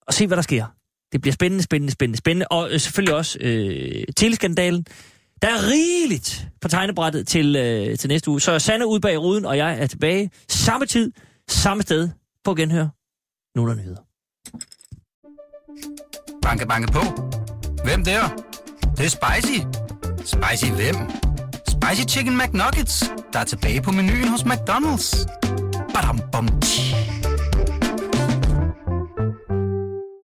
og 0.08 0.14
se, 0.14 0.28
hvad 0.28 0.38
der 0.38 0.44
sker. 0.44 0.66
Det 1.12 1.22
bliver 1.22 1.34
spændende, 1.34 1.64
spændende, 1.64 1.92
spændende, 1.94 2.18
spændende. 2.18 2.48
Og 2.48 2.72
øh, 2.72 2.80
selvfølgelig 2.80 3.16
også 3.16 3.38
øh, 3.42 4.04
teleskandalen. 4.18 4.86
Der 5.42 5.48
er 5.48 5.68
rigeligt 5.72 6.48
på 6.62 6.68
tegnebrættet 6.68 7.28
til, 7.28 7.56
øh, 7.56 7.98
til 7.98 8.08
næste 8.08 8.32
uge. 8.32 8.42
Så 8.42 8.60
Sanne 8.60 8.88
ud 8.88 9.00
bag 9.00 9.20
ruden, 9.20 9.46
og 9.46 9.58
jeg 9.58 9.80
er 9.82 9.88
tilbage 9.88 10.30
samme 10.50 10.86
tid, 10.86 11.12
samme 11.50 11.84
sted 11.84 12.10
på 12.44 12.56
genhør. 12.56 12.88
Nu 13.58 13.64
er 13.64 13.68
der 13.68 13.76
nyheder. 13.76 14.02
Banke, 16.42 16.68
banke 16.68 16.92
på. 16.92 17.02
Hvem 17.84 18.04
der? 18.04 18.28
Det, 18.82 18.98
det 18.98 19.06
er 19.06 19.10
spicy. 19.10 19.60
Spicy 20.26 20.72
hvem? 20.72 20.96
Spicy 21.68 22.16
Chicken 22.16 22.38
McNuggets, 22.38 23.12
der 23.34 23.40
er 23.40 23.44
tilbage 23.44 23.82
på 23.82 23.92
menuen 23.92 24.28
hos 24.28 24.42
McDonald's. 24.42 25.26
Badum, 25.94 26.22
bom, 26.32 26.48
tji. 26.62 27.09